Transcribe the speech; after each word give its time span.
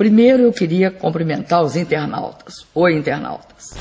Primeiro 0.00 0.44
eu 0.44 0.50
queria 0.50 0.90
cumprimentar 0.90 1.62
os 1.62 1.76
internautas. 1.76 2.66
Oi, 2.74 2.94
internautas. 2.94 3.74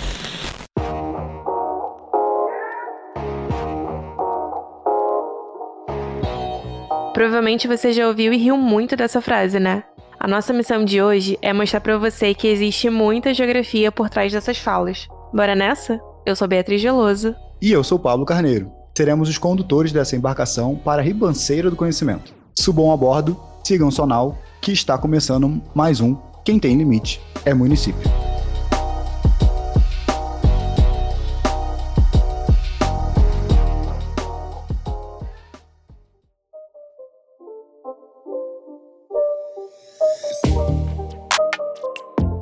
Provavelmente 7.14 7.70
você 7.70 7.94
já 7.94 8.06
ouviu 8.06 8.34
e 8.34 8.38
riu 8.38 8.58
muito 8.58 8.98
dessa 8.98 9.22
frase, 9.22 9.62
né? 9.62 9.86
A 10.20 10.28
nossa 10.28 10.52
missão 10.52 10.84
de 10.84 11.02
hoje 11.02 11.40
é 11.42 11.54
mostrar 11.54 11.80
para 11.80 11.98
você 11.98 12.34
que 12.34 12.50
existe 12.50 12.90
muita 12.90 13.34
geografia 13.34 13.90
por 13.90 14.10
trás 14.10 14.34
dessas 14.34 14.58
falas. 14.58 15.08
Bora 15.34 15.56
nessa? 15.56 16.02
Eu 16.26 16.36
sou 16.36 16.50
Beatriz 16.50 16.82
Geloso. 16.82 17.34
E 17.62 17.72
eu 17.72 17.82
sou 17.82 17.98
Pablo 17.98 18.26
Carneiro. 18.26 18.70
Seremos 18.94 19.30
os 19.30 19.38
condutores 19.38 19.94
dessa 19.94 20.18
embarcação 20.18 20.76
para 20.76 21.02
a 21.02 21.06
ribanceira 21.06 21.70
do 21.70 21.78
conhecimento. 21.78 22.34
Subam 22.60 22.92
a 22.92 22.98
bordo, 22.98 23.40
sigam 23.64 23.88
o 23.88 23.92
Sonal, 23.92 24.38
que 24.62 24.72
está 24.72 24.98
começando 24.98 25.62
mais 25.74 26.02
um 26.02 26.16
Quem 26.44 26.60
Tem 26.60 26.78
Limite 26.78 27.22
é 27.46 27.54
Município. 27.54 28.10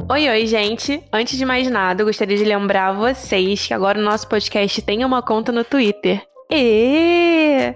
Oi, 0.10 0.30
oi, 0.30 0.48
gente. 0.48 1.04
Antes 1.14 1.38
de 1.38 1.46
mais 1.46 1.70
nada, 1.70 2.04
gostaria 2.04 2.36
de 2.36 2.44
lembrar 2.44 2.94
vocês 2.94 3.68
que 3.68 3.74
agora 3.74 4.00
o 4.00 4.04
nosso 4.04 4.28
podcast 4.28 4.82
tem 4.82 5.06
uma 5.06 5.22
conta 5.22 5.52
no 5.52 5.64
Twitter. 5.64 6.26
E 6.50 7.76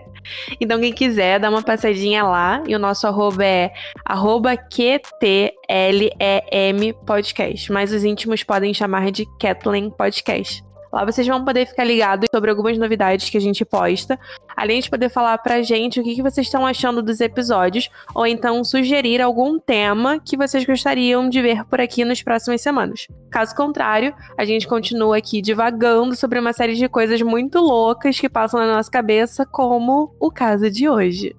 então, 0.60 0.80
quem 0.80 0.94
quiser, 0.94 1.40
dá 1.40 1.50
uma 1.50 1.64
passadinha 1.64 2.24
lá. 2.24 2.64
E 2.68 2.76
o 2.76 2.80
nosso 2.80 3.08
arroba 3.08 3.44
é 3.46 3.72
arroba 4.06 4.56
QTLEM 4.58 5.52
Podcast. 7.06 7.72
Mas 7.72 7.92
os 7.92 8.04
íntimos 8.04 8.44
podem 8.44 8.74
chamar 8.74 9.12
de 9.12 9.26
Kathleen 9.40 9.90
Podcast. 9.90 10.64
Lá 10.92 11.06
vocês 11.06 11.26
vão 11.26 11.44
poder 11.46 11.66
ficar 11.66 11.84
ligados 11.86 12.28
sobre 12.34 12.50
algumas 12.50 12.78
novidades 12.78 13.30
que 13.30 13.38
a 13.38 13.42
gente 13.42 13.64
posta, 13.64 14.20
além 14.56 14.82
de 14.82 14.90
poder 14.90 15.10
falar 15.10 15.38
pra 15.38 15.62
gente 15.62 16.00
o 16.00 16.04
que, 16.04 16.22
vocês 16.22 16.48
estão 16.48 16.66
achando 16.66 17.02
dos 17.02 17.22
episódios, 17.22 17.90
ou 18.14 18.28
então 18.28 18.64
sugerir 18.64 19.22
algum 19.22 19.58
tema 19.58 20.20
que 20.20 20.36
vocês 20.36 20.66
gostariam 20.66 21.30
de 21.30 21.42
ver 21.42 21.64
por 21.66 21.80
aqui 21.80 22.04
nas 22.04 22.22
próximas 22.22 22.62
semanas. 22.62 23.08
Caso 23.30 23.56
contrário, 23.56 24.14
a 24.38 24.44
gente 24.44 24.68
continua 24.68 25.18
aqui 25.18 25.42
divagando 25.42 26.16
sobre 26.16 26.40
uma 26.40 26.52
série 26.52 26.76
de 26.76 26.90
coisas 26.90 27.22
muito 27.22 27.60
loucas 27.60 28.20
que 28.20 28.30
passam 28.30 28.60
na 28.60 28.76
nossa 28.76 28.92
cabeça, 28.92 29.46
como 29.46 30.14
o 30.20 30.30
caso 30.30 30.70
de 30.70 30.90
hoje. 30.90 31.36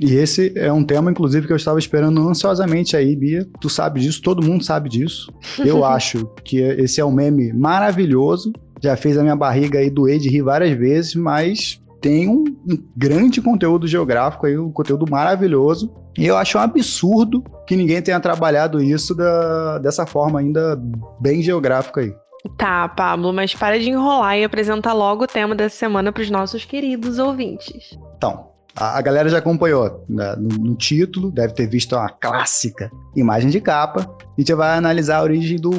E 0.00 0.14
esse 0.14 0.52
é 0.56 0.72
um 0.72 0.84
tema, 0.84 1.10
inclusive, 1.10 1.46
que 1.46 1.52
eu 1.52 1.56
estava 1.56 1.78
esperando 1.78 2.28
ansiosamente 2.28 2.96
aí, 2.96 3.16
Bia. 3.16 3.48
Tu 3.60 3.68
sabe 3.68 4.00
disso, 4.00 4.22
todo 4.22 4.44
mundo 4.46 4.64
sabe 4.64 4.88
disso. 4.88 5.32
Eu 5.58 5.82
acho 5.84 6.26
que 6.44 6.58
esse 6.60 7.00
é 7.00 7.04
um 7.04 7.10
meme 7.10 7.52
maravilhoso 7.52 8.52
já 8.82 8.96
fez 8.96 9.16
a 9.18 9.22
minha 9.22 9.36
barriga 9.36 9.78
aí 9.78 9.90
doer 9.90 10.18
de 10.18 10.28
rir 10.28 10.42
várias 10.42 10.76
vezes, 10.76 11.14
mas 11.14 11.80
tem 12.00 12.28
um, 12.28 12.44
um, 12.66 12.88
grande 12.96 13.40
conteúdo 13.40 13.86
geográfico 13.86 14.46
aí, 14.46 14.58
um 14.58 14.70
conteúdo 14.70 15.04
maravilhoso. 15.10 15.94
E 16.16 16.26
eu 16.26 16.36
acho 16.36 16.58
um 16.58 16.60
absurdo 16.60 17.42
que 17.66 17.76
ninguém 17.76 18.02
tenha 18.02 18.20
trabalhado 18.20 18.82
isso 18.82 19.14
da, 19.14 19.78
dessa 19.78 20.06
forma 20.06 20.40
ainda 20.40 20.80
bem 21.20 21.42
geográfica 21.42 22.00
aí. 22.00 22.12
Tá, 22.56 22.88
Pablo, 22.88 23.32
mas 23.32 23.54
para 23.54 23.78
de 23.78 23.90
enrolar 23.90 24.38
e 24.38 24.44
apresenta 24.44 24.92
logo 24.92 25.24
o 25.24 25.26
tema 25.26 25.54
dessa 25.54 25.76
semana 25.76 26.12
para 26.12 26.22
os 26.22 26.30
nossos 26.30 26.64
queridos 26.64 27.18
ouvintes. 27.18 27.98
Então, 28.16 28.48
a, 28.76 28.98
a 28.98 29.02
galera 29.02 29.28
já 29.28 29.38
acompanhou 29.38 30.04
né, 30.08 30.36
no, 30.36 30.48
no, 30.48 30.74
título, 30.74 31.30
deve 31.30 31.54
ter 31.54 31.66
visto 31.66 31.96
a 31.96 32.08
clássica 32.08 32.90
imagem 33.14 33.50
de 33.50 33.60
capa. 33.60 34.08
A 34.20 34.40
gente 34.40 34.54
vai 34.54 34.76
analisar 34.76 35.18
a 35.18 35.22
origem 35.22 35.58
do 35.58 35.70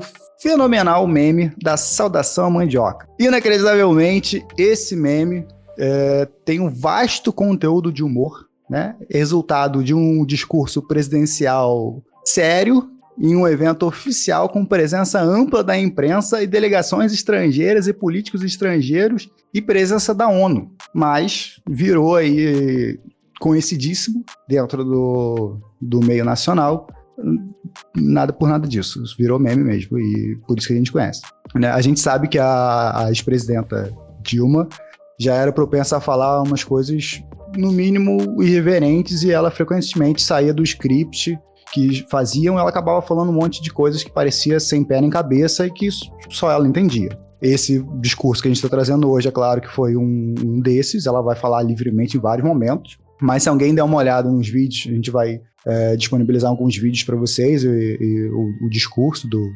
fenomenal 0.41 1.05
meme 1.07 1.51
da 1.61 1.77
saudação 1.77 2.45
à 2.45 2.49
mandioca. 2.49 3.07
Inacreditavelmente, 3.19 4.45
esse 4.57 4.95
meme 4.95 5.45
é, 5.77 6.27
tem 6.45 6.59
um 6.59 6.69
vasto 6.69 7.31
conteúdo 7.31 7.91
de 7.91 8.03
humor, 8.03 8.47
né? 8.69 8.95
Resultado 9.09 9.83
de 9.83 9.93
um 9.93 10.25
discurso 10.25 10.81
presidencial 10.81 12.01
sério 12.25 12.89
em 13.19 13.35
um 13.35 13.47
evento 13.47 13.85
oficial 13.85 14.47
com 14.47 14.65
presença 14.65 15.21
ampla 15.21 15.63
da 15.63 15.77
imprensa 15.77 16.41
e 16.41 16.47
delegações 16.47 17.11
estrangeiras 17.11 17.87
e 17.87 17.93
políticos 17.93 18.43
estrangeiros 18.43 19.29
e 19.53 19.61
presença 19.61 20.13
da 20.13 20.27
ONU. 20.27 20.71
Mas 20.93 21.59
virou 21.69 22.15
aí 22.15 22.97
conhecidíssimo 23.39 24.23
dentro 24.47 24.83
do, 24.83 25.57
do 25.81 25.99
meio 25.99 26.23
nacional 26.23 26.87
nada 27.95 28.33
por 28.33 28.47
nada 28.47 28.67
disso. 28.67 29.01
Virou 29.17 29.39
meme 29.39 29.63
mesmo 29.63 29.99
e 29.99 30.37
por 30.47 30.57
isso 30.57 30.67
que 30.67 30.73
a 30.73 30.77
gente 30.77 30.91
conhece. 30.91 31.21
Né? 31.55 31.69
A 31.69 31.81
gente 31.81 31.99
sabe 31.99 32.27
que 32.27 32.39
a, 32.39 33.05
a 33.05 33.09
ex-presidenta 33.09 33.93
Dilma 34.21 34.67
já 35.19 35.35
era 35.35 35.51
propensa 35.51 35.97
a 35.97 36.01
falar 36.01 36.41
umas 36.41 36.63
coisas, 36.63 37.21
no 37.57 37.71
mínimo, 37.71 38.41
irreverentes 38.41 39.23
e 39.23 39.31
ela 39.31 39.51
frequentemente 39.51 40.21
saía 40.21 40.53
do 40.53 40.63
script 40.63 41.37
que 41.71 42.05
faziam, 42.09 42.57
ela 42.57 42.69
acabava 42.69 43.01
falando 43.01 43.29
um 43.29 43.33
monte 43.33 43.61
de 43.61 43.71
coisas 43.71 44.03
que 44.03 44.11
parecia 44.11 44.59
sem 44.59 44.83
pé 44.83 44.99
nem 45.01 45.09
cabeça 45.09 45.67
e 45.67 45.71
que 45.71 45.89
só 46.29 46.51
ela 46.51 46.67
entendia. 46.67 47.17
Esse 47.41 47.81
discurso 48.01 48.41
que 48.41 48.47
a 48.47 48.51
gente 48.51 48.57
está 48.57 48.69
trazendo 48.69 49.09
hoje, 49.09 49.27
é 49.27 49.31
claro 49.31 49.61
que 49.61 49.69
foi 49.69 49.95
um, 49.95 50.35
um 50.43 50.59
desses, 50.59 51.05
ela 51.05 51.21
vai 51.21 51.35
falar 51.35 51.61
livremente 51.63 52.17
em 52.17 52.19
vários 52.19 52.45
momentos, 52.45 52.97
mas 53.21 53.43
se 53.43 53.49
alguém 53.49 53.73
der 53.73 53.83
uma 53.83 53.97
olhada 53.97 54.29
nos 54.29 54.49
vídeos, 54.49 54.87
a 54.87 54.95
gente 54.95 55.11
vai 55.11 55.41
é, 55.65 55.95
disponibilizar 55.95 56.49
alguns 56.49 56.75
vídeos 56.77 57.03
para 57.03 57.15
vocês 57.15 57.63
e, 57.63 57.67
e 57.67 58.29
o, 58.29 58.65
o, 58.65 58.69
discurso 58.69 59.27
do 59.27 59.49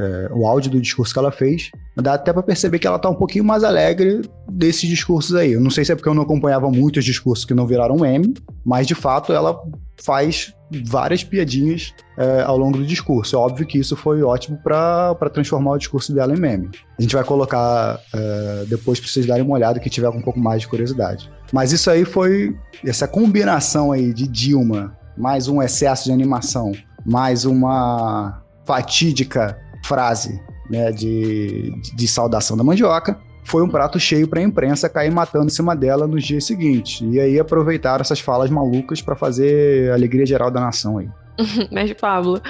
é, 0.00 0.30
o 0.32 0.46
áudio 0.46 0.70
do 0.70 0.80
discurso 0.80 1.12
que 1.12 1.18
ela 1.18 1.30
fez. 1.30 1.70
Dá 1.96 2.14
até 2.14 2.32
para 2.32 2.42
perceber 2.42 2.78
que 2.78 2.86
ela 2.86 2.98
tá 2.98 3.10
um 3.10 3.14
pouquinho 3.14 3.44
mais 3.44 3.62
alegre 3.62 4.22
desses 4.50 4.88
discursos 4.88 5.34
aí. 5.34 5.52
Eu 5.52 5.60
não 5.60 5.70
sei 5.70 5.84
se 5.84 5.92
é 5.92 5.94
porque 5.94 6.08
eu 6.08 6.14
não 6.14 6.22
acompanhava 6.22 6.70
muitos 6.70 7.04
discursos 7.04 7.44
que 7.44 7.52
não 7.52 7.66
viraram 7.66 7.96
meme, 7.96 8.34
mas 8.64 8.86
de 8.86 8.94
fato 8.94 9.32
ela 9.32 9.60
faz 10.02 10.54
várias 10.86 11.22
piadinhas 11.22 11.92
é, 12.16 12.42
ao 12.42 12.56
longo 12.56 12.78
do 12.78 12.86
discurso. 12.86 13.36
É 13.36 13.38
óbvio 13.38 13.66
que 13.66 13.78
isso 13.78 13.94
foi 13.94 14.22
ótimo 14.22 14.58
para 14.62 15.14
transformar 15.30 15.72
o 15.72 15.78
discurso 15.78 16.14
dela 16.14 16.32
em 16.32 16.40
meme. 16.40 16.70
A 16.98 17.02
gente 17.02 17.14
vai 17.14 17.24
colocar 17.24 18.00
é, 18.14 18.64
depois 18.68 18.98
para 18.98 19.08
vocês 19.08 19.26
darem 19.26 19.44
uma 19.44 19.54
olhada 19.54 19.78
que 19.78 19.90
tiver 19.90 20.08
um 20.08 20.22
pouco 20.22 20.40
mais 20.40 20.62
de 20.62 20.68
curiosidade. 20.68 21.30
Mas 21.52 21.72
isso 21.72 21.90
aí 21.90 22.04
foi 22.04 22.56
essa 22.84 23.06
combinação 23.06 23.92
aí 23.92 24.14
de 24.14 24.26
Dilma 24.26 24.96
mais 25.16 25.48
um 25.48 25.60
excesso 25.60 26.04
de 26.04 26.12
animação, 26.12 26.72
mais 27.04 27.44
uma 27.44 28.42
fatídica 28.64 29.58
frase 29.82 30.40
né, 30.68 30.90
de, 30.92 31.72
de 31.94 32.08
saudação 32.08 32.56
da 32.56 32.64
mandioca, 32.64 33.20
foi 33.44 33.62
um 33.62 33.68
prato 33.68 33.98
cheio 33.98 34.28
para 34.28 34.40
a 34.40 34.42
imprensa 34.42 34.88
cair 34.88 35.10
matando 35.10 35.46
em 35.46 35.50
cima 35.50 35.74
dela 35.74 36.06
nos 36.06 36.24
dias 36.24 36.44
seguintes. 36.44 37.00
E 37.10 37.18
aí 37.18 37.38
aproveitaram 37.38 38.00
essas 38.00 38.20
falas 38.20 38.50
malucas 38.50 39.02
para 39.02 39.16
fazer 39.16 39.90
a 39.90 39.94
alegria 39.94 40.24
geral 40.24 40.50
da 40.50 40.60
nação 40.60 40.98
aí. 40.98 41.08
Mas, 41.72 41.92
Pablo, 41.94 42.40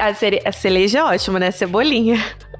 a, 0.00 0.14
cere... 0.14 0.40
a 0.44 0.52
cereja 0.52 0.98
é 0.98 1.04
ótima, 1.04 1.38
né? 1.38 1.50
Cebolinha. 1.50 2.18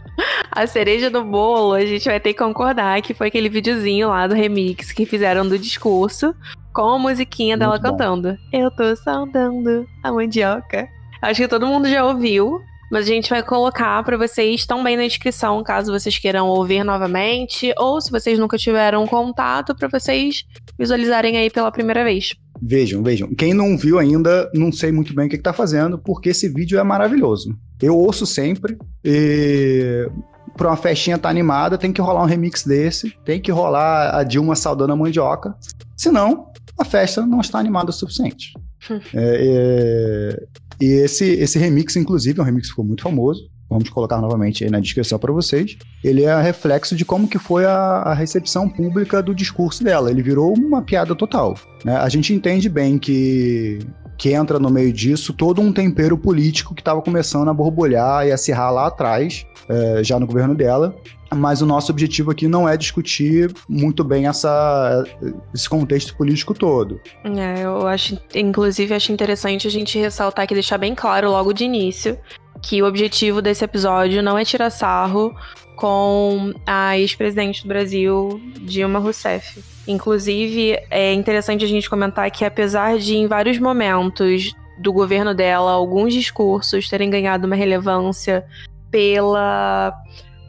A 0.54 0.66
cereja 0.66 1.08
do 1.08 1.24
bolo, 1.24 1.72
a 1.72 1.86
gente 1.86 2.04
vai 2.04 2.20
ter 2.20 2.34
que 2.34 2.38
concordar 2.38 3.00
que 3.00 3.14
foi 3.14 3.28
aquele 3.28 3.48
videozinho 3.48 4.08
lá 4.08 4.26
do 4.26 4.34
remix 4.34 4.92
que 4.92 5.06
fizeram 5.06 5.48
do 5.48 5.58
discurso 5.58 6.34
com 6.74 6.82
a 6.82 6.98
musiquinha 6.98 7.56
dela 7.56 7.78
Muito 7.78 7.82
cantando. 7.82 8.32
Bom. 8.32 8.58
Eu 8.58 8.70
tô 8.70 8.94
saudando 8.94 9.86
a 10.02 10.12
mandioca. 10.12 10.86
Acho 11.22 11.40
que 11.40 11.48
todo 11.48 11.66
mundo 11.66 11.88
já 11.88 12.04
ouviu, 12.04 12.60
mas 12.92 13.06
a 13.06 13.08
gente 13.08 13.30
vai 13.30 13.42
colocar 13.42 14.04
para 14.04 14.18
vocês 14.18 14.66
também 14.66 14.98
na 14.98 15.04
descrição, 15.04 15.62
caso 15.62 15.90
vocês 15.90 16.18
queiram 16.18 16.46
ouvir 16.46 16.84
novamente, 16.84 17.72
ou 17.78 17.98
se 18.02 18.10
vocês 18.10 18.38
nunca 18.38 18.58
tiveram 18.58 19.06
contato, 19.06 19.74
para 19.74 19.88
vocês 19.88 20.44
visualizarem 20.78 21.38
aí 21.38 21.48
pela 21.48 21.72
primeira 21.72 22.04
vez. 22.04 22.34
Vejam, 22.60 23.02
vejam. 23.02 23.34
Quem 23.34 23.54
não 23.54 23.78
viu 23.78 23.98
ainda, 23.98 24.50
não 24.52 24.70
sei 24.70 24.92
muito 24.92 25.14
bem 25.14 25.26
o 25.26 25.30
que, 25.30 25.36
está 25.36 25.54
fazendo, 25.54 25.96
porque 25.96 26.28
esse 26.28 26.50
vídeo 26.50 26.78
é 26.78 26.82
maravilhoso. 26.82 27.56
Eu 27.80 27.96
ouço 27.96 28.26
sempre 28.26 28.76
e 29.02 30.06
para 30.54 30.68
uma 30.68 30.76
festinha 30.76 31.16
tá 31.16 31.30
animada, 31.30 31.78
tem 31.78 31.94
que 31.94 32.00
rolar 32.02 32.22
um 32.22 32.26
remix 32.26 32.62
desse, 32.62 33.16
tem 33.24 33.40
que 33.40 33.50
rolar 33.50 34.14
a 34.14 34.22
Dilma 34.22 34.54
saudando 34.54 34.92
a 34.92 34.96
mandioca. 34.96 35.56
Senão, 35.96 36.48
a 36.78 36.84
festa 36.84 37.24
não 37.24 37.40
está 37.40 37.58
animada 37.58 37.88
o 37.88 37.92
suficiente. 37.92 38.52
é, 38.90 38.98
é, 39.14 40.46
e 40.80 40.86
esse, 40.86 41.24
esse 41.24 41.58
remix, 41.58 41.96
inclusive, 41.96 42.38
é 42.38 42.42
um 42.42 42.46
remix 42.46 42.66
que 42.66 42.70
ficou 42.70 42.84
muito 42.84 43.02
famoso. 43.02 43.50
Vamos 43.68 43.88
colocar 43.88 44.20
novamente 44.20 44.64
aí 44.64 44.70
na 44.70 44.80
descrição 44.80 45.18
para 45.18 45.32
vocês. 45.32 45.78
Ele 46.04 46.24
é 46.24 46.42
reflexo 46.42 46.94
de 46.94 47.04
como 47.04 47.26
que 47.26 47.38
foi 47.38 47.64
a, 47.64 47.72
a, 47.72 48.14
recepção 48.14 48.68
pública 48.68 49.22
do 49.22 49.34
discurso 49.34 49.82
dela. 49.82 50.10
Ele 50.10 50.22
virou 50.22 50.52
uma 50.52 50.82
piada 50.82 51.14
total. 51.14 51.56
Né? 51.82 51.96
A 51.96 52.08
gente 52.10 52.34
entende 52.34 52.68
bem 52.68 52.98
que 52.98 53.78
que 54.22 54.32
entra 54.32 54.56
no 54.60 54.70
meio 54.70 54.92
disso 54.92 55.32
todo 55.32 55.60
um 55.60 55.72
tempero 55.72 56.16
político 56.16 56.76
que 56.76 56.80
estava 56.80 57.02
começando 57.02 57.48
a 57.48 57.52
borbulhar 57.52 58.24
e 58.24 58.30
a 58.30 58.36
acirrar 58.36 58.72
lá 58.72 58.86
atrás, 58.86 59.44
é, 59.68 60.04
já 60.04 60.16
no 60.16 60.28
governo 60.28 60.54
dela. 60.54 60.94
Mas 61.34 61.60
o 61.60 61.66
nosso 61.66 61.90
objetivo 61.90 62.30
aqui 62.30 62.46
não 62.46 62.68
é 62.68 62.76
discutir 62.76 63.52
muito 63.68 64.04
bem 64.04 64.28
essa, 64.28 65.04
esse 65.52 65.68
contexto 65.68 66.16
político 66.16 66.54
todo. 66.54 67.00
É, 67.24 67.64
eu 67.64 67.84
acho, 67.88 68.16
inclusive, 68.32 68.94
acho 68.94 69.10
interessante 69.10 69.66
a 69.66 69.70
gente 69.70 69.98
ressaltar 69.98 70.44
aqui, 70.44 70.54
deixar 70.54 70.78
bem 70.78 70.94
claro 70.94 71.28
logo 71.28 71.52
de 71.52 71.64
início, 71.64 72.16
que 72.62 72.80
o 72.80 72.86
objetivo 72.86 73.42
desse 73.42 73.64
episódio 73.64 74.22
não 74.22 74.38
é 74.38 74.44
tirar 74.44 74.70
sarro 74.70 75.34
com 75.82 76.54
a 76.64 76.96
ex-presidente 76.96 77.62
do 77.62 77.68
Brasil, 77.68 78.40
Dilma 78.60 79.00
Rousseff. 79.00 79.60
Inclusive, 79.88 80.78
é 80.88 81.12
interessante 81.12 81.64
a 81.64 81.68
gente 81.68 81.90
comentar 81.90 82.30
que, 82.30 82.44
apesar 82.44 82.98
de, 82.98 83.16
em 83.16 83.26
vários 83.26 83.58
momentos 83.58 84.54
do 84.78 84.92
governo 84.92 85.34
dela, 85.34 85.72
alguns 85.72 86.14
discursos 86.14 86.88
terem 86.88 87.10
ganhado 87.10 87.48
uma 87.48 87.56
relevância 87.56 88.46
pela 88.92 89.92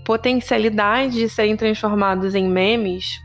potencialidade 0.06 1.16
de 1.16 1.28
serem 1.28 1.58
transformados 1.58 2.36
em 2.36 2.48
memes, 2.48 3.20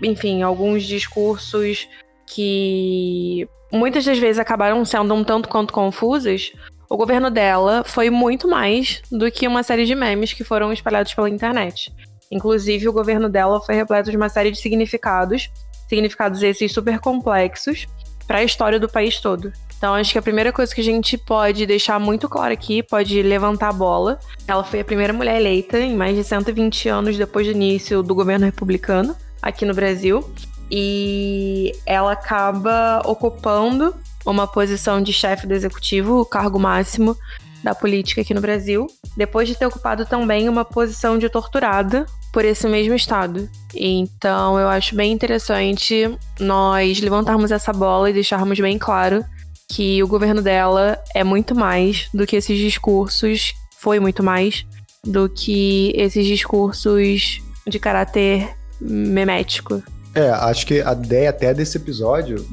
enfim, 0.00 0.42
alguns 0.42 0.84
discursos 0.84 1.88
que 2.28 3.48
muitas 3.72 4.04
das 4.04 4.20
vezes 4.20 4.38
acabaram 4.38 4.84
sendo 4.84 5.12
um 5.14 5.24
tanto 5.24 5.48
quanto 5.48 5.72
confusos, 5.72 6.52
o 6.90 6.96
governo 6.96 7.30
dela 7.30 7.84
foi 7.86 8.10
muito 8.10 8.48
mais 8.48 9.00
do 9.12 9.30
que 9.30 9.46
uma 9.46 9.62
série 9.62 9.86
de 9.86 9.94
memes 9.94 10.32
que 10.32 10.42
foram 10.42 10.72
espalhados 10.72 11.14
pela 11.14 11.30
internet. 11.30 11.94
Inclusive, 12.32 12.88
o 12.88 12.92
governo 12.92 13.28
dela 13.28 13.60
foi 13.60 13.76
repleto 13.76 14.10
de 14.10 14.16
uma 14.16 14.28
série 14.28 14.50
de 14.50 14.58
significados, 14.58 15.48
significados 15.88 16.42
esses 16.42 16.72
super 16.72 16.98
complexos, 16.98 17.86
para 18.26 18.38
a 18.38 18.44
história 18.44 18.78
do 18.78 18.88
país 18.88 19.20
todo. 19.20 19.52
Então, 19.78 19.94
acho 19.94 20.12
que 20.12 20.18
a 20.18 20.22
primeira 20.22 20.52
coisa 20.52 20.74
que 20.74 20.80
a 20.80 20.84
gente 20.84 21.16
pode 21.16 21.64
deixar 21.64 21.98
muito 22.00 22.28
claro 22.28 22.52
aqui, 22.52 22.82
pode 22.82 23.22
levantar 23.22 23.68
a 23.68 23.72
bola. 23.72 24.18
Ela 24.46 24.64
foi 24.64 24.80
a 24.80 24.84
primeira 24.84 25.12
mulher 25.12 25.36
eleita 25.36 25.78
em 25.78 25.96
mais 25.96 26.16
de 26.16 26.24
120 26.24 26.88
anos 26.88 27.16
depois 27.16 27.46
do 27.46 27.52
início 27.52 28.02
do 28.02 28.14
governo 28.16 28.46
republicano 28.46 29.16
aqui 29.40 29.64
no 29.64 29.74
Brasil. 29.74 30.28
E 30.68 31.72
ela 31.86 32.12
acaba 32.12 33.00
ocupando 33.04 33.94
uma 34.24 34.46
posição 34.46 35.00
de 35.02 35.12
chefe 35.12 35.46
do 35.46 35.54
executivo, 35.54 36.20
o 36.20 36.26
cargo 36.26 36.58
máximo 36.58 37.16
da 37.62 37.74
política 37.74 38.22
aqui 38.22 38.32
no 38.32 38.40
Brasil, 38.40 38.86
depois 39.16 39.46
de 39.46 39.54
ter 39.54 39.66
ocupado 39.66 40.06
também 40.06 40.48
uma 40.48 40.64
posição 40.64 41.18
de 41.18 41.28
torturada 41.28 42.06
por 42.32 42.44
esse 42.44 42.66
mesmo 42.68 42.94
estado. 42.94 43.48
Então, 43.74 44.58
eu 44.58 44.68
acho 44.68 44.94
bem 44.94 45.12
interessante 45.12 46.16
nós 46.38 47.00
levantarmos 47.00 47.50
essa 47.50 47.72
bola 47.72 48.08
e 48.08 48.14
deixarmos 48.14 48.58
bem 48.58 48.78
claro 48.78 49.24
que 49.68 50.02
o 50.02 50.08
governo 50.08 50.42
dela 50.42 50.98
é 51.14 51.22
muito 51.22 51.54
mais 51.54 52.08
do 52.12 52.26
que 52.26 52.36
esses 52.36 52.58
discursos, 52.58 53.52
foi 53.78 54.00
muito 54.00 54.22
mais 54.22 54.66
do 55.04 55.28
que 55.28 55.92
esses 55.94 56.26
discursos 56.26 57.40
de 57.66 57.78
caráter 57.78 58.56
memético 58.80 59.82
é, 60.14 60.28
acho 60.30 60.66
que 60.66 60.80
a 60.80 60.92
ideia 60.92 61.30
até 61.30 61.54
desse 61.54 61.76
episódio, 61.76 62.44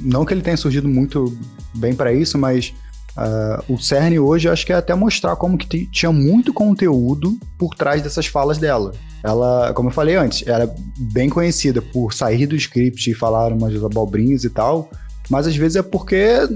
não 0.00 0.24
que 0.24 0.34
ele 0.34 0.42
tenha 0.42 0.56
surgido 0.56 0.88
muito 0.88 1.36
bem 1.74 1.94
para 1.94 2.12
isso, 2.12 2.36
mas 2.36 2.74
uh, 3.16 3.72
o 3.72 3.78
cerne 3.78 4.18
hoje 4.18 4.48
acho 4.48 4.66
que 4.66 4.72
é 4.72 4.76
até 4.76 4.94
mostrar 4.94 5.36
como 5.36 5.56
que 5.56 5.86
tinha 5.86 6.10
muito 6.10 6.52
conteúdo 6.52 7.38
por 7.56 7.74
trás 7.74 8.02
dessas 8.02 8.26
falas 8.26 8.58
dela. 8.58 8.92
Ela, 9.22 9.72
como 9.74 9.88
eu 9.88 9.92
falei 9.92 10.16
antes, 10.16 10.46
era 10.46 10.72
bem 10.96 11.28
conhecida 11.28 11.80
por 11.80 12.12
sair 12.12 12.46
do 12.46 12.56
script 12.56 13.10
e 13.10 13.14
falar 13.14 13.52
umas 13.52 13.74
abobrinhas 13.82 14.44
e 14.44 14.50
tal, 14.50 14.90
mas 15.30 15.46
às 15.46 15.56
vezes 15.56 15.76
é 15.76 15.82
porque 15.82 16.48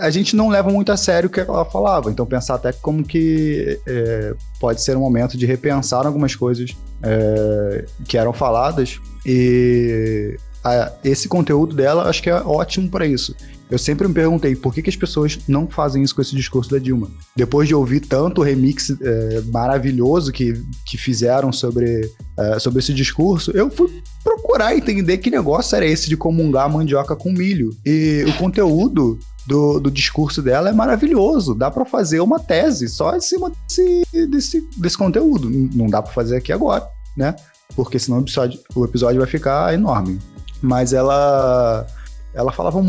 a 0.00 0.10
gente 0.10 0.36
não 0.36 0.48
leva 0.48 0.70
muito 0.70 0.92
a 0.92 0.96
sério 0.96 1.28
o 1.28 1.30
que 1.30 1.40
ela 1.40 1.64
falava. 1.64 2.10
Então 2.10 2.26
pensar 2.26 2.54
até 2.54 2.72
como 2.72 3.04
que 3.04 3.78
é, 3.86 4.34
pode 4.60 4.82
ser 4.82 4.96
um 4.96 5.00
momento 5.00 5.36
de 5.36 5.46
repensar 5.46 6.06
algumas 6.06 6.34
coisas 6.34 6.76
é, 7.02 7.84
que 8.06 8.16
eram 8.16 8.32
faladas 8.32 9.00
e 9.24 10.36
a, 10.64 10.92
esse 11.04 11.28
conteúdo 11.28 11.74
dela 11.74 12.08
acho 12.08 12.22
que 12.22 12.30
é 12.30 12.34
ótimo 12.34 12.90
para 12.90 13.06
isso. 13.06 13.34
Eu 13.70 13.78
sempre 13.78 14.06
me 14.06 14.14
perguntei 14.14 14.54
por 14.54 14.72
que, 14.72 14.82
que, 14.82 14.90
as 14.90 14.96
pessoas 14.96 15.38
não 15.48 15.66
fazem 15.66 16.02
isso 16.02 16.14
com 16.14 16.22
esse 16.22 16.36
discurso 16.36 16.70
da 16.70 16.78
Dilma. 16.78 17.10
Depois 17.34 17.66
de 17.66 17.74
ouvir 17.74 18.00
tanto 18.00 18.42
remix 18.42 18.90
é, 18.90 19.40
maravilhoso 19.52 20.32
que, 20.32 20.62
que 20.84 20.96
fizeram 20.96 21.52
sobre, 21.52 22.10
é, 22.38 22.58
sobre 22.58 22.78
esse 22.78 22.94
discurso, 22.94 23.50
eu 23.52 23.68
fui 23.70 24.02
procurar 24.22 24.76
entender 24.76 25.18
que 25.18 25.30
negócio 25.30 25.74
era 25.74 25.84
esse 25.84 26.08
de 26.08 26.16
comungar 26.16 26.70
mandioca 26.70 27.16
com 27.16 27.32
milho. 27.32 27.70
E 27.84 28.24
o 28.28 28.32
conteúdo 28.38 29.18
do, 29.46 29.80
do 29.80 29.90
discurso 29.90 30.40
dela 30.40 30.70
é 30.70 30.72
maravilhoso. 30.72 31.54
Dá 31.54 31.70
para 31.70 31.84
fazer 31.84 32.20
uma 32.20 32.38
tese 32.38 32.88
só 32.88 33.16
em 33.16 33.20
cima 33.20 33.50
desse, 33.50 34.02
desse, 34.28 34.68
desse 34.76 34.96
conteúdo. 34.96 35.50
Não 35.74 35.86
dá 35.86 36.00
para 36.00 36.12
fazer 36.12 36.36
aqui 36.36 36.52
agora, 36.52 36.86
né? 37.16 37.34
porque 37.74 37.98
senão 37.98 38.18
o 38.18 38.22
episódio, 38.22 38.60
o 38.74 38.84
episódio 38.84 39.20
vai 39.20 39.28
ficar 39.28 39.74
enorme. 39.74 40.18
Mas 40.62 40.92
ela 40.92 41.86
ela 42.36 42.52
falava 42.52 42.80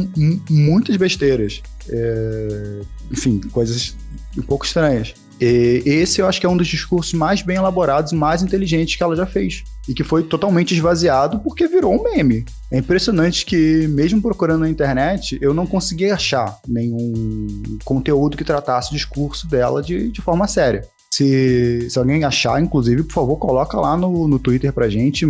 muitas 0.49 0.97
besteiras, 0.97 1.63
é, 1.89 2.81
enfim, 3.11 3.39
coisas 3.51 3.95
um 4.37 4.41
pouco 4.41 4.65
estranhas. 4.65 5.13
E 5.39 5.83
esse 5.85 6.19
eu 6.19 6.27
acho 6.27 6.39
que 6.39 6.45
é 6.45 6.49
um 6.49 6.57
dos 6.57 6.67
discursos 6.67 7.13
mais 7.13 7.41
bem 7.41 7.57
elaborados 7.57 8.11
e 8.11 8.15
mais 8.15 8.41
inteligentes 8.41 8.95
que 8.95 9.03
ela 9.03 9.15
já 9.15 9.25
fez. 9.25 9.63
E 9.87 9.93
que 9.93 10.03
foi 10.03 10.23
totalmente 10.23 10.73
esvaziado 10.73 11.39
porque 11.39 11.67
virou 11.67 11.93
um 11.93 12.03
meme. 12.03 12.43
É 12.71 12.79
impressionante 12.79 13.45
que, 13.45 13.87
mesmo 13.87 14.21
procurando 14.21 14.61
na 14.61 14.69
internet, 14.69 15.37
eu 15.39 15.53
não 15.53 15.67
consegui 15.67 16.09
achar 16.09 16.57
nenhum 16.67 17.77
conteúdo 17.85 18.35
que 18.35 18.43
tratasse 18.43 18.91
o 18.91 18.95
discurso 18.95 19.47
dela 19.47 19.81
de, 19.81 20.11
de 20.11 20.21
forma 20.21 20.47
séria. 20.47 20.81
Se, 21.11 21.87
se 21.89 21.97
alguém 21.97 22.23
achar, 22.23 22.61
inclusive, 22.61 23.03
por 23.03 23.13
favor, 23.13 23.37
coloca 23.37 23.79
lá 23.79 23.95
no, 23.95 24.27
no 24.27 24.39
Twitter 24.39 24.73
pra 24.73 24.89
gente, 24.89 25.25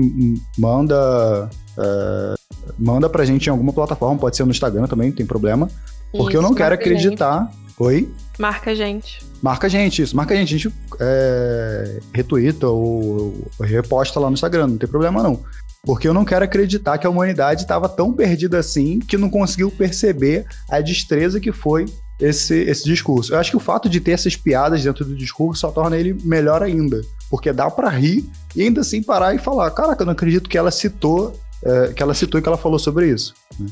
manda. 0.57 1.49
Uh, 1.77 2.37
manda 2.77 3.09
pra 3.09 3.25
gente 3.25 3.47
em 3.47 3.49
alguma 3.49 3.73
plataforma, 3.73 4.19
pode 4.19 4.35
ser 4.35 4.43
no 4.43 4.51
Instagram 4.51 4.87
também, 4.87 5.09
não 5.09 5.15
tem 5.15 5.25
problema. 5.25 5.69
Porque 6.11 6.29
isso, 6.29 6.37
eu 6.37 6.41
não 6.41 6.53
quero 6.53 6.75
acreditar. 6.75 7.45
Gente. 7.45 7.67
Oi? 7.79 8.11
Marca 8.39 8.71
a 8.71 8.75
gente. 8.75 9.23
Marca 9.41 9.67
a 9.67 9.69
gente, 9.69 10.01
isso. 10.01 10.15
Marca 10.15 10.33
a 10.33 10.37
gente. 10.37 10.55
A 10.55 10.57
gente 10.57 10.73
é, 10.99 11.99
retuita 12.13 12.67
ou, 12.67 13.35
ou 13.59 13.65
reposta 13.65 14.19
lá 14.19 14.27
no 14.27 14.33
Instagram, 14.33 14.67
não 14.67 14.77
tem 14.77 14.89
problema 14.89 15.21
não. 15.21 15.43
Porque 15.83 16.07
eu 16.07 16.13
não 16.13 16.25
quero 16.25 16.43
acreditar 16.43 16.97
que 16.97 17.05
a 17.05 17.09
humanidade 17.09 17.61
estava 17.61 17.87
tão 17.87 18.11
perdida 18.11 18.57
assim 18.57 18.99
que 18.99 19.17
não 19.17 19.29
conseguiu 19.29 19.69
perceber 19.69 20.45
a 20.69 20.81
destreza 20.81 21.39
que 21.39 21.51
foi 21.51 21.85
esse, 22.19 22.55
esse 22.55 22.83
discurso. 22.83 23.33
Eu 23.33 23.39
acho 23.39 23.51
que 23.51 23.57
o 23.57 23.61
fato 23.61 23.87
de 23.87 23.99
ter 23.99 24.11
essas 24.11 24.35
piadas 24.35 24.83
dentro 24.83 25.05
do 25.05 25.15
discurso 25.15 25.61
só 25.61 25.71
torna 25.71 25.97
ele 25.97 26.17
melhor 26.23 26.63
ainda. 26.63 27.01
Porque 27.29 27.53
dá 27.53 27.69
para 27.69 27.89
rir 27.89 28.25
e 28.55 28.63
ainda 28.63 28.81
assim 28.81 29.03
parar 29.03 29.35
e 29.35 29.37
falar: 29.37 29.69
caraca, 29.71 30.01
eu 30.01 30.05
não 30.05 30.13
acredito 30.13 30.49
que 30.49 30.57
ela 30.57 30.71
citou, 30.71 31.37
é, 31.63 31.93
que 31.93 32.01
ela 32.01 32.13
citou 32.13 32.39
e 32.39 32.43
que 32.43 32.47
ela 32.47 32.57
falou 32.57 32.79
sobre 32.79 33.09
isso. 33.09 33.33
Né? 33.59 33.67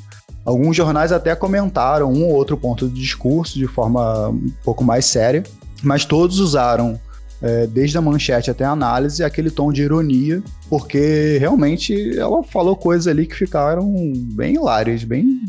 Alguns 0.45 0.75
jornais 0.75 1.11
até 1.11 1.35
comentaram 1.35 2.11
um 2.11 2.25
ou 2.25 2.33
outro 2.33 2.55
ponto 2.55 2.87
do 2.87 2.93
discurso 2.93 3.57
de 3.57 3.65
forma 3.67 4.29
um 4.29 4.51
pouco 4.63 4.83
mais 4.83 5.05
séria, 5.05 5.43
mas 5.81 6.05
todos 6.05 6.39
usaram, 6.39 6.99
é, 7.41 7.65
desde 7.65 7.97
a 7.97 8.01
manchete 8.01 8.51
até 8.51 8.63
a 8.63 8.71
análise, 8.71 9.23
aquele 9.23 9.49
tom 9.49 9.73
de 9.73 9.81
ironia, 9.81 10.43
porque 10.69 11.37
realmente 11.39 12.17
ela 12.17 12.43
falou 12.43 12.75
coisas 12.75 13.07
ali 13.07 13.25
que 13.25 13.35
ficaram 13.35 13.91
bem 14.35 14.53
hilárias, 14.53 15.03
bem 15.03 15.41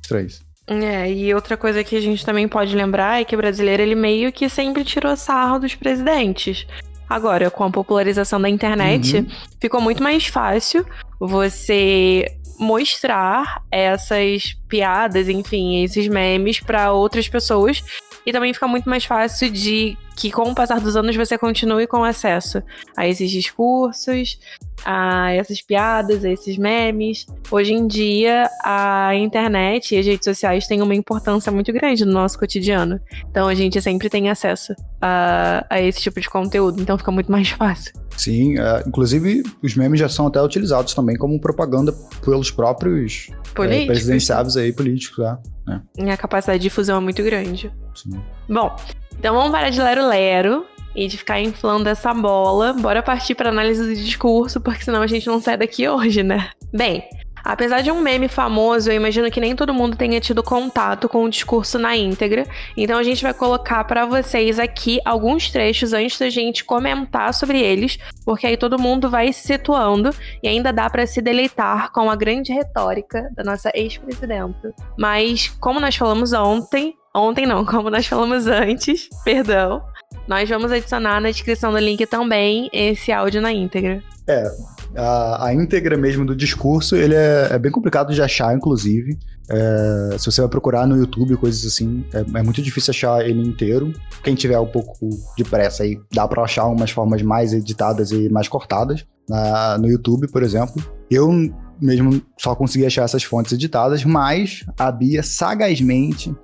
estranhas. 0.00 0.40
É, 0.68 1.10
e 1.10 1.34
outra 1.34 1.56
coisa 1.56 1.82
que 1.82 1.96
a 1.96 2.00
gente 2.00 2.24
também 2.24 2.46
pode 2.46 2.76
lembrar 2.76 3.20
é 3.20 3.24
que 3.24 3.34
o 3.34 3.38
brasileiro 3.38 3.82
ele 3.82 3.94
meio 3.94 4.30
que 4.30 4.48
sempre 4.50 4.84
tirou 4.84 5.16
sarro 5.16 5.58
dos 5.58 5.74
presidentes. 5.74 6.66
Agora, 7.08 7.50
com 7.50 7.64
a 7.64 7.70
popularização 7.70 8.40
da 8.40 8.48
internet, 8.48 9.16
uhum. 9.16 9.26
ficou 9.60 9.80
muito 9.80 10.02
mais 10.02 10.26
fácil 10.26 10.84
você 11.18 12.26
mostrar 12.58 13.62
essas 13.70 14.56
piadas, 14.68 15.28
enfim, 15.28 15.82
esses 15.82 16.08
memes 16.08 16.60
para 16.60 16.92
outras 16.92 17.28
pessoas 17.28 17.82
e 18.28 18.32
também 18.32 18.52
fica 18.52 18.68
muito 18.68 18.86
mais 18.90 19.06
fácil 19.06 19.50
de 19.50 19.96
que, 20.14 20.30
com 20.30 20.50
o 20.50 20.54
passar 20.54 20.82
dos 20.82 20.96
anos, 20.96 21.16
você 21.16 21.38
continue 21.38 21.86
com 21.86 22.04
acesso 22.04 22.62
a 22.94 23.08
esses 23.08 23.30
discursos, 23.30 24.38
a 24.84 25.32
essas 25.32 25.62
piadas, 25.62 26.22
a 26.26 26.30
esses 26.30 26.58
memes. 26.58 27.24
Hoje 27.50 27.72
em 27.72 27.86
dia, 27.86 28.50
a 28.62 29.14
internet 29.14 29.94
e 29.94 29.98
as 29.98 30.04
redes 30.04 30.26
sociais 30.26 30.66
têm 30.66 30.82
uma 30.82 30.94
importância 30.94 31.50
muito 31.50 31.72
grande 31.72 32.04
no 32.04 32.12
nosso 32.12 32.38
cotidiano. 32.38 33.00
Então, 33.30 33.48
a 33.48 33.54
gente 33.54 33.80
sempre 33.80 34.10
tem 34.10 34.28
acesso 34.28 34.74
a, 35.00 35.64
a 35.70 35.80
esse 35.80 36.02
tipo 36.02 36.20
de 36.20 36.28
conteúdo. 36.28 36.82
Então, 36.82 36.98
fica 36.98 37.10
muito 37.10 37.32
mais 37.32 37.48
fácil. 37.48 37.94
Sim, 38.14 38.58
é, 38.58 38.82
inclusive 38.86 39.42
os 39.62 39.74
memes 39.74 40.00
já 40.00 40.08
são 40.08 40.26
até 40.26 40.42
utilizados 40.42 40.92
também 40.92 41.16
como 41.16 41.40
propaganda 41.40 41.94
pelos 42.22 42.50
próprios 42.50 43.30
é, 43.58 43.86
presidenciáveis 43.86 44.56
aí, 44.56 44.70
políticos. 44.70 45.24
É, 45.24 45.38
né? 45.68 45.82
E 45.96 46.10
a 46.10 46.16
capacidade 46.16 46.58
de 46.58 46.64
difusão 46.64 46.96
é 46.96 47.00
muito 47.00 47.22
grande. 47.22 47.72
Sim. 47.94 48.20
Bom, 48.48 48.74
então 49.18 49.34
vamos 49.34 49.50
parar 49.50 49.70
de 49.70 49.80
lero-lero 49.80 50.66
e 50.94 51.06
de 51.06 51.16
ficar 51.16 51.40
inflando 51.40 51.88
essa 51.88 52.12
bola. 52.14 52.72
Bora 52.72 53.02
partir 53.02 53.34
para 53.34 53.50
análise 53.50 53.82
do 53.82 53.94
discurso, 53.94 54.60
porque 54.60 54.84
senão 54.84 55.02
a 55.02 55.06
gente 55.06 55.26
não 55.26 55.40
sai 55.40 55.56
daqui 55.56 55.88
hoje, 55.88 56.22
né? 56.22 56.50
Bem, 56.72 57.04
Apesar 57.48 57.80
de 57.80 57.90
um 57.90 58.02
meme 58.02 58.28
famoso, 58.28 58.90
eu 58.90 58.94
imagino 58.94 59.30
que 59.30 59.40
nem 59.40 59.56
todo 59.56 59.72
mundo 59.72 59.96
tenha 59.96 60.20
tido 60.20 60.42
contato 60.42 61.08
com 61.08 61.24
o 61.24 61.30
discurso 61.30 61.78
na 61.78 61.96
íntegra. 61.96 62.44
Então 62.76 62.98
a 62.98 63.02
gente 63.02 63.22
vai 63.22 63.32
colocar 63.32 63.82
para 63.84 64.04
vocês 64.04 64.58
aqui 64.58 65.00
alguns 65.02 65.50
trechos 65.50 65.94
antes 65.94 66.18
da 66.18 66.28
gente 66.28 66.62
comentar 66.62 67.32
sobre 67.32 67.58
eles, 67.58 67.98
porque 68.22 68.46
aí 68.46 68.58
todo 68.58 68.78
mundo 68.78 69.08
vai 69.08 69.32
se 69.32 69.46
situando 69.46 70.10
e 70.42 70.46
ainda 70.46 70.70
dá 70.74 70.90
para 70.90 71.06
se 71.06 71.22
deleitar 71.22 71.90
com 71.90 72.10
a 72.10 72.16
grande 72.16 72.52
retórica 72.52 73.30
da 73.34 73.42
nossa 73.42 73.72
ex-presidenta. 73.74 74.74
Mas 74.98 75.48
como 75.48 75.80
nós 75.80 75.96
falamos 75.96 76.34
ontem, 76.34 76.96
ontem 77.16 77.46
não, 77.46 77.64
como 77.66 77.88
nós 77.88 78.06
falamos 78.06 78.46
antes, 78.46 79.08
perdão, 79.24 79.82
nós 80.26 80.46
vamos 80.46 80.70
adicionar 80.70 81.18
na 81.18 81.30
descrição 81.30 81.72
do 81.72 81.78
link 81.78 82.04
também 82.04 82.68
esse 82.74 83.10
áudio 83.10 83.40
na 83.40 83.50
íntegra. 83.50 84.02
É, 84.28 84.52
a, 84.94 85.46
a 85.46 85.54
íntegra 85.54 85.96
mesmo 85.96 86.24
do 86.24 86.36
discurso, 86.36 86.94
ele 86.94 87.14
é, 87.14 87.48
é 87.50 87.58
bem 87.58 87.72
complicado 87.72 88.12
de 88.12 88.20
achar, 88.20 88.54
inclusive. 88.54 89.18
É, 89.50 90.18
se 90.18 90.26
você 90.26 90.42
vai 90.42 90.50
procurar 90.50 90.86
no 90.86 90.96
YouTube, 90.96 91.36
coisas 91.36 91.64
assim, 91.64 92.04
é, 92.12 92.18
é, 92.20 92.42
muito 92.42 92.60
difícil 92.60 92.90
achar 92.90 93.26
ele 93.26 93.40
inteiro. 93.40 93.92
Quem 94.22 94.34
tiver 94.34 94.58
um 94.58 94.66
pouco 94.66 95.08
de 95.36 95.44
pressa 95.44 95.82
aí, 95.82 95.98
dá 96.12 96.28
para 96.28 96.42
achar 96.42 96.66
umas 96.66 96.90
formas 96.90 97.22
mais 97.22 97.54
editadas 97.54 98.10
e 98.10 98.28
mais 98.28 98.48
cortadas 98.48 99.06
na, 99.28 99.78
no 99.78 99.88
YouTube, 99.88 100.28
por 100.28 100.42
exemplo. 100.42 100.82
Eu 101.10 101.32
mesmo 101.80 102.20
só 102.38 102.54
consegui 102.54 102.84
achar 102.84 103.04
essas 103.04 103.22
fontes 103.22 103.52
editadas, 103.52 104.04
mas 104.04 104.64
a 104.78 104.92
Bia 104.92 105.22
sagazmente 105.22 106.34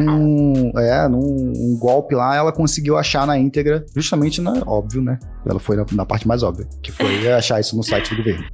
num, 0.00 0.72
é, 0.76 1.08
num 1.08 1.52
um 1.56 1.78
golpe 1.78 2.14
lá, 2.14 2.34
ela 2.34 2.52
conseguiu 2.52 2.96
achar 2.96 3.26
na 3.26 3.38
íntegra, 3.38 3.84
justamente 3.94 4.40
na, 4.40 4.62
óbvio, 4.66 5.02
né? 5.02 5.18
Ela 5.46 5.60
foi 5.60 5.76
na, 5.76 5.86
na 5.92 6.04
parte 6.04 6.26
mais 6.26 6.42
óbvia, 6.42 6.66
que 6.82 6.92
foi 6.92 7.28
achar 7.32 7.60
isso 7.60 7.76
no 7.76 7.82
site 7.82 8.10
do 8.10 8.16
governo. 8.16 8.44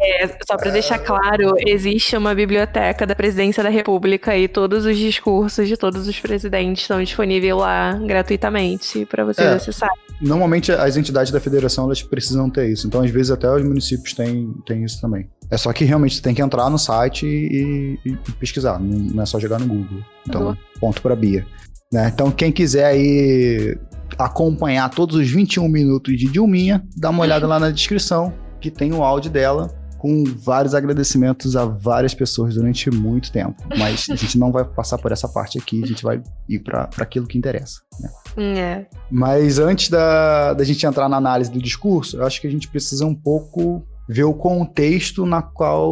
É, 0.00 0.26
só 0.46 0.56
para 0.56 0.70
deixar 0.70 0.98
claro, 0.98 1.54
existe 1.58 2.16
uma 2.16 2.34
biblioteca 2.34 3.06
da 3.06 3.14
Presidência 3.14 3.62
da 3.62 3.68
República 3.68 4.36
e 4.36 4.48
todos 4.48 4.84
os 4.84 4.96
discursos 4.96 5.68
de 5.68 5.76
todos 5.76 6.06
os 6.06 6.20
presidentes 6.20 6.82
estão 6.82 7.02
disponíveis 7.02 7.54
lá 7.54 7.94
gratuitamente 8.06 9.06
para 9.06 9.24
vocês 9.24 9.46
é, 9.46 9.54
acessarem. 9.54 9.96
Normalmente 10.20 10.72
as 10.72 10.96
entidades 10.96 11.32
da 11.32 11.40
federação 11.40 11.84
elas 11.84 12.02
precisam 12.02 12.48
ter 12.50 12.68
isso, 12.68 12.86
então 12.86 13.02
às 13.02 13.10
vezes 13.10 13.30
até 13.30 13.50
os 13.50 13.62
municípios 13.62 14.14
têm, 14.14 14.52
têm 14.66 14.84
isso 14.84 15.00
também. 15.00 15.28
É 15.50 15.56
só 15.56 15.72
que 15.72 15.84
realmente 15.84 16.16
você 16.16 16.22
tem 16.22 16.34
que 16.34 16.40
entrar 16.40 16.70
no 16.70 16.78
site 16.78 17.26
e, 17.26 17.98
e, 18.04 18.12
e 18.12 18.32
pesquisar, 18.38 18.78
não, 18.80 19.22
é 19.22 19.26
só 19.26 19.38
jogar 19.38 19.58
no 19.58 19.66
Google. 19.66 20.00
Então, 20.26 20.48
uhum. 20.48 20.56
ponto 20.80 21.00
para 21.02 21.16
Bia. 21.16 21.46
Né? 21.92 22.10
Então, 22.12 22.30
quem 22.30 22.50
quiser 22.50 22.86
aí 22.86 23.78
acompanhar 24.18 24.88
todos 24.90 25.16
os 25.16 25.30
21 25.30 25.68
minutos 25.68 26.18
de 26.18 26.26
Dilminha, 26.26 26.82
dá 26.96 27.10
uma 27.10 27.22
olhada 27.22 27.46
lá 27.46 27.58
na 27.58 27.70
descrição, 27.70 28.32
que 28.60 28.70
tem 28.70 28.92
o 28.92 29.02
áudio 29.02 29.30
dela, 29.30 29.70
com 30.02 30.24
vários 30.24 30.74
agradecimentos 30.74 31.54
a 31.54 31.64
várias 31.64 32.12
pessoas 32.12 32.56
durante 32.56 32.90
muito 32.90 33.30
tempo. 33.30 33.62
Mas 33.78 34.08
a 34.10 34.16
gente 34.16 34.36
não 34.36 34.50
vai 34.50 34.64
passar 34.64 34.98
por 34.98 35.12
essa 35.12 35.28
parte 35.28 35.58
aqui, 35.58 35.80
a 35.80 35.86
gente 35.86 36.02
vai 36.02 36.20
ir 36.48 36.58
para 36.58 36.88
aquilo 36.98 37.24
que 37.24 37.38
interessa. 37.38 37.80
Né? 38.00 38.10
É. 38.36 38.86
Mas 39.08 39.60
antes 39.60 39.88
da, 39.88 40.54
da 40.54 40.64
gente 40.64 40.84
entrar 40.84 41.08
na 41.08 41.16
análise 41.18 41.52
do 41.52 41.62
discurso, 41.62 42.16
eu 42.16 42.26
acho 42.26 42.40
que 42.40 42.48
a 42.48 42.50
gente 42.50 42.66
precisa 42.66 43.06
um 43.06 43.14
pouco 43.14 43.86
ver 44.12 44.24
o 44.24 44.34
contexto 44.34 45.24
na 45.24 45.40
qual, 45.40 45.88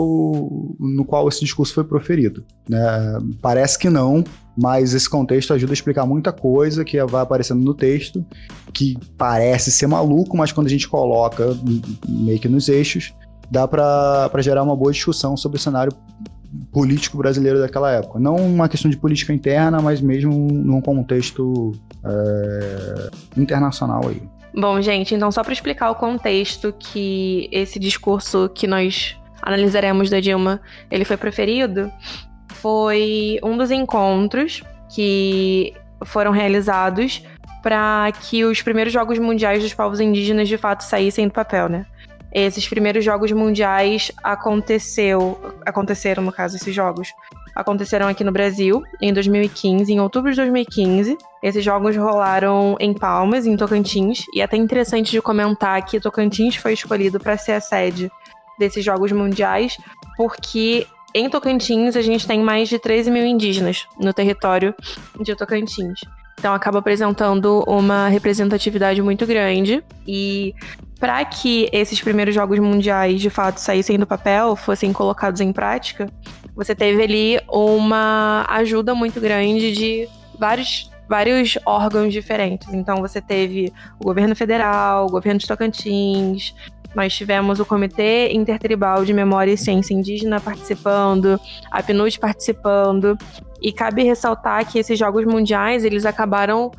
no 0.78 1.04
qual 1.04 1.28
esse 1.28 1.40
discurso 1.40 1.74
foi 1.74 1.84
proferido. 1.84 2.44
Né? 2.68 2.78
Parece 3.40 3.78
que 3.78 3.88
não, 3.88 4.22
mas 4.56 4.92
esse 4.92 5.08
contexto 5.08 5.54
ajuda 5.54 5.72
a 5.72 5.74
explicar 5.74 6.06
muita 6.06 6.32
coisa 6.32 6.84
que 6.84 7.02
vai 7.04 7.22
aparecendo 7.22 7.64
no 7.64 7.72
texto, 7.72 8.24
que 8.72 8.96
parece 9.16 9.72
ser 9.72 9.86
maluco, 9.86 10.36
mas 10.36 10.52
quando 10.52 10.66
a 10.66 10.70
gente 10.70 10.88
coloca 10.88 11.56
meio 12.06 12.38
que 12.38 12.48
nos 12.48 12.68
eixos, 12.68 13.14
dá 13.50 13.66
para 13.66 14.42
gerar 14.42 14.62
uma 14.62 14.76
boa 14.76 14.92
discussão 14.92 15.36
sobre 15.36 15.56
o 15.56 15.60
cenário 15.60 15.92
político 16.72 17.16
brasileiro 17.16 17.58
daquela 17.58 17.90
época. 17.90 18.18
Não 18.18 18.36
uma 18.36 18.68
questão 18.68 18.90
de 18.90 18.96
política 18.96 19.32
interna, 19.32 19.80
mas 19.80 20.00
mesmo 20.00 20.32
num 20.34 20.80
contexto 20.80 21.72
é, 22.04 23.10
internacional 23.36 24.02
aí. 24.08 24.22
Bom, 24.54 24.80
gente, 24.80 25.14
então 25.14 25.30
só 25.30 25.42
para 25.42 25.52
explicar 25.52 25.90
o 25.90 25.94
contexto 25.94 26.74
que 26.78 27.48
esse 27.52 27.78
discurso 27.78 28.50
que 28.54 28.66
nós 28.66 29.16
analisaremos 29.40 30.10
da 30.10 30.20
Dilma, 30.20 30.60
ele 30.90 31.04
foi 31.04 31.16
preferido, 31.16 31.90
foi 32.54 33.38
um 33.42 33.56
dos 33.56 33.70
encontros 33.70 34.62
que 34.88 35.72
foram 36.04 36.32
realizados 36.32 37.22
para 37.62 38.10
que 38.12 38.44
os 38.44 38.60
primeiros 38.62 38.92
Jogos 38.92 39.18
Mundiais 39.18 39.62
dos 39.62 39.74
Povos 39.74 40.00
Indígenas 40.00 40.48
de 40.48 40.56
fato 40.56 40.82
saíssem 40.82 41.28
do 41.28 41.32
papel, 41.32 41.68
né? 41.68 41.86
Esses 42.32 42.68
primeiros 42.68 43.04
Jogos 43.04 43.32
Mundiais 43.32 44.12
aconteceu, 44.22 45.38
aconteceram 45.66 46.22
no 46.22 46.32
caso 46.32 46.56
esses 46.56 46.74
jogos, 46.74 47.12
aconteceram 47.54 48.08
aqui 48.08 48.24
no 48.24 48.32
Brasil 48.32 48.82
em 49.00 49.12
2015, 49.12 49.92
em 49.92 50.00
outubro 50.00 50.30
de 50.30 50.36
2015. 50.36 51.16
Esses 51.42 51.64
jogos 51.64 51.96
rolaram 51.96 52.76
em 52.78 52.92
Palmas, 52.92 53.46
em 53.46 53.56
Tocantins, 53.56 54.24
e 54.34 54.40
é 54.40 54.44
até 54.44 54.56
interessante 54.56 55.10
de 55.10 55.22
comentar 55.22 55.84
que 55.84 56.00
Tocantins 56.00 56.56
foi 56.56 56.74
escolhido 56.74 57.18
para 57.18 57.36
ser 57.36 57.52
a 57.52 57.60
sede 57.60 58.10
desses 58.58 58.84
Jogos 58.84 59.10
Mundiais, 59.10 59.76
porque 60.16 60.86
em 61.14 61.28
Tocantins 61.28 61.96
a 61.96 62.02
gente 62.02 62.26
tem 62.26 62.40
mais 62.40 62.68
de 62.68 62.78
13 62.78 63.10
mil 63.10 63.24
indígenas 63.24 63.86
no 63.98 64.12
território 64.12 64.74
de 65.20 65.34
Tocantins. 65.34 66.00
Então 66.38 66.54
acaba 66.54 66.78
apresentando 66.78 67.62
uma 67.66 68.08
representatividade 68.08 69.02
muito 69.02 69.26
grande 69.26 69.84
e 70.06 70.54
para 70.98 71.24
que 71.24 71.68
esses 71.72 72.00
primeiros 72.00 72.34
jogos 72.34 72.58
mundiais 72.58 73.20
de 73.20 73.28
fato 73.28 73.58
saíssem 73.58 73.98
do 73.98 74.06
papel, 74.06 74.54
fossem 74.54 74.92
colocados 74.92 75.40
em 75.40 75.52
prática, 75.52 76.10
você 76.60 76.74
teve 76.74 77.02
ali 77.02 77.40
uma 77.48 78.44
ajuda 78.46 78.94
muito 78.94 79.18
grande 79.18 79.72
de 79.72 80.06
vários 80.38 80.90
vários 81.08 81.58
órgãos 81.64 82.12
diferentes. 82.12 82.68
Então 82.72 82.98
você 82.98 83.18
teve 83.20 83.72
o 83.98 84.04
governo 84.04 84.36
federal, 84.36 85.06
o 85.06 85.10
governo 85.10 85.40
de 85.40 85.46
Tocantins, 85.46 86.54
nós 86.94 87.14
tivemos 87.14 87.60
o 87.60 87.64
Comitê 87.64 88.30
Intertribal 88.30 89.06
de 89.06 89.14
Memória 89.14 89.52
e 89.52 89.56
Ciência 89.56 89.94
Indígena 89.94 90.38
participando, 90.38 91.40
a 91.70 91.82
PNUD 91.82 92.20
participando, 92.20 93.16
e 93.62 93.72
cabe 93.72 94.04
ressaltar 94.04 94.70
que 94.70 94.78
esses 94.78 94.98
Jogos 94.98 95.24
Mundiais, 95.24 95.82
eles 95.82 96.04
acabaram 96.04 96.70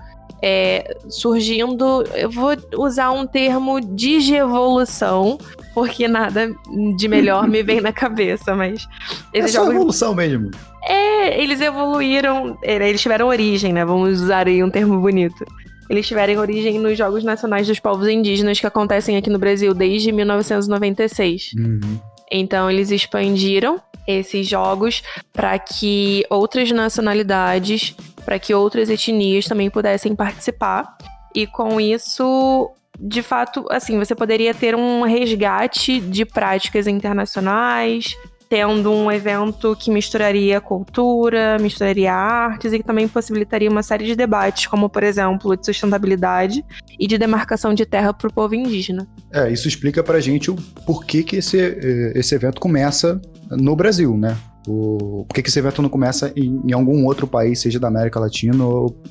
é, 0.42 0.96
surgindo, 1.10 2.04
eu 2.14 2.30
vou 2.30 2.56
usar 2.78 3.12
um 3.12 3.26
termo 3.26 3.82
de 3.82 4.34
evolução, 4.36 5.40
porque 5.74 6.08
nada 6.08 6.54
de 6.96 7.08
melhor 7.08 7.48
me 7.48 7.64
vem 7.64 7.82
na 7.82 7.94
cabeça, 7.94 8.56
mas. 8.56 8.88
É 9.34 9.48
só 9.48 9.70
evolução 9.72 10.14
mesmo. 10.14 10.52
É, 10.84 11.42
eles 11.42 11.62
evoluíram, 11.62 12.58
é, 12.64 12.76
eles 12.88 13.02
tiveram 13.02 13.28
origem, 13.28 13.72
né? 13.72 13.86
Vamos 13.86 14.22
usar 14.22 14.48
aí 14.48 14.64
um 14.64 14.70
termo 14.70 15.00
bonito. 15.00 15.46
Eles 15.90 16.08
tiveram 16.08 16.40
origem 16.40 16.80
nos 16.80 16.98
Jogos 16.98 17.24
Nacionais 17.24 17.68
dos 17.68 17.80
Povos 17.80 18.08
Indígenas 18.08 18.60
que 18.60 18.66
acontecem 18.66 19.18
aqui 19.18 19.30
no 19.30 19.38
Brasil 19.38 19.74
desde 19.74 20.12
1996. 20.12 21.52
Uhum. 21.58 22.00
Então, 22.32 22.72
eles 22.72 22.92
expandiram 22.92 23.82
esses 24.08 24.48
jogos 24.48 25.04
para 25.34 25.60
que 25.60 26.26
outras 26.30 26.72
nacionalidades, 26.72 27.94
para 28.24 28.40
que 28.40 28.54
outras 28.54 28.90
etnias 28.90 29.46
também 29.46 29.70
pudessem 29.70 30.16
participar. 30.16 30.98
E 31.36 31.46
com 31.46 31.80
isso, 31.80 32.72
de 33.00 33.22
fato, 33.22 33.66
assim, 33.70 33.98
você 33.98 34.14
poderia 34.14 34.54
ter 34.54 34.76
um 34.76 35.04
resgate 35.04 36.00
de 36.00 36.26
práticas 36.26 36.88
internacionais, 36.88 38.16
tendo 38.52 38.92
um 38.92 39.10
evento 39.10 39.78
que 39.80 39.90
misturaria 39.90 40.60
cultura, 40.60 41.58
misturaria 41.58 42.14
artes 42.14 42.74
e 42.74 42.80
que 42.80 42.84
também 42.84 43.08
possibilitaria 43.08 43.70
uma 43.70 43.82
série 43.82 44.06
de 44.06 44.14
debates, 44.14 44.68
como, 44.68 44.90
por 44.90 45.04
exemplo, 45.04 45.56
de 45.56 45.66
sustentabilidade 45.66 46.62
e 47.00 47.08
de 47.08 47.18
demarcação 47.18 47.74
de 47.74 47.86
terra 47.86 48.14
para 48.14 48.28
o 48.28 48.34
povo 48.34 48.54
indígena. 48.54 49.08
É, 49.34 49.50
isso 49.50 49.70
explica 49.70 50.04
para 50.04 50.18
a 50.18 50.20
gente 50.20 50.52
o 50.52 50.56
porquê 50.86 51.24
que 51.24 51.38
esse, 51.38 51.58
eh, 51.58 52.12
esse 52.14 52.36
evento 52.36 52.60
começa 52.60 53.22
no 53.50 53.74
Brasil, 53.74 54.18
né? 54.18 54.38
O, 54.68 55.26
por 55.28 55.34
que, 55.34 55.48
esse 55.48 55.58
evento 55.58 55.82
não 55.82 55.90
começa 55.90 56.32
em, 56.36 56.62
em, 56.68 56.74
algum 56.74 57.06
outro 57.06 57.26
país, 57.26 57.62
seja 57.62 57.80
da 57.80 57.88
América 57.88 58.20
Latina 58.20 58.66
ou 58.66 59.02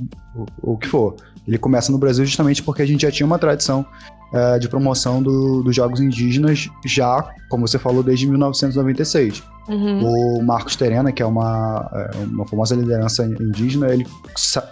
o 0.63 0.77
que 0.77 0.87
for? 0.87 1.17
Ele 1.51 1.59
começa 1.59 1.91
no 1.91 1.99
Brasil 1.99 2.25
justamente 2.25 2.63
porque 2.63 2.81
a 2.81 2.87
gente 2.87 3.03
já 3.03 3.11
tinha 3.11 3.27
uma 3.27 3.37
tradição 3.37 3.85
é, 4.33 4.57
de 4.61 4.69
promoção 4.69 5.21
do, 5.21 5.65
dos 5.65 5.75
jogos 5.75 6.01
indígenas 6.01 6.69
já, 6.87 7.29
como 7.49 7.67
você 7.67 7.77
falou, 7.77 8.05
desde 8.05 8.29
1996. 8.29 9.43
Uhum. 9.69 10.39
O 10.39 10.43
Marcos 10.45 10.77
Terena, 10.77 11.11
que 11.11 11.21
é 11.21 11.27
uma, 11.27 11.91
é, 11.93 12.19
uma 12.19 12.47
famosa 12.47 12.77
liderança 12.77 13.25
indígena, 13.25 13.93
ele 13.93 14.07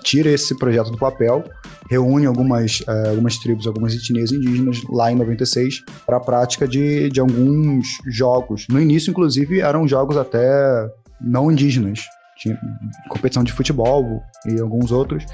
tira 0.05 0.31
esse 0.31 0.57
projeto 0.57 0.93
do 0.93 0.99
papel, 0.99 1.43
reúne 1.91 2.27
algumas, 2.27 2.85
é, 2.87 3.09
algumas 3.09 3.37
tribos, 3.39 3.67
algumas 3.67 3.93
etnias 3.93 4.31
indígenas 4.31 4.81
lá 4.89 5.11
em 5.11 5.17
96 5.17 5.83
para 6.07 6.19
a 6.19 6.21
prática 6.21 6.69
de, 6.69 7.09
de 7.11 7.19
alguns 7.19 7.99
jogos. 8.07 8.67
No 8.71 8.81
início, 8.81 9.11
inclusive, 9.11 9.61
eram 9.61 9.89
jogos 9.89 10.17
até 10.17 10.89
não 11.21 11.51
indígenas. 11.51 12.03
Tinha 12.37 12.57
competição 13.09 13.43
de 13.43 13.53
futebol 13.53 14.23
e 14.47 14.61
alguns 14.61 14.93
outros 14.93 15.25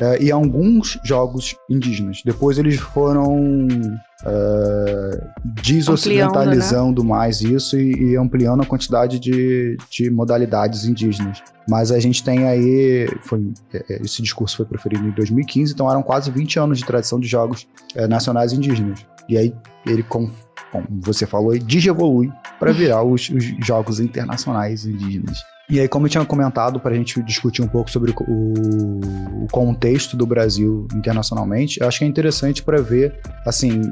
é, 0.00 0.22
e 0.22 0.32
alguns 0.32 0.98
jogos 1.04 1.54
indígenas. 1.68 2.22
Depois 2.24 2.58
eles 2.58 2.76
foram 2.76 3.68
é, 4.24 5.24
desocidentalizando 5.44 7.02
né? 7.02 7.08
mais 7.10 7.42
isso 7.42 7.78
e, 7.78 8.12
e, 8.12 8.16
ampliando 8.16 8.62
a 8.62 8.66
quantidade 8.66 9.18
de, 9.18 9.76
de 9.90 10.10
modalidades 10.10 10.86
indígenas. 10.86 11.42
Mas 11.68 11.92
a 11.92 12.00
gente 12.00 12.24
tem 12.24 12.48
aí, 12.48 13.08
foi, 13.22 13.52
é, 13.74 13.84
é, 13.90 14.02
esse 14.02 14.22
discurso 14.22 14.56
foi 14.56 14.64
preferido 14.64 15.06
em 15.06 15.10
2015, 15.10 15.74
então 15.74 15.90
eram 15.90 16.02
quase 16.02 16.30
20 16.30 16.58
anos 16.58 16.78
de 16.78 16.84
tradição 16.86 17.20
de 17.20 17.28
jogos 17.28 17.68
é, 17.94 18.06
nacionais 18.06 18.54
indígenas. 18.54 19.04
E 19.28 19.36
aí 19.36 19.54
ele, 19.86 20.02
como, 20.02 20.32
como 20.72 20.86
você 21.02 21.26
falou, 21.26 21.56
digievolui 21.58 22.32
para 22.58 22.72
virar 22.72 23.02
os, 23.02 23.28
os 23.28 23.44
jogos 23.66 24.00
internacionais 24.00 24.86
indígenas. 24.86 25.38
E 25.70 25.78
aí, 25.78 25.86
como 25.86 26.06
eu 26.06 26.10
tinha 26.10 26.24
comentado, 26.24 26.80
para 26.80 26.92
a 26.92 26.96
gente 26.96 27.22
discutir 27.22 27.62
um 27.62 27.68
pouco 27.68 27.88
sobre 27.88 28.12
o, 28.12 29.46
contexto 29.52 30.16
do 30.16 30.26
Brasil 30.26 30.86
internacionalmente, 30.94 31.80
eu 31.80 31.86
acho 31.86 31.98
que 31.98 32.04
é 32.04 32.08
interessante 32.08 32.62
para 32.62 32.80
ver, 32.82 33.20
assim, 33.46 33.82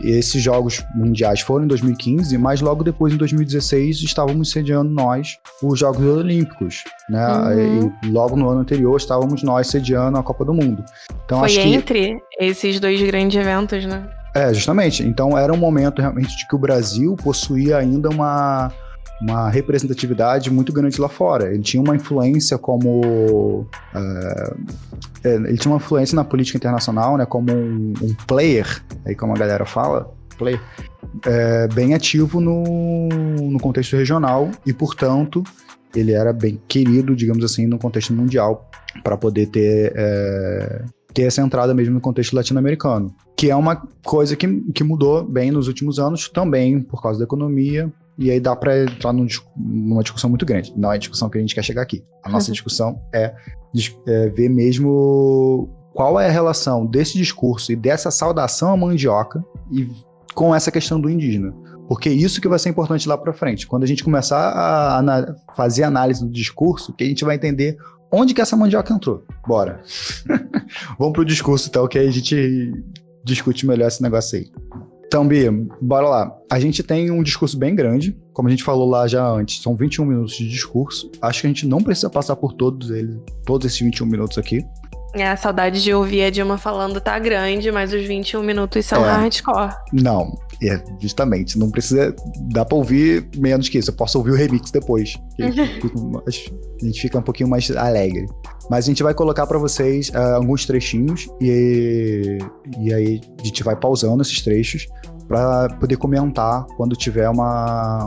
esses 0.00 0.42
Jogos 0.42 0.82
Mundiais 0.94 1.40
foram 1.40 1.64
em 1.64 1.68
2015, 1.68 2.36
mas 2.38 2.62
logo 2.62 2.82
depois, 2.82 3.12
em 3.12 3.16
2016, 3.18 4.02
estávamos 4.02 4.50
sediando 4.50 4.90
nós 4.90 5.38
os 5.62 5.78
Jogos 5.78 6.04
Olímpicos, 6.04 6.84
né? 7.08 7.26
Uhum. 7.26 7.92
E 8.02 8.06
logo 8.08 8.34
no 8.34 8.48
ano 8.48 8.60
anterior, 8.60 8.96
estávamos 8.96 9.42
nós 9.42 9.66
sediando 9.66 10.16
a 10.16 10.22
Copa 10.22 10.44
do 10.44 10.54
Mundo. 10.54 10.84
Então, 11.26 11.40
Foi 11.40 11.54
entre 11.54 12.14
que... 12.14 12.44
esses 12.46 12.80
dois 12.80 13.00
grandes 13.02 13.38
eventos, 13.38 13.84
né? 13.84 14.08
É, 14.34 14.52
justamente. 14.52 15.02
Então, 15.02 15.36
era 15.36 15.52
um 15.52 15.56
momento 15.56 16.00
realmente 16.00 16.36
de 16.36 16.46
que 16.46 16.54
o 16.54 16.58
Brasil 16.58 17.14
possuía 17.16 17.78
ainda 17.78 18.08
uma 18.10 18.70
uma 19.20 19.48
representatividade 19.48 20.50
muito 20.50 20.72
grande 20.72 21.00
lá 21.00 21.08
fora. 21.08 21.52
Ele 21.52 21.62
tinha 21.62 21.82
uma 21.82 21.96
influência 21.96 22.58
como. 22.58 23.66
Uh, 23.94 24.66
ele 25.24 25.56
tinha 25.56 25.72
uma 25.72 25.78
influência 25.78 26.14
na 26.14 26.24
política 26.24 26.56
internacional, 26.56 27.16
né, 27.16 27.26
como 27.26 27.52
um, 27.52 27.94
um 28.00 28.14
player, 28.26 28.82
aí 29.04 29.14
como 29.14 29.34
a 29.34 29.36
galera 29.36 29.64
fala, 29.64 30.08
player, 30.38 30.60
é, 31.24 31.66
bem 31.68 31.94
ativo 31.94 32.40
no, 32.40 33.08
no 33.08 33.58
contexto 33.58 33.96
regional 33.96 34.50
e, 34.64 34.72
portanto, 34.72 35.42
ele 35.94 36.12
era 36.12 36.32
bem 36.32 36.60
querido, 36.68 37.16
digamos 37.16 37.44
assim, 37.44 37.66
no 37.66 37.78
contexto 37.78 38.12
mundial, 38.12 38.70
para 39.02 39.16
poder 39.16 39.46
ter, 39.46 39.92
é, 39.96 40.84
ter 41.12 41.22
essa 41.22 41.42
entrada 41.42 41.74
mesmo 41.74 41.94
no 41.94 42.00
contexto 42.00 42.34
latino-americano. 42.34 43.14
Que 43.36 43.50
é 43.50 43.56
uma 43.56 43.82
coisa 44.04 44.36
que, 44.36 44.46
que 44.72 44.84
mudou 44.84 45.24
bem 45.24 45.50
nos 45.50 45.68
últimos 45.68 45.98
anos, 45.98 46.28
também 46.28 46.80
por 46.80 47.02
causa 47.02 47.18
da 47.18 47.24
economia, 47.24 47.90
e 48.18 48.30
aí 48.30 48.40
dá 48.40 48.56
para 48.56 48.84
entrar 48.84 49.12
num, 49.12 49.26
numa 49.56 50.02
discussão 50.02 50.30
muito 50.30 50.46
grande. 50.46 50.72
Não 50.76 50.90
é 50.90 50.96
a 50.96 50.98
discussão 50.98 51.28
que 51.28 51.36
a 51.36 51.40
gente 51.40 51.54
quer 51.54 51.62
chegar 51.62 51.82
aqui. 51.82 52.04
A 52.24 52.30
nossa 52.30 52.50
discussão 52.52 53.00
é, 53.12 53.34
é, 54.06 54.28
ver 54.30 54.48
mesmo 54.48 55.68
qual 55.92 56.18
é 56.20 56.28
a 56.28 56.30
relação 56.30 56.86
desse 56.86 57.16
discurso 57.16 57.72
e 57.72 57.76
dessa 57.76 58.10
saudação 58.10 58.72
à 58.72 58.76
mandioca 58.76 59.42
e 59.72 59.88
com 60.34 60.54
essa 60.54 60.70
questão 60.70 61.00
do 61.00 61.10
indígena. 61.10 61.52
Porque 61.88 62.10
isso 62.10 62.40
que 62.40 62.48
vai 62.48 62.58
ser 62.58 62.68
importante 62.68 63.08
lá 63.08 63.16
para 63.16 63.32
frente. 63.32 63.66
Quando 63.66 63.84
a 63.84 63.86
gente 63.86 64.02
começar 64.02 64.36
a 64.38 65.34
fazer 65.54 65.84
análise 65.84 66.24
do 66.24 66.30
discurso, 66.30 66.92
que 66.92 67.04
a 67.04 67.06
gente 67.06 67.24
vai 67.24 67.36
entender 67.36 67.76
onde 68.10 68.34
que 68.34 68.40
essa 68.40 68.56
mandioca 68.56 68.92
entrou. 68.92 69.24
Bora. 69.46 69.82
Vamos 70.98 71.12
pro 71.12 71.24
discurso, 71.24 71.68
então, 71.68 71.86
que 71.86 71.98
aí 71.98 72.08
a 72.08 72.10
gente 72.10 72.72
discute 73.24 73.66
melhor 73.66 73.88
esse 73.88 74.02
negócio 74.02 74.38
aí. 74.38 74.50
Então, 75.16 75.26
Bia, 75.26 75.50
bora 75.80 76.06
lá. 76.06 76.36
A 76.52 76.60
gente 76.60 76.82
tem 76.82 77.10
um 77.10 77.22
discurso 77.22 77.58
bem 77.58 77.74
grande, 77.74 78.14
como 78.34 78.48
a 78.48 78.50
gente 78.50 78.62
falou 78.62 78.86
lá 78.86 79.08
já 79.08 79.26
antes, 79.26 79.62
são 79.62 79.74
21 79.74 80.04
minutos 80.04 80.36
de 80.36 80.46
discurso. 80.46 81.10
Acho 81.22 81.40
que 81.40 81.46
a 81.46 81.48
gente 81.48 81.66
não 81.66 81.82
precisa 81.82 82.10
passar 82.10 82.36
por 82.36 82.52
todos 82.52 82.90
eles, 82.90 83.16
todos 83.46 83.66
esses 83.66 83.80
21 83.80 84.04
minutos 84.04 84.36
aqui. 84.36 84.62
É, 85.14 85.26
a 85.26 85.34
saudade 85.34 85.82
de 85.82 85.94
ouvir 85.94 86.24
a 86.24 86.28
Dilma 86.28 86.58
falando 86.58 87.00
tá 87.00 87.18
grande, 87.18 87.72
mas 87.72 87.94
os 87.94 88.04
21 88.04 88.42
minutos 88.42 88.84
são 88.84 89.02
é, 89.06 89.08
hardcore. 89.08 89.74
Não, 89.90 90.38
é, 90.62 90.82
justamente, 91.00 91.58
não 91.58 91.70
precisa. 91.70 92.14
Dá 92.52 92.64
pra 92.64 92.76
ouvir 92.76 93.28
menos 93.36 93.68
que 93.68 93.78
isso. 93.78 93.90
Eu 93.90 93.94
posso 93.94 94.18
ouvir 94.18 94.30
o 94.30 94.34
remix 94.34 94.70
depois. 94.70 95.14
a 95.38 96.84
gente 96.84 97.00
fica 97.00 97.18
um 97.18 97.22
pouquinho 97.22 97.48
mais 97.48 97.70
alegre. 97.70 98.26
Mas 98.70 98.84
a 98.84 98.88
gente 98.88 99.02
vai 99.02 99.14
colocar 99.14 99.46
para 99.46 99.58
vocês 99.58 100.08
uh, 100.10 100.36
alguns 100.36 100.66
trechinhos 100.66 101.28
e, 101.40 102.38
e 102.80 102.92
aí 102.92 103.20
a 103.40 103.46
gente 103.46 103.62
vai 103.62 103.76
pausando 103.76 104.22
esses 104.22 104.42
trechos 104.42 104.88
para 105.28 105.68
poder 105.80 105.96
comentar 105.96 106.64
quando 106.76 106.96
tiver 106.96 107.28
uma, 107.28 108.06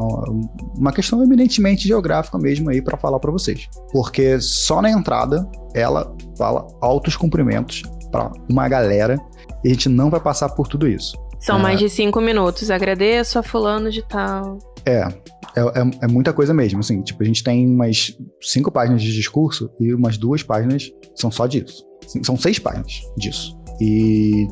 uma 0.77 0.91
questão 0.91 1.21
eminentemente 1.21 1.87
geográfica 1.87 2.37
mesmo 2.37 2.69
aí 2.69 2.81
para 2.81 2.97
falar 2.97 3.19
para 3.19 3.31
vocês. 3.31 3.67
Porque 3.91 4.39
só 4.39 4.81
na 4.81 4.89
entrada 4.89 5.49
ela 5.73 6.15
fala 6.37 6.65
altos 6.81 7.15
cumprimentos 7.15 7.83
para 8.11 8.31
uma 8.49 8.67
galera 8.67 9.19
e 9.63 9.69
a 9.69 9.71
gente 9.71 9.89
não 9.89 10.09
vai 10.09 10.19
passar 10.19 10.49
por 10.49 10.67
tudo 10.67 10.87
isso. 10.87 11.15
São 11.39 11.57
é, 11.57 11.61
mais 11.61 11.79
de 11.79 11.89
cinco 11.89 12.19
minutos. 12.19 12.69
Agradeço 12.69 13.39
a 13.39 13.43
fulano 13.43 13.89
de 13.89 14.01
tal. 14.03 14.59
É, 14.85 15.07
é, 15.55 15.61
é, 15.61 15.91
é, 16.01 16.07
muita 16.07 16.33
coisa 16.33 16.53
mesmo, 16.53 16.79
assim. 16.79 17.01
Tipo, 17.01 17.23
a 17.23 17.25
gente 17.25 17.43
tem 17.43 17.65
umas 17.67 18.17
cinco 18.41 18.71
páginas 18.71 19.01
de 19.01 19.13
discurso 19.13 19.71
e 19.79 19.93
umas 19.93 20.17
duas 20.17 20.43
páginas 20.43 20.91
são 21.15 21.31
só 21.31 21.47
disso. 21.47 21.85
São 22.23 22.37
seis 22.37 22.59
páginas 22.59 23.01
disso. 23.17 23.57
E 23.79 24.47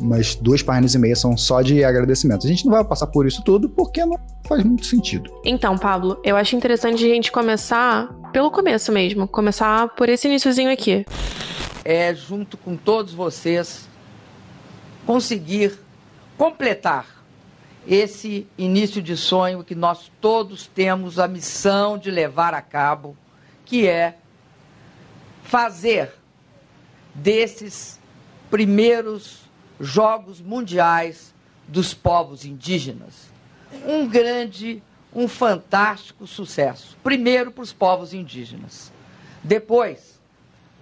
umas 0.00 0.34
duas 0.36 0.62
páginas 0.62 0.94
e 0.94 0.98
meia 0.98 1.14
são 1.14 1.36
só 1.36 1.62
de 1.62 1.84
agradecimentos. 1.84 2.46
A 2.46 2.48
gente 2.48 2.64
não 2.64 2.72
vai 2.72 2.84
passar 2.84 3.06
por 3.08 3.26
isso 3.26 3.42
tudo 3.44 3.68
porque 3.68 4.04
não 4.04 4.18
faz 4.46 4.64
muito 4.64 4.86
sentido. 4.86 5.30
Então, 5.44 5.76
Pablo, 5.76 6.18
eu 6.24 6.36
acho 6.36 6.56
interessante 6.56 7.04
a 7.04 7.08
gente 7.08 7.30
começar 7.30 8.08
pelo 8.32 8.50
começo 8.50 8.90
mesmo. 8.90 9.28
Começar 9.28 9.88
por 9.94 10.08
esse 10.08 10.26
iníciozinho 10.26 10.70
aqui. 10.70 11.04
É, 11.84 12.14
junto 12.14 12.56
com 12.56 12.76
todos 12.76 13.12
vocês, 13.12 13.86
conseguir 15.06 15.83
completar 16.44 17.24
esse 17.86 18.46
início 18.58 19.00
de 19.00 19.16
sonho 19.16 19.64
que 19.64 19.74
nós 19.74 20.12
todos 20.20 20.66
temos 20.66 21.18
a 21.18 21.26
missão 21.26 21.96
de 21.96 22.10
levar 22.10 22.52
a 22.52 22.60
cabo, 22.60 23.16
que 23.64 23.86
é 23.86 24.18
fazer 25.42 26.12
desses 27.14 27.98
primeiros 28.50 29.40
Jogos 29.80 30.38
Mundiais 30.38 31.34
dos 31.66 31.94
Povos 31.94 32.44
Indígenas 32.44 33.32
um 33.86 34.06
grande, 34.06 34.82
um 35.14 35.26
fantástico 35.26 36.26
sucesso. 36.26 36.94
Primeiro 37.02 37.50
para 37.50 37.62
os 37.62 37.72
povos 37.72 38.12
indígenas, 38.12 38.92
depois 39.42 40.20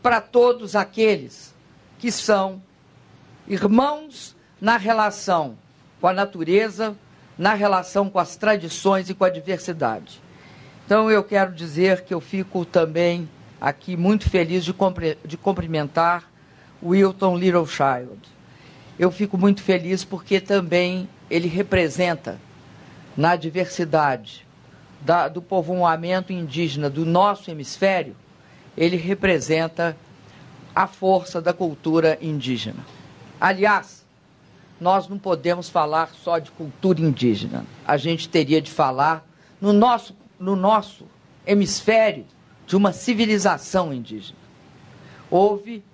para 0.02 0.20
todos 0.20 0.74
aqueles 0.74 1.54
que 2.00 2.10
são 2.10 2.60
irmãos 3.46 4.31
na 4.62 4.76
relação 4.76 5.58
com 6.00 6.06
a 6.06 6.12
natureza, 6.12 6.96
na 7.36 7.52
relação 7.52 8.08
com 8.08 8.20
as 8.20 8.36
tradições 8.36 9.10
e 9.10 9.14
com 9.14 9.24
a 9.24 9.28
diversidade. 9.28 10.22
Então 10.86 11.10
eu 11.10 11.24
quero 11.24 11.52
dizer 11.52 12.02
que 12.02 12.14
eu 12.14 12.20
fico 12.20 12.64
também 12.64 13.28
aqui 13.60 13.96
muito 13.96 14.30
feliz 14.30 14.64
de, 14.64 14.72
de 15.24 15.36
cumprimentar 15.36 16.30
Wilton 16.80 17.36
Littlechild. 17.36 18.20
Eu 18.96 19.10
fico 19.10 19.36
muito 19.36 19.60
feliz 19.64 20.04
porque 20.04 20.40
também 20.40 21.08
ele 21.28 21.48
representa 21.48 22.38
na 23.16 23.34
diversidade 23.34 24.46
da, 25.00 25.26
do 25.26 25.42
povoamento 25.42 26.32
indígena 26.32 26.88
do 26.88 27.04
nosso 27.04 27.50
hemisfério, 27.50 28.14
ele 28.76 28.96
representa 28.96 29.96
a 30.72 30.86
força 30.86 31.42
da 31.42 31.52
cultura 31.52 32.16
indígena. 32.20 32.86
Aliás, 33.40 34.01
nós 34.82 35.08
não 35.08 35.16
podemos 35.16 35.68
falar 35.68 36.10
só 36.22 36.38
de 36.38 36.50
cultura 36.50 37.00
indígena. 37.00 37.64
A 37.86 37.96
gente 37.96 38.28
teria 38.28 38.60
de 38.60 38.70
falar 38.70 39.24
no 39.60 39.72
nosso, 39.72 40.14
no 40.38 40.56
nosso 40.56 41.06
hemisfério 41.46 42.26
de 42.66 42.76
uma 42.76 42.92
civilização 42.92 43.94
indígena. 43.94 44.38
Houve 45.30 45.84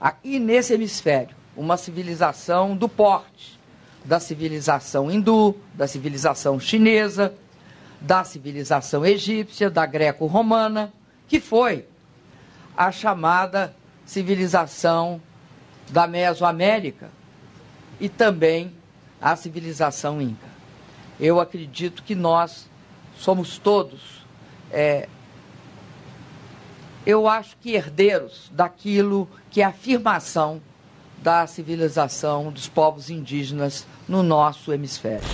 aqui 0.00 0.38
nesse 0.38 0.72
hemisfério 0.72 1.34
uma 1.56 1.76
civilização 1.76 2.76
do 2.76 2.88
porte 2.88 3.56
da 4.04 4.20
civilização 4.20 5.10
hindu, 5.10 5.56
da 5.74 5.88
civilização 5.88 6.60
chinesa, 6.60 7.34
da 8.00 8.22
civilização 8.22 9.04
egípcia, 9.04 9.68
da 9.68 9.84
greco-romana, 9.84 10.92
que 11.26 11.40
foi 11.40 11.84
a 12.76 12.92
chamada 12.92 13.74
civilização 14.04 15.20
da 15.90 16.06
Mesoamérica, 16.06 17.10
e 18.00 18.08
também 18.08 18.72
a 19.20 19.34
civilização 19.36 20.20
inca. 20.20 20.46
Eu 21.18 21.40
acredito 21.40 22.02
que 22.02 22.14
nós 22.14 22.68
somos 23.16 23.58
todos, 23.58 24.24
é, 24.70 25.08
eu 27.06 27.28
acho 27.28 27.56
que 27.58 27.72
herdeiros 27.72 28.50
daquilo 28.52 29.28
que 29.50 29.62
é 29.62 29.64
a 29.64 29.68
afirmação 29.68 30.60
da 31.22 31.46
civilização 31.46 32.52
dos 32.52 32.68
povos 32.68 33.10
indígenas 33.10 33.86
no 34.08 34.22
nosso 34.22 34.72
hemisfério. 34.72 35.26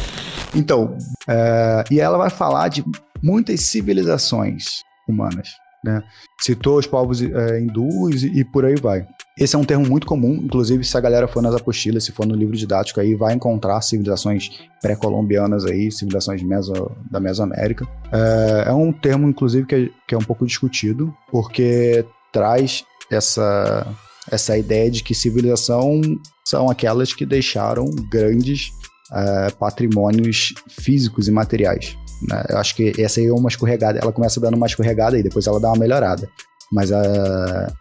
Então, 0.54 0.96
é, 1.26 1.84
e 1.90 1.98
ela 1.98 2.18
vai 2.18 2.30
falar 2.30 2.68
de 2.68 2.84
muitas 3.22 3.62
civilizações 3.62 4.82
humanas. 5.08 5.56
Né? 5.82 6.02
Citou 6.40 6.78
os 6.78 6.86
povos 6.86 7.22
é, 7.22 7.60
hindus 7.60 8.22
e, 8.22 8.40
e 8.40 8.44
por 8.44 8.64
aí 8.64 8.76
vai. 8.76 9.06
Esse 9.38 9.56
é 9.56 9.58
um 9.58 9.64
termo 9.64 9.88
muito 9.88 10.06
comum, 10.06 10.34
inclusive 10.34 10.84
se 10.84 10.96
a 10.96 11.00
galera 11.00 11.26
for 11.26 11.42
nas 11.42 11.54
apostilas, 11.54 12.04
se 12.04 12.12
for 12.12 12.26
no 12.26 12.34
livro 12.34 12.54
didático 12.54 13.00
aí, 13.00 13.14
vai 13.14 13.32
encontrar 13.34 13.80
civilizações 13.80 14.50
pré-colombianas 14.82 15.64
aí, 15.64 15.90
civilizações 15.90 16.42
meso, 16.42 16.90
da 17.10 17.18
Mesoamérica. 17.18 17.86
É, 18.12 18.64
é, 18.68 18.72
um 18.72 18.92
termo, 18.92 19.28
inclusive, 19.28 19.66
que 19.66 19.74
é, 19.74 19.88
que 20.06 20.14
é 20.14 20.18
um 20.18 20.24
pouco 20.24 20.44
discutido, 20.44 21.14
porque 21.30 22.04
traz 22.30 22.84
essa, 23.10 23.86
essa 24.30 24.56
ideia 24.58 24.90
de 24.90 25.02
que 25.02 25.14
civilização 25.14 26.00
são 26.44 26.68
aquelas 26.68 27.14
que 27.14 27.24
deixaram 27.24 27.86
grandes 28.10 28.70
é, 29.12 29.50
patrimônios 29.50 30.52
físicos 30.68 31.26
e 31.26 31.30
materiais. 31.30 31.96
Né? 32.28 32.44
Eu 32.50 32.58
acho 32.58 32.76
que 32.76 32.92
essa 33.00 33.18
aí 33.18 33.26
é 33.26 33.32
uma 33.32 33.48
escorregada, 33.48 33.98
ela 33.98 34.12
começa 34.12 34.40
dando 34.40 34.56
uma 34.56 34.66
escorregada 34.66 35.18
e 35.18 35.22
depois 35.22 35.46
ela 35.46 35.58
dá 35.58 35.68
uma 35.68 35.78
melhorada. 35.78 36.28
Mas 36.72 36.90
uh, 36.90 37.72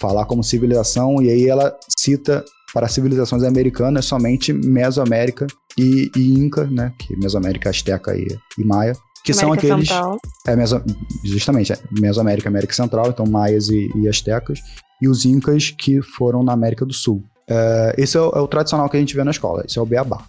falar 0.00 0.24
como 0.24 0.42
civilização, 0.42 1.20
e 1.22 1.28
aí 1.28 1.46
ela 1.46 1.76
cita 1.96 2.42
para 2.72 2.88
civilizações 2.88 3.42
americanas 3.42 4.06
somente 4.06 4.52
Mesoamérica 4.52 5.46
e, 5.76 6.10
e 6.16 6.34
Inca, 6.34 6.64
né? 6.66 6.92
Que 6.98 7.16
Mesoamérica, 7.16 7.70
Azteca 7.70 8.16
e, 8.16 8.26
e 8.58 8.64
Maia. 8.64 8.94
Que 9.24 9.32
América 9.32 9.40
são 9.40 9.52
aqueles. 9.52 9.88
Central. 9.88 10.18
É, 10.46 10.56
Meso, 10.56 10.82
justamente, 11.24 11.72
é, 11.72 11.78
Mesoamérica, 11.90 12.48
América 12.48 12.72
Central, 12.72 13.08
então 13.08 13.26
Maias 13.26 13.68
e, 13.68 13.90
e 13.94 14.08
Aztecas. 14.08 14.60
E 15.00 15.08
os 15.08 15.24
Incas 15.24 15.70
que 15.70 16.00
foram 16.00 16.42
na 16.42 16.52
América 16.52 16.84
do 16.84 16.92
Sul. 16.92 17.22
Uh, 17.48 17.92
esse 17.96 18.16
é 18.16 18.20
o, 18.20 18.30
é 18.30 18.40
o, 18.40 18.46
tradicional 18.46 18.88
que 18.90 18.96
a 18.96 19.00
gente 19.00 19.14
vê 19.14 19.24
na 19.24 19.30
escola, 19.30 19.64
esse 19.66 19.78
é 19.78 19.82
o 19.82 19.86
beabá. 19.86 20.22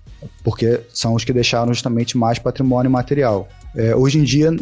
Porque 0.43 0.81
são 0.93 1.15
os 1.15 1.25
que 1.25 1.33
deixaram 1.33 1.73
justamente 1.73 2.17
mais 2.17 2.39
patrimônio 2.39 2.89
material. 2.89 3.47
Uh, 3.75 3.97
hoje 3.97 4.19
em 4.19 4.23
dia, 4.23 4.55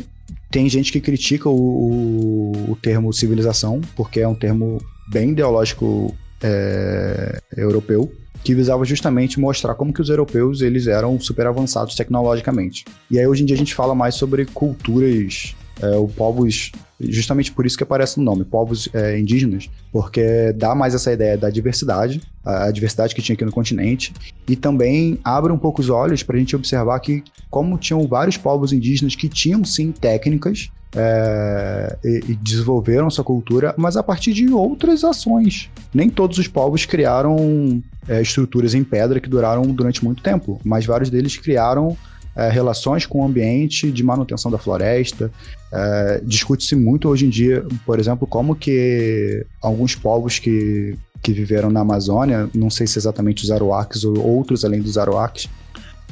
tem 0.50 0.68
gente 0.70 0.92
que 0.92 1.02
critica 1.02 1.50
o, 1.50 1.54
o, 1.54 2.72
o, 2.72 2.76
termo 2.76 3.12
civilização, 3.14 3.82
porque 3.96 4.20
é 4.20 4.28
um 4.28 4.36
termo 4.36 4.82
bem 5.10 5.32
ideológico 5.32 6.16
é, 6.42 7.42
europeu, 7.56 8.12
que 8.44 8.56
visava 8.56 8.86
justamente 8.86 9.40
mostrar 9.40 9.76
como 9.76 9.94
que 9.94 10.02
os 10.02 10.10
europeus 10.10 10.62
eles 10.62 10.88
eram 10.88 11.20
super 11.20 11.48
avançados 11.48 11.96
tecnologicamente. 11.96 12.86
E 13.12 13.20
aí 13.20 13.28
hoje 13.28 13.44
em 13.44 13.46
dia 13.46 13.56
a 13.56 13.60
gente 13.60 13.76
fala 13.76 13.94
mais 13.94 14.16
sobre 14.16 14.46
culturas 14.46 15.56
é, 15.82 15.96
o 15.96 16.08
povos, 16.08 16.72
justamente 17.00 17.52
por 17.52 17.66
isso 17.66 17.78
que 17.78 17.84
aparece 17.84 18.18
no 18.18 18.24
nome, 18.24 18.44
povos 18.44 18.90
é, 18.94 19.20
indígenas, 19.20 19.70
porque 19.92 20.54
dá 20.54 20.74
mais 20.74 20.96
essa 20.96 21.12
ideia 21.12 21.38
da 21.38 21.50
diversidade, 21.50 22.22
a, 22.44 22.72
diversidade 22.72 23.14
que 23.14 23.22
tinha 23.22 23.36
aqui 23.36 23.46
no 23.46 23.52
continente, 23.52 24.14
e 24.48 24.56
também 24.56 25.20
abre 25.24 25.52
um 25.52 25.58
pouco 25.58 25.82
os 25.82 25.90
olhos 25.90 26.24
para 26.24 26.36
a 26.36 26.40
gente 26.40 26.56
observar 26.56 27.00
que, 27.00 27.24
como 27.50 27.78
tinham 27.78 28.08
vários 28.08 28.38
povos 28.38 28.74
indígenas 28.74 29.16
que 29.16 29.30
tinham 29.30 29.64
sim 29.64 29.92
técnicas 29.92 30.70
é, 30.96 31.98
e, 32.04 32.24
e, 32.30 32.36
desenvolveram 32.36 33.10
sua 33.10 33.24
cultura, 33.24 33.76
mas 33.78 33.98
a 33.98 34.04
partir 34.04 34.34
de 34.34 34.50
outras 34.50 35.04
ações. 35.04 35.70
Nem 35.94 36.10
todos 36.10 36.38
os 36.38 36.48
povos 36.48 36.86
criaram 36.86 37.82
é, 38.08 38.22
estruturas 38.22 38.74
em 38.74 38.84
pedra 38.84 39.20
que 39.20 39.30
duraram 39.30 39.64
durante 39.64 40.04
muito 40.04 40.24
tempo, 40.24 40.60
mas 40.64 40.86
vários 40.86 41.10
deles 41.10 41.38
criaram 41.38 41.96
é, 42.38 42.50
relações 42.50 43.06
com 43.06 43.22
o 43.22 43.26
ambiente, 43.26 43.92
de 43.92 44.04
manutenção 44.04 44.52
da 44.52 44.60
floresta. 44.60 45.32
É, 45.74 46.22
Discute-se 46.24 46.76
muito 46.76 47.10
hoje 47.10 47.26
em 47.26 47.30
dia, 47.30 47.66
por 47.84 48.00
exemplo, 48.00 48.28
como 48.28 48.56
que 48.56 49.44
alguns 49.60 49.96
povos 49.96 50.38
que, 50.38 50.96
que 51.22 51.34
viveram 51.34 51.72
na 51.72 51.80
Amazônia, 51.80 52.48
não 52.54 52.70
sei 52.70 52.86
se 52.86 53.00
exatamente 53.00 53.44
os 53.44 53.50
Aruacs 53.50 54.04
ou 54.04 54.24
outros 54.24 54.64
além 54.64 54.82
dos 54.82 55.00
Aruacs, 55.00 55.50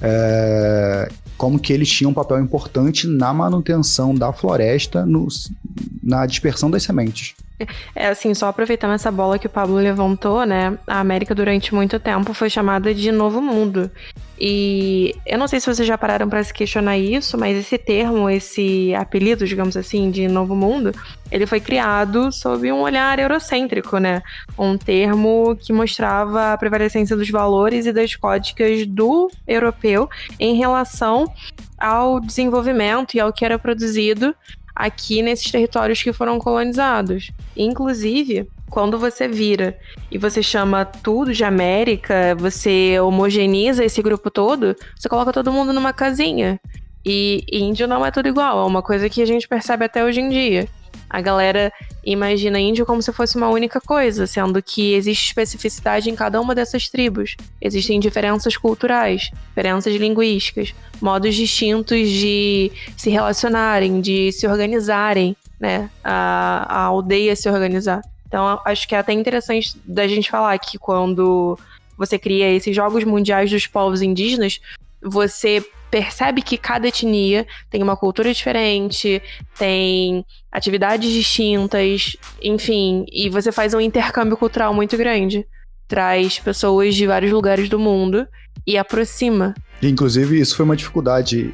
é, 0.01 1.09
como 1.37 1.59
que 1.59 1.71
eles 1.71 1.89
tinham 1.89 2.09
um 2.09 2.13
papel 2.13 2.41
importante 2.41 3.07
na 3.07 3.31
manutenção 3.31 4.13
da 4.15 4.33
floresta, 4.33 5.05
no, 5.05 5.27
na 6.01 6.25
dispersão 6.25 6.71
das 6.71 6.81
sementes. 6.81 7.35
É 7.95 8.07
assim, 8.07 8.33
só 8.33 8.47
aproveitando 8.47 8.93
essa 8.93 9.11
bola 9.11 9.39
que 9.39 9.47
o 9.47 9.49
Pablo 9.49 9.75
levantou, 9.75 10.45
né? 10.45 10.77
A 10.85 10.99
América 10.99 11.33
durante 11.33 11.73
muito 11.73 11.99
tempo 11.99 12.33
foi 12.33 12.49
chamada 12.49 12.93
de 12.93 13.11
Novo 13.11 13.41
Mundo. 13.41 13.89
E 14.37 15.15
eu 15.25 15.37
não 15.37 15.47
sei 15.47 15.61
se 15.61 15.65
vocês 15.65 15.87
já 15.87 15.97
pararam 15.97 16.27
para 16.27 16.43
se 16.43 16.53
questionar 16.53 16.97
isso, 16.97 17.37
mas 17.37 17.57
esse 17.57 17.77
termo, 17.77 18.29
esse 18.29 18.93
apelido, 18.93 19.47
digamos 19.47 19.77
assim, 19.77 20.11
de 20.11 20.27
Novo 20.27 20.53
Mundo, 20.53 20.91
ele 21.31 21.45
foi 21.45 21.61
criado 21.61 22.29
sob 22.33 22.69
um 22.69 22.81
olhar 22.81 23.17
eurocêntrico, 23.17 23.97
né? 23.97 24.21
Um 24.59 24.77
termo 24.77 25.55
que 25.55 25.71
mostrava 25.71 26.51
a 26.51 26.57
prevalecência 26.57 27.15
dos 27.15 27.29
valores 27.29 27.85
e 27.85 27.93
das 27.93 28.15
códicas 28.15 28.85
do 28.85 29.31
europeu 29.47 30.09
em 30.37 30.55
relação 30.55 31.31
ao 31.77 32.19
desenvolvimento 32.19 33.15
e 33.15 33.21
ao 33.21 33.31
que 33.31 33.45
era 33.45 33.57
produzido 33.57 34.35
aqui 34.75 35.21
nesses 35.21 35.51
territórios 35.51 36.03
que 36.03 36.11
foram 36.11 36.37
colonizados. 36.37 37.31
Inclusive, 37.55 38.47
quando 38.69 38.99
você 38.99 39.27
vira 39.27 39.77
e 40.11 40.17
você 40.17 40.43
chama 40.43 40.83
tudo 40.83 41.33
de 41.33 41.43
América, 41.43 42.35
você 42.37 42.99
homogeneiza 42.99 43.85
esse 43.85 44.01
grupo 44.01 44.29
todo, 44.29 44.75
você 44.95 45.07
coloca 45.07 45.31
todo 45.31 45.51
mundo 45.51 45.71
numa 45.71 45.93
casinha. 45.93 46.59
E 47.05 47.45
índio 47.51 47.87
não 47.87 48.03
é 48.03 48.09
tudo 48.09 48.27
igual, 48.27 48.63
é 48.63 48.65
uma 48.65 48.81
coisa 48.81 49.07
que 49.07 49.21
a 49.21 49.25
gente 49.27 49.47
percebe 49.47 49.85
até 49.85 50.03
hoje 50.03 50.19
em 50.19 50.29
dia. 50.29 50.67
A 51.15 51.21
galera 51.21 51.71
imagina 52.05 52.59
índio 52.59 52.85
como 52.85 53.01
se 53.01 53.09
fosse 53.13 53.37
uma 53.37 53.47
única 53.47 53.79
coisa, 53.79 54.27
sendo 54.27 54.61
que 54.61 54.93
existe 54.95 55.27
especificidade 55.27 56.09
em 56.09 56.15
cada 56.15 56.41
uma 56.41 56.53
dessas 56.53 56.89
tribos. 56.89 57.37
Existem 57.61 58.01
diferenças 58.01 58.57
culturais, 58.57 59.31
diferenças 59.47 59.95
linguísticas, 59.95 60.75
modos 61.01 61.33
distintos 61.33 62.09
de 62.09 62.69
se 62.97 63.09
relacionarem, 63.09 64.01
de 64.01 64.29
se 64.33 64.45
organizarem, 64.45 65.37
né? 65.57 65.89
A, 66.03 66.65
a 66.67 66.81
aldeia 66.81 67.33
se 67.33 67.47
organizar. 67.47 68.01
Então, 68.27 68.59
acho 68.65 68.85
que 68.85 68.93
é 68.93 68.97
até 68.97 69.13
interessante 69.13 69.79
da 69.85 70.05
gente 70.09 70.29
falar 70.29 70.59
que 70.59 70.77
quando 70.77 71.57
você 71.97 72.19
cria 72.19 72.51
esses 72.51 72.75
Jogos 72.75 73.05
Mundiais 73.05 73.49
dos 73.49 73.65
Povos 73.65 74.01
Indígenas, 74.01 74.59
você 75.01 75.65
percebe 75.95 76.41
que 76.41 76.57
cada 76.57 76.89
etnia 76.89 77.47
tem 77.69 77.81
uma 77.81 77.95
cultura 77.95 78.33
diferente, 78.33 79.21
tem 79.57 80.25
atividades 80.51 81.09
distintas, 81.09 82.17
enfim, 82.43 83.05
e 83.09 83.29
você 83.29 83.49
faz 83.49 83.73
um 83.73 83.79
intercâmbio 83.79 84.35
cultural 84.35 84.73
muito 84.73 84.97
grande. 84.97 85.47
Traz 85.87 86.37
pessoas 86.37 86.95
de 86.95 87.07
vários 87.07 87.31
lugares 87.31 87.69
do 87.69 87.79
mundo 87.79 88.27
e 88.67 88.77
aproxima. 88.77 89.53
Inclusive, 89.81 90.37
isso 90.37 90.57
foi 90.57 90.65
uma 90.65 90.75
dificuldade 90.75 91.53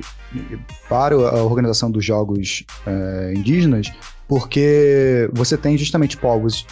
para 0.89 1.13
a 1.13 1.43
organização 1.43 1.91
dos 1.91 2.04
jogos 2.04 2.63
é, 2.88 3.34
indígenas, 3.36 3.91
porque 4.27 5.30
você 5.34 5.56
tem 5.56 5.77
justamente 5.77 6.17
povos 6.17 6.65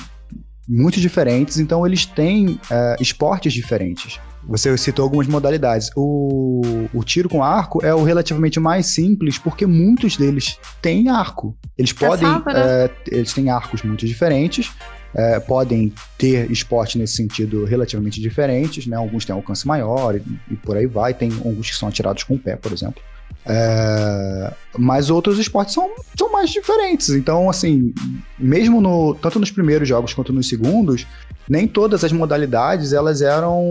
muito 0.69 0.99
diferentes, 0.99 1.58
então 1.58 1.86
eles 1.86 2.05
têm 2.05 2.60
é, 2.69 2.95
esportes 2.99 3.51
diferentes. 3.51 4.19
Você 4.43 4.75
citou 4.77 5.03
algumas 5.03 5.27
modalidades. 5.27 5.91
O, 5.95 6.88
o 6.93 7.03
tiro 7.03 7.27
com 7.27 7.43
arco 7.43 7.84
é 7.84 7.93
o 7.93 8.03
relativamente 8.03 8.60
mais 8.60 8.88
simples, 8.88 9.38
porque 9.38 9.65
muitos 9.65 10.15
deles 10.15 10.58
têm 10.82 11.10
arco. 11.10 11.58
Eles 11.77 11.91
podem. 11.91 12.27
é, 12.55 12.89
eles 13.08 13.34
têm 13.34 13.49
arcos 13.49 13.84
muito 13.84 14.05
diferentes. 14.05 14.71
É, 15.13 15.39
podem 15.39 15.91
ter 16.17 16.49
esporte 16.51 16.97
nesse 16.97 17.15
sentido 17.15 17.65
relativamente 17.65 18.21
diferentes, 18.21 18.86
né? 18.86 18.95
Alguns 18.95 19.25
têm 19.25 19.36
alcance 19.36 19.67
maior 19.67 20.15
e, 20.15 20.23
e, 20.51 20.55
por 20.55 20.77
aí 20.77 20.86
vai. 20.86 21.13
Tem 21.13 21.32
alguns 21.32 21.69
que 21.69 21.75
são 21.75 21.89
atirados 21.89 22.23
com 22.23 22.36
o 22.36 22.39
pé, 22.39 22.55
por 22.55 22.71
exemplo. 22.71 23.01
É, 23.46 24.54
mas 24.78 25.10
outros 25.10 25.39
esportes 25.39 25.74
são, 25.74 25.89
são 26.18 26.32
mais 26.32 26.50
diferentes. 26.50 27.10
Então, 27.10 27.50
assim, 27.50 27.94
mesmo 28.38 28.80
no, 28.80 29.15
tanto 29.15 29.39
nos 29.39 29.50
primeiros 29.50 29.88
jogos 29.88 30.13
quanto 30.13 30.32
nos 30.32 30.48
segundos, 30.48 31.08
nem 31.50 31.68
todas 31.68 32.04
as 32.04 32.12
modalidades 32.12 32.94
elas 32.94 33.24
eram 33.24 33.63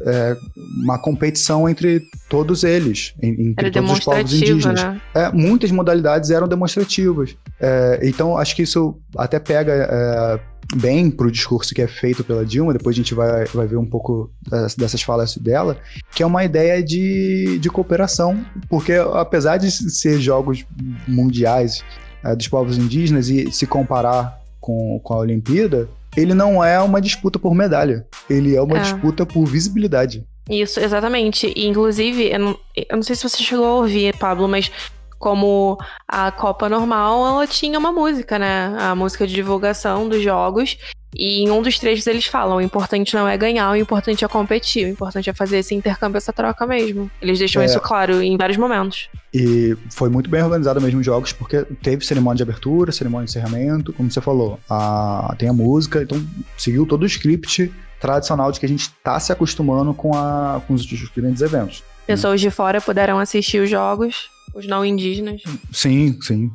é, 0.00 0.36
uma 0.82 0.98
competição 0.98 1.68
entre 1.68 2.02
todos 2.28 2.64
eles, 2.64 3.14
entre 3.22 3.54
Era 3.56 3.70
todos 3.70 3.92
os 3.92 4.00
povos 4.00 4.32
indígenas. 4.32 4.82
Né? 4.82 5.00
É, 5.14 5.30
muitas 5.30 5.70
modalidades 5.70 6.30
eram 6.30 6.48
demonstrativas. 6.48 7.36
É, 7.60 8.00
então, 8.02 8.36
acho 8.36 8.56
que 8.56 8.62
isso 8.62 9.00
até 9.16 9.38
pega 9.38 9.72
é, 9.72 10.40
bem 10.76 11.10
para 11.10 11.26
o 11.26 11.30
discurso 11.30 11.74
que 11.74 11.80
é 11.80 11.86
feito 11.86 12.22
pela 12.22 12.44
Dilma, 12.44 12.72
depois 12.72 12.94
a 12.94 12.98
gente 12.98 13.14
vai, 13.14 13.46
vai 13.46 13.66
ver 13.66 13.76
um 13.76 13.86
pouco 13.86 14.30
dessas 14.76 15.02
falas 15.02 15.36
dela, 15.36 15.78
que 16.14 16.22
é 16.22 16.26
uma 16.26 16.44
ideia 16.44 16.82
de, 16.82 17.58
de 17.58 17.70
cooperação, 17.70 18.44
porque 18.68 18.92
apesar 18.92 19.56
de 19.56 19.70
ser 19.70 20.20
jogos 20.20 20.64
mundiais 21.06 21.82
é, 22.24 22.34
dos 22.34 22.48
povos 22.48 22.76
indígenas 22.76 23.28
e 23.28 23.50
se 23.50 23.66
comparar 23.66 24.38
com, 24.60 25.00
com 25.02 25.14
a 25.14 25.18
Olimpíada, 25.18 25.88
ele 26.16 26.34
não 26.34 26.62
é 26.62 26.80
uma 26.80 27.00
disputa 27.00 27.38
por 27.38 27.54
medalha. 27.54 28.06
Ele 28.28 28.56
é 28.56 28.60
uma 28.60 28.78
é. 28.78 28.82
disputa 28.82 29.24
por 29.24 29.46
visibilidade. 29.46 30.24
Isso, 30.48 30.80
exatamente. 30.80 31.52
E, 31.54 31.66
inclusive, 31.66 32.32
eu 32.32 32.38
não, 32.38 32.58
eu 32.74 32.96
não 32.96 33.02
sei 33.02 33.14
se 33.14 33.28
você 33.28 33.42
chegou 33.42 33.66
a 33.66 33.74
ouvir, 33.76 34.16
Pablo, 34.16 34.48
mas 34.48 34.70
como 35.18 35.78
a 36.06 36.30
Copa 36.30 36.68
normal, 36.68 37.26
ela 37.26 37.46
tinha 37.46 37.78
uma 37.78 37.92
música, 37.92 38.38
né? 38.38 38.74
A 38.78 38.94
música 38.94 39.26
de 39.26 39.34
divulgação 39.34 40.08
dos 40.08 40.22
jogos. 40.22 40.78
E 41.14 41.42
em 41.42 41.50
um 41.50 41.62
dos 41.62 41.78
trechos 41.78 42.06
eles 42.06 42.26
falam: 42.26 42.58
o 42.58 42.60
importante 42.60 43.14
não 43.14 43.26
é 43.26 43.36
ganhar, 43.36 43.70
o 43.70 43.76
importante 43.76 44.24
é 44.24 44.28
competir, 44.28 44.86
o 44.86 44.90
importante 44.90 45.30
é 45.30 45.32
fazer 45.32 45.58
esse 45.58 45.74
intercâmbio, 45.74 46.18
essa 46.18 46.32
troca 46.32 46.66
mesmo. 46.66 47.10
Eles 47.20 47.38
deixam 47.38 47.62
é. 47.62 47.64
isso 47.64 47.80
claro 47.80 48.22
em 48.22 48.36
vários 48.36 48.58
momentos. 48.58 49.08
E 49.32 49.76
foi 49.90 50.08
muito 50.08 50.28
bem 50.28 50.42
organizado 50.42 50.80
mesmo 50.80 51.00
os 51.00 51.06
jogos, 51.06 51.32
porque 51.32 51.64
teve 51.82 52.04
cerimônia 52.04 52.36
de 52.36 52.42
abertura, 52.42 52.92
cerimônia 52.92 53.26
de 53.26 53.30
encerramento, 53.30 53.92
como 53.92 54.10
você 54.10 54.20
falou, 54.20 54.58
a, 54.68 55.34
tem 55.38 55.48
a 55.48 55.52
música, 55.52 56.02
então 56.02 56.22
seguiu 56.56 56.86
todo 56.86 57.02
o 57.02 57.06
script 57.06 57.72
tradicional 58.00 58.52
de 58.52 58.60
que 58.60 58.66
a 58.66 58.68
gente 58.68 58.82
está 58.82 59.18
se 59.18 59.32
acostumando 59.32 59.92
com, 59.92 60.14
a, 60.14 60.62
com 60.66 60.74
os, 60.74 60.86
grandes 61.14 61.42
eventos. 61.42 61.82
Pessoas 62.06 62.40
de 62.40 62.50
fora 62.50 62.80
puderam 62.80 63.18
assistir 63.18 63.60
os 63.60 63.68
jogos, 63.68 64.30
os 64.54 64.66
não 64.66 64.84
indígenas. 64.84 65.42
Sim, 65.72 66.18
sim. 66.20 66.50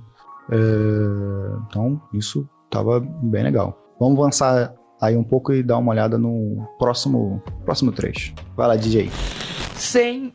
É, 0.51 0.55
então, 1.67 2.01
isso 2.13 2.47
estava 2.65 2.99
bem 2.99 3.43
legal. 3.43 3.77
Vamos 3.99 4.19
avançar 4.19 4.73
aí 5.01 5.15
um 5.15 5.23
pouco 5.23 5.53
e 5.53 5.63
dar 5.63 5.77
uma 5.77 5.91
olhada 5.91 6.17
no 6.17 6.67
próximo, 6.77 7.41
próximo 7.65 7.91
trecho. 7.91 8.33
Vai 8.55 8.67
lá, 8.67 8.75
DJ. 8.75 9.09
Sem 9.75 10.33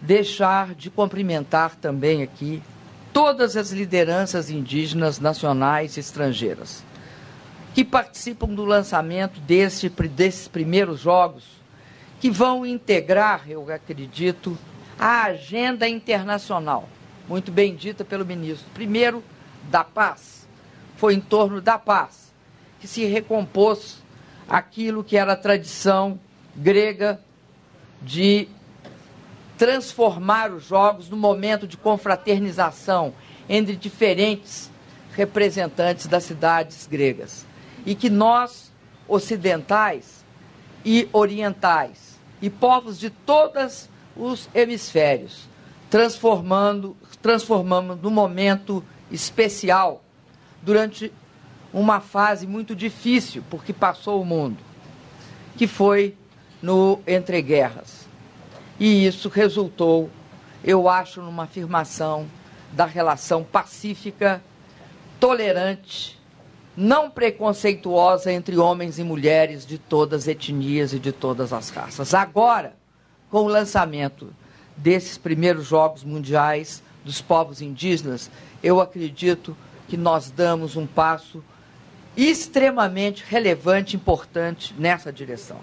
deixar 0.00 0.74
de 0.74 0.90
cumprimentar 0.90 1.76
também 1.76 2.22
aqui 2.22 2.62
todas 3.12 3.56
as 3.56 3.70
lideranças 3.70 4.50
indígenas 4.50 5.20
nacionais 5.20 5.96
e 5.96 6.00
estrangeiras 6.00 6.84
que 7.74 7.84
participam 7.84 8.48
do 8.48 8.64
lançamento 8.64 9.40
desse, 9.40 9.88
desses 9.88 10.46
primeiros 10.46 11.00
jogos, 11.00 11.44
que 12.20 12.30
vão 12.30 12.64
integrar, 12.64 13.44
eu 13.48 13.72
acredito, 13.72 14.56
a 15.02 15.24
agenda 15.24 15.88
internacional, 15.88 16.88
muito 17.28 17.50
bem 17.50 17.74
dita 17.74 18.04
pelo 18.04 18.24
ministro. 18.24 18.70
Primeiro, 18.72 19.20
da 19.68 19.82
paz. 19.82 20.46
Foi 20.96 21.14
em 21.14 21.20
torno 21.20 21.60
da 21.60 21.76
paz 21.76 22.32
que 22.78 22.86
se 22.86 23.04
recompôs 23.06 24.00
aquilo 24.48 25.02
que 25.02 25.16
era 25.16 25.32
a 25.32 25.36
tradição 25.36 26.20
grega 26.54 27.20
de 28.00 28.46
transformar 29.58 30.52
os 30.52 30.64
jogos 30.64 31.08
no 31.08 31.16
momento 31.16 31.66
de 31.66 31.76
confraternização 31.76 33.12
entre 33.48 33.74
diferentes 33.74 34.70
representantes 35.16 36.06
das 36.06 36.22
cidades 36.22 36.86
gregas. 36.86 37.44
E 37.84 37.96
que 37.96 38.08
nós, 38.08 38.70
ocidentais 39.08 40.24
e 40.84 41.08
orientais, 41.12 42.20
e 42.40 42.48
povos 42.48 43.00
de 43.00 43.10
todos 43.10 43.90
os 44.16 44.48
hemisférios, 44.54 45.48
transformando, 45.90 46.96
transformamos 47.20 48.00
num 48.00 48.10
momento 48.10 48.84
especial 49.10 50.02
durante 50.62 51.12
uma 51.72 52.00
fase 52.00 52.46
muito 52.46 52.74
difícil, 52.74 53.42
porque 53.50 53.72
passou 53.72 54.20
o 54.20 54.24
mundo, 54.24 54.58
que 55.56 55.66
foi 55.66 56.16
no 56.60 57.00
entre 57.06 57.40
guerras. 57.42 58.06
E 58.78 59.06
isso 59.06 59.28
resultou, 59.28 60.10
eu 60.62 60.88
acho, 60.88 61.20
numa 61.22 61.44
afirmação 61.44 62.26
da 62.72 62.86
relação 62.86 63.42
pacífica, 63.42 64.42
tolerante, 65.20 66.18
não 66.76 67.10
preconceituosa 67.10 68.32
entre 68.32 68.56
homens 68.56 68.98
e 68.98 69.04
mulheres 69.04 69.66
de 69.66 69.78
todas 69.78 70.22
as 70.22 70.28
etnias 70.28 70.92
e 70.92 70.98
de 70.98 71.12
todas 71.12 71.52
as 71.52 71.68
raças. 71.68 72.14
Agora, 72.14 72.74
com 73.32 73.44
o 73.44 73.48
lançamento 73.48 74.28
desses 74.76 75.16
primeiros 75.16 75.66
Jogos 75.66 76.04
Mundiais 76.04 76.82
dos 77.02 77.22
povos 77.22 77.62
indígenas, 77.62 78.30
eu 78.62 78.78
acredito 78.78 79.56
que 79.88 79.96
nós 79.96 80.30
damos 80.30 80.76
um 80.76 80.86
passo 80.86 81.42
extremamente 82.14 83.24
relevante, 83.26 83.96
importante 83.96 84.74
nessa 84.78 85.10
direção. 85.10 85.56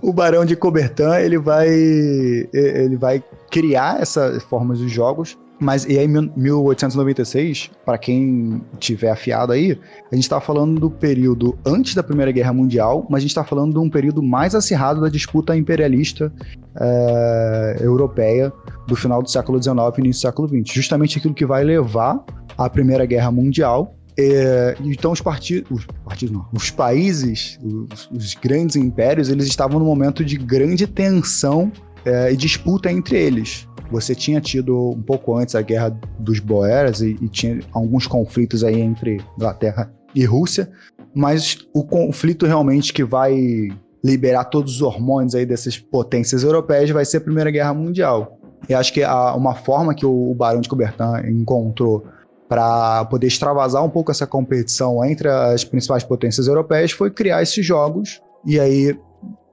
O 0.00 0.12
Barão 0.12 0.44
de 0.44 0.54
Cobertan 0.54 1.18
ele 1.18 1.36
vai 1.36 1.68
ele 1.68 2.96
vai 2.96 3.22
criar 3.50 4.00
essas 4.00 4.44
formas 4.44 4.78
de 4.78 4.88
jogos 4.88 5.36
mas 5.60 5.84
e 5.84 5.98
aí, 5.98 6.06
1896, 6.06 7.70
para 7.84 7.98
quem 7.98 8.62
tiver 8.78 9.10
afiado 9.10 9.52
aí, 9.52 9.78
a 10.10 10.14
gente 10.14 10.24
está 10.24 10.40
falando 10.40 10.80
do 10.80 10.90
período 10.90 11.58
antes 11.66 11.94
da 11.94 12.02
Primeira 12.02 12.30
Guerra 12.30 12.52
Mundial, 12.52 13.06
mas 13.10 13.18
a 13.18 13.20
gente 13.20 13.30
está 13.30 13.44
falando 13.44 13.72
de 13.72 13.78
um 13.78 13.90
período 13.90 14.22
mais 14.22 14.54
acirrado 14.54 15.00
da 15.00 15.08
disputa 15.08 15.56
imperialista 15.56 16.32
é, 16.80 17.78
europeia 17.80 18.52
do 18.86 18.94
final 18.94 19.22
do 19.22 19.30
século 19.30 19.62
XIX 19.62 19.76
e 19.96 20.00
início 20.00 20.20
do 20.20 20.22
século 20.22 20.48
XX. 20.48 20.74
Justamente 20.74 21.18
aquilo 21.18 21.34
que 21.34 21.44
vai 21.44 21.64
levar 21.64 22.24
à 22.56 22.70
Primeira 22.70 23.04
Guerra 23.04 23.30
Mundial 23.30 23.94
é, 24.20 24.76
então 24.80 25.12
os 25.12 25.20
partidos, 25.20 25.70
os 25.70 25.86
partidos 26.04 26.34
não, 26.34 26.44
os 26.52 26.72
países, 26.72 27.56
os, 27.62 28.10
os, 28.10 28.34
grandes 28.34 28.74
impérios, 28.74 29.28
eles 29.28 29.46
estavam 29.46 29.78
num 29.78 29.86
momento 29.86 30.24
de 30.24 30.36
grande 30.36 30.88
tensão 30.88 31.70
é, 32.04 32.32
e 32.32 32.36
disputa 32.36 32.90
entre 32.90 33.16
eles. 33.16 33.67
Você 33.90 34.14
tinha 34.14 34.40
tido 34.40 34.90
um 34.90 35.02
pouco 35.02 35.36
antes 35.36 35.54
a 35.54 35.62
guerra 35.62 35.96
dos 36.18 36.38
Boeras 36.40 37.00
e, 37.00 37.16
e 37.20 37.28
tinha 37.28 37.60
alguns 37.72 38.06
conflitos 38.06 38.62
aí 38.62 38.80
entre 38.80 39.20
Inglaterra 39.36 39.92
e 40.14 40.24
Rússia, 40.24 40.70
mas 41.14 41.66
o 41.72 41.84
conflito 41.84 42.46
realmente 42.46 42.92
que 42.92 43.04
vai 43.04 43.68
liberar 44.04 44.44
todos 44.44 44.76
os 44.76 44.82
hormônios 44.82 45.34
aí 45.34 45.44
dessas 45.44 45.78
potências 45.78 46.42
europeias 46.42 46.90
vai 46.90 47.04
ser 47.04 47.18
a 47.18 47.20
Primeira 47.20 47.50
Guerra 47.50 47.74
Mundial. 47.74 48.38
E 48.68 48.74
acho 48.74 48.92
que 48.92 49.02
a, 49.02 49.34
uma 49.34 49.54
forma 49.54 49.94
que 49.94 50.06
o, 50.06 50.30
o 50.30 50.34
Barão 50.34 50.60
de 50.60 50.68
Coubertin 50.68 51.26
encontrou 51.28 52.06
para 52.48 53.04
poder 53.06 53.26
extravasar 53.26 53.84
um 53.84 53.90
pouco 53.90 54.10
essa 54.10 54.26
competição 54.26 55.04
entre 55.04 55.28
as 55.28 55.64
principais 55.64 56.02
potências 56.02 56.46
europeias 56.46 56.90
foi 56.92 57.10
criar 57.10 57.42
esses 57.42 57.64
jogos. 57.64 58.20
E 58.44 58.58
aí, 58.58 58.98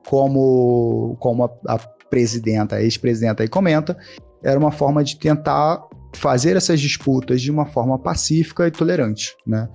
como, 0.08 1.18
como 1.20 1.44
a, 1.44 1.50
a 1.68 1.80
presidenta, 2.10 2.82
ex-presidenta 2.82 3.44
aí 3.44 3.50
comenta, 3.50 3.98
era 4.44 4.60
uma 4.60 4.72
forma 4.72 5.04
de 5.04 5.18
tentar 5.18 5.82
fazer 6.16 6.56
essas 6.56 6.80
disputas 6.80 7.42
de 7.42 7.52
uma 7.52 7.66
forma 7.66 8.00
pacífica 8.00 8.68
e 8.68 8.72
tolerante, 8.72 9.36
né? 9.46 9.68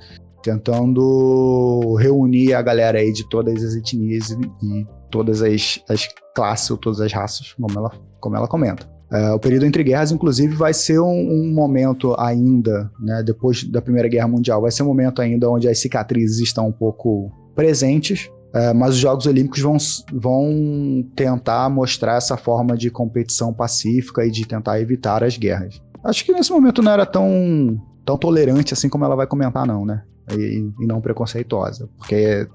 Tentando 0.43 1.95
reunir 1.97 2.55
a 2.55 2.62
galera 2.62 2.99
aí 2.99 3.12
de 3.12 3.29
todas 3.29 3.62
as 3.62 3.75
etnias 3.75 4.31
e, 4.31 4.87
todas 5.11 5.43
as, 5.43 5.83
as 5.88 6.09
classes 6.35 6.71
ou 6.71 6.79
todas 6.79 7.01
as 7.01 7.12
raças, 7.12 7.53
como 7.55 7.79
ela, 7.79 7.90
como 8.21 8.37
ela 8.37 8.49
comenta. 8.49 8.88
Uh, 9.12 9.35
o 9.35 9.40
período 9.40 9.66
entre 9.66 9.83
guerras, 9.83 10.12
inclusive, 10.12 10.55
vai 10.55 10.73
ser 10.73 11.01
um, 11.01 11.09
um, 11.09 11.53
momento 11.53 12.14
ainda, 12.16 12.88
né, 13.01 13.25
depois 13.25 13.64
da 13.64 13.83
Primeira 13.83 14.09
Guerra 14.09 14.29
Mundial, 14.29 14.62
vai 14.62 14.71
ser 14.71 14.85
um 14.85 14.87
momento 14.87 15.21
ainda 15.21 15.51
onde 15.51 15.69
as 15.69 15.81
cicatrizes 15.81 16.38
estão 16.38 16.69
um 16.69 16.73
pouco 16.73 17.29
presentes, 17.57 18.31
uh, 18.55 18.75
mas 18.75 18.95
os 18.95 19.01
Jogos 19.01 19.27
Olímpicos 19.27 19.61
vão, 19.61 19.77
vão 20.13 21.05
tentar 21.15 21.69
mostrar 21.69 22.17
essa 22.17 22.37
forma 22.37 22.77
de 22.77 22.91
competição 22.91 23.53
pacífica 23.53 24.25
e 24.25 24.31
de 24.31 24.47
tentar 24.47 24.81
evitar 24.81 25.25
as 25.25 25.37
guerras. 25.37 25.81
Acho 26.03 26.25
que 26.25 26.33
nesse 26.33 26.51
momento 26.51 26.83
não 26.83 26.93
era 26.93 27.05
tão, 27.05 27.77
tão 28.05 28.17
tolerante 28.17 28.73
assim 28.73 28.89
como 28.89 29.05
ela 29.05 29.17
vai 29.17 29.27
comentar, 29.27 29.67
não, 29.67 29.85
né? 29.85 30.03
E, 30.33 30.71
e 30.81 30.87
não 30.87 31.01
preconceituosa, 31.01 31.89
porque 31.99 32.47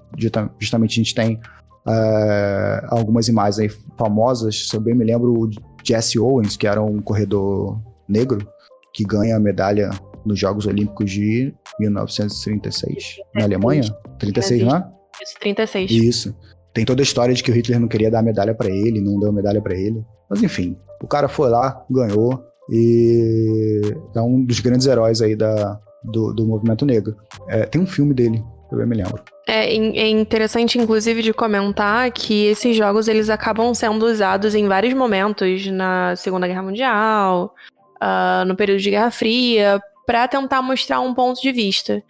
justamente 0.58 0.94
a 0.94 1.04
gente 1.04 1.14
tem 1.14 1.36
uh, 1.86 2.88
algumas 2.88 3.28
imagens 3.28 3.60
aí 3.60 3.70
famosas, 3.98 4.70
se 4.70 4.76
eu 4.76 4.82
bem 4.82 4.96
me 4.96 5.04
lembro, 5.04 5.50
Jesse 5.84 6.18
Owens, 6.18 6.56
que 6.56 6.66
era 6.66 6.82
um 6.82 7.02
corredor 7.02 7.80
negro, 8.08 8.48
que 8.94 9.04
ganha 9.04 9.36
a 9.36 9.40
medalha 9.40 9.90
nos 10.26 10.40
Jogos 10.40 10.66
Olímpicos 10.66 11.12
de 11.12 11.54
1936, 11.80 13.18
na 13.36 13.44
Alemanha. 13.44 13.84
36, 14.18 14.64
não 14.64 14.78
é? 14.78 14.95
Isso, 15.22 15.36
36. 15.40 15.92
Isso. 15.92 16.36
Tem 16.74 16.84
toda 16.84 17.02
a 17.02 17.04
história 17.04 17.34
de 17.34 17.42
que 17.42 17.52
o 17.52 17.54
Hitler 17.54 17.80
não 17.80 17.88
queria 17.88 18.12
dar 18.12 18.22
medalha 18.22 18.54
para 18.54 18.70
ele, 18.70 19.00
não 19.00 19.20
deu 19.20 19.32
medalha 19.32 19.62
para 19.62 19.76
ele. 19.76 20.04
Mas 20.30 20.44
enfim, 20.44 20.78
o 21.02 21.08
cara 21.08 21.28
foi 21.28 21.50
lá, 21.50 21.86
ganhou 21.90 22.44
e 22.70 23.82
é 24.16 24.22
um 24.22 24.44
dos 24.44 24.60
grandes 24.60 24.88
heróis 24.88 25.22
aí 25.22 25.36
da, 25.36 25.80
do, 26.04 26.34
do 26.34 26.46
movimento 26.46 26.86
negro. 26.86 27.16
É, 27.48 27.66
tem 27.66 27.82
um 27.82 27.88
filme 27.88 28.14
dele, 28.14 28.44
eu 28.72 28.88
me 28.88 28.96
lembro. 28.96 29.24
É, 29.48 29.68
é, 29.74 30.10
interessante, 30.10 30.80
inclusive, 30.80 31.22
de 31.22 31.34
comentar 31.34 32.12
que 32.12 32.48
esses 32.48 32.76
jogos 32.76 33.08
eles 33.08 33.30
acabam 33.30 33.74
sendo 33.74 34.06
usados 34.06 34.56
em 34.56 34.68
vários 34.68 34.94
momentos 34.94 35.68
na 35.68 36.16
Segunda 36.16 36.48
Guerra 36.48 36.64
Mundial, 36.64 37.54
uh, 38.02 38.46
no 38.46 38.56
período 38.56 38.80
de 38.80 38.90
Guerra 38.90 39.12
Fria, 39.12 39.80
para 40.06 40.28
tentar 40.28 40.62
mostrar 40.62 41.00
um 41.00 41.14
ponto 41.14 41.40
de 41.42 41.52
vista. 41.52 42.02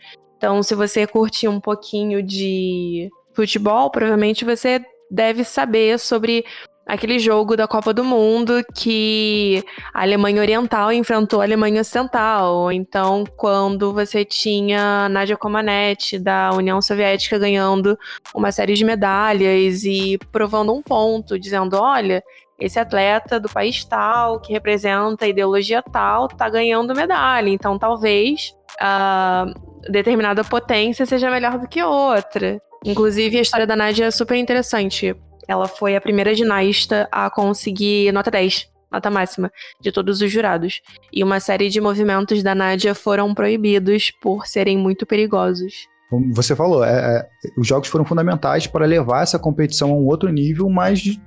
Então, 0.46 0.62
se 0.62 0.76
você 0.76 1.08
curte 1.08 1.48
um 1.48 1.60
pouquinho 1.60 2.22
de 2.22 3.10
futebol, 3.34 3.90
provavelmente 3.90 4.46
você 4.46 4.80
deve 5.10 5.44
saber 5.44 5.98
sobre 5.98 6.46
aquele 6.86 7.18
jogo 7.18 7.58
da 7.58 7.68
Copa 7.68 7.92
do 7.92 8.04
Mundo 8.04 8.64
que 8.76 9.64
a 9.92 10.04
Alemanha 10.04 10.40
Oriental 10.40 10.94
enfrentou 10.94 11.42
a 11.42 11.46
Alemanha 11.46 11.82
Ocidental. 11.82 12.72
Então, 12.72 13.24
quando 13.36 13.92
você 13.92 14.24
tinha 14.24 15.10
Nadia 15.10 15.36
Comaneci 15.36 16.20
da 16.20 16.52
União 16.54 16.80
Soviética 16.80 17.40
ganhando 17.40 17.98
uma 18.32 18.52
série 18.52 18.76
de 18.76 18.86
medalhas 18.86 19.84
e 19.84 20.20
provando 20.32 20.72
um 20.72 20.84
ponto, 20.84 21.40
dizendo: 21.40 21.76
olha. 21.76 22.24
Esse 22.58 22.80
atleta 22.80 23.38
do 23.38 23.50
país 23.50 23.84
tal, 23.84 24.40
que 24.40 24.54
representa 24.54 25.26
a 25.26 25.28
ideologia 25.28 25.84
tal, 25.84 26.30
tá 26.30 26.48
ganhando 26.48 26.96
medalha. 26.96 27.50
Então, 27.50 27.78
talvez 27.78 28.56
a 28.80 29.46
determinada 29.90 30.44
potência 30.44 31.06
seja 31.06 31.30
melhor 31.30 31.58
do 31.58 31.68
que 31.68 31.82
outra. 31.82 32.60
Inclusive, 32.84 33.38
a 33.38 33.42
história 33.42 33.66
da 33.66 33.76
Nádia 33.76 34.06
é 34.06 34.12
super 34.12 34.36
interessante, 34.36 35.16
ela 35.48 35.68
foi 35.68 35.96
a 35.96 36.02
primeira 36.02 36.34
ginasta 36.34 37.08
a 37.12 37.30
conseguir 37.30 38.12
nota 38.12 38.32
10, 38.32 38.68
nota 38.92 39.10
máxima, 39.10 39.52
de 39.80 39.92
todos 39.92 40.22
os 40.22 40.32
jurados. 40.32 40.82
E 41.12 41.24
uma 41.24 41.40
série 41.40 41.70
de 41.70 41.80
movimentos 41.80 42.42
da 42.42 42.56
Nádia 42.56 42.96
foram 42.96 43.34
proibidos 43.34 44.12
por 44.22 44.48
serem 44.48 44.78
muito 44.78 45.06
perigosos. 45.06 45.88
Como 46.10 46.34
você 46.34 46.56
falou, 46.56 46.84
é, 46.84 47.18
é, 47.18 47.30
os 47.58 47.68
jogos 47.68 47.88
foram 47.90 48.06
fundamentais 48.06 48.68
para 48.68 48.86
levar 48.86 49.24
essa 49.24 49.40
competição 49.40 49.92
a 49.92 49.96
um 49.96 50.06
outro 50.06 50.30
nível, 50.30 50.70
mas 50.70 51.00
de, 51.00 51.22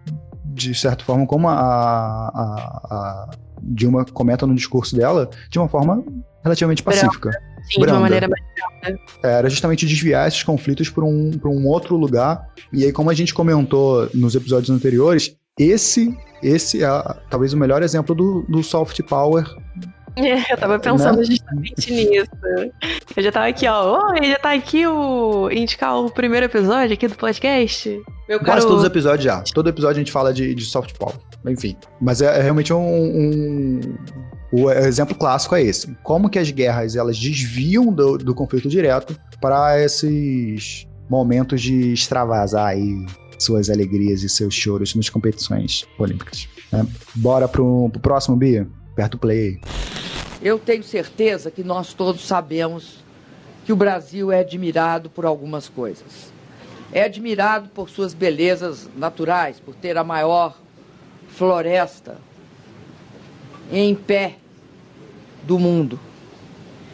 de 0.44 0.74
certa 0.74 1.04
forma, 1.04 1.26
como 1.26 1.48
a, 1.48 1.54
a, 1.54 2.80
a 2.90 3.30
Dilma 3.60 4.04
comenta 4.04 4.46
no 4.46 4.54
discurso 4.54 4.96
dela, 4.96 5.28
de 5.50 5.58
uma 5.58 5.68
forma 5.68 6.04
relativamente 6.44 6.82
pacífica. 6.82 7.30
Sim, 7.70 7.80
Branda. 7.80 7.86
de 7.86 7.92
uma 7.92 8.00
maneira 8.00 8.28
mais 8.28 8.42
é, 9.22 9.38
Era 9.38 9.48
justamente 9.48 9.86
desviar 9.86 10.26
esses 10.28 10.42
conflitos 10.42 10.88
para 10.88 11.04
um, 11.04 11.30
um 11.44 11.66
outro 11.66 11.96
lugar. 11.96 12.48
E 12.72 12.84
aí, 12.84 12.92
como 12.92 13.10
a 13.10 13.14
gente 13.14 13.34
comentou 13.34 14.08
nos 14.14 14.34
episódios 14.34 14.70
anteriores, 14.70 15.36
esse, 15.58 16.16
esse 16.42 16.82
é 16.82 16.88
talvez 17.28 17.52
o 17.52 17.56
melhor 17.56 17.82
exemplo 17.82 18.14
do, 18.14 18.44
do 18.48 18.62
soft 18.62 19.02
power 19.02 19.44
é, 20.18 20.52
eu 20.52 20.56
tava 20.56 20.78
pensando 20.78 21.18
né? 21.18 21.24
justamente 21.24 21.92
nisso. 21.92 22.30
Eu 23.16 23.22
já 23.22 23.30
tava 23.32 23.46
aqui, 23.46 23.66
ó. 23.68 24.10
Oi, 24.10 24.26
já 24.26 24.38
tá 24.38 24.52
aqui 24.52 24.86
o. 24.86 25.48
indicar 25.50 25.96
o 25.96 26.10
primeiro 26.10 26.46
episódio 26.46 26.94
aqui 26.94 27.06
do 27.06 27.14
podcast. 27.14 28.00
Meu 28.28 28.40
Quase 28.40 28.66
todos 28.66 28.82
os 28.82 28.86
episódios 28.86 29.24
já. 29.24 29.42
Todo 29.54 29.68
episódio 29.68 29.96
a 29.96 29.98
gente 30.00 30.12
fala 30.12 30.32
de, 30.32 30.54
de 30.54 30.64
soft 30.64 30.96
power. 30.98 31.14
Enfim. 31.46 31.76
Mas 32.00 32.20
é, 32.20 32.38
é 32.38 32.42
realmente 32.42 32.72
um, 32.72 32.78
um. 32.78 33.80
O 34.50 34.70
exemplo 34.70 35.14
clássico 35.14 35.54
é 35.54 35.62
esse. 35.62 35.94
Como 36.02 36.30
que 36.30 36.38
as 36.38 36.50
guerras 36.50 36.96
elas 36.96 37.18
desviam 37.18 37.92
do, 37.92 38.16
do 38.16 38.34
conflito 38.34 38.68
direto 38.68 39.18
para 39.40 39.82
esses 39.82 40.86
momentos 41.08 41.60
de 41.60 41.92
extravasar 41.92 42.68
aí 42.68 43.04
suas 43.38 43.70
alegrias 43.70 44.22
e 44.22 44.28
seus 44.28 44.54
choros 44.54 44.94
nas 44.94 45.08
competições 45.08 45.86
olímpicas. 45.98 46.48
Né? 46.72 46.86
Bora 47.14 47.46
pro, 47.46 47.88
pro 47.90 48.00
próximo, 48.00 48.36
Bia? 48.36 48.66
Aperta 48.92 49.16
o 49.16 49.20
play. 49.20 49.60
Eu 50.42 50.58
tenho 50.58 50.82
certeza 50.82 51.50
que 51.50 51.62
nós 51.62 51.92
todos 51.92 52.26
sabemos 52.26 53.04
que 53.64 53.72
o 53.72 53.76
Brasil 53.76 54.32
é 54.32 54.40
admirado 54.40 55.10
por 55.10 55.24
algumas 55.24 55.68
coisas. 55.68 56.32
É 56.92 57.02
admirado 57.04 57.68
por 57.68 57.90
suas 57.90 58.14
belezas 58.14 58.88
naturais, 58.96 59.60
por 59.60 59.74
ter 59.74 59.96
a 59.98 60.04
maior 60.04 60.58
floresta 61.28 62.16
em 63.70 63.94
pé 63.94 64.36
do 65.42 65.58
mundo. 65.58 65.98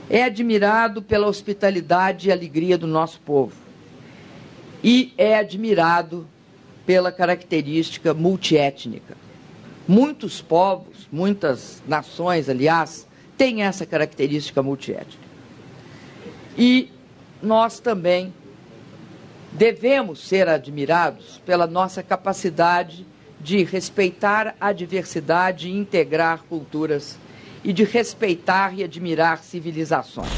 É 0.08 0.24
admirado 0.24 1.02
pela 1.02 1.26
hospitalidade 1.26 2.28
e 2.28 2.32
alegria 2.32 2.76
do 2.76 2.86
nosso 2.86 3.20
povo. 3.20 3.54
E 4.82 5.12
é 5.16 5.36
admirado 5.38 6.26
pela 6.84 7.10
característica 7.10 8.12
multiétnica. 8.12 9.16
Muitos 9.88 10.42
povos, 10.42 11.08
muitas 11.10 11.82
nações, 11.86 12.48
aliás, 12.48 13.06
têm 13.36 13.62
essa 13.62 13.86
característica 13.86 14.62
multiétnica. 14.62 15.24
E 16.56 16.90
nós 17.42 17.78
também 17.78 18.32
devemos 19.52 20.20
ser 20.26 20.48
admirados 20.48 21.40
pela 21.44 21.66
nossa 21.66 22.02
capacidade 22.02 23.06
de 23.44 23.62
respeitar 23.62 24.56
a 24.58 24.72
diversidade 24.72 25.68
e 25.68 25.76
integrar 25.76 26.42
culturas 26.48 27.18
e 27.62 27.72
de 27.72 27.84
respeitar 27.84 28.76
e 28.76 28.82
admirar 28.82 29.44
civilizações. 29.44 30.30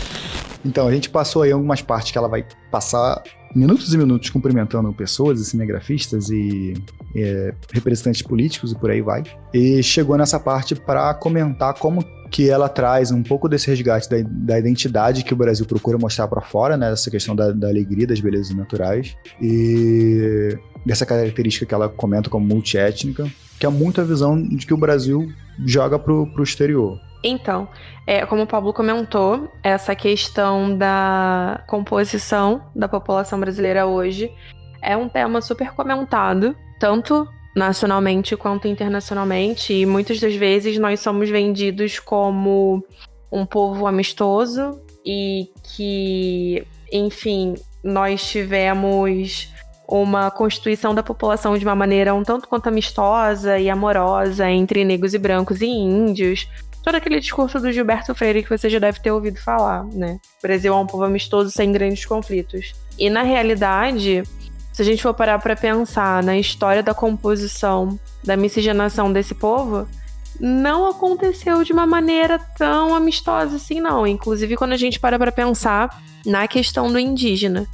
Então, 0.64 0.88
a 0.88 0.92
gente 0.92 1.09
passou 1.09 1.42
aí 1.42 1.53
algumas 1.53 1.81
partes 1.81 2.11
que 2.11 2.19
ela 2.19 2.27
vai 2.27 2.45
passar 2.71 3.23
minutos 3.55 3.95
e 3.95 3.97
minutos 3.97 4.29
cumprimentando 4.29 4.92
pessoas, 4.92 5.40
cinegrafistas 5.47 6.29
e 6.29 6.75
é, 7.14 7.55
representantes 7.73 8.23
políticos 8.23 8.73
e 8.73 8.75
por 8.75 8.90
aí 8.90 9.01
vai. 9.01 9.23
E 9.55 9.83
chegou 9.85 10.19
nessa 10.19 10.40
parte 10.40 10.75
para 10.75 11.14
comentar 11.14 11.75
como 11.75 12.05
que 12.31 12.51
ela 12.51 12.69
traz 12.69 13.12
um 13.12 13.23
pouco 13.23 13.49
desse 13.49 13.69
resgate 13.69 14.11
da, 14.11 14.16
da 14.21 14.59
identidade 14.59 15.23
que 15.23 15.33
o 15.33 15.37
Brasil 15.37 15.64
procura 15.64 15.97
mostrar 15.97 16.27
para 16.27 16.40
fora, 16.40 16.77
né? 16.77 16.92
Essa 16.92 17.11
questão 17.11 17.37
da, 17.37 17.53
da, 17.53 17.69
alegria, 17.69 18.07
das 18.07 18.21
belezas 18.21 18.55
naturais 18.55 19.16
e 19.40 20.59
dessa 20.87 21.05
característica 21.05 21.66
que 21.66 21.75
ela 21.75 21.88
comenta 21.88 22.31
como 22.31 22.46
multiétnica, 22.46 23.29
que 23.59 23.66
é 23.66 23.68
muito 23.68 24.01
a 24.01 24.05
visão 24.05 24.40
de 24.40 24.64
que 24.64 24.72
o 24.72 24.77
Brasil 24.77 25.33
joga 25.64 25.99
pro, 25.99 26.29
pro 26.29 26.44
exterior. 26.44 27.01
Então, 27.25 27.68
é, 28.07 28.25
como 28.25 28.42
o 28.42 28.46
Pablo 28.46 28.72
comentou, 28.72 29.51
essa 29.64 29.96
questão 29.96 30.79
da 30.79 31.64
composição 31.66 32.62
da 32.75 32.87
população 32.87 33.40
brasileira 33.40 33.85
hoje 33.85 34.31
é 34.81 34.96
um 34.96 35.09
tema 35.09 35.40
super 35.40 35.72
comentado, 35.72 36.55
tanto 36.79 37.27
nacionalmente 37.57 38.37
quanto 38.37 38.68
internacionalmente, 38.68 39.72
e 39.72 39.85
muitas 39.85 40.20
das 40.20 40.37
vezes 40.37 40.79
nós 40.79 41.01
somos 41.01 41.29
vendidos 41.29 41.99
como 41.99 42.85
um 43.33 43.44
povo 43.44 43.88
amistoso 43.88 44.81
e 45.05 45.51
que, 45.64 46.64
enfim, 46.92 47.55
nós 47.83 48.29
tivemos 48.29 49.53
uma 49.88 50.31
constituição 50.31 50.94
da 50.94 51.03
população 51.03 51.57
de 51.57 51.64
uma 51.64 51.75
maneira 51.75 52.14
um 52.14 52.22
tanto 52.22 52.49
quanto 52.49 52.68
amistosa 52.68 53.59
e 53.59 53.70
amorosa 53.70 54.51
entre 54.51 54.85
negros 54.85 55.14
e 55.14 55.18
brancos 55.18 55.61
e 55.61 55.66
índios. 55.66 56.49
Todo 56.83 56.96
aquele 56.96 57.20
discurso 57.20 57.61
do 57.61 57.72
Gilberto 57.72 58.14
Freire 58.14 58.42
que 58.42 58.51
você 58.51 58.68
já 58.68 58.79
deve 58.79 59.01
ter 59.01 59.11
ouvido 59.11 59.38
falar, 59.40 59.85
né? 59.87 60.18
O 60.38 60.42
Brasil 60.42 60.72
é 60.72 60.77
um 60.77 60.87
povo 60.87 61.05
amistoso 61.05 61.51
sem 61.51 61.72
grandes 61.72 62.05
conflitos. 62.05 62.75
E 62.99 63.11
na 63.11 63.22
realidade, 63.22 64.22
se 64.72 64.83
a 64.83 64.85
gente 64.85 65.03
for 65.03 65.14
parar 65.14 65.38
para 65.38 65.57
pensar 65.57 66.22
na 66.22 66.37
história 66.38 66.83
da 66.83 66.94
composição, 66.94 67.99
da 68.22 68.37
miscigenação 68.37 69.12
desse 69.12 69.35
povo, 69.35 69.88
não 70.40 70.88
aconteceu 70.88 71.64
de 71.64 71.72
uma 71.72 71.87
maneira 71.87 72.38
tão 72.57 72.94
amistosa 72.94 73.57
assim, 73.57 73.81
não. 73.81 74.07
Inclusive, 74.07 74.57
quando 74.57 74.72
a 74.72 74.77
gente 74.77 75.01
para 75.01 75.18
para 75.18 75.33
pensar 75.33 76.03
na 76.25 76.46
questão 76.46 76.92
do 76.92 76.99
indígena, 76.99 77.66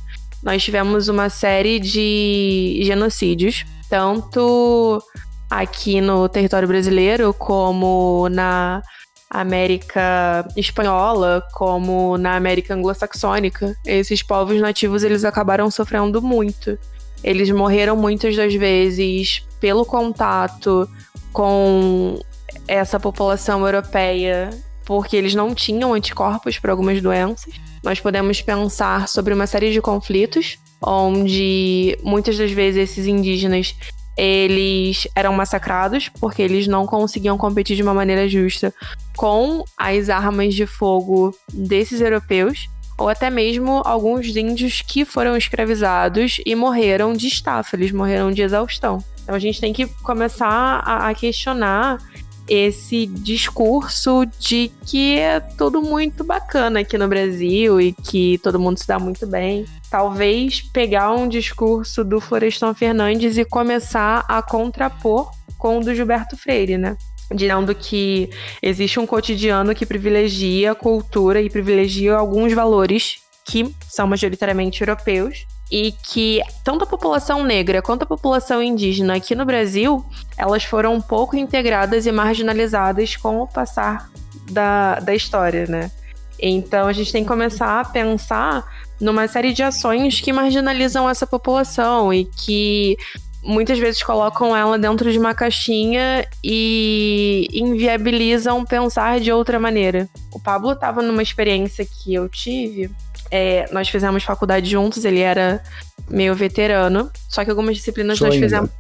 nós 0.43 0.63
tivemos 0.63 1.09
uma 1.09 1.29
série 1.29 1.79
de 1.79 2.81
genocídios, 2.83 3.65
tanto 3.89 5.03
aqui 5.49 6.01
no 6.01 6.29
território 6.29 6.67
brasileiro 6.67 7.33
como 7.35 8.29
na 8.31 8.83
América 9.31 10.47
espanhola, 10.57 11.43
como 11.55 12.19
na 12.19 12.37
América 12.37 12.75
anglo-saxônica. 12.75 13.75
Esses 13.87 14.23
povos 14.23 14.61
nativos 14.61 15.03
eles 15.03 15.25
acabaram 15.25 15.71
sofrendo 15.71 16.21
muito. 16.21 16.79
Eles 17.23 17.51
morreram 17.51 17.97
muitas 17.97 18.37
das 18.37 18.55
vezes 18.55 19.47
pelo 19.61 19.87
contato 19.87 20.89
com 21.33 22.19
essa 22.67 22.99
população 22.99 23.65
europeia, 23.65 24.51
porque 24.85 25.17
eles 25.17 25.35
não 25.35 25.55
tinham 25.55 25.95
anticorpos 25.95 26.59
para 26.59 26.73
algumas 26.73 27.01
doenças. 27.01 27.53
Nós 27.83 28.01
podemos 28.01 28.41
pensar 28.41 29.09
sobre 29.09 29.35
uma 29.35 29.47
série 29.47 29.73
de 29.73 29.81
conflitos 29.81 30.59
onde 30.81 31.97
muitas 32.03 32.37
das 32.37 32.51
vezes 32.51 32.91
esses 32.91 33.07
indígenas 33.07 33.75
eles 34.17 35.09
eram 35.15 35.33
massacrados 35.33 36.09
porque 36.09 36.43
eles 36.43 36.67
não 36.67 36.87
conseguiam 36.87 37.39
competir 37.39 37.77
de 37.77 37.83
uma 37.83 37.95
maneira 37.95 38.29
justa 38.29 38.75
com 39.17 39.65
as 39.77 40.11
armas 40.11 40.55
de 40.55 40.67
fogo 40.67 41.35
desses 41.53 42.01
europeus 42.01 42.69
ou 42.99 43.09
até 43.09 43.31
mesmo 43.31 43.83
alguns 43.85 44.27
índios 44.37 44.83
que 44.83 45.05
foram 45.05 45.37
escravizados 45.37 46.41
e 46.45 46.55
morreram 46.55 47.13
de 47.15 47.27
estafa, 47.27 47.75
eles 47.75 47.91
morreram 47.91 48.31
de 48.31 48.43
exaustão. 48.43 49.03
Então 49.23 49.35
a 49.35 49.39
gente 49.39 49.61
tem 49.61 49.73
que 49.73 49.87
começar 50.03 50.83
a, 50.85 51.13
questionar 51.15 51.99
esse 52.49 53.07
discurso 53.07 54.25
de 54.39 54.71
que 54.87 55.19
é 55.19 55.41
tudo 55.41 55.81
muito 55.81 56.25
bacana 56.25 56.81
aqui 56.81 56.99
no 56.99 57.09
Brasil 57.09 57.81
e 57.81 57.93
que 57.93 58.39
todo 58.39 58.61
mundo 58.61 58.79
se 58.79 58.87
dá 58.87 58.99
muito 58.99 59.27
bem. 59.27 59.65
Talvez 59.91 60.61
pegar 60.61 61.13
um 61.13 61.29
discurso 61.29 62.05
do 62.05 62.21
Florestão 62.21 62.75
Fernandes 62.75 63.39
e 63.39 63.45
começar 63.45 64.25
a 64.29 64.43
contrapor 64.43 65.31
com 65.59 65.79
o 65.79 65.81
do 65.81 65.95
Gilberto 65.95 66.37
Freire, 66.37 66.77
né? 66.77 66.97
dizendo 67.35 67.75
que 67.75 68.29
existe 68.61 69.01
um 69.01 69.07
cotidiano 69.07 69.75
que 69.75 69.87
privilegia 69.87 70.73
a 70.73 70.75
cultura 70.75 71.41
e 71.41 71.49
privilegia 71.49 72.15
alguns 72.15 72.53
valores 72.53 73.23
que 73.45 73.75
são 73.89 74.07
majoritariamente 74.07 74.83
europeus 74.83 75.47
e 75.73 75.91
que 75.91 76.43
tanto 76.63 76.85
a 76.85 76.87
população 76.87 77.43
negra 77.43 77.81
quanto 77.81 78.03
a 78.03 78.07
população 78.07 78.63
indígena 78.63 79.17
aqui 79.17 79.35
no 79.35 79.47
Brasil, 79.47 80.05
elas 80.37 80.65
foram 80.65 81.01
pouco 81.01 81.35
integradas 81.35 82.05
e 82.05 82.13
marginalizadas 82.13 83.17
com 83.17 83.41
o 83.41 83.47
passar 83.47 84.11
da, 84.51 85.01
da 85.01 85.15
história, 85.15 85.65
né? 85.67 85.91
Então 86.39 86.87
a 86.87 86.93
gente 86.93 87.11
tem 87.11 87.23
que 87.23 87.29
começar 87.29 87.81
a 87.81 87.85
pensar 87.87 88.71
numa 89.01 89.27
série 89.27 89.55
de 89.55 89.63
ações 89.63 90.21
que 90.21 90.31
marginalizam 90.31 91.09
essa 91.09 91.27
população 91.27 92.13
e 92.13 92.27
que 92.27 92.99
muitas 93.43 93.79
vezes 93.79 94.03
colocam 94.03 94.55
ela 94.55 94.79
dentro 94.79 95.11
de 95.11 95.19
uma 95.19 95.35
caixinha 95.35 96.29
e 96.45 97.49
inviabilizam 97.51 98.63
pensar 98.63 99.21
de 99.21 99.33
outra 99.33 99.59
maneira. 99.59 100.07
O 100.31 100.39
Pablo 100.39 100.73
estava 100.73 101.01
numa 101.01 101.23
experiência 101.23 101.87
que 101.87 102.13
eu 102.13 102.29
tive. 102.29 102.91
É, 103.35 103.67
nós 103.73 103.89
fizemos 103.89 104.23
faculdade 104.23 104.71
juntos, 104.71 105.07
ele 105.07 105.21
era 105.21 105.63
meio 106.11 106.35
veterano, 106.35 107.11
só 107.31 107.43
que 107.43 107.51
algumas 107.51 107.77
disciplinas 107.77 108.19
Sou 108.19 108.27
nós 108.27 108.35
ainda. 108.35 108.47
fizemos. 108.47 108.71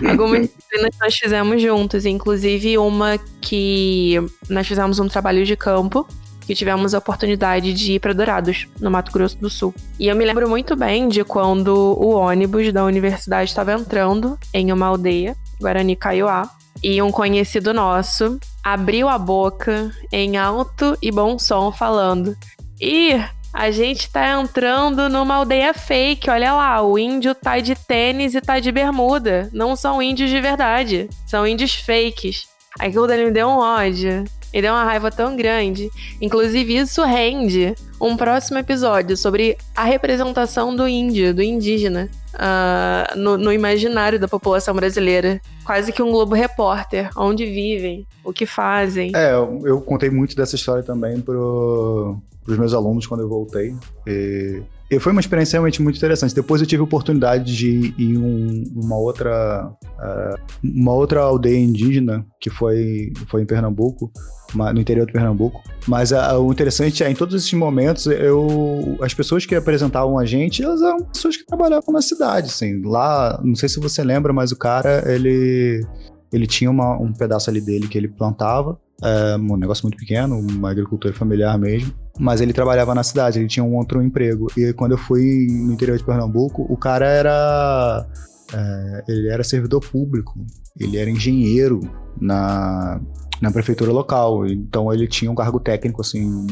algumas 0.08 0.42
disciplinas 0.42 0.90
nós 1.00 1.14
fizemos 1.16 1.60
juntos, 1.60 2.06
inclusive 2.06 2.78
uma 2.78 3.18
que 3.40 4.14
nós 4.48 4.64
fizemos 4.64 5.00
um 5.00 5.08
trabalho 5.08 5.44
de 5.44 5.56
campo 5.56 6.06
que 6.46 6.54
tivemos 6.54 6.94
a 6.94 6.98
oportunidade 6.98 7.74
de 7.74 7.94
ir 7.94 7.98
para 7.98 8.12
Dourados, 8.12 8.68
no 8.80 8.88
Mato 8.88 9.10
Grosso 9.10 9.36
do 9.38 9.50
Sul. 9.50 9.74
E 9.98 10.06
eu 10.06 10.14
me 10.14 10.24
lembro 10.24 10.48
muito 10.48 10.76
bem 10.76 11.08
de 11.08 11.24
quando 11.24 11.74
o 11.74 12.10
ônibus 12.10 12.72
da 12.72 12.84
universidade 12.84 13.50
estava 13.50 13.72
entrando 13.72 14.38
em 14.54 14.70
uma 14.70 14.86
aldeia, 14.86 15.36
Guarani 15.60 15.96
Kaiowá, 15.96 16.48
e 16.82 17.02
um 17.02 17.10
conhecido 17.10 17.74
nosso 17.74 18.38
abriu 18.62 19.08
a 19.08 19.18
boca 19.18 19.90
em 20.12 20.36
alto 20.36 20.96
e 21.02 21.10
bom 21.10 21.38
som 21.38 21.72
falando: 21.72 22.36
"Ih, 22.80 23.24
A 23.58 23.70
gente 23.70 24.10
tá 24.10 24.38
entrando 24.38 25.08
numa 25.08 25.36
aldeia 25.36 25.72
fake. 25.72 26.28
Olha 26.28 26.52
lá, 26.52 26.82
o 26.82 26.98
índio 26.98 27.34
tá 27.34 27.58
de 27.58 27.74
tênis 27.74 28.34
e 28.34 28.40
tá 28.42 28.60
de 28.60 28.70
bermuda. 28.70 29.48
Não 29.50 29.74
são 29.74 30.02
índios 30.02 30.28
de 30.28 30.38
verdade. 30.42 31.08
São 31.26 31.46
índios 31.46 31.74
fakes. 31.74 32.46
Aquilo 32.78 33.06
dele 33.06 33.24
me 33.24 33.30
deu 33.30 33.48
um 33.48 33.56
ódio. 33.58 34.24
Me 34.52 34.60
deu 34.60 34.74
uma 34.74 34.84
raiva 34.84 35.10
tão 35.10 35.34
grande. 35.36 35.88
Inclusive, 36.20 36.76
isso 36.76 37.02
rende 37.02 37.74
um 37.98 38.14
próximo 38.14 38.58
episódio 38.58 39.16
sobre 39.16 39.56
a 39.74 39.84
representação 39.84 40.76
do 40.76 40.86
índio, 40.86 41.32
do 41.32 41.42
indígena, 41.42 42.10
uh, 42.34 43.18
no, 43.18 43.38
no 43.38 43.50
imaginário 43.50 44.20
da 44.20 44.28
população 44.28 44.74
brasileira. 44.74 45.40
Quase 45.64 45.92
que 45.92 46.02
um 46.02 46.10
Globo 46.10 46.34
Repórter, 46.34 47.08
onde 47.16 47.46
vivem, 47.46 48.06
o 48.22 48.34
que 48.34 48.44
fazem. 48.44 49.12
É, 49.16 49.32
eu 49.32 49.80
contei 49.80 50.10
muito 50.10 50.36
dessa 50.36 50.56
história 50.56 50.82
também 50.82 51.22
pro, 51.22 52.18
para 52.46 52.52
os 52.52 52.58
meus 52.58 52.72
alunos 52.72 53.06
quando 53.06 53.20
eu 53.20 53.28
voltei. 53.28 53.74
E, 54.06 54.62
e, 54.88 55.00
foi 55.00 55.10
uma 55.10 55.20
experiência 55.20 55.56
realmente 55.56 55.82
muito 55.82 55.96
interessante. 55.96 56.34
Depois 56.34 56.60
eu 56.60 56.66
tive 56.66 56.80
a 56.80 56.84
oportunidade 56.84 57.54
de 57.54 57.68
ir 57.68 57.94
em 57.98 58.16
um, 58.16 58.64
uma 58.76 58.96
outra 58.96 59.68
uh, 59.68 60.40
uma 60.62 60.92
outra 60.92 61.20
aldeia 61.20 61.58
indígena 61.58 62.24
que 62.40 62.48
foi, 62.48 63.12
foi 63.26 63.42
em 63.42 63.46
Pernambuco, 63.46 64.12
no 64.54 64.80
interior 64.80 65.04
de 65.06 65.12
Pernambuco. 65.12 65.60
Mas 65.88 66.12
uh, 66.12 66.38
o 66.40 66.52
interessante 66.52 67.02
é, 67.02 67.10
em 67.10 67.14
todos 67.14 67.34
esses 67.34 67.52
momentos, 67.52 68.06
eu, 68.06 68.96
as 69.00 69.12
pessoas 69.12 69.44
que 69.44 69.56
apresentavam 69.56 70.16
a 70.16 70.24
gente, 70.24 70.62
elas 70.62 70.80
eram 70.80 71.04
pessoas 71.04 71.36
que 71.36 71.44
trabalhavam 71.44 71.92
na 71.92 72.00
cidade, 72.00 72.46
assim. 72.46 72.80
Lá, 72.82 73.40
não 73.44 73.56
sei 73.56 73.68
se 73.68 73.80
você 73.80 74.04
lembra, 74.04 74.32
mas 74.32 74.52
o 74.52 74.56
cara, 74.56 75.02
ele 75.12 75.84
ele 76.32 76.46
tinha 76.46 76.70
uma, 76.70 77.00
um 77.00 77.12
pedaço 77.12 77.48
ali 77.48 77.60
dele 77.60 77.88
que 77.88 77.96
ele 77.96 78.08
plantava, 78.08 78.78
é, 79.02 79.36
um 79.36 79.56
negócio 79.56 79.84
muito 79.84 79.98
pequeno, 79.98 80.38
uma 80.38 80.70
agricultura 80.70 81.12
familiar 81.12 81.58
mesmo. 81.58 81.92
Mas 82.18 82.40
ele 82.40 82.52
trabalhava 82.52 82.94
na 82.94 83.02
cidade, 83.02 83.38
ele 83.38 83.48
tinha 83.48 83.64
um 83.64 83.76
outro 83.76 84.02
emprego. 84.02 84.46
E 84.56 84.72
quando 84.72 84.92
eu 84.92 84.98
fui 84.98 85.46
no 85.50 85.72
interior 85.72 85.98
de 85.98 86.04
Pernambuco, 86.04 86.66
o 86.68 86.76
cara 86.76 87.06
era. 87.06 88.06
É, 88.54 89.04
ele 89.08 89.28
era 89.28 89.42
servidor 89.42 89.80
público, 89.80 90.32
ele 90.78 90.96
era 90.96 91.10
engenheiro 91.10 91.80
na, 92.18 93.00
na 93.40 93.50
prefeitura 93.50 93.92
local. 93.92 94.46
Então 94.46 94.92
ele 94.92 95.06
tinha 95.06 95.30
um 95.30 95.34
cargo 95.34 95.60
técnico, 95.60 96.00
assim, 96.00 96.46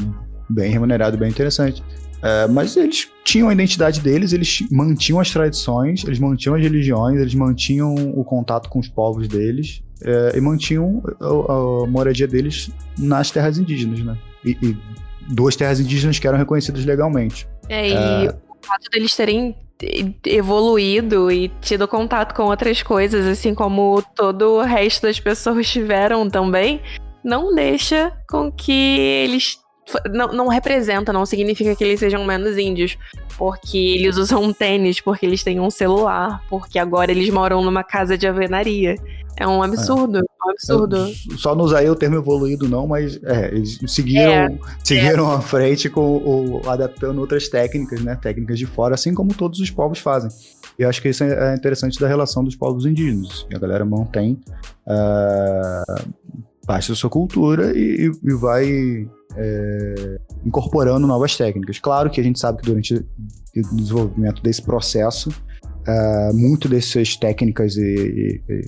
bem 0.50 0.70
remunerado, 0.70 1.16
bem 1.16 1.30
interessante. 1.30 1.82
É, 2.22 2.46
mas 2.46 2.76
eles 2.76 3.08
tinham 3.22 3.48
a 3.48 3.52
identidade 3.52 4.00
deles, 4.00 4.32
eles 4.32 4.64
mantinham 4.70 5.20
as 5.20 5.30
tradições, 5.30 6.04
eles 6.04 6.18
mantinham 6.18 6.56
as 6.56 6.62
religiões, 6.62 7.20
eles 7.20 7.34
mantinham 7.34 7.94
o 7.94 8.24
contato 8.24 8.68
com 8.68 8.78
os 8.78 8.88
povos 8.88 9.28
deles 9.28 9.82
é, 10.04 10.36
e 10.36 10.40
mantinham 10.40 11.02
a, 11.20 11.26
a, 11.26 11.86
moradia 11.86 12.28
deles 12.28 12.70
nas 12.98 13.30
terras 13.30 13.58
indígenas, 13.58 14.00
né? 14.00 14.16
E, 14.44 14.50
e, 14.62 14.76
duas 15.28 15.56
terras 15.56 15.80
indígenas 15.80 16.18
que 16.18 16.28
eram 16.28 16.38
reconhecidas 16.38 16.84
legalmente. 16.84 17.48
É, 17.68 17.88
e 17.88 18.26
é... 18.26 18.30
o 18.30 18.66
fato 18.66 18.90
deles 18.92 19.16
terem 19.16 19.56
evoluído 20.26 21.30
e 21.30 21.48
tido 21.60 21.88
contato 21.88 22.34
com 22.34 22.44
outras 22.44 22.82
coisas, 22.82 23.26
assim 23.26 23.54
como 23.54 24.02
todo 24.14 24.56
o 24.56 24.62
resto 24.62 25.02
das 25.02 25.18
pessoas 25.18 25.68
tiveram 25.70 26.28
também, 26.28 26.80
não 27.24 27.54
deixa 27.54 28.12
com 28.28 28.52
que 28.52 28.72
eles 28.72 29.58
não, 30.10 30.32
não 30.32 30.48
representa, 30.48 31.12
não 31.12 31.26
significa 31.26 31.74
que 31.74 31.84
eles 31.84 32.00
sejam 32.00 32.24
menos 32.24 32.56
índios. 32.56 32.96
Porque 33.36 33.76
eles 33.76 34.16
usam 34.16 34.42
um 34.44 34.52
tênis, 34.52 35.00
porque 35.00 35.26
eles 35.26 35.42
têm 35.42 35.58
um 35.58 35.70
celular, 35.70 36.40
porque 36.48 36.78
agora 36.78 37.10
eles 37.10 37.28
moram 37.30 37.62
numa 37.62 37.82
casa 37.82 38.16
de 38.16 38.26
alvenaria. 38.26 38.96
É 39.36 39.46
um 39.46 39.62
absurdo, 39.62 40.18
é. 40.18 40.22
um 40.22 40.50
absurdo. 40.50 40.96
Eu, 40.96 41.36
só 41.38 41.54
não 41.54 41.64
usei 41.64 41.88
o 41.88 41.96
termo 41.96 42.16
evoluído, 42.16 42.68
não, 42.68 42.86
mas 42.86 43.20
é, 43.24 43.48
eles 43.48 43.80
seguiram, 43.88 44.32
é, 44.32 44.58
seguiram 44.82 45.32
é. 45.32 45.36
à 45.36 45.40
frente 45.40 45.90
com 45.90 46.18
o, 46.18 46.62
adaptando 46.68 47.18
outras 47.18 47.48
técnicas, 47.48 48.00
né? 48.00 48.16
Técnicas 48.20 48.58
de 48.58 48.66
fora, 48.66 48.94
assim 48.94 49.12
como 49.12 49.34
todos 49.34 49.58
os 49.58 49.70
povos 49.70 49.98
fazem. 49.98 50.30
E 50.78 50.82
eu 50.82 50.88
acho 50.88 51.02
que 51.02 51.08
isso 51.08 51.24
é 51.24 51.54
interessante 51.54 51.98
da 51.98 52.06
relação 52.06 52.44
dos 52.44 52.54
povos 52.54 52.86
indígenas. 52.86 53.46
A 53.52 53.58
galera 53.58 53.84
mantém 53.84 54.40
uh, 54.86 56.04
parte 56.66 56.88
da 56.88 56.94
sua 56.94 57.10
cultura 57.10 57.72
e, 57.76 58.10
e 58.22 58.34
vai 58.34 59.08
é, 59.36 60.20
incorporando 60.44 61.06
novas 61.06 61.36
técnicas. 61.36 61.78
Claro 61.78 62.10
que 62.10 62.20
a 62.20 62.24
gente 62.24 62.38
sabe 62.38 62.58
que 62.60 62.66
durante 62.66 62.94
o 62.94 63.76
desenvolvimento 63.76 64.42
desse 64.42 64.62
processo, 64.62 65.30
é, 65.86 66.32
muito 66.32 66.68
dessas 66.68 67.16
técnicas 67.16 67.76
e, 67.76 68.40
e, 68.48 68.62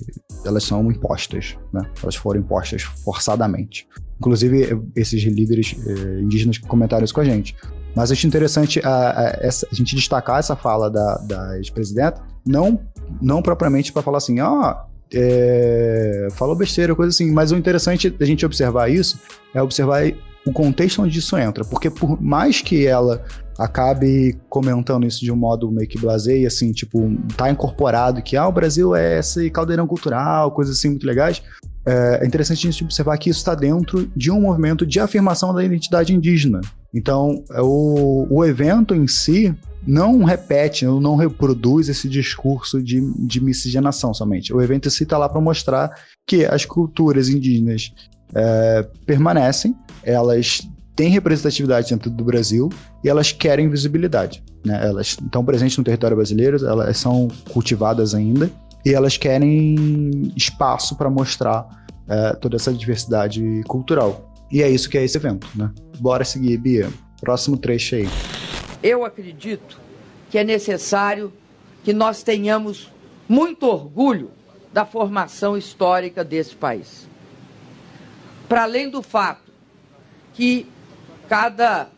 elas 0.45 0.63
são 0.63 0.89
impostas, 0.91 1.57
né? 1.73 1.89
Elas 2.01 2.15
foram 2.15 2.39
impostas 2.39 2.83
forçadamente. 2.83 3.87
Inclusive, 4.19 4.79
esses 4.95 5.23
líderes 5.23 5.75
é, 5.85 6.21
indígenas 6.21 6.57
comentaram 6.59 7.03
isso 7.03 7.13
com 7.13 7.21
a 7.21 7.25
gente. 7.25 7.55
Mas 7.95 8.11
acho 8.11 8.27
interessante 8.27 8.79
a, 8.83 9.37
essa, 9.41 9.67
a 9.71 9.73
gente 9.73 9.95
destacar 9.95 10.37
essa 10.37 10.55
fala 10.55 10.89
da, 10.89 11.17
da 11.17 11.57
ex-presidenta, 11.57 12.21
não, 12.45 12.79
não 13.19 13.41
propriamente 13.41 13.91
para 13.91 14.03
falar 14.03 14.19
assim, 14.19 14.39
ah, 14.39 14.85
é, 15.13 16.27
falou 16.31 16.55
besteira, 16.55 16.95
coisa 16.95 17.09
assim, 17.09 17.31
mas 17.31 17.51
o 17.51 17.55
interessante 17.55 18.09
da 18.09 18.25
gente 18.25 18.45
observar 18.45 18.89
isso 18.89 19.19
é 19.53 19.61
observar 19.61 20.03
o 20.45 20.51
contexto 20.51 21.01
onde 21.01 21.19
isso 21.19 21.37
entra. 21.37 21.63
Porque 21.63 21.89
por 21.89 22.21
mais 22.21 22.61
que 22.61 22.85
ela 22.85 23.23
acabe 23.57 24.37
comentando 24.49 25.05
isso 25.05 25.21
de 25.21 25.31
um 25.31 25.35
modo 25.35 25.71
meio 25.71 25.87
que 25.87 25.99
blasé, 25.99 26.45
assim, 26.45 26.71
tipo, 26.71 27.11
tá 27.35 27.49
incorporado 27.49 28.21
que 28.21 28.37
ah, 28.37 28.47
o 28.47 28.51
Brasil 28.51 28.95
é 28.95 29.19
esse 29.19 29.49
caldeirão 29.49 29.87
cultural, 29.87 30.51
coisas 30.51 30.77
assim 30.77 30.89
muito 30.89 31.07
legais. 31.07 31.41
É, 31.85 32.19
é 32.21 32.27
interessante 32.27 32.67
a 32.67 32.71
gente 32.71 32.83
observar 32.83 33.17
que 33.17 33.29
isso 33.29 33.39
está 33.39 33.55
dentro 33.55 34.09
de 34.15 34.29
um 34.29 34.41
movimento 34.41 34.85
de 34.85 34.99
afirmação 34.99 35.53
da 35.53 35.63
identidade 35.63 36.13
indígena. 36.13 36.61
Então, 36.93 37.43
é 37.51 37.61
o, 37.61 38.27
o 38.29 38.45
evento 38.45 38.93
em 38.93 39.07
si 39.07 39.55
não 39.87 40.23
repete, 40.25 40.85
não 40.85 41.15
reproduz 41.15 41.87
esse 41.87 42.09
discurso 42.09 42.83
de, 42.83 43.01
de 43.25 43.41
miscigenação 43.41 44.13
somente. 44.13 44.53
O 44.53 44.61
evento 44.61 44.89
está 44.89 45.17
lá 45.17 45.29
para 45.29 45.39
mostrar 45.39 45.89
que 46.27 46.45
as 46.45 46.65
culturas 46.65 47.29
indígenas 47.29 47.93
é, 48.35 48.85
permanecem, 49.05 49.73
elas 50.03 50.67
têm 50.93 51.09
representatividade 51.09 51.89
dentro 51.89 52.09
do 52.09 52.23
Brasil 52.23 52.69
e 53.01 53.07
elas 53.07 53.31
querem 53.31 53.69
visibilidade. 53.69 54.43
Né? 54.65 54.77
Elas 54.87 55.17
estão 55.21 55.45
presentes 55.45 55.77
no 55.77 55.83
território 55.83 56.17
brasileiro, 56.17 56.65
elas 56.65 56.97
são 56.97 57.29
cultivadas 57.51 58.13
ainda 58.13 58.51
e 58.85 58.93
elas 58.93 59.15
querem 59.15 60.33
espaço 60.35 60.97
para 60.97 61.09
mostrar 61.09 61.65
é, 62.09 62.33
toda 62.33 62.57
essa 62.57 62.73
diversidade 62.73 63.63
cultural. 63.67 64.33
E 64.51 64.61
é 64.61 64.69
isso 64.69 64.89
que 64.89 64.97
é 64.97 65.03
esse 65.05 65.17
evento. 65.17 65.47
Né? 65.55 65.69
Bora 65.99 66.25
seguir, 66.25 66.57
Bia. 66.57 66.89
Próximo 67.21 67.57
trecho 67.57 67.95
aí. 67.95 68.07
Eu 68.81 69.03
acredito 69.03 69.79
que 70.29 70.37
é 70.37 70.43
necessário 70.43 71.33
que 71.83 71.93
nós 71.93 72.23
tenhamos 72.23 72.91
muito 73.27 73.65
orgulho 73.65 74.31
da 74.71 74.85
formação 74.85 75.57
histórica 75.57 76.23
desse 76.23 76.55
país. 76.55 77.07
Para 78.47 78.63
além 78.63 78.89
do 78.89 79.01
fato 79.01 79.51
que 80.33 80.67
cada, 81.27 81.89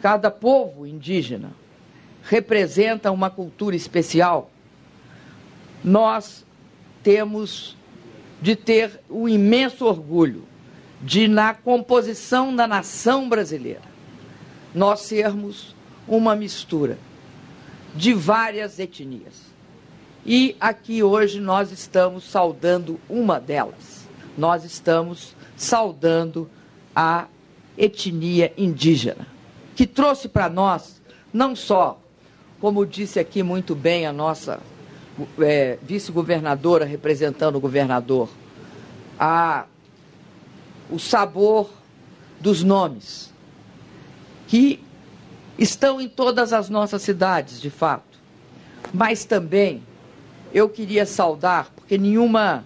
cada 0.00 0.30
povo 0.30 0.86
indígena 0.86 1.52
representa 2.22 3.10
uma 3.10 3.28
cultura 3.28 3.76
especial, 3.76 4.50
nós 5.82 6.46
temos 7.02 7.76
de 8.40 8.56
ter 8.56 9.00
o 9.08 9.28
imenso 9.28 9.84
orgulho 9.84 10.44
de, 11.02 11.28
na 11.28 11.52
composição 11.52 12.54
da 12.54 12.66
nação 12.66 13.28
brasileira, 13.28 13.82
nós 14.74 15.00
sermos 15.00 15.74
uma 16.06 16.34
mistura 16.34 16.98
de 17.94 18.12
várias 18.12 18.78
etnias. 18.78 19.54
E 20.26 20.56
aqui 20.58 21.02
hoje 21.02 21.40
nós 21.40 21.70
estamos 21.70 22.24
saudando 22.24 22.98
uma 23.08 23.38
delas. 23.38 24.08
Nós 24.36 24.64
estamos 24.64 25.36
saudando 25.56 26.50
a 26.94 27.26
etnia 27.76 28.52
indígena, 28.56 29.26
que 29.76 29.86
trouxe 29.86 30.28
para 30.28 30.48
nós 30.48 31.00
não 31.32 31.54
só, 31.54 32.00
como 32.60 32.86
disse 32.86 33.18
aqui 33.18 33.42
muito 33.42 33.74
bem 33.74 34.06
a 34.06 34.12
nossa 34.12 34.60
é, 35.40 35.78
vice-governadora 35.82 36.84
representando 36.84 37.56
o 37.56 37.60
governador, 37.60 38.28
a, 39.18 39.66
o 40.90 40.98
sabor 40.98 41.70
dos 42.40 42.62
nomes, 42.62 43.33
que 44.46 44.82
estão 45.58 46.00
em 46.00 46.08
todas 46.08 46.52
as 46.52 46.68
nossas 46.68 47.02
cidades, 47.02 47.60
de 47.60 47.70
fato. 47.70 48.18
Mas 48.92 49.24
também 49.24 49.82
eu 50.52 50.68
queria 50.68 51.06
saudar, 51.06 51.70
porque 51.74 51.98
nenhuma, 51.98 52.64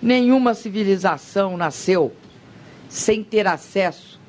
nenhuma 0.00 0.54
civilização 0.54 1.56
nasceu 1.56 2.12
sem 2.88 3.24
ter 3.24 3.46
acesso 3.46 4.20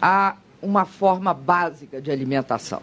a 0.00 0.36
uma 0.62 0.84
forma 0.84 1.34
básica 1.34 2.00
de 2.00 2.10
alimentação. 2.10 2.80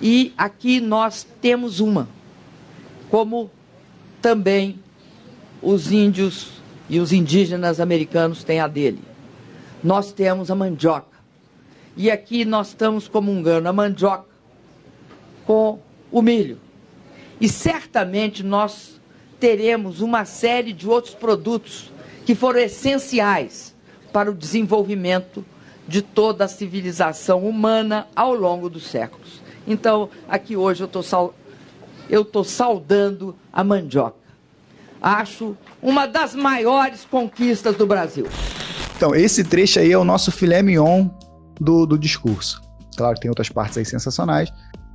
E 0.00 0.32
aqui 0.38 0.80
nós 0.80 1.26
temos 1.42 1.80
uma, 1.80 2.08
como 3.10 3.50
também 4.22 4.78
os 5.62 5.92
índios 5.92 6.52
e 6.88 6.98
os 6.98 7.12
indígenas 7.12 7.80
americanos 7.80 8.42
têm 8.42 8.60
a 8.60 8.66
dele. 8.66 9.02
Nós 9.82 10.12
temos 10.12 10.50
a 10.50 10.54
mandioca, 10.54 11.09
E 11.96 12.10
aqui 12.10 12.44
nós 12.44 12.68
estamos 12.68 13.08
comungando 13.08 13.68
a 13.68 13.72
mandioca 13.72 14.26
com 15.44 15.78
o 16.10 16.22
milho. 16.22 16.58
E 17.40 17.48
certamente 17.48 18.42
nós 18.42 19.00
teremos 19.38 20.00
uma 20.00 20.24
série 20.24 20.72
de 20.72 20.88
outros 20.88 21.14
produtos 21.14 21.90
que 22.24 22.34
foram 22.34 22.60
essenciais 22.60 23.74
para 24.12 24.30
o 24.30 24.34
desenvolvimento 24.34 25.44
de 25.88 26.02
toda 26.02 26.44
a 26.44 26.48
civilização 26.48 27.44
humana 27.44 28.06
ao 28.14 28.34
longo 28.34 28.68
dos 28.68 28.86
séculos. 28.86 29.40
Então, 29.66 30.10
aqui 30.28 30.56
hoje 30.56 30.82
eu 30.82 30.86
estou 30.86 31.02
sal... 31.02 31.34
saudando 32.44 33.34
a 33.52 33.64
mandioca. 33.64 34.16
Acho 35.00 35.56
uma 35.82 36.06
das 36.06 36.34
maiores 36.34 37.06
conquistas 37.10 37.74
do 37.74 37.86
Brasil. 37.86 38.26
Então, 38.96 39.14
esse 39.14 39.42
trecho 39.42 39.80
aí 39.80 39.90
é 39.90 39.98
o 39.98 40.04
nosso 40.04 40.30
filé 40.30 40.62
mignon 40.62 41.08
do, 41.60 41.86
do 41.86 41.98
discurso. 41.98 42.62
Claro 42.96 43.14
que 43.14 43.20
tem 43.20 43.28
outras 43.28 43.48
partes 43.48 43.78
aí 43.78 43.84
sensacionais, 43.84 44.50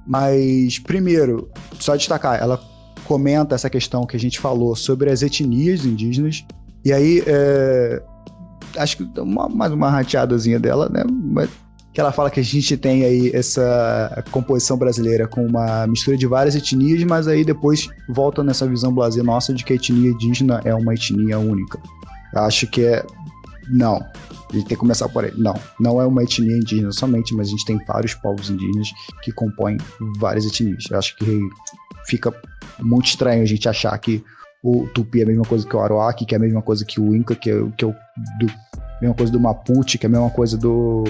mas, 0.05 0.79
primeiro, 0.79 1.49
só 1.79 1.95
destacar, 1.95 2.41
ela 2.41 2.59
comenta 3.05 3.55
essa 3.55 3.69
questão 3.69 4.05
que 4.05 4.17
a 4.17 4.19
gente 4.19 4.39
falou 4.39 4.75
sobre 4.75 5.09
as 5.09 5.21
etnias 5.21 5.85
indígenas, 5.85 6.43
e 6.83 6.93
aí, 6.93 7.23
é, 7.25 8.01
acho 8.77 8.97
que 8.97 9.19
uma, 9.19 9.49
mais 9.49 9.71
uma 9.71 9.89
rateadazinha 9.89 10.59
dela, 10.59 10.89
né? 10.89 11.03
Que 11.93 12.01
ela 12.01 12.11
fala 12.11 12.29
que 12.29 12.39
a 12.39 12.43
gente 12.43 12.75
tem 12.75 13.05
aí 13.05 13.31
essa 13.33 14.23
composição 14.31 14.77
brasileira 14.77 15.27
com 15.27 15.45
uma 15.45 15.87
mistura 15.87 16.17
de 16.17 16.27
várias 16.27 16.55
etnias, 16.55 17.03
mas 17.05 17.27
aí 17.27 17.45
depois 17.45 17.87
volta 18.09 18.43
nessa 18.43 18.67
visão 18.67 18.93
blazer 18.93 19.23
nossa 19.23 19.53
de 19.53 19.63
que 19.63 19.73
a 19.73 19.75
etnia 19.77 20.11
indígena 20.11 20.61
é 20.65 20.75
uma 20.75 20.93
etnia 20.93 21.39
única. 21.39 21.79
Acho 22.35 22.67
que 22.67 22.83
é. 22.83 23.05
Não. 23.69 24.05
A 24.49 24.53
gente 24.53 24.67
tem 24.67 24.75
que 24.75 24.81
começar 24.81 25.09
por 25.09 25.25
aí. 25.25 25.33
Não, 25.35 25.53
não 25.79 26.01
é 26.01 26.05
uma 26.05 26.23
etnia 26.23 26.55
indígena 26.55 26.91
somente, 26.91 27.33
mas 27.33 27.47
a 27.47 27.51
gente 27.51 27.65
tem 27.65 27.77
vários 27.85 28.13
povos 28.13 28.49
indígenas 28.49 28.89
que 29.23 29.31
compõem 29.31 29.77
várias 30.19 30.45
etnias. 30.45 30.85
Eu 30.89 30.99
acho 30.99 31.15
que 31.17 31.39
fica 32.07 32.33
muito 32.79 33.07
estranho 33.07 33.41
a 33.41 33.45
gente 33.45 33.67
achar 33.67 33.97
que 33.97 34.23
o 34.63 34.87
Tupi 34.87 35.19
é 35.19 35.23
a 35.23 35.27
mesma 35.27 35.45
coisa 35.45 35.67
que 35.67 35.75
o 35.75 35.79
Aroaki, 35.79 36.25
que 36.25 36.33
é 36.33 36.37
a 36.37 36.41
mesma 36.41 36.61
coisa 36.61 36.83
que 36.85 36.99
o 36.99 37.15
Inca, 37.15 37.35
que 37.35 37.51
é, 37.51 37.53
que 37.77 37.85
é 37.85 37.87
o 37.87 37.95
do, 38.39 38.47
a 38.47 39.01
mesma 39.01 39.15
coisa 39.15 39.31
do 39.31 39.39
Mapuche, 39.39 39.97
que 39.97 40.05
é 40.05 40.09
a 40.09 40.11
mesma 40.11 40.29
coisa 40.29 40.57
do, 40.57 41.03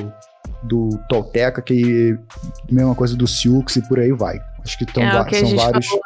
do 0.64 0.90
Tolteca, 1.08 1.62
que 1.62 2.12
é 2.12 2.72
a 2.72 2.74
mesma 2.74 2.96
coisa 2.96 3.16
do 3.16 3.28
Sioux 3.28 3.76
e 3.78 3.82
por 3.88 4.00
aí 4.00 4.12
vai. 4.12 4.40
Acho 4.64 4.78
que, 4.78 4.86
tão, 4.86 5.04
é, 5.04 5.26
que 5.26 5.36
são 5.36 5.56
vários. 5.56 5.88
Falou, 5.88 6.04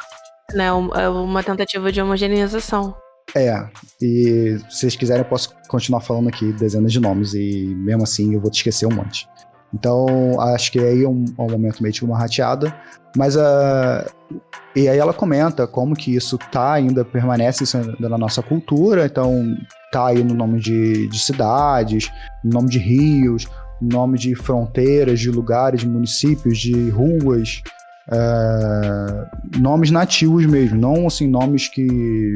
né, 0.54 0.66
é 1.02 1.08
uma 1.08 1.42
tentativa 1.42 1.90
de 1.90 2.00
homogeneização. 2.00 2.94
É, 3.34 3.64
e 4.00 4.58
se 4.68 4.80
vocês 4.80 4.96
quiserem 4.96 5.22
eu 5.22 5.28
posso 5.28 5.54
continuar 5.68 6.00
falando 6.00 6.28
aqui 6.28 6.52
dezenas 6.52 6.92
de 6.92 6.98
nomes 6.98 7.32
e 7.34 7.74
mesmo 7.78 8.02
assim 8.02 8.34
eu 8.34 8.40
vou 8.40 8.50
te 8.50 8.56
esquecer 8.56 8.86
um 8.86 8.94
monte. 8.94 9.28
Então, 9.72 10.40
acho 10.40 10.72
que 10.72 10.80
aí 10.80 11.04
é 11.04 11.08
um, 11.08 11.24
é 11.38 11.42
um 11.42 11.50
momento 11.50 11.82
meio 11.82 11.92
de 11.92 12.04
uma 12.04 12.18
rateada. 12.18 12.74
Mas 13.16 13.36
a. 13.36 14.06
Uh, 14.30 14.40
e 14.74 14.88
aí 14.88 14.98
ela 14.98 15.12
comenta 15.12 15.66
como 15.66 15.96
que 15.96 16.14
isso 16.14 16.38
tá 16.52 16.72
ainda, 16.72 17.04
permanece 17.04 17.64
na 17.98 18.16
nossa 18.16 18.40
cultura, 18.40 19.06
então 19.06 19.56
tá 19.90 20.06
aí 20.06 20.22
no 20.22 20.32
nome 20.32 20.60
de, 20.60 21.08
de 21.08 21.18
cidades, 21.18 22.08
no 22.44 22.52
nome 22.52 22.68
de 22.68 22.78
rios, 22.78 23.48
no 23.82 23.88
nome 23.88 24.16
de 24.16 24.36
fronteiras, 24.36 25.18
de 25.18 25.28
lugares, 25.28 25.80
de 25.80 25.88
municípios, 25.88 26.56
de 26.56 26.88
ruas, 26.90 27.62
uh, 28.08 29.58
nomes 29.58 29.90
nativos 29.90 30.46
mesmo, 30.46 30.80
não 30.80 31.08
assim, 31.08 31.28
nomes 31.28 31.66
que 31.66 32.34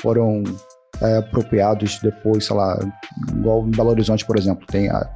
foram 0.00 0.42
é, 1.00 1.18
apropriados 1.18 1.98
depois, 2.02 2.46
sei 2.46 2.56
lá, 2.56 2.78
igual 3.32 3.66
em 3.66 3.70
Belo 3.70 3.90
Horizonte, 3.90 4.24
por 4.24 4.36
exemplo, 4.36 4.66
tem 4.66 4.88
a 4.88 5.08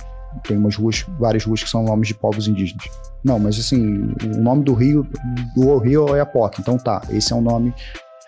tem 0.43 0.57
umas 0.57 0.75
ruas, 0.75 1.05
várias 1.19 1.45
ruas 1.45 1.63
que 1.63 1.71
são 1.71 1.85
nomes 1.85 2.09
de 2.09 2.15
povos 2.15 2.49
indígenas. 2.49 2.85
Não, 3.23 3.39
mas 3.39 3.59
assim, 3.59 4.13
o 4.25 4.37
nome 4.37 4.65
do 4.65 4.75
rio, 4.75 5.07
do 5.55 5.79
rio 5.79 6.09
é 6.09 6.13
Oiapoque, 6.13 6.61
então 6.61 6.77
tá, 6.77 7.03
esse 7.11 7.33
é 7.33 7.37
um 7.37 7.41
nome, 7.41 7.73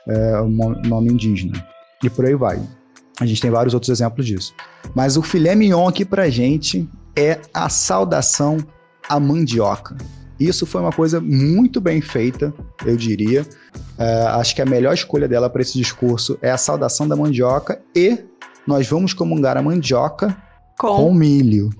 é, 0.07 0.41
um 0.41 0.51
nome 0.85 1.13
indígena. 1.13 1.61
E 2.03 2.09
por 2.09 2.25
aí 2.25 2.35
vai. 2.35 2.63
A 3.21 3.27
gente 3.27 3.41
tem 3.41 3.51
vários 3.51 3.75
outros 3.75 3.91
exemplos 3.91 4.27
disso. 4.27 4.55
Mas 4.95 5.17
o 5.17 5.23
filé 5.23 5.55
mignon 5.55 5.89
aqui 5.89 6.05
pra 6.05 6.31
gente 6.31 6.89
é 7.17 7.41
a 7.53 7.69
saudação 7.69 8.59
à 9.09 9.19
mandioca. 9.19 9.97
Isso 10.39 10.67
foi 10.67 10.81
uma 10.81 10.93
coisa 10.93 11.21
muito 11.21 11.81
bem 11.81 12.01
feita, 12.01 12.53
eu 12.85 12.97
diria. 12.97 13.47
É, 13.99 14.23
acho 14.29 14.55
que 14.55 14.63
a 14.63 14.67
melhor 14.67 14.93
escolha 14.93 15.27
dela 15.27 15.49
para 15.49 15.63
esse 15.63 15.79
discurso 15.79 16.39
é 16.43 16.51
a 16.51 16.59
saudação 16.59 17.09
da 17.09 17.17
mandioca 17.17 17.81
e 17.95 18.19
nós 18.67 18.87
vamos 18.87 19.15
comungar 19.15 19.57
a 19.57 19.63
mandioca 19.63 20.37
com, 20.79 20.89
com 20.89 21.15
milho. 21.15 21.71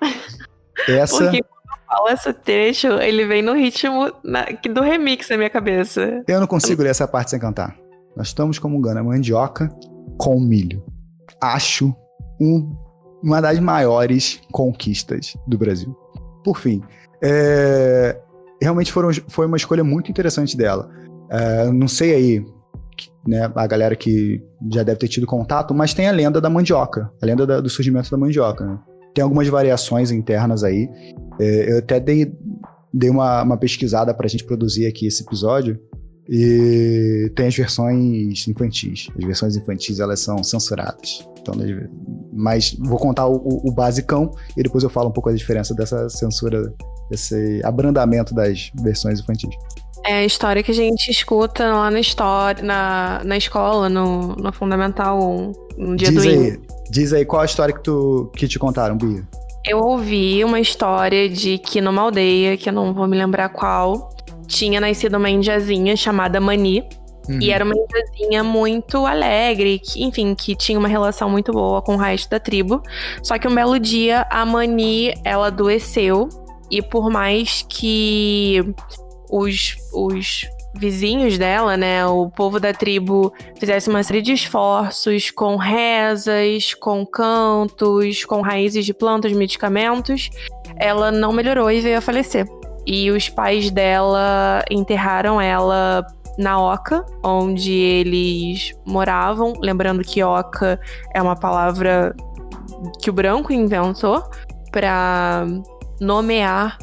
Essa. 0.88 1.24
Porque 1.24 1.42
quando 1.42 1.70
eu 1.70 1.86
falo 1.86 2.08
esse 2.10 2.32
trecho, 2.32 2.88
ele 2.88 3.24
vem 3.24 3.40
no 3.40 3.54
ritmo 3.54 4.12
na, 4.22 4.46
do 4.70 4.82
remix 4.82 5.28
na 5.30 5.36
minha 5.38 5.48
cabeça. 5.48 6.22
Eu 6.28 6.40
não 6.40 6.46
consigo 6.46 6.82
ler 6.82 6.90
essa 6.90 7.08
parte 7.08 7.30
sem 7.30 7.38
cantar. 7.38 7.74
Nós 8.14 8.28
estamos 8.28 8.58
comungando 8.58 9.00
a 9.00 9.02
mandioca 9.04 9.74
com 10.18 10.38
milho. 10.38 10.84
Acho 11.40 11.94
um, 12.40 12.76
uma 13.22 13.40
das 13.40 13.58
maiores 13.58 14.40
conquistas 14.52 15.34
do 15.46 15.56
Brasil. 15.56 15.96
Por 16.44 16.58
fim, 16.58 16.82
é, 17.24 18.20
realmente 18.60 18.92
foram, 18.92 19.10
foi 19.28 19.46
uma 19.46 19.56
escolha 19.56 19.82
muito 19.82 20.10
interessante 20.10 20.56
dela. 20.56 20.90
É, 21.30 21.70
não 21.72 21.88
sei 21.88 22.14
aí, 22.14 22.46
né, 23.26 23.50
a 23.54 23.66
galera 23.66 23.96
que 23.96 24.42
já 24.70 24.82
deve 24.82 24.98
ter 24.98 25.08
tido 25.08 25.26
contato, 25.26 25.72
mas 25.72 25.94
tem 25.94 26.06
a 26.06 26.12
lenda 26.12 26.38
da 26.38 26.50
mandioca, 26.50 27.10
a 27.22 27.26
lenda 27.26 27.46
da, 27.46 27.60
do 27.60 27.70
surgimento 27.70 28.10
da 28.10 28.18
mandioca. 28.18 28.66
Né? 28.66 28.78
Tem 29.14 29.22
algumas 29.22 29.48
variações 29.48 30.10
internas 30.10 30.62
aí. 30.62 30.86
É, 31.40 31.72
eu 31.72 31.78
até 31.78 31.98
dei, 31.98 32.30
dei 32.92 33.08
uma, 33.08 33.42
uma 33.42 33.56
pesquisada 33.56 34.12
para 34.12 34.26
a 34.26 34.28
gente 34.28 34.44
produzir 34.44 34.86
aqui 34.86 35.06
esse 35.06 35.22
episódio. 35.22 35.80
E 36.28 37.30
tem 37.36 37.46
as 37.46 37.54
versões 37.54 38.48
infantis. 38.48 39.08
As 39.18 39.24
versões 39.24 39.56
infantis 39.56 40.00
elas 40.00 40.20
são 40.20 40.42
censuradas. 40.42 41.26
Então, 41.38 41.54
mas 42.32 42.74
vou 42.78 42.98
contar 42.98 43.26
o, 43.26 43.36
o, 43.36 43.68
o 43.68 43.72
basicão 43.72 44.32
e 44.56 44.62
depois 44.62 44.82
eu 44.82 44.88
falo 44.88 45.10
um 45.10 45.12
pouco 45.12 45.28
a 45.28 45.34
diferença 45.34 45.74
dessa 45.74 46.08
censura, 46.08 46.72
desse 47.10 47.60
abrandamento 47.64 48.34
das 48.34 48.70
versões 48.82 49.20
infantis. 49.20 49.54
É 50.06 50.16
a 50.16 50.24
história 50.24 50.62
que 50.62 50.70
a 50.70 50.74
gente 50.74 51.10
escuta 51.10 51.64
lá 51.72 51.90
na 51.90 51.98
história, 51.98 52.62
na, 52.62 53.22
na 53.24 53.36
escola, 53.38 53.88
no, 53.88 54.36
no 54.36 54.52
Fundamental 54.52 55.18
1, 55.18 55.52
no 55.78 55.96
dia 55.96 56.10
diz 56.10 56.22
do 56.22 56.28
aí, 56.28 56.60
Diz 56.90 57.12
aí, 57.12 57.24
qual 57.24 57.40
a 57.40 57.44
história 57.46 57.74
que, 57.74 57.82
tu, 57.82 58.30
que 58.36 58.46
te 58.46 58.58
contaram, 58.58 58.96
Bia? 58.96 59.26
Eu 59.66 59.78
ouvi 59.78 60.44
uma 60.44 60.60
história 60.60 61.26
de 61.28 61.56
que 61.56 61.80
numa 61.80 62.02
aldeia, 62.02 62.54
que 62.56 62.68
eu 62.68 62.72
não 62.72 62.92
vou 62.92 63.08
me 63.08 63.16
lembrar 63.16 63.48
qual, 63.48 64.10
tinha 64.46 64.78
nascido 64.78 65.16
uma 65.16 65.30
indiazinha 65.30 65.96
chamada 65.96 66.40
Mani. 66.40 66.84
Uhum. 67.26 67.40
E 67.40 67.50
era 67.50 67.64
uma 67.64 67.74
indiazinha 67.74 68.44
muito 68.44 69.06
alegre, 69.06 69.78
que, 69.78 70.04
enfim, 70.04 70.34
que 70.34 70.54
tinha 70.54 70.78
uma 70.78 70.88
relação 70.88 71.30
muito 71.30 71.50
boa 71.52 71.80
com 71.80 71.94
o 71.94 71.96
resto 71.96 72.28
da 72.28 72.38
tribo. 72.38 72.82
Só 73.22 73.38
que 73.38 73.48
um 73.48 73.54
belo 73.54 73.78
dia, 73.78 74.26
a 74.28 74.44
Mani, 74.44 75.14
ela 75.24 75.46
adoeceu. 75.46 76.28
E 76.74 76.82
por 76.82 77.08
mais 77.08 77.64
que 77.68 78.60
os, 79.30 79.76
os 79.92 80.44
vizinhos 80.74 81.38
dela, 81.38 81.76
né, 81.76 82.04
o 82.04 82.28
povo 82.28 82.58
da 82.58 82.72
tribo 82.72 83.32
fizesse 83.56 83.88
uma 83.88 84.02
série 84.02 84.20
de 84.20 84.32
esforços 84.32 85.30
com 85.30 85.54
rezas, 85.54 86.74
com 86.74 87.06
cantos, 87.06 88.24
com 88.24 88.40
raízes 88.40 88.84
de 88.84 88.92
plantas, 88.92 89.30
medicamentos, 89.30 90.30
ela 90.74 91.12
não 91.12 91.32
melhorou 91.32 91.70
e 91.70 91.80
veio 91.80 91.98
a 91.98 92.00
falecer. 92.00 92.44
E 92.84 93.08
os 93.12 93.28
pais 93.28 93.70
dela 93.70 94.64
enterraram 94.68 95.40
ela 95.40 96.04
na 96.36 96.60
Oca, 96.60 97.06
onde 97.22 97.70
eles 97.70 98.76
moravam. 98.84 99.52
Lembrando 99.60 100.02
que 100.02 100.24
Oca 100.24 100.80
é 101.14 101.22
uma 101.22 101.36
palavra 101.36 102.16
que 103.00 103.10
o 103.10 103.12
branco 103.12 103.52
inventou 103.52 104.24
para 104.72 105.46
nomear 106.00 106.78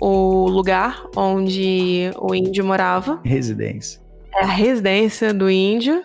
o 0.00 0.48
lugar 0.48 1.04
onde 1.16 2.10
o 2.18 2.34
índio 2.34 2.64
morava. 2.64 3.20
Residência. 3.24 4.00
É 4.34 4.40
a 4.40 4.46
residência 4.46 5.32
do 5.32 5.50
índio. 5.50 6.02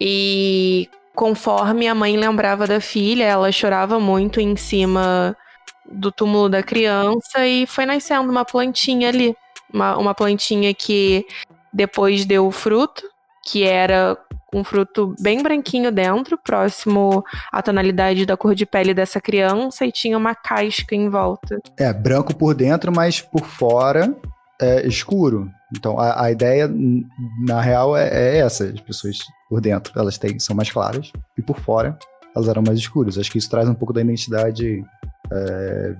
E 0.00 0.88
conforme 1.14 1.88
a 1.88 1.94
mãe 1.94 2.16
lembrava 2.16 2.66
da 2.66 2.80
filha, 2.80 3.24
ela 3.24 3.50
chorava 3.52 3.98
muito 3.98 4.40
em 4.40 4.56
cima 4.56 5.36
do 5.90 6.12
túmulo 6.12 6.48
da 6.48 6.62
criança 6.62 7.46
e 7.46 7.66
foi 7.66 7.84
nascendo 7.84 8.30
uma 8.30 8.44
plantinha 8.44 9.08
ali. 9.08 9.34
Uma, 9.72 9.96
uma 9.98 10.14
plantinha 10.14 10.72
que 10.74 11.26
depois 11.72 12.24
deu 12.24 12.50
fruto, 12.50 13.02
que 13.44 13.64
era 13.64 14.16
um 14.52 14.64
fruto 14.64 15.14
bem 15.20 15.42
branquinho 15.42 15.92
dentro, 15.92 16.38
próximo 16.38 17.24
à 17.52 17.62
tonalidade 17.62 18.26
da 18.26 18.36
cor 18.36 18.54
de 18.54 18.66
pele 18.66 18.94
dessa 18.94 19.20
criança, 19.20 19.84
e 19.84 19.92
tinha 19.92 20.16
uma 20.16 20.34
casca 20.34 20.94
em 20.94 21.08
volta. 21.08 21.60
É, 21.76 21.92
branco 21.92 22.34
por 22.34 22.54
dentro, 22.54 22.92
mas 22.94 23.20
por 23.20 23.44
fora 23.44 24.14
é 24.60 24.86
escuro. 24.86 25.50
Então 25.76 25.98
a, 25.98 26.24
a 26.24 26.30
ideia, 26.30 26.70
na 27.46 27.60
real, 27.60 27.96
é, 27.96 28.08
é, 28.08 28.38
essa: 28.38 28.64
as 28.64 28.80
pessoas 28.80 29.18
por 29.48 29.60
dentro 29.60 29.92
elas 29.98 30.18
têm, 30.18 30.38
são 30.38 30.54
mais 30.54 30.70
claras, 30.70 31.12
e 31.38 31.42
por 31.42 31.58
fora 31.58 31.98
elas 32.34 32.48
eram 32.48 32.62
mais 32.62 32.78
escuras. 32.78 33.18
Acho 33.18 33.30
que 33.30 33.38
isso 33.38 33.50
traz 33.50 33.68
um 33.68 33.74
pouco 33.74 33.92
da 33.92 34.00
identidade 34.00 34.84
é, 35.32 35.94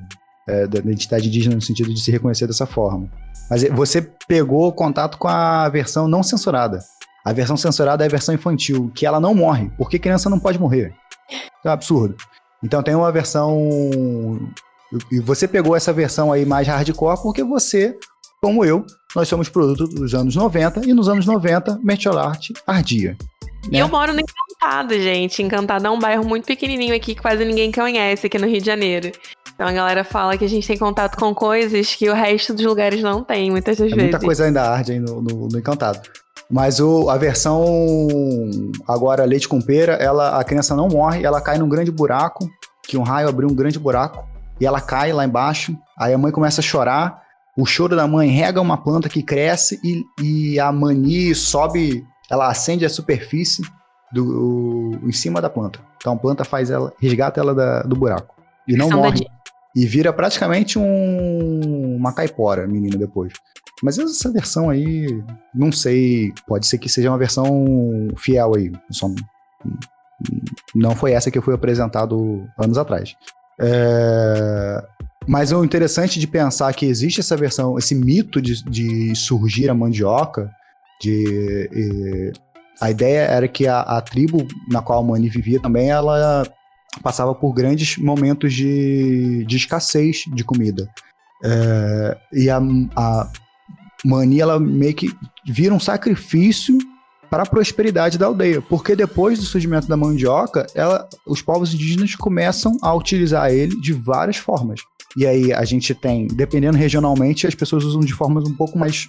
é, 0.49 0.67
da 0.67 0.79
identidade 0.79 1.29
indígena 1.29 1.55
no 1.55 1.63
sentido 1.63 1.93
de 1.93 2.01
se 2.01 2.11
reconhecer 2.11 2.47
dessa 2.47 2.67
forma. 2.67 3.09
Mas 3.49 3.63
você 3.71 4.03
pegou 4.27 4.73
contato 4.73 5.19
com 5.19 5.29
a 5.29 5.69
versão 5.69 6.09
não 6.09 6.23
censurada. 6.23 6.81
A 7.25 7.33
versão 7.33 7.57
censurada 7.57 8.05
é 8.05 8.07
a 8.07 8.11
versão 8.11 8.35
infantil, 8.35 8.91
que 8.95 9.05
ela 9.05 9.21
não 9.21 9.35
morre, 9.35 9.71
porque 9.77 9.99
criança 9.99 10.31
não 10.31 10.39
pode 10.39 10.59
morrer. 10.59 10.95
É 11.65 11.69
um 11.69 11.73
absurdo. 11.73 12.17
Então 12.63 12.83
tem 12.83 12.95
uma 12.95 13.13
versão. 13.13 13.69
E 15.11 15.21
você 15.21 15.47
pegou 15.47 15.77
essa 15.77 15.93
versão 15.93 16.33
aí 16.33 16.45
mais 16.45 16.67
hardcore 16.67 17.23
porque 17.23 17.45
você, 17.45 17.97
como 18.43 18.65
eu, 18.65 18.85
nós 19.15 19.29
somos 19.29 19.49
produto 19.49 19.87
dos 19.87 20.15
anos 20.15 20.35
90 20.35 20.87
e 20.87 20.93
nos 20.93 21.09
anos 21.09 21.27
90 21.27 21.79
Metal 21.83 22.19
Art 22.19 22.49
ardia. 22.67 23.17
E 23.67 23.73
né? 23.73 23.83
eu 23.83 23.89
moro 23.89 24.13
no 24.13 24.21
Encantado, 24.21 24.95
gente. 24.95 25.43
Encantado 25.43 25.87
é 25.87 25.91
um 25.91 25.99
bairro 25.99 26.25
muito 26.25 26.47
pequenininho 26.47 26.95
aqui 26.95 27.15
que 27.15 27.21
quase 27.21 27.45
ninguém 27.45 27.71
conhece 27.71 28.27
aqui 28.27 28.39
no 28.39 28.47
Rio 28.47 28.61
de 28.61 28.67
Janeiro. 28.67 29.13
Então 29.55 29.69
a 29.69 29.73
galera 29.73 30.03
fala 30.05 30.39
que 30.39 30.45
a 30.45 30.49
gente 30.49 30.67
tem 30.67 30.79
contato 30.79 31.19
com 31.19 31.35
coisas 31.35 31.95
que 31.95 32.09
o 32.09 32.15
resto 32.15 32.55
dos 32.55 32.65
lugares 32.65 33.03
não 33.03 33.23
tem, 33.23 33.51
muitas 33.51 33.77
das 33.77 33.93
é 33.93 33.95
vezes. 33.95 34.11
Muita 34.11 34.19
coisa 34.19 34.47
ainda 34.47 34.63
arde 34.63 34.93
aí 34.93 34.99
no, 34.99 35.21
no, 35.21 35.49
no 35.49 35.59
Encantado. 35.59 36.01
Mas 36.51 36.81
o, 36.81 37.09
a 37.09 37.17
versão 37.17 37.65
agora 38.89 39.25
leite 39.25 39.49
com 39.49 39.61
pera, 39.61 39.93
ela, 39.95 40.41
a 40.41 40.45
criança 40.45 40.75
não 40.75 40.89
morre, 40.89 41.23
ela 41.23 41.41
cai 41.41 41.59
num 41.59 41.69
grande 41.69 41.93
buraco, 41.93 42.51
que 42.83 42.97
um 42.97 43.03
raio 43.03 43.29
abriu 43.29 43.49
um 43.49 43.55
grande 43.55 43.79
buraco, 43.79 44.29
e 44.61 44.67
ela 44.67 44.81
cai 44.81 45.13
lá 45.13 45.25
embaixo, 45.25 45.77
aí 45.97 46.13
a 46.13 46.19
mãe 46.19 46.33
começa 46.33 46.61
a 46.61 46.65
chorar, 46.65 47.23
o 47.57 47.65
choro 47.65 47.95
da 47.95 48.07
mãe 48.07 48.29
rega 48.29 48.61
uma 48.61 48.77
planta 48.77 49.09
que 49.09 49.23
cresce 49.23 49.79
e, 49.85 50.05
e 50.21 50.61
a 50.61 50.73
mani 50.73 51.35
sobe, 51.35 52.05
ela 52.29 52.49
acende 52.49 52.85
a 52.85 52.91
superfície 52.91 53.63
do, 54.13 54.99
em 55.05 55.13
cima 55.13 55.41
da 55.41 55.49
planta. 55.49 55.79
Então 55.97 56.15
a 56.15 56.17
planta 56.17 56.45
faz 56.45 56.71
ela, 56.71 56.93
resgata 56.99 57.41
ela 57.41 57.55
da, 57.55 57.83
do 57.83 57.95
buraco. 57.95 58.35
E 58.67 58.77
não 58.77 58.91
morre. 58.91 59.27
E 59.75 59.87
vira 59.87 60.13
praticamente 60.13 60.79
um, 60.79 61.97
uma 61.97 62.13
caipora, 62.13 62.67
menina, 62.67 62.97
depois. 62.97 63.33
Mas 63.83 63.99
essa 63.99 64.31
versão 64.31 64.69
aí, 64.69 65.07
não 65.55 65.73
sei, 65.73 66.33
pode 66.47 66.67
ser 66.67 66.79
que 66.79 66.89
seja 66.89 67.11
uma 67.11 67.19
versão 67.19 68.09
fiel 68.17 68.55
aí. 68.55 68.73
Só, 68.91 69.09
não 70.75 70.95
foi 70.95 71.13
essa 71.13 71.31
que 71.31 71.41
foi 71.41 71.55
apresentado 71.55 72.47
anos 72.59 72.77
atrás. 72.77 73.17
É, 73.59 74.85
mas 75.27 75.53
o 75.53 75.65
interessante 75.65 76.19
de 76.19 76.27
pensar 76.27 76.73
que 76.75 76.87
existe 76.87 77.21
essa 77.21 77.37
versão, 77.37 77.79
esse 77.79 77.95
mito 77.95 78.41
de, 78.41 78.63
de 78.65 79.15
surgir 79.15 79.71
a 79.71 79.75
mandioca, 79.75 80.51
de, 81.01 82.33
a 82.81 82.91
ideia 82.91 83.21
era 83.21 83.49
que 83.49 83.67
a, 83.67 83.81
a, 83.81 84.01
tribo 84.01 84.47
na 84.69 84.83
qual 84.83 85.01
a 85.01 85.03
Mani 85.03 85.29
vivia 85.29 85.61
também, 85.61 85.91
ela 85.91 86.47
passava 87.03 87.35
por 87.35 87.53
grandes 87.53 87.97
momentos 87.99 88.53
de, 88.53 89.45
de 89.47 89.57
escassez 89.57 90.25
de 90.35 90.45
comida. 90.45 90.89
É, 91.45 92.19
e 92.33 92.51
a, 92.51 92.61
a 92.97 93.31
Mani, 94.05 94.41
ela 94.41 94.59
meio 94.59 94.95
que 94.95 95.13
vira 95.47 95.75
um 95.75 95.81
sacrifício 95.81 96.79
para 97.31 97.45
a 97.45 97.47
prosperidade 97.47 98.19
da 98.19 98.27
aldeia, 98.27 98.61
porque 98.61 98.97
depois 98.97 99.39
do 99.39 99.45
surgimento 99.45 99.87
da 99.87 99.97
mandioca, 99.97 100.67
ela, 100.75 101.09
os 101.25 101.41
povos 101.41 101.73
indígenas 101.73 102.17
começam 102.17 102.77
a 102.83 102.93
utilizar 102.93 103.53
ele 103.53 103.81
de 103.81 103.93
várias 103.93 104.37
formas. 104.37 104.81
E 105.17 105.27
aí 105.27 105.53
a 105.53 105.65
gente 105.65 105.95
tem, 105.95 106.27
dependendo 106.27 106.77
regionalmente, 106.77 107.47
as 107.47 107.55
pessoas 107.55 107.85
usam 107.85 108.01
de 108.01 108.13
formas 108.13 108.45
um 108.45 108.55
pouco 108.55 108.79
mais 108.79 109.07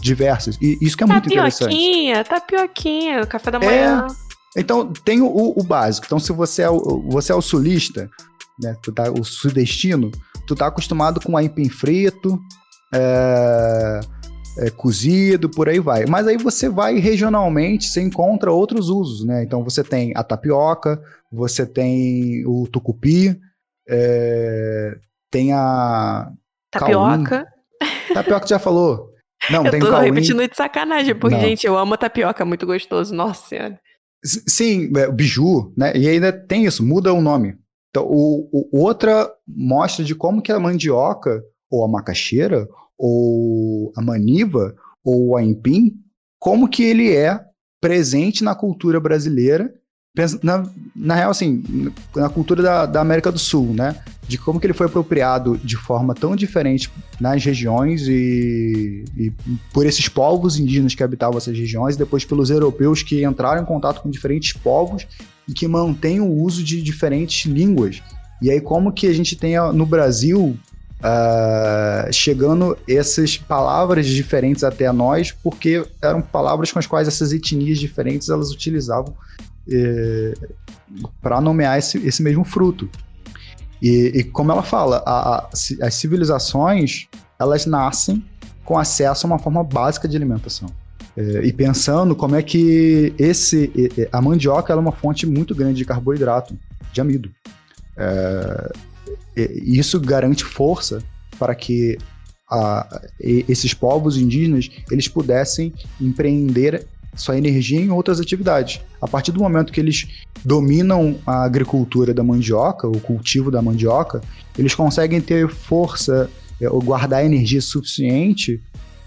diversas. 0.00 0.58
E 0.60 0.78
isso 0.80 0.96
que 0.96 1.04
é 1.04 1.06
muito 1.06 1.26
interessante. 1.26 1.70
Tapioquinha, 1.70 2.24
tapioquinha, 2.24 3.26
café 3.26 3.50
da 3.50 3.58
manhã. 3.58 4.06
É, 4.56 4.60
então 4.60 4.92
tem 5.04 5.20
o, 5.20 5.54
o, 5.56 5.62
básico. 5.62 6.06
Então 6.06 6.18
se 6.18 6.32
você 6.32 6.62
é 6.62 6.70
o, 6.70 7.04
você 7.08 7.32
é 7.32 7.34
o 7.34 7.42
sulista, 7.42 8.08
né, 8.60 8.76
tu 8.82 8.92
tá, 8.92 9.10
o 9.10 9.24
sudestino, 9.24 10.10
tu 10.46 10.54
tá 10.54 10.68
acostumado 10.68 11.20
com 11.20 11.36
aipim 11.36 11.68
frito, 11.68 12.40
é, 12.92 14.00
é, 14.58 14.70
cozido, 14.70 15.48
por 15.48 15.68
aí 15.68 15.78
vai. 15.78 16.06
Mas 16.06 16.26
aí 16.26 16.36
você 16.36 16.68
vai 16.68 16.98
regionalmente, 16.98 17.88
você 17.88 18.00
encontra 18.00 18.52
outros 18.52 18.88
usos, 18.88 19.24
né? 19.24 19.42
Então 19.42 19.62
você 19.62 19.82
tem 19.82 20.12
a 20.16 20.22
tapioca, 20.22 21.02
você 21.30 21.66
tem 21.66 22.44
o 22.46 22.66
tucupi, 22.68 23.38
é, 23.88 24.96
tem 25.30 25.52
a... 25.52 26.30
Tapioca. 26.70 27.46
Cauim. 27.80 28.14
Tapioca 28.14 28.46
já 28.46 28.58
falou. 28.58 29.10
Não, 29.50 29.64
eu 29.64 29.70
tem 29.70 29.80
tô 29.80 29.90
cauim. 29.90 30.06
repetindo 30.06 30.46
de 30.48 30.56
sacanagem, 30.56 31.14
porque, 31.14 31.36
Não. 31.36 31.42
gente, 31.42 31.66
eu 31.66 31.76
amo 31.76 31.96
tapioca, 31.96 32.42
é 32.42 32.46
muito 32.46 32.66
gostoso, 32.66 33.14
nossa 33.14 33.48
senhora. 33.48 33.78
Sim, 34.24 34.90
é, 34.96 35.10
biju, 35.10 35.72
né? 35.76 35.94
E 35.96 36.08
ainda 36.08 36.32
tem 36.32 36.64
isso, 36.64 36.84
muda 36.84 37.12
o 37.12 37.20
nome. 37.20 37.56
Então, 37.90 38.06
o, 38.06 38.48
o, 38.52 38.80
outra 38.80 39.30
mostra 39.46 40.04
de 40.04 40.14
como 40.14 40.40
que 40.40 40.50
a 40.50 40.58
mandioca, 40.58 41.42
ou 41.70 41.84
a 41.84 41.88
macaxeira, 41.88 42.66
ou 42.98 43.92
a 43.96 44.02
maniva, 44.02 44.74
ou 45.04 45.36
a 45.36 45.42
empim, 45.42 45.92
como 46.38 46.68
que 46.68 46.82
ele 46.82 47.14
é 47.14 47.40
presente 47.80 48.42
na 48.42 48.54
cultura 48.54 48.98
brasileira, 48.98 49.72
na, 50.42 50.70
na 50.94 51.14
real, 51.16 51.30
assim, 51.30 51.92
na 52.14 52.28
cultura 52.28 52.62
da, 52.62 52.86
da, 52.86 53.00
América 53.00 53.32
do 53.32 53.38
Sul, 53.38 53.74
né? 53.74 53.96
De 54.28 54.38
como 54.38 54.60
que 54.60 54.66
ele 54.66 54.72
foi 54.72 54.86
apropriado 54.86 55.58
de 55.58 55.76
forma 55.76 56.14
tão 56.14 56.36
diferente 56.36 56.88
nas 57.20 57.44
regiões 57.44 58.06
e, 58.06 59.04
e 59.16 59.32
por 59.72 59.84
esses 59.84 60.08
povos 60.08 60.56
indígenas 60.56 60.94
que 60.94 61.02
habitavam 61.02 61.36
essas 61.36 61.58
regiões, 61.58 61.96
e 61.96 61.98
depois 61.98 62.24
pelos 62.24 62.48
europeus 62.48 63.02
que 63.02 63.24
entraram 63.24 63.62
em 63.62 63.66
contato 63.66 64.02
com 64.02 64.10
diferentes 64.10 64.52
povos 64.52 65.04
e 65.48 65.52
que 65.52 65.66
mantêm 65.66 66.20
o 66.20 66.32
uso 66.32 66.62
de 66.62 66.80
diferentes 66.80 67.50
línguas. 67.50 68.00
E 68.40 68.50
aí, 68.50 68.60
como 68.60 68.92
que 68.92 69.08
a 69.08 69.12
gente 69.12 69.34
tem 69.34 69.56
no 69.72 69.84
Brasil 69.84 70.56
uh, 71.00 72.12
chegando 72.12 72.76
essas 72.88 73.36
palavras 73.36 74.06
diferentes 74.06 74.64
até 74.64 74.90
nós, 74.92 75.32
porque 75.32 75.84
eram 76.00 76.22
palavras 76.22 76.72
com 76.72 76.78
as 76.78 76.86
quais 76.86 77.08
essas 77.08 77.32
etnias 77.32 77.78
diferentes 77.78 78.28
elas 78.28 78.50
utilizavam 78.50 79.14
eh, 79.70 80.34
para 81.20 81.40
nomear 81.40 81.78
esse, 81.78 81.98
esse 82.06 82.22
mesmo 82.22 82.44
fruto. 82.44 82.88
E, 83.80 84.12
e 84.14 84.24
como 84.24 84.52
ela 84.52 84.62
fala, 84.62 85.02
a, 85.04 85.36
a, 85.36 85.48
as 85.82 85.94
civilizações 85.94 87.08
elas 87.38 87.66
nascem 87.66 88.24
com 88.64 88.78
acesso 88.78 89.26
a 89.26 89.28
uma 89.28 89.38
forma 89.38 89.62
básica 89.62 90.08
de 90.08 90.16
alimentação. 90.16 90.68
É, 91.16 91.44
e 91.44 91.52
pensando 91.52 92.16
como 92.16 92.34
é 92.34 92.42
que 92.42 93.14
esse 93.18 93.70
a 94.10 94.20
mandioca 94.20 94.72
é 94.72 94.76
uma 94.76 94.90
fonte 94.90 95.26
muito 95.26 95.54
grande 95.54 95.76
de 95.76 95.84
carboidrato, 95.84 96.56
de 96.92 97.00
amido. 97.00 97.30
É, 97.96 98.72
isso 99.36 100.00
garante 100.00 100.44
força 100.44 101.02
para 101.38 101.54
que 101.54 101.98
a, 102.50 103.02
esses 103.20 103.74
povos 103.74 104.16
indígenas 104.16 104.70
eles 104.90 105.08
pudessem 105.08 105.72
empreender 106.00 106.86
sua 107.16 107.38
energia 107.38 107.80
em 107.80 107.90
outras 107.90 108.20
atividades. 108.20 108.80
A 109.00 109.06
partir 109.06 109.32
do 109.32 109.40
momento 109.40 109.72
que 109.72 109.80
eles 109.80 110.06
dominam 110.44 111.16
a 111.26 111.44
agricultura 111.44 112.12
da 112.12 112.22
mandioca, 112.22 112.88
o 112.88 113.00
cultivo 113.00 113.50
da 113.50 113.62
mandioca, 113.62 114.20
eles 114.58 114.74
conseguem 114.74 115.20
ter 115.20 115.48
força 115.48 116.28
é, 116.60 116.68
ou 116.68 116.80
guardar 116.82 117.24
energia 117.24 117.60
suficiente 117.60 118.60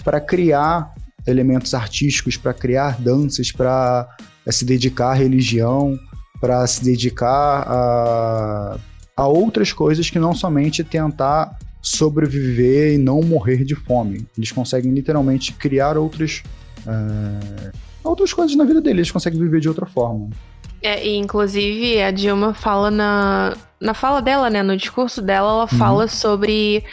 para 0.04 0.22
criar 0.22 0.94
elementos 1.26 1.74
artísticos, 1.74 2.38
para 2.38 2.54
criar 2.54 3.00
danças, 3.02 3.52
para 3.52 4.08
é, 4.46 4.52
se 4.52 4.64
dedicar 4.64 5.12
à 5.12 5.14
religião, 5.14 5.98
para 6.40 6.66
se 6.66 6.84
dedicar 6.84 7.64
a 7.68 8.80
a 9.18 9.28
outras 9.28 9.74
coisas 9.74 10.12
que 10.12 10.20
não 10.20 10.36
somente 10.36 10.84
tentar 10.84 11.58
sobreviver 11.82 12.94
e 12.94 12.98
não 13.00 13.22
morrer 13.22 13.64
de 13.64 13.74
fome. 13.74 14.28
Eles 14.38 14.52
conseguem 14.52 14.94
literalmente 14.94 15.54
criar 15.54 15.98
outras, 15.98 16.44
uh, 16.86 17.72
outras 18.04 18.32
coisas 18.32 18.56
na 18.56 18.64
vida 18.64 18.80
deles, 18.80 19.00
eles 19.00 19.12
conseguem 19.12 19.40
viver 19.40 19.60
de 19.60 19.68
outra 19.68 19.88
forma. 19.88 20.30
É, 20.84 21.04
e 21.04 21.16
inclusive 21.16 22.00
a 22.02 22.12
Dilma 22.12 22.54
fala 22.54 22.92
na, 22.92 23.58
na 23.82 23.96
fala 23.96 24.22
dela, 24.22 24.50
né, 24.50 24.62
no 24.62 24.78
discurso 24.78 25.22
dela, 25.22 25.50
ela 25.50 25.62
uhum. 25.64 25.68
fala 25.80 26.08
sobre 26.08 26.84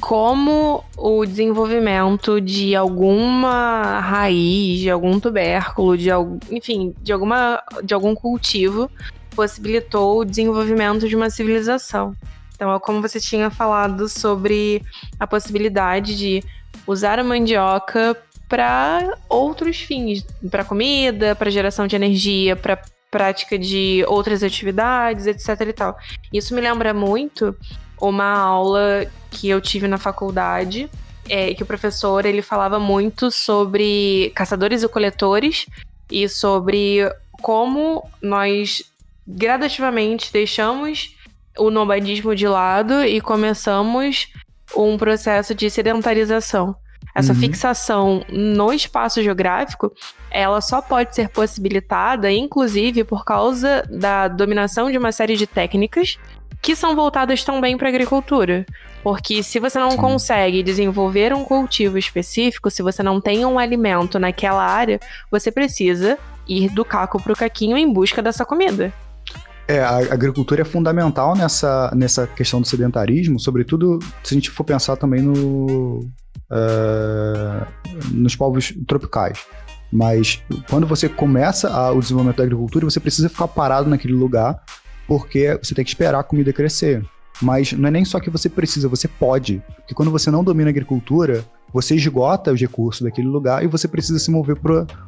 como 0.00 0.84
o 0.96 1.24
desenvolvimento 1.24 2.40
de 2.40 2.74
alguma 2.74 4.00
raiz, 4.00 4.80
de 4.80 4.90
algum 4.90 5.18
tubérculo, 5.18 5.96
de 5.96 6.08
enfim, 6.50 6.92
de 7.00 7.12
alguma 7.12 7.62
de 7.82 7.94
algum 7.94 8.14
cultivo 8.14 8.90
possibilitou 9.34 10.20
o 10.20 10.24
desenvolvimento 10.24 11.08
de 11.08 11.16
uma 11.16 11.30
civilização. 11.30 12.14
Então, 12.54 12.72
é 12.72 12.78
como 12.78 13.02
você 13.02 13.18
tinha 13.18 13.50
falado 13.50 14.08
sobre 14.08 14.82
a 15.18 15.26
possibilidade 15.26 16.16
de 16.16 16.44
usar 16.86 17.18
a 17.18 17.24
mandioca 17.24 18.16
para 18.48 19.16
outros 19.28 19.80
fins, 19.80 20.24
para 20.50 20.64
comida, 20.64 21.34
para 21.34 21.50
geração 21.50 21.86
de 21.86 21.96
energia, 21.96 22.54
para 22.54 22.80
prática 23.10 23.58
de 23.58 24.04
outras 24.08 24.42
atividades, 24.42 25.26
etc 25.26 25.60
e 25.68 25.72
tal. 25.72 25.98
Isso 26.32 26.54
me 26.54 26.60
lembra 26.60 26.94
muito 26.94 27.56
uma 28.00 28.38
aula 28.38 29.06
que 29.30 29.48
eu 29.48 29.60
tive 29.60 29.86
na 29.86 29.98
faculdade, 29.98 30.88
é, 31.28 31.54
que 31.54 31.62
o 31.62 31.66
professor 31.66 32.24
ele 32.24 32.42
falava 32.42 32.78
muito 32.78 33.30
sobre 33.30 34.32
caçadores 34.34 34.82
e 34.82 34.88
coletores 34.88 35.66
e 36.10 36.28
sobre 36.28 37.10
como 37.40 38.08
nós 38.20 38.82
gradativamente 39.26 40.32
deixamos 40.32 41.16
o 41.58 41.70
nomadismo 41.70 42.34
de 42.34 42.46
lado 42.46 43.04
e 43.04 43.20
começamos 43.20 44.28
um 44.76 44.96
processo 44.96 45.54
de 45.54 45.68
sedentarização. 45.68 46.74
Essa 47.14 47.32
uhum. 47.32 47.38
fixação 47.38 48.24
no 48.30 48.72
espaço 48.72 49.22
geográfico, 49.22 49.92
ela 50.30 50.60
só 50.62 50.80
pode 50.80 51.14
ser 51.14 51.28
possibilitada, 51.28 52.32
inclusive, 52.32 53.04
por 53.04 53.24
causa 53.24 53.82
da 53.90 54.28
dominação 54.28 54.90
de 54.90 54.96
uma 54.96 55.12
série 55.12 55.36
de 55.36 55.46
técnicas 55.46 56.18
que 56.62 56.76
são 56.76 56.94
voltadas 56.94 57.44
também 57.44 57.76
para 57.76 57.88
a 57.88 57.90
agricultura. 57.90 58.64
Porque 59.02 59.42
se 59.42 59.58
você 59.58 59.78
não 59.78 59.90
Sim. 59.90 59.96
consegue 59.96 60.62
desenvolver 60.62 61.34
um 61.34 61.44
cultivo 61.44 61.98
específico, 61.98 62.70
se 62.70 62.82
você 62.82 63.02
não 63.02 63.20
tem 63.20 63.44
um 63.44 63.58
alimento 63.58 64.18
naquela 64.18 64.64
área, 64.64 65.00
você 65.30 65.50
precisa 65.50 66.16
ir 66.48 66.70
do 66.70 66.84
caco 66.84 67.20
para 67.20 67.32
o 67.32 67.36
caquinho 67.36 67.76
em 67.76 67.92
busca 67.92 68.22
dessa 68.22 68.44
comida. 68.44 68.92
É, 69.72 69.80
a 69.82 70.12
agricultura 70.12 70.60
é 70.60 70.64
fundamental 70.66 71.34
nessa, 71.34 71.90
nessa 71.96 72.26
questão 72.26 72.60
do 72.60 72.68
sedentarismo, 72.68 73.40
sobretudo 73.40 73.98
se 74.22 74.34
a 74.34 74.36
gente 74.36 74.50
for 74.50 74.64
pensar 74.64 74.96
também 74.96 75.22
no, 75.22 76.00
uh, 76.50 77.66
nos 78.10 78.36
povos 78.36 78.74
tropicais. 78.86 79.38
Mas 79.90 80.42
quando 80.68 80.86
você 80.86 81.08
começa 81.08 81.70
a, 81.70 81.90
o 81.90 82.00
desenvolvimento 82.00 82.36
da 82.36 82.44
agricultura, 82.44 82.84
você 82.84 83.00
precisa 83.00 83.30
ficar 83.30 83.48
parado 83.48 83.88
naquele 83.88 84.12
lugar, 84.12 84.62
porque 85.08 85.58
você 85.62 85.74
tem 85.74 85.86
que 85.86 85.90
esperar 85.90 86.20
a 86.20 86.24
comida 86.24 86.52
crescer. 86.52 87.02
Mas 87.40 87.72
não 87.72 87.88
é 87.88 87.90
nem 87.90 88.04
só 88.04 88.20
que 88.20 88.28
você 88.28 88.50
precisa, 88.50 88.90
você 88.90 89.08
pode. 89.08 89.62
Porque 89.76 89.94
quando 89.94 90.10
você 90.10 90.30
não 90.30 90.44
domina 90.44 90.68
a 90.68 90.72
agricultura, 90.72 91.46
você 91.72 91.94
esgota 91.94 92.52
os 92.52 92.60
recursos 92.60 93.02
daquele 93.02 93.28
lugar 93.28 93.64
e 93.64 93.66
você 93.66 93.88
precisa 93.88 94.18
se 94.18 94.30
mover 94.30 94.56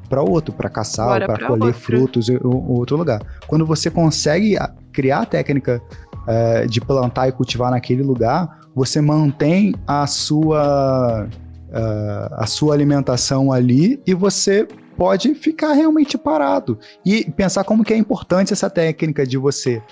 para 0.09 0.23
outro, 0.23 0.53
para 0.55 0.69
caçar, 0.69 1.25
para 1.27 1.47
colher 1.47 1.67
outro. 1.67 1.81
frutos 1.81 2.29
em 2.29 2.39
outro 2.43 2.97
lugar. 2.97 3.21
Quando 3.47 3.67
você 3.67 3.91
consegue 3.91 4.57
criar 4.93 5.23
a 5.23 5.27
técnica 5.27 5.83
é, 6.27 6.67
de 6.67 6.81
plantar 6.81 7.29
e 7.29 7.33
cultivar 7.33 7.71
naquele 7.71 8.03
lugar, 8.03 8.61
você 8.75 9.01
mantém 9.01 9.75
a 9.87 10.07
sua, 10.07 11.29
uh, 11.29 12.35
a 12.35 12.47
sua 12.47 12.75
alimentação 12.75 13.53
ali 13.53 14.03
e 14.07 14.15
você 14.15 14.67
pode 14.97 15.35
ficar 15.35 15.73
realmente 15.73 16.19
parado. 16.19 16.79
E 17.05 17.31
pensar 17.31 17.65
como 17.65 17.85
que 17.85 17.93
é 17.93 17.97
importante 17.97 18.53
essa 18.53 18.69
técnica 18.69 19.27
de 19.27 19.37
você 19.37 19.83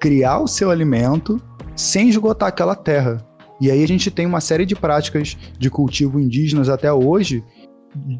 criar 0.00 0.40
o 0.40 0.48
seu 0.48 0.70
alimento 0.70 1.40
sem 1.76 2.08
esgotar 2.08 2.48
aquela 2.48 2.74
terra. 2.74 3.24
E 3.62 3.70
aí 3.70 3.84
a 3.84 3.86
gente 3.86 4.10
tem 4.10 4.26
uma 4.26 4.40
série 4.40 4.66
de 4.66 4.74
práticas 4.74 5.38
de 5.56 5.70
cultivo 5.70 6.18
indígenas 6.18 6.68
até 6.68 6.92
hoje, 6.92 7.44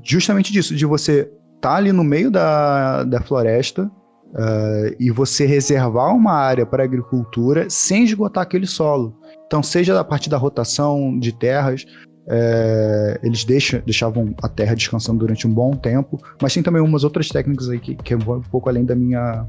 justamente 0.05 0.53
disso, 0.53 0.73
de 0.73 0.87
você 0.87 1.23
estar 1.57 1.71
tá 1.71 1.75
ali 1.75 1.91
no 1.91 2.05
meio 2.05 2.31
da, 2.31 3.03
da 3.03 3.21
floresta 3.21 3.87
uh, 3.87 4.97
e 5.01 5.11
você 5.11 5.45
reservar 5.45 6.15
uma 6.15 6.33
área 6.33 6.65
para 6.65 6.85
agricultura 6.85 7.69
sem 7.69 8.05
esgotar 8.05 8.45
aquele 8.45 8.69
solo. 8.69 9.19
Então, 9.45 9.65
seja 9.65 9.99
a 9.99 10.05
partir 10.05 10.31
da 10.31 10.37
rotação 10.37 11.19
de 11.19 11.33
terras, 11.33 11.85
é, 12.29 13.19
eles 13.21 13.43
deixam, 13.45 13.81
deixavam 13.85 14.33
a 14.41 14.49
terra 14.49 14.77
descansando 14.77 15.19
durante 15.19 15.45
um 15.45 15.53
bom 15.53 15.73
tempo, 15.73 16.21
mas 16.41 16.55
tem 16.55 16.63
também 16.63 16.81
umas 16.81 17.03
outras 17.03 17.29
técnicas 17.29 17.69
aí 17.69 17.81
que, 17.81 17.97
que 17.97 18.15
vão 18.15 18.39
um 18.39 18.43
pouco 18.43 18.69
além 18.69 18.85
da 18.85 18.95
minha, 18.95 19.45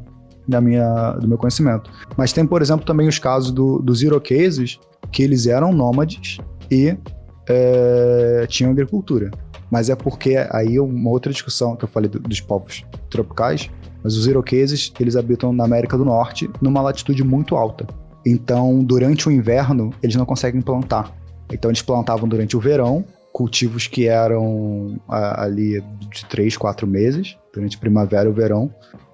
da 0.47 0.61
minha, 0.61 1.11
do 1.13 1.27
meu 1.27 1.37
conhecimento. 1.37 1.91
Mas 2.17 2.33
tem, 2.33 2.45
por 2.45 2.61
exemplo, 2.61 2.85
também 2.85 3.07
os 3.07 3.19
casos 3.19 3.51
do, 3.51 3.79
dos 3.79 4.01
iroqueses, 4.01 4.79
que 5.11 5.23
eles 5.23 5.47
eram 5.47 5.71
nômades 5.71 6.37
e 6.69 6.95
é, 7.47 8.45
tinham 8.47 8.71
agricultura. 8.71 9.31
Mas 9.69 9.89
é 9.89 9.95
porque 9.95 10.35
aí 10.51 10.79
uma 10.79 11.09
outra 11.09 11.31
discussão 11.31 11.75
que 11.75 11.83
eu 11.83 11.89
falei 11.89 12.09
do, 12.09 12.19
dos 12.19 12.39
povos 12.39 12.85
tropicais, 13.09 13.69
mas 14.03 14.17
os 14.17 14.27
iroqueses, 14.27 14.91
eles 14.99 15.15
habitam 15.15 15.53
na 15.53 15.63
América 15.63 15.97
do 15.97 16.05
Norte 16.05 16.49
numa 16.61 16.81
latitude 16.81 17.23
muito 17.23 17.55
alta. 17.55 17.87
Então, 18.25 18.83
durante 18.83 19.27
o 19.27 19.31
inverno, 19.31 19.91
eles 20.01 20.15
não 20.15 20.25
conseguem 20.25 20.61
plantar. 20.61 21.11
Então, 21.51 21.69
eles 21.69 21.81
plantavam 21.81 22.27
durante 22.27 22.55
o 22.55 22.59
verão 22.59 23.05
cultivos 23.33 23.87
que 23.87 24.07
eram 24.07 25.01
ali 25.09 25.83
de 26.11 26.23
três, 26.25 26.55
quatro 26.55 26.85
meses, 26.85 27.35
durante 27.51 27.75
a 27.75 27.79
primavera 27.79 28.29
e 28.29 28.31
verão. 28.31 28.69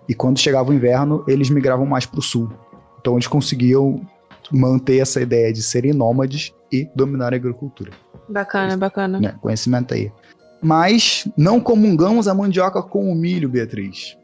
E 0.10 0.16
quando 0.16 0.39
chegava 0.39 0.72
o 0.72 0.74
inverno, 0.74 1.24
eles 1.28 1.51
migravam 1.51 1.86
mais 1.86 2.05
para 2.05 2.20
o 2.20 2.24
sul. 2.24 2.51
Então, 2.99 3.14
eles 3.14 3.28
conseguiam 3.28 4.01
manter 4.51 4.97
essa 4.97 5.22
ideia 5.22 5.53
de 5.53 5.62
serem 5.62 5.93
nômades 5.93 6.51
e 6.72 6.89
dominar 6.95 7.32
a 7.32 7.36
agricultura. 7.36 7.91
Bacana, 8.28 8.76
bacana. 8.76 9.20
Né? 9.20 9.36
Conhecimento 9.39 9.93
aí. 9.93 10.12
Mas 10.62 11.28
não 11.38 11.60
comungamos 11.60 12.28
a 12.28 12.34
mandioca 12.34 12.82
com 12.82 13.12
o 13.12 13.16
milho, 13.16 13.47
Beatriz. 13.47 14.18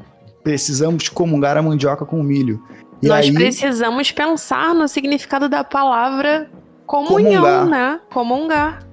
Precisamos 0.44 1.08
comungar 1.08 1.56
a 1.56 1.62
mandioca 1.62 2.04
com 2.04 2.20
o 2.20 2.24
milho. 2.24 2.62
E 3.02 3.08
Nós 3.08 3.28
aí, 3.28 3.34
precisamos 3.34 4.12
pensar 4.12 4.74
no 4.74 4.88
significado 4.88 5.48
da 5.48 5.64
palavra 5.64 6.50
comunhão, 6.86 7.44
comungar. 7.44 7.66
né? 7.68 8.00
Comungar. 8.12 8.88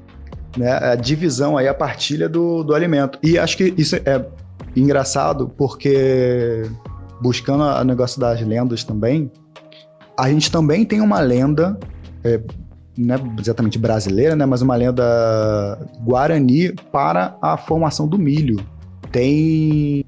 Né? 0.56 0.70
A 0.70 0.94
divisão 0.94 1.56
aí, 1.56 1.66
a 1.66 1.74
partilha 1.74 2.28
do, 2.28 2.62
do 2.62 2.74
alimento. 2.74 3.18
E 3.22 3.38
acho 3.38 3.56
que 3.56 3.74
isso 3.76 3.96
é 3.96 4.24
engraçado 4.76 5.52
porque, 5.56 6.62
buscando 7.22 7.62
o 7.62 7.84
negócio 7.84 8.20
das 8.20 8.40
lendas 8.40 8.82
também, 8.82 9.30
a 10.18 10.28
gente 10.28 10.50
também 10.50 10.84
tem 10.84 11.00
uma 11.00 11.20
lenda, 11.20 11.78
é, 12.22 12.40
não 12.96 13.14
é 13.14 13.20
exatamente 13.40 13.78
brasileira, 13.78 14.36
né, 14.36 14.44
mas 14.44 14.60
uma 14.60 14.76
lenda 14.76 15.78
guarani 16.04 16.72
para 16.90 17.36
a 17.40 17.56
formação 17.56 18.06
do 18.06 18.18
milho. 18.18 18.64
Tem. 19.10 20.04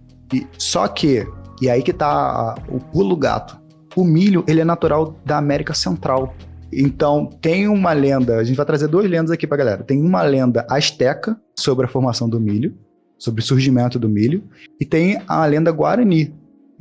Só 0.59 0.89
que, 0.89 1.27
e 1.62 1.71
aí 1.71 1.83
que 1.83 1.93
tá 1.93 2.57
o 2.69 2.79
pulo 2.79 3.17
gato. 3.17 3.59
O 3.97 4.05
milho, 4.05 4.45
ele 4.49 4.61
é 4.61 4.65
natural 4.65 5.17
da 5.25 5.39
América 5.39 5.73
Central. 5.73 6.35
Então, 6.73 7.31
tem 7.41 7.69
uma 7.69 7.93
lenda, 7.93 8.39
a 8.39 8.45
gente 8.45 8.57
vai 8.57 8.67
trazer 8.67 8.89
duas 8.89 9.09
lendas 9.09 9.31
aqui 9.31 9.47
pra 9.47 9.57
galera. 9.57 9.85
Tem 9.85 10.03
uma 10.03 10.23
lenda 10.23 10.67
asteca 10.69 11.37
sobre 11.57 11.87
a 11.87 11.89
formação 11.89 12.29
do 12.29 12.41
milho, 12.41 12.75
sobre 13.17 13.41
o 13.41 13.45
surgimento 13.45 13.99
do 13.99 14.09
milho, 14.09 14.43
e 14.81 14.85
tem 14.85 15.23
a 15.29 15.47
lenda 15.47 15.71
guarani. 15.71 16.35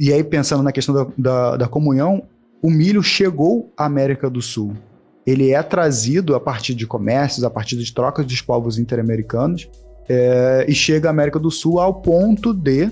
E 0.03 0.11
aí, 0.11 0.21
pensando 0.21 0.61
na 0.61 0.73
questão 0.73 0.93
da, 0.93 1.07
da, 1.17 1.55
da 1.55 1.65
comunhão, 1.65 2.23
o 2.61 2.69
milho 2.69 3.01
chegou 3.01 3.71
à 3.77 3.85
América 3.85 4.29
do 4.29 4.41
Sul. 4.41 4.75
Ele 5.25 5.51
é 5.51 5.63
trazido 5.63 6.35
a 6.35 6.41
partir 6.41 6.73
de 6.73 6.85
comércios, 6.85 7.45
a 7.45 7.49
partir 7.49 7.77
de 7.77 7.93
trocas 7.93 8.25
dos 8.25 8.41
povos 8.41 8.77
interamericanos, 8.77 9.69
é, 10.09 10.65
e 10.67 10.75
chega 10.75 11.07
à 11.07 11.11
América 11.11 11.39
do 11.39 11.49
Sul 11.49 11.79
ao 11.79 12.01
ponto 12.01 12.53
de 12.53 12.91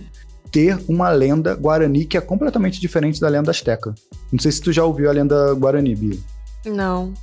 ter 0.50 0.80
uma 0.88 1.10
lenda 1.10 1.54
guarani 1.54 2.06
que 2.06 2.16
é 2.16 2.22
completamente 2.22 2.80
diferente 2.80 3.20
da 3.20 3.28
lenda 3.28 3.52
asteca. 3.52 3.94
Não 4.32 4.40
sei 4.40 4.50
se 4.54 4.62
tu 4.62 4.72
já 4.72 4.86
ouviu 4.86 5.10
a 5.10 5.12
lenda 5.12 5.54
guarani, 5.56 5.94
Bia. 5.94 6.18
Não. 6.66 7.14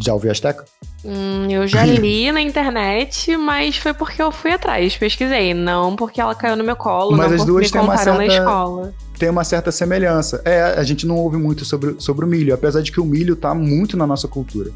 Já 0.00 0.12
ouviu 0.14 0.30
Azteca? 0.30 0.64
Hum, 1.04 1.48
eu 1.50 1.66
já 1.66 1.84
li 1.86 2.30
na 2.30 2.40
internet, 2.40 3.36
mas 3.36 3.76
foi 3.76 3.94
porque 3.94 4.20
eu 4.20 4.30
fui 4.30 4.52
atrás, 4.52 4.96
pesquisei. 4.96 5.54
Não 5.54 5.96
porque 5.96 6.20
ela 6.20 6.34
caiu 6.34 6.56
no 6.56 6.64
meu 6.64 6.76
colo, 6.76 7.16
mas 7.16 7.32
as 7.32 7.44
duas 7.44 7.70
têm 7.70 7.80
uma 7.80 7.96
certa... 7.96 8.18
na 8.18 8.26
escola. 8.26 8.94
Tem 9.18 9.28
uma 9.28 9.44
certa 9.44 9.72
semelhança. 9.72 10.42
É, 10.44 10.62
a 10.62 10.82
gente 10.84 11.06
não 11.06 11.16
ouve 11.16 11.36
muito 11.36 11.64
sobre, 11.64 11.96
sobre 11.98 12.24
o 12.24 12.28
milho, 12.28 12.54
apesar 12.54 12.82
de 12.82 12.92
que 12.92 13.00
o 13.00 13.04
milho 13.04 13.34
tá 13.34 13.54
muito 13.54 13.96
na 13.96 14.06
nossa 14.06 14.28
cultura. 14.28 14.70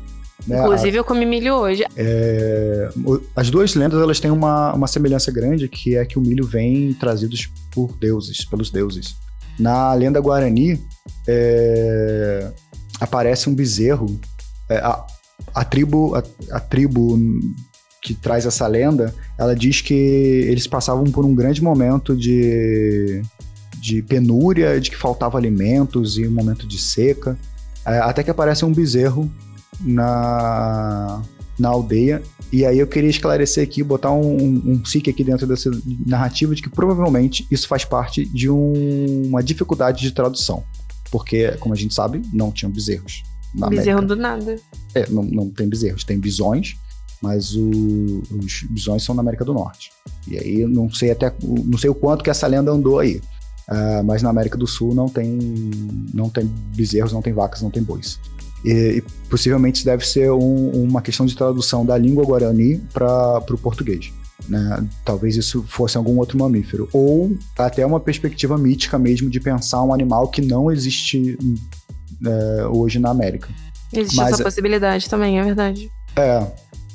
Né? 0.46 0.58
Inclusive, 0.58 0.96
a, 0.96 1.00
eu 1.00 1.04
comi 1.04 1.24
milho 1.24 1.54
hoje. 1.54 1.84
É, 1.96 2.88
as 3.36 3.50
duas 3.50 3.74
lendas 3.74 4.00
elas 4.00 4.18
têm 4.18 4.30
uma, 4.30 4.74
uma 4.74 4.86
semelhança 4.86 5.30
grande, 5.30 5.68
que 5.68 5.96
é 5.96 6.04
que 6.04 6.18
o 6.18 6.22
milho 6.22 6.46
vem 6.46 6.92
trazidos 6.94 7.48
por 7.70 7.96
deuses, 7.96 8.44
pelos 8.44 8.70
deuses. 8.70 9.14
Na 9.58 9.92
lenda 9.94 10.20
guarani, 10.20 10.82
é, 11.28 12.50
aparece 13.00 13.48
um 13.48 13.54
bezerro. 13.54 14.20
É, 14.72 14.78
a, 14.78 15.06
a, 15.54 15.64
tribo, 15.64 16.14
a, 16.14 16.22
a 16.52 16.60
tribo 16.60 17.18
que 18.02 18.14
traz 18.14 18.46
essa 18.46 18.66
lenda, 18.66 19.14
ela 19.38 19.54
diz 19.54 19.80
que 19.80 19.94
eles 19.94 20.66
passavam 20.66 21.04
por 21.04 21.24
um 21.24 21.34
grande 21.34 21.62
momento 21.62 22.16
de, 22.16 23.22
de 23.80 24.02
penúria, 24.02 24.80
de 24.80 24.90
que 24.90 24.96
faltava 24.96 25.38
alimentos 25.38 26.16
e 26.18 26.26
um 26.26 26.30
momento 26.30 26.66
de 26.66 26.78
seca, 26.78 27.38
é, 27.86 27.98
até 27.98 28.22
que 28.22 28.30
aparece 28.30 28.64
um 28.64 28.72
bezerro 28.72 29.30
na, 29.80 31.22
na 31.58 31.68
aldeia. 31.68 32.22
E 32.52 32.66
aí 32.66 32.78
eu 32.78 32.86
queria 32.86 33.08
esclarecer 33.08 33.62
aqui, 33.64 33.82
botar 33.82 34.10
um, 34.10 34.36
um, 34.36 34.72
um 34.72 34.82
aqui 35.08 35.24
dentro 35.24 35.46
dessa 35.46 35.70
narrativa 36.06 36.54
de 36.54 36.62
que 36.62 36.68
provavelmente 36.68 37.46
isso 37.50 37.66
faz 37.68 37.84
parte 37.84 38.24
de 38.26 38.50
um, 38.50 39.22
uma 39.26 39.42
dificuldade 39.42 40.02
de 40.02 40.10
tradução. 40.10 40.64
Porque, 41.10 41.52
como 41.58 41.74
a 41.74 41.76
gente 41.76 41.94
sabe, 41.94 42.22
não 42.32 42.50
tinham 42.50 42.72
bezerros. 42.72 43.22
Na 43.54 43.68
Bezerro 43.68 43.98
América. 43.98 44.16
do 44.16 44.20
nada. 44.20 44.56
É, 44.94 45.08
não, 45.10 45.22
não 45.22 45.50
tem 45.50 45.68
bezerros, 45.68 46.04
tem 46.04 46.18
bisões, 46.18 46.76
mas 47.20 47.54
o, 47.54 48.22
os 48.30 48.62
bisões 48.64 49.04
são 49.04 49.14
na 49.14 49.22
América 49.22 49.44
do 49.44 49.52
Norte. 49.52 49.90
E 50.26 50.38
aí 50.38 50.66
não 50.66 50.92
sei 50.92 51.10
até 51.10 51.32
não 51.42 51.78
sei 51.78 51.90
o 51.90 51.94
quanto 51.94 52.24
que 52.24 52.30
essa 52.30 52.46
lenda 52.46 52.70
andou 52.70 52.98
aí. 52.98 53.20
Uh, 53.68 54.02
mas 54.04 54.22
na 54.22 54.30
América 54.30 54.58
do 54.58 54.66
Sul 54.66 54.94
não 54.94 55.08
tem 55.08 55.38
não 56.12 56.28
tem 56.28 56.44
bezerros, 56.74 57.12
não 57.12 57.22
tem 57.22 57.32
vacas, 57.32 57.62
não 57.62 57.70
tem 57.70 57.82
bois. 57.82 58.18
E, 58.64 58.70
e 58.70 59.04
possivelmente 59.28 59.76
isso 59.76 59.84
deve 59.84 60.06
ser 60.06 60.30
um, 60.32 60.70
uma 60.70 61.00
questão 61.00 61.26
de 61.26 61.36
tradução 61.36 61.84
da 61.86 61.96
língua 61.96 62.24
guarani 62.24 62.78
para 62.92 63.38
o 63.38 63.58
português. 63.58 64.12
Né? 64.48 64.84
Talvez 65.04 65.36
isso 65.36 65.64
fosse 65.68 65.96
algum 65.96 66.18
outro 66.18 66.38
mamífero. 66.38 66.88
Ou 66.92 67.36
até 67.56 67.84
uma 67.86 68.00
perspectiva 68.00 68.58
mítica 68.58 68.98
mesmo 68.98 69.30
de 69.30 69.40
pensar 69.40 69.82
um 69.82 69.94
animal 69.94 70.28
que 70.28 70.42
não 70.42 70.70
existe 70.70 71.38
é, 72.24 72.66
hoje 72.66 72.98
na 72.98 73.10
América. 73.10 73.48
Existe 73.92 74.16
Mas, 74.16 74.34
essa 74.34 74.42
possibilidade 74.42 75.08
também, 75.08 75.38
é 75.38 75.44
verdade. 75.44 75.90
É, 76.16 76.46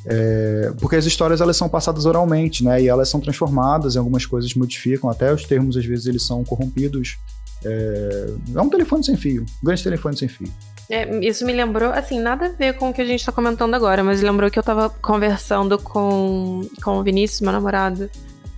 é, 0.05 0.71
porque 0.79 0.95
as 0.95 1.05
histórias 1.05 1.41
elas 1.41 1.57
são 1.57 1.67
passadas 1.67 2.05
oralmente, 2.05 2.63
né? 2.63 2.81
E 2.81 2.87
elas 2.87 3.09
são 3.09 3.19
transformadas, 3.19 3.95
em 3.95 3.99
algumas 3.99 4.25
coisas 4.25 4.53
modificam, 4.55 5.09
até 5.09 5.33
os 5.33 5.43
termos 5.43 5.75
às 5.75 5.85
vezes 5.85 6.05
eles 6.05 6.25
são 6.25 6.43
corrompidos. 6.43 7.17
É, 7.65 8.27
é 8.55 8.61
um 8.61 8.69
telefone 8.69 9.03
sem 9.03 9.17
fio, 9.17 9.43
um 9.61 9.65
grande 9.65 9.83
telefone 9.83 10.15
sem 10.15 10.27
fio. 10.27 10.51
É, 10.89 11.19
isso 11.25 11.45
me 11.45 11.51
lembrou, 11.51 11.91
assim, 11.91 12.19
nada 12.19 12.45
a 12.45 12.49
ver 12.49 12.73
com 12.77 12.89
o 12.89 12.93
que 12.93 13.01
a 13.01 13.05
gente 13.05 13.25
tá 13.25 13.31
comentando 13.31 13.73
agora, 13.73 14.03
mas 14.03 14.21
lembrou 14.21 14.49
que 14.49 14.57
eu 14.57 14.63
tava 14.63 14.89
conversando 14.89 15.77
com, 15.77 16.61
com 16.81 16.99
o 16.99 17.03
Vinícius, 17.03 17.41
meu 17.41 17.51
namorado, 17.51 18.09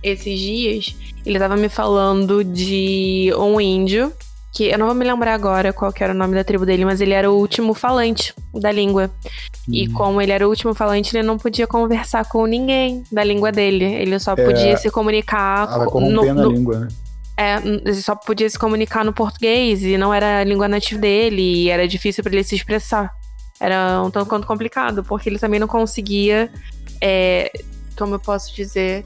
esses 0.02 0.38
dias. 0.38 0.96
Ele 1.26 1.38
tava 1.38 1.56
me 1.56 1.68
falando 1.68 2.44
de 2.44 3.32
um 3.36 3.60
índio 3.60 4.12
que 4.52 4.64
eu 4.68 4.78
não 4.78 4.86
vou 4.86 4.94
me 4.94 5.04
lembrar 5.04 5.34
agora 5.34 5.72
qual 5.72 5.92
era 5.98 6.12
o 6.12 6.16
nome 6.16 6.34
da 6.34 6.42
tribo 6.42 6.66
dele, 6.66 6.84
mas 6.84 7.00
ele 7.00 7.12
era 7.12 7.30
o 7.30 7.36
último 7.36 7.72
falante 7.72 8.34
da 8.52 8.72
língua. 8.72 9.10
Uhum. 9.68 9.74
E 9.74 9.88
como 9.88 10.20
ele 10.20 10.32
era 10.32 10.46
o 10.46 10.50
último 10.50 10.74
falante, 10.74 11.16
ele 11.16 11.26
não 11.26 11.38
podia 11.38 11.66
conversar 11.66 12.24
com 12.24 12.44
ninguém 12.46 13.04
da 13.12 13.22
língua 13.22 13.52
dele. 13.52 13.84
Ele 13.84 14.18
só 14.18 14.32
é, 14.32 14.44
podia 14.44 14.76
se 14.76 14.90
comunicar 14.90 15.78
no, 15.78 16.10
no, 16.10 16.50
língua, 16.50 16.80
né? 16.80 16.88
É, 17.36 17.56
ele 17.56 18.02
só 18.02 18.14
podia 18.14 18.50
se 18.50 18.58
comunicar 18.58 19.04
no 19.04 19.14
português 19.14 19.82
e 19.82 19.96
não 19.96 20.12
era 20.12 20.40
a 20.40 20.44
língua 20.44 20.68
nativa 20.68 21.00
dele 21.00 21.64
e 21.64 21.70
era 21.70 21.88
difícil 21.88 22.22
para 22.22 22.34
ele 22.34 22.44
se 22.44 22.54
expressar. 22.54 23.10
Era 23.60 24.02
um 24.02 24.10
tanto 24.10 24.28
quanto 24.28 24.46
complicado, 24.46 25.04
porque 25.04 25.28
ele 25.28 25.38
também 25.38 25.60
não 25.60 25.68
conseguia, 25.68 26.50
é, 27.00 27.50
como 27.96 28.16
eu 28.16 28.18
posso 28.18 28.54
dizer, 28.54 29.04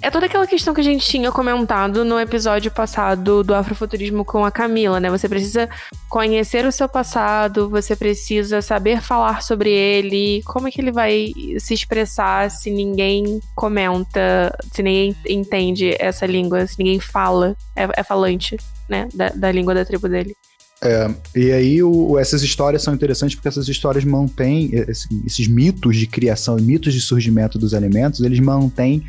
é 0.00 0.10
toda 0.10 0.26
aquela 0.26 0.46
questão 0.46 0.72
que 0.72 0.80
a 0.80 0.84
gente 0.84 1.06
tinha 1.06 1.32
comentado 1.32 2.04
no 2.04 2.20
episódio 2.20 2.70
passado 2.70 3.42
do 3.42 3.54
afrofuturismo 3.54 4.24
com 4.24 4.44
a 4.44 4.50
Camila, 4.50 5.00
né? 5.00 5.10
Você 5.10 5.28
precisa 5.28 5.68
conhecer 6.08 6.64
o 6.64 6.72
seu 6.72 6.88
passado, 6.88 7.68
você 7.68 7.96
precisa 7.96 8.62
saber 8.62 9.00
falar 9.00 9.42
sobre 9.42 9.70
ele, 9.70 10.42
como 10.44 10.68
é 10.68 10.70
que 10.70 10.80
ele 10.80 10.92
vai 10.92 11.32
se 11.58 11.74
expressar 11.74 12.50
se 12.50 12.70
ninguém 12.70 13.40
comenta, 13.56 14.56
se 14.72 14.82
ninguém 14.82 15.16
entende 15.28 15.96
essa 15.98 16.26
língua, 16.26 16.66
se 16.66 16.78
ninguém 16.78 17.00
fala, 17.00 17.56
é, 17.74 17.88
é 17.96 18.02
falante, 18.04 18.56
né, 18.88 19.08
da, 19.12 19.30
da 19.30 19.50
língua 19.50 19.74
da 19.74 19.84
tribo 19.84 20.08
dele. 20.08 20.34
É, 20.80 21.10
e 21.34 21.50
aí 21.50 21.82
o, 21.82 22.16
essas 22.16 22.40
histórias 22.42 22.82
são 22.82 22.94
interessantes 22.94 23.34
porque 23.34 23.48
essas 23.48 23.68
histórias 23.68 24.04
mantêm 24.04 24.70
esses, 24.72 25.08
esses 25.26 25.48
mitos 25.48 25.96
de 25.96 26.06
criação 26.06 26.56
e 26.56 26.62
mitos 26.62 26.94
de 26.94 27.00
surgimento 27.00 27.58
dos 27.58 27.74
alimentos, 27.74 28.20
eles 28.20 28.38
mantêm 28.38 29.04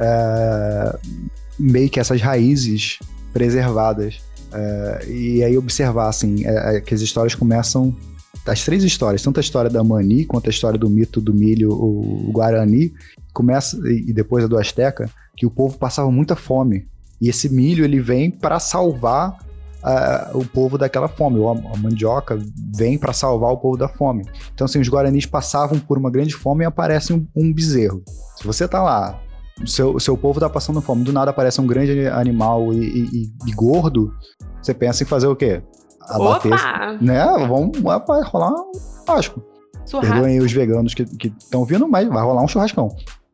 é, 0.00 0.98
meio 1.58 1.90
que 1.90 2.00
essas 2.00 2.20
raízes 2.20 2.98
preservadas. 3.32 4.20
É, 4.52 5.06
e 5.06 5.44
aí 5.44 5.56
observar, 5.56 6.08
assim, 6.08 6.44
é, 6.46 6.76
é, 6.76 6.80
que 6.80 6.94
as 6.94 7.00
histórias 7.00 7.34
começam. 7.34 7.94
As 8.46 8.64
três 8.64 8.82
histórias, 8.82 9.22
tanto 9.22 9.38
a 9.38 9.40
história 9.42 9.70
da 9.70 9.84
Mani 9.84 10.24
quanto 10.24 10.48
a 10.48 10.50
história 10.50 10.78
do 10.78 10.88
mito 10.88 11.20
do 11.20 11.32
milho, 11.32 11.72
o, 11.72 12.28
o 12.28 12.32
Guarani, 12.32 12.92
começa, 13.32 13.76
e 13.86 14.12
depois 14.12 14.44
a 14.44 14.48
do 14.48 14.58
Azteca, 14.58 15.10
que 15.36 15.44
o 15.44 15.50
povo 15.50 15.78
passava 15.78 16.10
muita 16.10 16.34
fome. 16.34 16.88
E 17.20 17.28
esse 17.28 17.48
milho 17.48 17.84
ele 17.84 18.00
vem 18.00 18.30
para 18.30 18.58
salvar 18.58 19.36
uh, 19.84 20.38
o 20.38 20.44
povo 20.44 20.78
daquela 20.78 21.06
fome. 21.06 21.38
A, 21.44 21.74
a 21.74 21.76
mandioca 21.76 22.38
vem 22.74 22.96
para 22.96 23.12
salvar 23.12 23.52
o 23.52 23.58
povo 23.58 23.76
da 23.76 23.88
fome. 23.88 24.24
Então, 24.54 24.64
assim, 24.64 24.80
os 24.80 24.88
guaranis 24.88 25.26
passavam 25.26 25.78
por 25.78 25.98
uma 25.98 26.10
grande 26.10 26.34
fome 26.34 26.64
e 26.64 26.66
aparece 26.66 27.12
um, 27.12 27.26
um 27.36 27.52
bezerro. 27.52 28.02
Se 28.36 28.44
você 28.44 28.66
tá 28.66 28.82
lá 28.82 29.20
seu, 29.66 29.98
seu 30.00 30.16
povo 30.16 30.40
tá 30.40 30.48
passando 30.48 30.80
fome, 30.80 31.04
do 31.04 31.12
nada 31.12 31.30
aparece 31.30 31.60
um 31.60 31.66
grande 31.66 32.06
animal 32.06 32.72
e, 32.72 32.78
e, 32.78 33.32
e 33.46 33.52
gordo, 33.52 34.12
você 34.62 34.74
pensa 34.74 35.02
em 35.02 35.06
fazer 35.06 35.26
o 35.26 35.36
quê? 35.36 35.62
Abater, 36.08 36.52
Opa! 36.52 36.98
né? 37.00 37.24
Vamos, 37.48 37.78
vai 37.80 38.22
rolar 38.22 38.52
um 38.52 38.72
churrasco. 39.06 39.42
Perdoem 40.00 40.38
os 40.38 40.52
veganos 40.52 40.94
que 40.94 41.04
estão 41.38 41.64
vindo, 41.64 41.88
mas 41.88 42.08
vai 42.08 42.22
rolar 42.22 42.42
um 42.42 42.48
churrascão. 42.48 42.88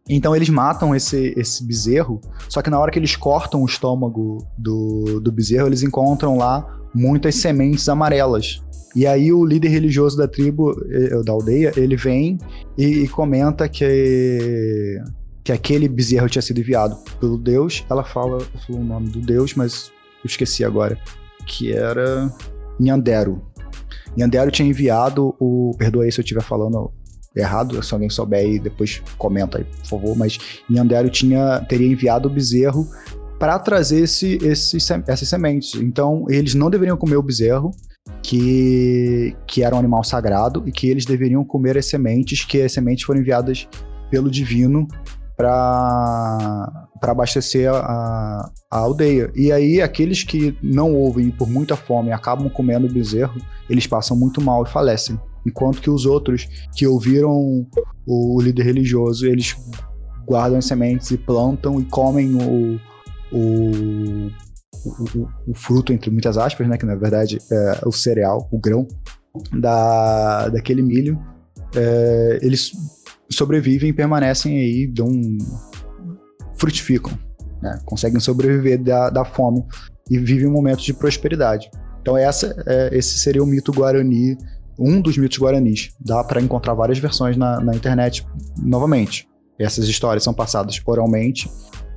Então 0.09 0.37
eles 0.37 0.49
matam 0.49 0.95
esse, 0.95 1.35
esse 1.37 1.67
bezerro, 1.67 2.21
só 2.49 2.63
que 2.63 2.71
na 2.71 2.79
hora 2.79 2.93
que 2.93 2.99
eles 2.99 3.17
cortam 3.17 3.63
o 3.63 3.67
estômago 3.67 4.47
do, 4.57 5.21
do 5.21 5.33
bezerro, 5.33 5.67
eles 5.67 5.83
encontram 5.83 6.37
lá 6.37 6.79
muitas 6.95 7.35
sementes 7.37 7.89
amarelas. 7.89 8.63
E 8.95 9.07
aí 9.07 9.33
o 9.33 9.45
líder 9.45 9.69
religioso 9.69 10.17
da 10.17 10.27
tribo, 10.27 10.73
eh, 10.91 11.23
da 11.23 11.33
aldeia, 11.33 11.73
ele 11.77 11.97
vem 11.97 12.39
e, 12.79 12.85
e 12.85 13.09
comenta 13.09 13.69
que 13.69 14.99
que 15.47 15.53
aquele 15.53 15.89
bezerro 15.89 16.29
tinha 16.29 16.43
sido 16.43 16.59
enviado 16.59 16.97
pelo 17.21 17.39
Deus. 17.39 17.87
Ela 17.89 18.03
fala, 18.03 18.39
o 18.69 18.79
nome 18.79 19.11
do 19.11 19.21
Deus, 19.21 19.55
mas 19.55 19.93
eu 20.25 20.27
esqueci 20.27 20.65
agora, 20.65 20.99
que 21.47 21.73
era 21.73 22.29
Nhandero. 22.81 23.41
Nhandero 24.17 24.51
tinha 24.51 24.69
enviado 24.69 25.37
o. 25.39 25.73
Perdoa 25.79 26.03
aí 26.03 26.11
se 26.11 26.19
eu 26.19 26.25
estiver 26.25 26.43
falando 26.43 26.93
errado, 27.37 27.81
se 27.81 27.95
alguém 27.95 28.11
souber 28.11 28.41
aí, 28.41 28.59
depois 28.59 29.01
comenta 29.17 29.59
aí, 29.59 29.65
por 29.65 29.87
favor. 29.87 30.17
Mas 30.17 30.37
Nhandero 30.69 31.09
tinha, 31.09 31.61
teria 31.69 31.87
enviado 31.87 32.29
o 32.29 32.33
bezerro 32.33 32.85
para 33.39 33.57
trazer 33.61 34.01
esse, 34.01 34.39
esse, 34.43 34.79
essas 35.07 35.29
sementes. 35.29 35.77
Então, 35.77 36.25
eles 36.29 36.55
não 36.55 36.69
deveriam 36.69 36.97
comer 36.97 37.19
o 37.19 37.23
bezerro, 37.23 37.71
que, 38.21 39.37
que 39.47 39.63
era 39.63 39.77
um 39.77 39.79
animal 39.79 40.03
sagrado, 40.03 40.65
e 40.67 40.73
que 40.73 40.89
eles 40.89 41.05
deveriam 41.05 41.45
comer 41.45 41.79
as 41.79 41.87
sementes, 41.87 42.45
que 42.45 42.63
as 42.63 42.73
sementes 42.73 43.05
foram 43.05 43.21
enviadas 43.21 43.69
pelo 44.11 44.29
divino 44.29 44.89
para 45.37 46.89
abastecer 47.03 47.71
a, 47.71 48.51
a, 48.71 48.79
aldeia. 48.79 49.31
E 49.35 49.53
aí, 49.53 49.83
aqueles 49.83 50.23
que 50.23 50.57
não 50.63 50.95
ouvem 50.95 51.31
por 51.31 51.49
muita 51.49 51.77
fome 51.77 52.11
acabam 52.11 52.49
comendo 52.49 52.87
o 52.87 52.93
bezerro, 52.93 53.39
eles 53.69 53.87
passam 53.87 54.17
muito 54.17 54.41
mal 54.41 54.65
e 54.65 54.69
falecem. 54.69 55.21
Enquanto 55.47 55.81
que 55.81 55.91
os 55.91 56.07
outros 56.07 56.49
que 56.75 56.87
ouviram 56.87 57.67
o, 58.07 58.41
líder 58.41 58.65
religioso, 58.65 59.27
eles 59.27 59.57
guardam 60.27 60.59
as 60.59 60.65
sementes 60.65 61.11
e 61.11 61.19
plantam 61.19 61.79
e 61.79 61.85
comem 61.85 62.35
o, 62.35 62.81
o, 63.31 64.31
o, 64.85 65.29
o 65.49 65.55
fruto, 65.55 65.93
entre 65.93 66.11
muitas 66.11 66.37
aspas, 66.37 66.67
né, 66.67 66.77
que 66.77 66.87
na 66.87 66.97
verdade 66.97 67.39
é 67.53 67.81
o 67.87 67.93
cereal, 67.93 68.49
o 68.51 68.59
grão 68.59 68.89
da, 69.53 70.49
daquele 70.49 70.83
milho. 70.83 71.19
É, 71.75 72.41
eles 72.43 72.73
sobrevivem 73.31 73.93
permanecem 73.93 74.59
aí, 74.59 74.87
dão, 74.87 75.11
frutificam, 76.57 77.13
né? 77.61 77.79
conseguem 77.85 78.21
sobreviver 78.21 78.83
da, 78.83 79.11
da 79.11 79.25
fome 79.25 79.65
e 80.11 80.19
vivem 80.19 80.47
um 80.47 80.53
momento 80.53 80.83
de 80.83 80.95
prosperidade. 80.95 81.71
Então 82.01 82.17
essa, 82.17 82.55
é, 82.67 82.97
esse 82.97 83.19
seria 83.19 83.43
o 83.43 83.47
mito 83.47 83.73
guarani, 83.73 84.37
um 84.79 85.01
dos 85.01 85.17
mitos 85.17 85.39
guaranis. 85.39 85.91
Dá 86.01 86.23
para 86.23 86.41
encontrar 86.41 86.75
várias 86.75 86.99
versões 86.99 87.37
na, 87.37 87.61
na 87.61 87.75
internet, 87.75 88.27
novamente. 88.59 89.29
Essas 89.59 89.89
histórias 89.89 90.23
são 90.23 90.35
passadas 90.35 90.81
oralmente. 90.85 91.51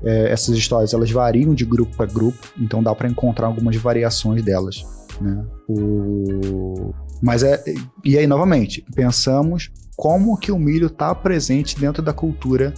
É, 0.04 0.32
essas 0.32 0.56
histórias 0.56 0.94
elas 0.94 1.12
variam 1.12 1.54
de 1.54 1.66
grupo 1.66 1.96
para 1.98 2.06
grupo, 2.06 2.40
então 2.58 2.82
dá 2.82 2.96
para 2.96 3.10
encontrar 3.10 3.48
algumas 3.48 3.76
variações 3.76 4.42
delas. 4.42 4.84
Né? 5.20 5.46
O... 5.68 6.94
Mas 7.22 7.44
é. 7.44 7.62
E 8.04 8.18
aí, 8.18 8.26
novamente, 8.26 8.86
pensamos 8.96 9.70
como 10.00 10.38
que 10.38 10.50
o 10.50 10.58
milho 10.58 10.88
está 10.88 11.14
presente 11.14 11.78
dentro 11.78 12.02
da 12.02 12.14
cultura 12.14 12.74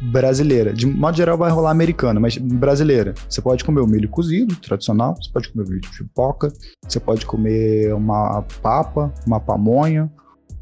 brasileira. 0.00 0.72
De 0.72 0.86
modo 0.86 1.16
geral 1.16 1.36
vai 1.36 1.50
rolar 1.50 1.72
americana, 1.72 2.20
mas 2.20 2.38
brasileira. 2.38 3.12
Você 3.28 3.42
pode 3.42 3.64
comer 3.64 3.80
o 3.80 3.88
milho 3.88 4.08
cozido, 4.08 4.54
tradicional, 4.54 5.16
você 5.16 5.28
pode 5.32 5.48
comer 5.48 5.64
o 5.64 5.68
milho 5.68 5.80
de 5.80 5.90
pipoca, 5.90 6.52
você 6.86 7.00
pode 7.00 7.26
comer 7.26 7.92
uma 7.92 8.40
papa, 8.62 9.12
uma 9.26 9.40
pamonha, 9.40 10.08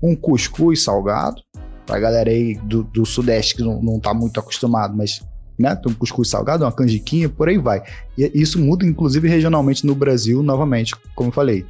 um 0.03 0.17
cuscuz 0.17 0.83
salgado. 0.83 1.43
Pra 1.85 2.01
galera 2.01 2.31
aí 2.31 2.55
do, 2.63 2.83
do 2.83 3.05
sudeste 3.05 3.55
que 3.55 3.63
não, 3.63 3.83
não 3.83 4.01
tá 4.01 4.15
muito 4.15 4.41
acostumado, 4.41 4.97
mas 4.97 5.23
né? 5.59 5.79
Um 5.87 5.93
cuscuz 5.93 6.31
salgado, 6.31 6.65
uma 6.65 6.73
canjiquinha, 6.73 7.29
por 7.29 7.51
aí 7.51 7.59
vai. 7.59 7.83
E 8.17 8.31
isso 8.35 8.59
muda, 8.59 8.87
inclusive, 8.87 9.29
regionalmente 9.29 9.87
no 9.87 9.95
Brasil, 9.95 10.43
novamente, 10.43 10.97
como 11.15 11.29
eu 11.29 11.35
falei 11.35 11.67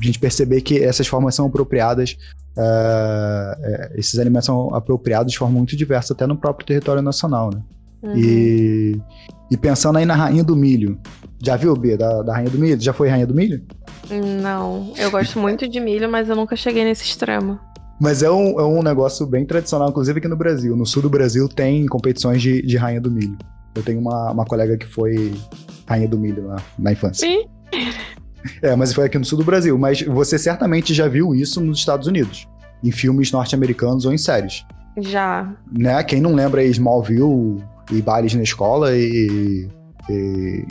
a 0.00 0.04
gente 0.04 0.18
perceber 0.18 0.60
que 0.60 0.82
essas 0.82 1.06
formas 1.06 1.34
são 1.34 1.46
apropriadas, 1.46 2.16
uh, 2.56 3.98
esses 3.98 4.18
alimentos 4.18 4.46
são 4.46 4.74
apropriados 4.74 5.32
de 5.32 5.38
forma 5.38 5.56
muito 5.56 5.76
diversa, 5.76 6.12
até 6.12 6.26
no 6.26 6.36
próprio 6.36 6.66
território 6.66 7.02
nacional, 7.02 7.50
né? 7.52 7.62
Uhum. 8.02 8.16
E, 8.16 9.00
e 9.50 9.56
pensando 9.56 9.98
aí 9.98 10.04
na 10.04 10.14
Rainha 10.14 10.42
do 10.42 10.56
Milho, 10.56 10.98
já 11.42 11.56
viu, 11.56 11.74
Bia, 11.76 11.96
da, 11.96 12.22
da 12.22 12.34
Rainha 12.34 12.50
do 12.50 12.58
Milho? 12.58 12.80
Já 12.80 12.92
foi 12.92 13.08
Rainha 13.08 13.26
do 13.26 13.34
Milho? 13.34 13.62
Não, 14.42 14.92
eu 14.96 15.10
gosto 15.10 15.38
muito 15.38 15.68
de 15.68 15.80
milho, 15.80 16.10
mas 16.10 16.28
eu 16.28 16.36
nunca 16.36 16.56
cheguei 16.56 16.84
nesse 16.84 17.04
extremo. 17.04 17.58
Mas 18.00 18.22
é 18.22 18.30
um, 18.30 18.58
é 18.58 18.64
um 18.64 18.82
negócio 18.82 19.24
bem 19.26 19.46
tradicional, 19.46 19.88
inclusive 19.88 20.18
aqui 20.18 20.28
no 20.28 20.36
Brasil. 20.36 20.76
No 20.76 20.84
sul 20.84 21.02
do 21.02 21.10
Brasil 21.10 21.48
tem 21.48 21.86
competições 21.86 22.42
de, 22.42 22.60
de 22.62 22.76
Rainha 22.76 23.00
do 23.00 23.10
Milho. 23.10 23.38
Eu 23.74 23.82
tenho 23.82 24.00
uma, 24.00 24.32
uma 24.32 24.44
colega 24.44 24.76
que 24.76 24.86
foi 24.86 25.32
Rainha 25.86 26.08
do 26.08 26.18
Milho 26.18 26.48
lá 26.48 26.62
na 26.78 26.92
infância. 26.92 27.26
Sim. 27.26 27.46
É, 28.60 28.74
mas 28.74 28.92
foi 28.92 29.06
aqui 29.06 29.18
no 29.18 29.24
sul 29.24 29.38
do 29.38 29.44
Brasil. 29.44 29.76
Mas 29.78 30.02
você 30.02 30.38
certamente 30.38 30.92
já 30.94 31.08
viu 31.08 31.34
isso 31.34 31.60
nos 31.60 31.78
Estados 31.78 32.06
Unidos, 32.06 32.48
em 32.82 32.90
filmes 32.90 33.30
norte-americanos 33.30 34.04
ou 34.04 34.12
em 34.12 34.18
séries. 34.18 34.64
Já. 34.98 35.52
Né? 35.70 36.02
Quem 36.02 36.20
não 36.20 36.34
lembra 36.34 36.60
aí 36.60 36.70
Smallville 36.70 37.62
e 37.90 38.02
bailes 38.02 38.34
na 38.34 38.42
escola 38.42 38.96
e, 38.96 39.68
e 40.08 40.66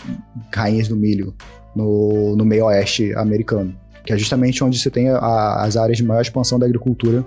Rainhas 0.53 0.87
do 0.87 0.95
Milho 0.95 1.33
no, 1.75 2.35
no 2.35 2.45
meio 2.45 2.65
oeste 2.65 3.13
americano. 3.15 3.75
que 4.05 4.13
é 4.13 4.17
justamente 4.17 4.63
onde 4.63 4.79
você 4.79 4.89
tem 4.89 5.09
a, 5.09 5.63
as 5.63 5.77
áreas 5.77 5.97
de 5.97 6.03
maior 6.03 6.21
expansão 6.21 6.59
da 6.59 6.65
agricultura 6.65 7.25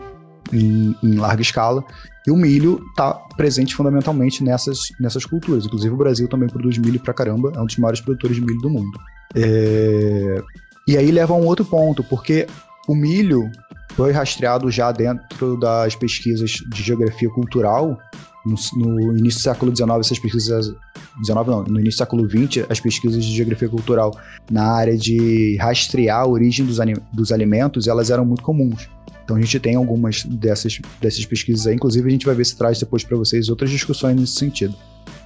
em, 0.53 0.95
em 1.03 1.15
larga 1.17 1.43
escala. 1.43 1.85
E 2.27 2.31
o 2.31 2.37
milho 2.37 2.83
está 2.91 3.13
presente 3.37 3.75
fundamentalmente 3.75 4.43
nessas, 4.43 4.89
nessas 4.99 5.27
culturas. 5.27 5.67
Inclusive 5.67 5.93
o 5.93 5.99
Brasil 5.99 6.27
também 6.27 6.49
produz 6.49 6.79
milho 6.79 6.99
pra 7.01 7.13
caramba, 7.13 7.53
é 7.55 7.61
um 7.61 7.67
dos 7.67 7.77
maiores 7.77 8.01
produtores 8.01 8.37
de 8.37 8.43
milho 8.43 8.61
do 8.61 8.71
mundo. 8.71 8.99
É... 9.35 10.43
E 10.89 10.97
aí 10.97 11.11
leva 11.11 11.35
a 11.35 11.37
um 11.37 11.47
outro 11.47 11.65
ponto, 11.65 12.03
porque 12.05 12.47
o 12.89 12.95
milho 12.95 13.51
foi 13.95 14.13
rastreado 14.13 14.71
já 14.71 14.91
dentro 14.91 15.57
das 15.59 15.95
pesquisas 15.95 16.51
de 16.51 16.83
geografia 16.83 17.29
cultural. 17.31 17.99
No, 18.45 18.57
no 18.77 19.17
início 19.17 19.41
do 19.41 19.43
século 19.43 19.77
XIX, 19.77 19.91
essas 20.01 20.19
pesquisas. 20.19 20.75
19 21.21 21.49
não, 21.49 21.63
no 21.63 21.81
início 21.81 21.99
do 21.99 22.03
século 22.03 22.29
XX, 22.29 22.67
as 22.69 22.81
pesquisas 22.81 23.25
de 23.25 23.33
geografia 23.33 23.69
cultural 23.69 24.19
na 24.51 24.65
área 24.65 24.97
de 24.97 25.57
rastrear 25.59 26.23
a 26.23 26.27
origem 26.27 26.67
dos, 26.67 26.79
dos 27.13 27.31
alimentos, 27.31 27.87
elas 27.87 28.11
eram 28.11 28.25
muito 28.25 28.43
comuns. 28.43 28.89
Então 29.25 29.37
a 29.37 29.41
gente 29.41 29.59
tem 29.59 29.75
algumas 29.75 30.25
dessas, 30.25 30.81
dessas 31.01 31.25
pesquisas 31.25 31.67
aí, 31.67 31.75
inclusive 31.75 32.07
a 32.07 32.11
gente 32.11 32.27
vai 32.27 32.35
ver 32.35 32.45
se 32.45 32.57
traz 32.57 32.79
depois 32.79 33.03
para 33.03 33.17
vocês 33.17 33.49
outras 33.49 33.71
discussões 33.71 34.19
nesse 34.19 34.35
sentido. 34.35 34.75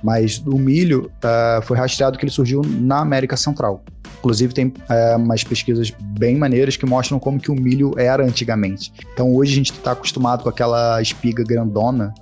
Mas 0.03 0.39
o 0.47 0.57
milho 0.57 1.11
uh, 1.19 1.61
foi 1.63 1.77
rastreado 1.77 2.17
que 2.17 2.25
ele 2.25 2.31
surgiu 2.31 2.63
na 2.65 3.01
América 3.01 3.37
Central. 3.37 3.83
Inclusive 4.19 4.55
tem 4.55 4.67
uh, 4.67 5.17
umas 5.17 5.43
pesquisas 5.43 5.93
bem 6.01 6.37
maneiras 6.37 6.77
que 6.77 6.87
mostram 6.87 7.19
como 7.19 7.41
que 7.41 7.51
o 7.51 7.55
milho 7.55 7.93
era 7.99 8.25
antigamente. 8.25 8.93
Então 9.13 9.35
hoje 9.35 9.53
a 9.53 9.57
gente 9.57 9.73
está 9.73 9.93
acostumado 9.93 10.45
com 10.45 10.49
aquela 10.49 11.03
espiga 11.03 11.43
grandona, 11.43 12.15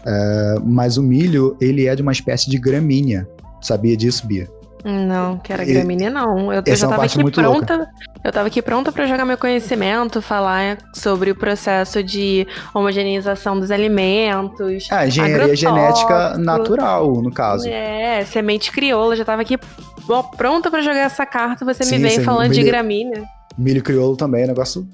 uh, 0.00 0.62
mas 0.62 0.98
o 0.98 1.02
milho 1.02 1.56
ele 1.60 1.86
é 1.86 1.96
de 1.96 2.02
uma 2.02 2.12
espécie 2.12 2.50
de 2.50 2.58
gramínea. 2.58 3.26
Sabia 3.62 3.96
disso, 3.96 4.26
Bia? 4.26 4.48
Não, 4.84 5.38
que 5.38 5.52
era 5.52 5.64
gramínea 5.64 6.10
não. 6.10 6.52
Eu, 6.52 6.62
eu 6.66 6.76
já 6.76 6.86
é 6.86 6.90
tava 6.90 7.04
aqui 7.04 7.30
pronta. 7.30 7.76
Louca. 7.76 7.90
Eu 8.24 8.30
tava 8.30 8.46
aqui 8.46 8.62
pronta 8.62 8.92
para 8.92 9.06
jogar 9.06 9.24
meu 9.24 9.36
conhecimento, 9.36 10.22
falar 10.22 10.78
sobre 10.94 11.30
o 11.30 11.34
processo 11.34 12.02
de 12.02 12.46
homogeneização 12.72 13.58
dos 13.58 13.70
alimentos. 13.70 14.88
Ah, 14.90 15.06
engenharia 15.06 15.56
genética 15.56 16.38
natural, 16.38 17.20
no 17.20 17.32
caso. 17.32 17.68
É, 17.68 18.24
semente 18.24 18.70
crioula, 18.70 19.16
já 19.16 19.24
tava 19.24 19.42
aqui 19.42 19.58
pronta 20.36 20.70
para 20.70 20.82
jogar 20.82 21.00
essa 21.00 21.26
carta, 21.26 21.64
você 21.64 21.84
sim, 21.84 21.98
me 21.98 22.08
vem 22.08 22.20
falando 22.20 22.50
milho, 22.50 22.62
de 22.62 22.62
gramínea. 22.62 23.24
Milho 23.62 23.82
crioulo 23.82 24.16
também 24.16 24.44
é 24.44 24.46
negócio 24.46 24.86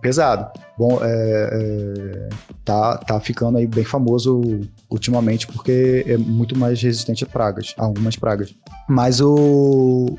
pesado. 0.00 0.50
Bom, 0.76 0.98
é, 1.02 1.50
é, 1.52 2.28
tá, 2.64 2.96
tá 2.98 3.20
ficando 3.20 3.58
aí 3.58 3.66
bem 3.66 3.84
famoso 3.84 4.42
ultimamente 4.90 5.46
porque 5.46 6.04
é 6.06 6.16
muito 6.16 6.58
mais 6.58 6.80
resistente 6.82 7.24
a 7.24 7.26
pragas, 7.26 7.74
a 7.78 7.84
algumas 7.84 8.16
pragas. 8.16 8.54
Mas 8.88 9.20
o, 9.20 9.34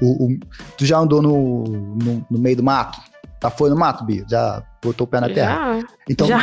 o, 0.01 0.25
o 0.25 0.39
tu 0.77 0.85
já 0.85 0.97
andou 0.97 1.21
no, 1.21 1.63
no, 1.63 2.25
no, 2.29 2.39
meio 2.39 2.55
do 2.55 2.63
mato? 2.63 2.99
Já 3.41 3.49
foi 3.49 3.69
no 3.69 3.75
mato, 3.75 4.05
Bia? 4.05 4.25
Já 4.29 4.63
botou 4.85 5.05
o 5.05 5.07
pé 5.07 5.19
na 5.19 5.29
terra? 5.29 5.79
Já. 5.79 5.87
Então, 6.09 6.27
já. 6.27 6.39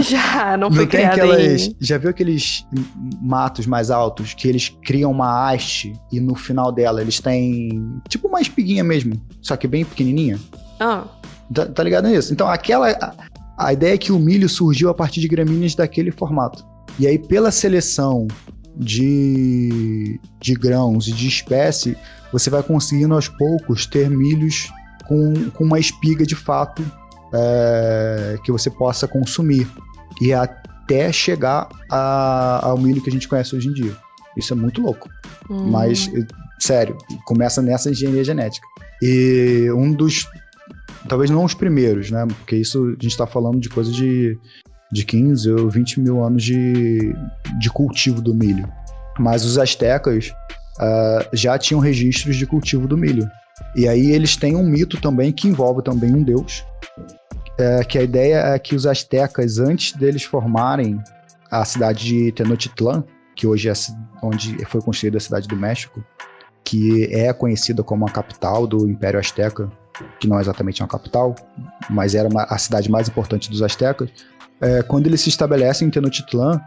já, 0.02 0.56
não 0.56 0.70
foi 0.70 0.84
não 0.84 0.86
tem 0.86 1.04
aquelas, 1.04 1.62
em... 1.62 1.76
Já 1.80 1.98
viu 1.98 2.10
aqueles 2.10 2.66
matos 3.22 3.66
mais 3.66 3.90
altos 3.90 4.34
que 4.34 4.48
eles 4.48 4.68
criam 4.84 5.10
uma 5.10 5.48
haste 5.48 5.92
e 6.12 6.20
no 6.20 6.34
final 6.34 6.70
dela 6.72 7.00
eles 7.00 7.20
têm 7.20 8.00
tipo 8.08 8.28
uma 8.28 8.40
espiguinha 8.40 8.84
mesmo, 8.84 9.20
só 9.40 9.56
que 9.56 9.66
bem 9.66 9.84
pequenininha? 9.84 10.38
Ah. 10.80 11.04
Tá, 11.52 11.66
tá 11.66 11.82
ligado 11.82 12.08
nisso? 12.08 12.32
Então, 12.32 12.48
aquela. 12.48 12.90
A, 12.90 13.14
a 13.56 13.72
ideia 13.72 13.94
é 13.94 13.98
que 13.98 14.10
o 14.10 14.18
milho 14.18 14.48
surgiu 14.48 14.88
a 14.88 14.94
partir 14.94 15.20
de 15.20 15.28
gramíneas 15.28 15.74
daquele 15.74 16.10
formato. 16.10 16.66
E 16.98 17.06
aí, 17.06 17.18
pela 17.18 17.50
seleção 17.50 18.26
de, 18.76 20.18
de 20.40 20.54
grãos 20.54 21.06
e 21.06 21.12
de 21.12 21.28
espécie, 21.28 21.96
você 22.32 22.50
vai 22.50 22.62
conseguindo 22.62 23.14
aos 23.14 23.28
poucos 23.28 23.86
ter 23.86 24.10
milhos 24.10 24.72
com, 25.06 25.50
com 25.50 25.64
uma 25.64 25.78
espiga 25.78 26.26
de 26.26 26.34
fato 26.34 26.84
é, 27.34 28.38
que 28.44 28.52
você 28.52 28.70
possa 28.70 29.08
consumir. 29.08 29.66
E 30.20 30.32
até 30.32 31.12
chegar 31.12 31.68
a, 31.90 32.60
ao 32.62 32.78
milho 32.78 33.02
que 33.02 33.10
a 33.10 33.12
gente 33.12 33.28
conhece 33.28 33.56
hoje 33.56 33.68
em 33.68 33.72
dia. 33.72 33.96
Isso 34.36 34.52
é 34.52 34.56
muito 34.56 34.80
louco. 34.80 35.08
Hum. 35.50 35.70
Mas, 35.70 36.10
sério, 36.58 36.96
começa 37.24 37.60
nessa 37.60 37.90
engenharia 37.90 38.24
genética. 38.24 38.66
E 39.02 39.68
um 39.72 39.92
dos 39.92 40.26
Talvez 41.08 41.30
não 41.30 41.44
os 41.44 41.54
primeiros, 41.54 42.10
né? 42.10 42.26
Porque 42.26 42.56
isso 42.56 42.86
a 42.86 42.90
gente 42.92 43.08
está 43.08 43.26
falando 43.26 43.60
de 43.60 43.68
coisa 43.68 43.92
de, 43.92 44.38
de 44.90 45.04
15 45.04 45.50
ou 45.52 45.68
20 45.68 46.00
mil 46.00 46.24
anos 46.24 46.42
de, 46.42 47.14
de 47.58 47.70
cultivo 47.70 48.22
do 48.22 48.34
milho. 48.34 48.66
Mas 49.18 49.44
os 49.44 49.58
astecas 49.58 50.32
uh, 50.78 51.28
já 51.32 51.58
tinham 51.58 51.80
registros 51.80 52.36
de 52.36 52.46
cultivo 52.46 52.88
do 52.88 52.96
milho. 52.96 53.28
E 53.76 53.86
aí 53.86 54.12
eles 54.12 54.36
têm 54.36 54.56
um 54.56 54.66
mito 54.66 55.00
também 55.00 55.30
que 55.30 55.46
envolve 55.46 55.82
também 55.82 56.12
um 56.14 56.22
deus, 56.22 56.64
é, 57.58 57.84
que 57.84 57.98
a 57.98 58.02
ideia 58.02 58.36
é 58.54 58.58
que 58.58 58.74
os 58.74 58.86
astecas, 58.86 59.58
antes 59.58 59.92
deles 59.92 60.24
formarem 60.24 61.02
a 61.50 61.64
cidade 61.64 62.04
de 62.04 62.32
Tenochtitlan, 62.32 63.04
que 63.36 63.46
hoje 63.46 63.68
é 63.68 63.72
onde 64.22 64.64
foi 64.66 64.80
construída 64.80 65.18
a 65.18 65.20
cidade 65.20 65.46
do 65.46 65.56
México, 65.56 66.04
que 66.64 67.04
é 67.12 67.32
conhecida 67.32 67.82
como 67.82 68.06
a 68.06 68.10
capital 68.10 68.66
do 68.66 68.88
Império 68.88 69.20
Azteca, 69.20 69.70
que 70.18 70.26
não 70.26 70.38
é 70.38 70.40
exatamente 70.40 70.82
uma 70.82 70.88
capital, 70.88 71.34
mas 71.88 72.14
era 72.14 72.28
uma, 72.28 72.44
a 72.44 72.58
cidade 72.58 72.90
mais 72.90 73.08
importante 73.08 73.50
dos 73.50 73.62
astecas, 73.62 74.10
é, 74.60 74.82
quando 74.82 75.06
eles 75.06 75.20
se 75.20 75.28
estabelecem 75.28 75.88
em 75.88 75.90
Tenochtitlan, 75.90 76.60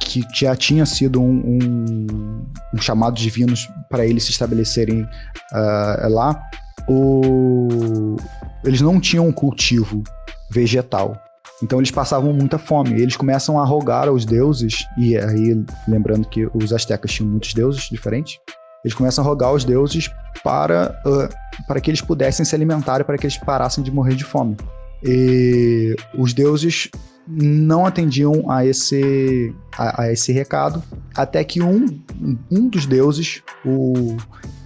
que 0.00 0.22
já 0.34 0.54
tinha 0.54 0.84
sido 0.84 1.22
um, 1.22 1.32
um, 1.62 2.46
um 2.74 2.78
chamado 2.78 3.16
divino 3.16 3.54
para 3.88 4.04
eles 4.04 4.24
se 4.24 4.30
estabelecerem 4.30 5.02
uh, 5.02 6.08
lá, 6.08 6.42
o... 6.88 8.16
eles 8.64 8.80
não 8.80 9.00
tinham 9.00 9.26
um 9.26 9.32
cultivo 9.32 10.02
vegetal. 10.50 11.16
Então 11.62 11.78
eles 11.78 11.90
passavam 11.90 12.32
muita 12.32 12.58
fome. 12.58 13.00
Eles 13.00 13.16
começam 13.16 13.58
a 13.60 13.64
rogar 13.64 14.08
aos 14.08 14.24
deuses, 14.24 14.84
e 14.98 15.16
aí, 15.16 15.64
lembrando 15.86 16.26
que 16.28 16.48
os 16.52 16.72
astecas 16.72 17.12
tinham 17.12 17.30
muitos 17.30 17.54
deuses 17.54 17.88
diferentes, 17.88 18.38
eles 18.84 18.94
começam 18.94 19.24
a 19.24 19.26
rogar 19.26 19.50
aos 19.50 19.64
deuses 19.64 20.10
para, 20.42 21.00
uh, 21.06 21.64
para 21.68 21.80
que 21.80 21.88
eles 21.90 22.00
pudessem 22.00 22.44
se 22.44 22.54
alimentar 22.54 23.00
e 23.00 23.04
para 23.04 23.16
que 23.16 23.26
eles 23.26 23.38
parassem 23.38 23.82
de 23.82 23.92
morrer 23.92 24.16
de 24.16 24.24
fome. 24.24 24.56
E 25.04 25.94
os 26.18 26.34
deuses 26.34 26.90
não 27.26 27.86
atendiam 27.86 28.50
a 28.50 28.66
esse, 28.66 29.54
a, 29.78 30.02
a 30.02 30.12
esse 30.12 30.32
recado, 30.32 30.82
até 31.14 31.44
que 31.44 31.62
um, 31.62 31.86
um 32.50 32.68
dos 32.68 32.86
deuses, 32.86 33.42
o 33.64 34.16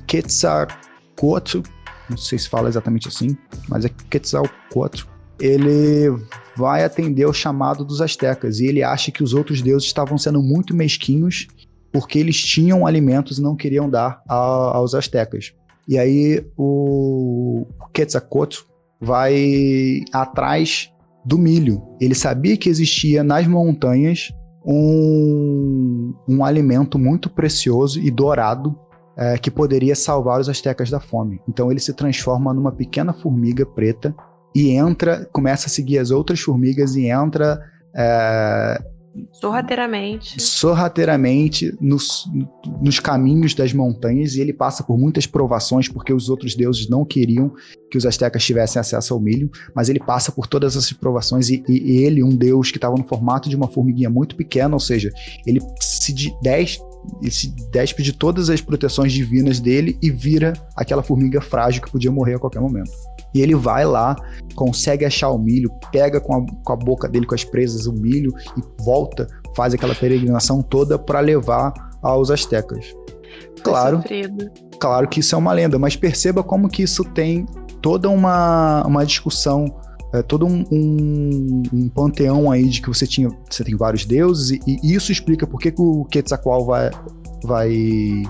Quetzalcoatl, 0.06 1.60
não 2.08 2.16
sei 2.16 2.38
se 2.38 2.48
fala 2.48 2.68
exatamente 2.68 3.08
assim, 3.08 3.36
mas 3.68 3.84
é 3.84 3.90
Quetzalcoatl, 4.10 5.06
ele 5.40 6.16
vai 6.56 6.84
atender 6.84 7.24
ao 7.24 7.32
chamado 7.32 7.84
dos 7.84 8.00
astecas 8.00 8.60
e 8.60 8.66
ele 8.66 8.82
acha 8.82 9.10
que 9.10 9.22
os 9.22 9.34
outros 9.34 9.60
deuses 9.60 9.86
estavam 9.86 10.16
sendo 10.16 10.42
muito 10.42 10.74
mesquinhos 10.74 11.46
porque 11.92 12.18
eles 12.18 12.40
tinham 12.42 12.86
alimentos 12.86 13.38
e 13.38 13.42
não 13.42 13.56
queriam 13.56 13.88
dar 13.88 14.22
a, 14.28 14.34
aos 14.34 14.94
astecas. 14.94 15.52
E 15.88 15.98
aí 15.98 16.44
o 16.56 17.66
Quetzalcoatl 17.92 18.64
vai 19.00 20.00
atrás 20.12 20.90
do 21.24 21.38
milho. 21.38 21.82
Ele 22.00 22.14
sabia 22.14 22.56
que 22.56 22.68
existia 22.68 23.22
nas 23.22 23.46
montanhas 23.46 24.30
um, 24.64 26.14
um 26.28 26.44
alimento 26.44 26.98
muito 26.98 27.30
precioso 27.30 28.00
e 28.00 28.10
dourado 28.10 28.78
é, 29.16 29.38
que 29.38 29.50
poderia 29.50 29.96
salvar 29.96 30.40
os 30.40 30.48
astecas 30.48 30.90
da 30.90 31.00
fome. 31.00 31.40
Então 31.48 31.70
ele 31.70 31.80
se 31.80 31.94
transforma 31.94 32.52
numa 32.52 32.72
pequena 32.72 33.12
formiga 33.12 33.64
preta 33.64 34.14
e 34.54 34.70
entra, 34.70 35.28
começa 35.32 35.66
a 35.66 35.70
seguir 35.70 35.98
as 35.98 36.10
outras 36.10 36.40
formigas 36.40 36.96
e 36.96 37.06
entra. 37.06 37.60
É, 37.94 38.82
sorrateiramente. 39.32 40.40
Sorrateiramente 40.40 41.74
nos, 41.80 42.26
nos 42.82 43.00
caminhos 43.00 43.54
das 43.54 43.72
montanhas 43.72 44.34
e 44.34 44.40
ele 44.40 44.52
passa 44.52 44.82
por 44.82 44.98
muitas 44.98 45.26
provações 45.26 45.88
porque 45.88 46.12
os 46.12 46.28
outros 46.28 46.54
deuses 46.54 46.88
não 46.88 47.04
queriam 47.04 47.52
que 47.90 47.96
os 47.96 48.04
astecas 48.04 48.44
tivessem 48.44 48.80
acesso 48.80 49.14
ao 49.14 49.20
milho, 49.20 49.50
mas 49.74 49.88
ele 49.88 50.00
passa 50.00 50.32
por 50.32 50.46
todas 50.46 50.76
essas 50.76 50.92
provações 50.92 51.48
e, 51.48 51.62
e 51.68 52.04
ele, 52.04 52.22
um 52.22 52.34
deus 52.36 52.70
que 52.70 52.78
estava 52.78 52.96
no 52.96 53.04
formato 53.04 53.48
de 53.48 53.56
uma 53.56 53.68
formiguinha 53.68 54.10
muito 54.10 54.36
pequena, 54.36 54.74
ou 54.74 54.80
seja, 54.80 55.10
ele 55.46 55.60
se 55.80 56.12
de 56.12 56.34
10 56.42 56.78
e 57.22 57.30
se 57.30 57.48
despe 57.70 58.02
de 58.02 58.12
todas 58.12 58.50
as 58.50 58.60
proteções 58.60 59.12
divinas 59.12 59.60
dele 59.60 59.98
e 60.02 60.10
vira 60.10 60.52
aquela 60.74 61.02
formiga 61.02 61.40
frágil 61.40 61.82
que 61.82 61.90
podia 61.90 62.10
morrer 62.10 62.34
a 62.34 62.38
qualquer 62.38 62.60
momento. 62.60 62.90
E 63.34 63.40
ele 63.40 63.54
vai 63.54 63.84
lá, 63.84 64.16
consegue 64.54 65.04
achar 65.04 65.30
o 65.30 65.38
milho, 65.38 65.70
pega 65.90 66.20
com 66.20 66.34
a, 66.34 66.46
com 66.64 66.72
a 66.72 66.76
boca 66.76 67.08
dele, 67.08 67.26
com 67.26 67.34
as 67.34 67.44
presas, 67.44 67.86
o 67.86 67.92
milho 67.92 68.32
e 68.56 68.82
volta, 68.82 69.26
faz 69.54 69.74
aquela 69.74 69.94
peregrinação 69.94 70.62
toda 70.62 70.98
para 70.98 71.20
levar 71.20 71.72
aos 72.02 72.30
astecas. 72.30 72.94
Claro, 73.62 74.02
claro 74.78 75.08
que 75.08 75.20
isso 75.20 75.34
é 75.34 75.38
uma 75.38 75.52
lenda, 75.52 75.78
mas 75.78 75.96
perceba 75.96 76.42
como 76.42 76.68
que 76.68 76.82
isso 76.82 77.04
tem 77.04 77.44
toda 77.82 78.08
uma, 78.08 78.84
uma 78.86 79.04
discussão 79.04 79.66
é, 80.16 80.22
todo 80.22 80.46
um, 80.46 80.64
um, 80.70 81.62
um, 81.72 81.88
panteão 81.88 82.50
aí 82.50 82.68
de 82.68 82.80
que 82.80 82.88
você 82.88 83.06
tinha, 83.06 83.28
você 83.48 83.62
tem 83.62 83.76
vários 83.76 84.04
deuses 84.04 84.58
e, 84.66 84.78
e 84.82 84.94
isso 84.94 85.12
explica 85.12 85.46
por 85.46 85.60
que, 85.60 85.70
que 85.70 85.80
o 85.80 86.04
Quetzalcoatl 86.06 86.64
vai, 86.64 86.90
vai 87.44 88.22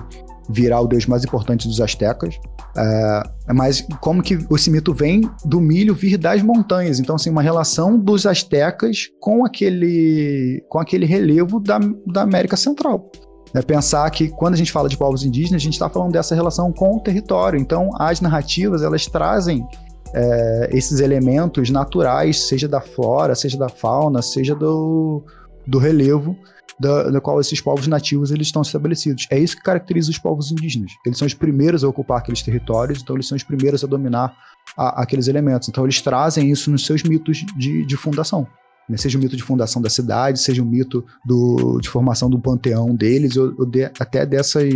virar 0.49 0.81
o 0.81 0.87
deus 0.87 1.05
mais 1.05 1.23
importante 1.23 1.67
dos 1.67 1.79
astecas. 1.79 2.39
É, 2.77 3.23
mas 3.53 3.85
como 4.01 4.21
que 4.21 4.37
esse 4.51 4.69
mito 4.69 4.93
vem 4.93 5.29
do 5.45 5.59
milho 5.59 5.95
vir 5.95 6.17
das 6.17 6.41
montanhas? 6.41 6.99
Então, 6.99 7.15
assim, 7.15 7.29
uma 7.29 7.41
relação 7.41 7.97
dos 7.97 8.25
astecas 8.25 9.07
com 9.19 9.45
aquele, 9.45 10.63
com 10.69 10.79
aquele 10.79 11.05
relevo 11.05 11.59
da, 11.59 11.79
da 12.05 12.21
América 12.21 12.55
Central. 12.55 13.09
É 13.53 13.61
pensar 13.61 14.09
que 14.11 14.27
quando 14.27 14.53
a 14.53 14.57
gente 14.57 14.71
fala 14.71 14.89
de 14.89 14.97
povos 14.97 15.23
indígenas, 15.23 15.61
a 15.61 15.63
gente 15.63 15.73
está 15.73 15.89
falando 15.89 16.11
dessa 16.11 16.35
relação 16.35 16.71
com 16.71 16.97
o 16.97 16.99
território. 16.99 17.59
Então, 17.59 17.89
as 17.97 18.21
narrativas, 18.21 18.83
elas 18.83 19.05
trazem 19.05 19.65
é, 20.13 20.69
esses 20.71 20.99
elementos 20.99 21.69
naturais, 21.69 22.47
seja 22.47 22.67
da 22.67 22.81
flora, 22.81 23.35
seja 23.35 23.57
da 23.57 23.69
fauna, 23.69 24.21
seja 24.21 24.55
do, 24.55 25.23
do 25.65 25.77
relevo, 25.77 26.37
da, 26.79 27.19
qual 27.19 27.39
esses 27.39 27.59
povos 27.59 27.87
nativos 27.87 28.31
eles 28.31 28.47
estão 28.47 28.61
estabelecidos. 28.61 29.27
É 29.31 29.39
isso 29.39 29.55
que 29.55 29.63
caracteriza 29.63 30.11
os 30.11 30.17
povos 30.17 30.51
indígenas. 30.51 30.91
Eles 31.05 31.17
são 31.17 31.25
os 31.25 31.33
primeiros 31.33 31.83
a 31.83 31.87
ocupar 31.87 32.19
aqueles 32.19 32.41
territórios, 32.41 33.01
então 33.01 33.15
eles 33.15 33.27
são 33.27 33.35
os 33.35 33.43
primeiros 33.43 33.83
a 33.83 33.87
dominar 33.87 34.35
a, 34.77 35.01
aqueles 35.01 35.27
elementos. 35.27 35.67
Então 35.69 35.83
eles 35.83 36.01
trazem 36.01 36.51
isso 36.51 36.69
nos 36.69 36.85
seus 36.85 37.03
mitos 37.03 37.45
de, 37.57 37.85
de 37.85 37.97
fundação. 37.97 38.47
Né? 38.87 38.95
Seja 38.97 39.17
o 39.17 39.21
mito 39.21 39.35
de 39.35 39.43
fundação 39.43 39.81
da 39.81 39.89
cidade, 39.89 40.39
seja 40.39 40.61
o 40.61 40.65
mito 40.65 41.03
do, 41.25 41.79
de 41.79 41.89
formação 41.89 42.29
do 42.29 42.39
panteão 42.39 42.95
deles, 42.95 43.35
ou, 43.35 43.53
ou 43.57 43.65
de, 43.65 43.85
até 43.99 44.25
dessas, 44.25 44.71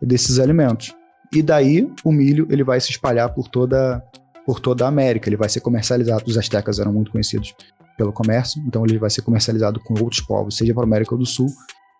desses 0.00 0.38
alimentos. 0.38 0.94
E 1.32 1.42
daí 1.42 1.90
o 2.04 2.12
milho 2.12 2.46
ele 2.48 2.62
vai 2.62 2.80
se 2.80 2.90
espalhar 2.90 3.34
por 3.34 3.48
toda, 3.48 4.02
por 4.46 4.60
toda 4.60 4.84
a 4.84 4.88
América, 4.88 5.28
ele 5.28 5.36
vai 5.36 5.48
ser 5.48 5.60
comercializado. 5.60 6.24
Os 6.26 6.36
astecas 6.36 6.78
eram 6.78 6.92
muito 6.92 7.10
conhecidos 7.10 7.54
pelo 7.96 8.12
comércio, 8.12 8.62
então 8.66 8.84
ele 8.84 8.98
vai 8.98 9.10
ser 9.10 9.22
comercializado 9.22 9.80
com 9.80 9.94
outros 10.02 10.20
povos, 10.20 10.56
seja 10.56 10.74
para 10.74 10.82
a 10.82 10.86
América 10.86 11.16
do 11.16 11.24
Sul, 11.24 11.48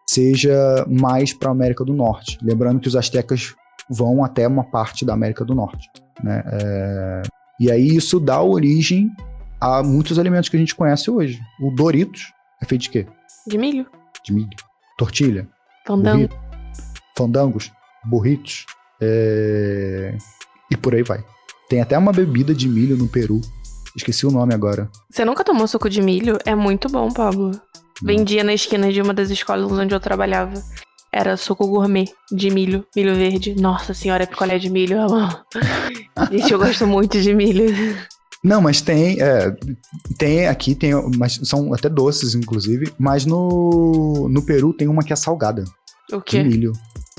seja 0.07 0.85
mais 0.89 1.33
para 1.33 1.49
a 1.49 1.53
América 1.53 1.85
do 1.85 1.95
Norte. 1.95 2.39
Lembrando 2.43 2.81
que 2.81 2.89
os 2.89 2.97
astecas 2.97 3.55
vão 3.89 4.25
até 4.25 4.47
uma 4.47 4.65
parte 4.65 5.05
da 5.05 5.15
América 5.15 5.45
do 5.45 5.55
Norte. 5.55 5.89
Né? 6.23 6.43
É... 6.47 7.23
E 7.61 7.71
aí 7.71 7.87
isso 7.87 8.19
dá 8.19 8.43
origem 8.43 9.11
a 9.61 9.83
muitos 9.83 10.19
alimentos 10.19 10.49
que 10.49 10.57
a 10.57 10.61
gente 10.61 10.75
conhece 10.75 11.11
hoje. 11.11 11.41
O 11.61 11.71
Doritos 11.71 12.33
é 12.61 12.67
feito 12.67 12.83
de 12.83 12.91
quê? 12.91 13.07
De 13.47 13.57
milho. 13.57 13.87
De 14.25 14.33
milho. 14.33 14.51
Tortilha. 14.99 15.49
Fandango. 15.87 16.29
Burrito, 16.29 16.37
fandangos. 17.17 17.73
Burritos. 18.05 18.67
É... 19.01 20.17
E 20.71 20.77
por 20.77 20.95
aí 20.95 21.03
vai. 21.03 21.23
Tem 21.75 21.81
até 21.81 21.99
uma 21.99 22.13
bebida 22.13 22.55
de 22.55 22.69
milho 22.69 22.97
no 22.97 23.09
Peru 23.09 23.41
Esqueci 23.97 24.25
o 24.25 24.31
nome 24.31 24.55
agora. 24.55 24.89
Você 25.11 25.25
nunca 25.25 25.43
tomou 25.43 25.67
suco 25.67 25.91
de 25.91 26.01
milho? 26.01 26.39
É 26.47 26.55
muito 26.55 26.89
bom, 26.89 27.11
Pablo. 27.11 27.51
Vendia 28.01 28.45
na 28.45 28.55
esquina 28.55 28.93
de 28.93 29.03
uma 29.03 29.13
das 29.13 29.29
escolas 29.29 29.73
onde 29.73 29.93
eu 29.93 29.99
trabalhava. 29.99 30.55
Era 31.13 31.37
suco 31.37 31.67
gourmet 31.67 32.09
de 32.31 32.49
milho, 32.49 32.87
milho 32.95 33.17
verde. 33.17 33.57
Nossa 33.61 33.93
senhora, 33.93 34.25
picolé 34.25 34.57
de 34.57 34.71
milho. 34.71 34.99
Gente, 36.31 36.53
eu 36.53 36.61
gosto 36.61 36.87
muito 36.87 37.21
de 37.21 37.35
milho. 37.35 37.75
Não, 38.45 38.61
mas 38.61 38.81
tem, 38.81 39.21
é, 39.21 39.53
tem 40.17 40.47
aqui, 40.47 40.77
tem, 40.77 40.93
mas 41.19 41.41
são 41.43 41.75
até 41.75 41.89
doces, 41.89 42.37
inclusive. 42.37 42.95
Mas 42.97 43.27
no, 43.27 44.29
no 44.31 44.43
Peru 44.43 44.73
tem 44.73 44.87
uma 44.87 45.03
que 45.03 45.13
é 45.13 45.17
salgada. 45.17 45.65
O 46.13 46.21
quê? 46.21 46.41
De 46.41 46.49
milho. 46.51 46.73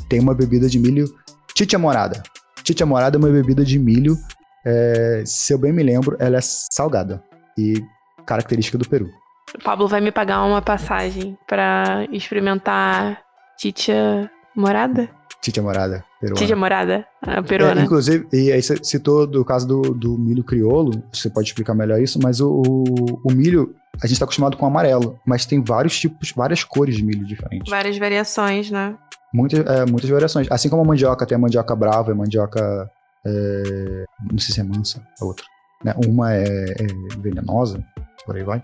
Tem 0.07 0.21
uma 0.21 0.33
bebida 0.33 0.69
de 0.69 0.79
milho, 0.79 1.13
chicha 1.57 1.77
morada. 1.77 2.23
Chicha 2.65 2.85
morada 2.85 3.17
é 3.17 3.19
uma 3.19 3.29
bebida 3.29 3.65
de 3.65 3.77
milho 3.77 4.17
é, 4.65 5.23
se 5.25 5.53
eu 5.53 5.57
bem 5.57 5.71
me 5.71 5.83
lembro, 5.83 6.17
ela 6.19 6.37
é 6.37 6.41
salgada 6.41 7.23
e 7.57 7.83
característica 8.25 8.77
do 8.77 8.87
Peru. 8.87 9.09
O 9.53 9.63
Pablo 9.63 9.87
vai 9.87 10.01
me 10.01 10.11
pagar 10.11 10.43
uma 10.43 10.61
passagem 10.61 11.37
para 11.47 12.07
experimentar 12.11 13.21
titia 13.57 14.29
morada? 14.55 15.07
Titia 15.41 15.61
morada, 15.61 16.03
peruana. 16.19 16.39
Titia 16.39 16.55
morada, 16.55 17.05
a 17.21 17.43
peruana. 17.43 17.81
É, 17.81 17.83
inclusive, 17.83 18.27
e 18.33 18.51
aí 18.51 18.61
você 18.61 18.83
citou 18.83 19.27
do 19.27 19.45
caso 19.45 19.67
do, 19.67 19.81
do 19.93 20.17
milho 20.17 20.43
criolo, 20.43 21.03
você 21.13 21.29
pode 21.29 21.49
explicar 21.49 21.75
melhor 21.75 22.01
isso, 22.01 22.19
mas 22.21 22.41
o, 22.41 22.49
o, 22.49 23.21
o 23.23 23.31
milho, 23.31 23.75
a 24.01 24.07
gente 24.07 24.13
está 24.13 24.25
acostumado 24.25 24.57
com 24.57 24.65
amarelo, 24.65 25.19
mas 25.25 25.45
tem 25.45 25.61
vários 25.61 25.99
tipos, 25.99 26.33
várias 26.35 26.63
cores 26.63 26.95
de 26.95 27.03
milho 27.03 27.23
diferentes. 27.23 27.69
Várias 27.69 27.97
variações, 27.97 28.71
né? 28.71 28.95
Muitas, 29.31 29.59
é, 29.59 29.85
muitas 29.85 30.09
variações. 30.09 30.47
Assim 30.49 30.69
como 30.69 30.81
a 30.81 30.85
mandioca 30.85 31.25
tem 31.25 31.35
a 31.35 31.39
mandioca 31.39 31.75
brava 31.75 32.11
a 32.11 32.15
mandioca 32.15 32.89
é, 33.25 34.05
não 34.31 34.37
sei 34.37 34.53
se 34.53 34.61
é 34.61 34.63
mansa, 34.63 35.05
a 35.19 35.25
outra. 35.25 35.45
Né? 35.83 35.93
Uma 36.05 36.33
é, 36.33 36.43
é, 36.43 36.87
venenosa, 37.17 37.83
por 38.25 38.35
aí 38.35 38.43
vai, 38.43 38.59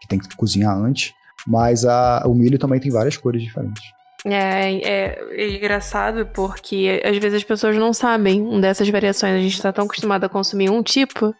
que 0.00 0.08
tem 0.08 0.18
que 0.18 0.34
cozinhar 0.36 0.76
antes. 0.76 1.12
Mas 1.46 1.84
a, 1.84 2.22
o 2.26 2.34
milho 2.34 2.58
também 2.58 2.80
tem 2.80 2.90
várias 2.90 3.16
cores 3.16 3.42
diferentes. 3.42 3.82
É, 4.24 4.74
é, 4.74 5.18
é, 5.30 5.56
engraçado 5.56 6.26
porque 6.34 7.00
às 7.04 7.16
vezes 7.18 7.38
as 7.38 7.44
pessoas 7.44 7.76
não 7.76 7.92
sabem 7.92 8.60
dessas 8.60 8.88
variações. 8.88 9.34
A 9.34 9.40
gente 9.40 9.54
está 9.54 9.72
tão 9.72 9.84
acostumado 9.84 10.24
a 10.24 10.28
consumir 10.28 10.68
um 10.70 10.82
tipo 10.82 11.34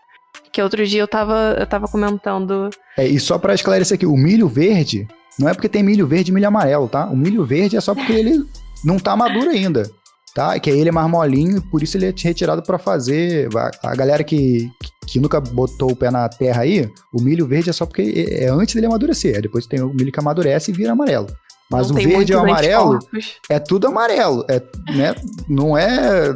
que 0.52 0.62
outro 0.62 0.86
dia 0.86 1.00
eu 1.00 1.08
tava, 1.08 1.56
eu 1.58 1.66
tava 1.66 1.88
comentando. 1.88 2.70
É, 2.96 3.06
e 3.06 3.18
só 3.18 3.38
para 3.38 3.54
esclarecer 3.54 3.96
aqui, 3.96 4.06
o 4.06 4.16
milho 4.16 4.48
verde 4.48 5.06
não 5.38 5.48
é 5.48 5.54
porque 5.54 5.68
tem 5.68 5.82
milho 5.82 6.06
verde 6.06 6.30
e 6.30 6.34
milho 6.34 6.48
amarelo, 6.48 6.88
tá? 6.88 7.06
O 7.06 7.16
milho 7.16 7.44
verde 7.44 7.76
é 7.76 7.80
só 7.80 7.94
porque 7.94 8.12
ele 8.12 8.44
não 8.84 8.98
tá 8.98 9.16
maduro 9.16 9.50
ainda 9.50 9.90
tá? 10.38 10.56
Que 10.60 10.70
aí 10.70 10.78
ele 10.78 10.90
é 10.90 10.92
mais 10.92 11.10
molinho 11.10 11.58
e 11.58 11.60
por 11.60 11.82
isso 11.82 11.96
ele 11.96 12.06
é 12.06 12.14
retirado 12.16 12.62
para 12.62 12.78
fazer. 12.78 13.48
A 13.82 13.96
galera 13.96 14.22
que, 14.22 14.70
que 15.04 15.18
nunca 15.18 15.40
botou 15.40 15.90
o 15.90 15.96
pé 15.96 16.12
na 16.12 16.28
terra 16.28 16.62
aí, 16.62 16.88
o 17.12 17.20
milho 17.20 17.44
verde 17.44 17.70
é 17.70 17.72
só 17.72 17.84
porque 17.84 18.02
é, 18.30 18.44
é 18.44 18.48
antes 18.48 18.72
dele 18.72 18.86
amadurecer. 18.86 19.34
Aí 19.34 19.42
depois 19.42 19.66
tem 19.66 19.80
o 19.80 19.92
milho 19.92 20.12
que 20.12 20.20
amadurece 20.20 20.70
e 20.70 20.74
vira 20.74 20.92
amarelo. 20.92 21.26
Mas 21.68 21.90
não 21.90 21.96
o 21.96 22.00
verde 22.00 22.32
e 22.32 22.36
o 22.36 22.38
amarelo 22.38 23.00
é 23.50 23.58
tudo 23.58 23.88
amarelo. 23.88 24.46
É, 24.48 24.62
né, 24.92 25.14
não 25.48 25.76
é. 25.76 26.32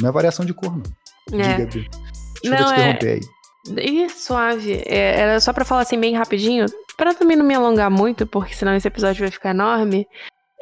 Não 0.00 0.08
é 0.08 0.12
variação 0.12 0.44
de 0.46 0.54
cor, 0.54 0.74
não. 0.74 1.38
É. 1.38 1.66
Diga, 1.66 1.88
Deixa 2.42 2.60
não, 2.60 2.74
eu 2.74 2.98
te 2.98 3.06
é... 3.06 3.12
aí. 3.12 3.20
Ih, 3.86 4.08
suave. 4.08 4.82
É, 4.86 5.20
era 5.20 5.40
só 5.40 5.52
para 5.52 5.64
falar 5.64 5.82
assim 5.82 6.00
bem 6.00 6.16
rapidinho, 6.16 6.66
para 6.96 7.14
também 7.14 7.36
não 7.36 7.44
me 7.44 7.54
alongar 7.54 7.90
muito, 7.90 8.26
porque 8.26 8.54
senão 8.54 8.74
esse 8.74 8.88
episódio 8.88 9.20
vai 9.20 9.30
ficar 9.30 9.50
enorme. 9.50 10.06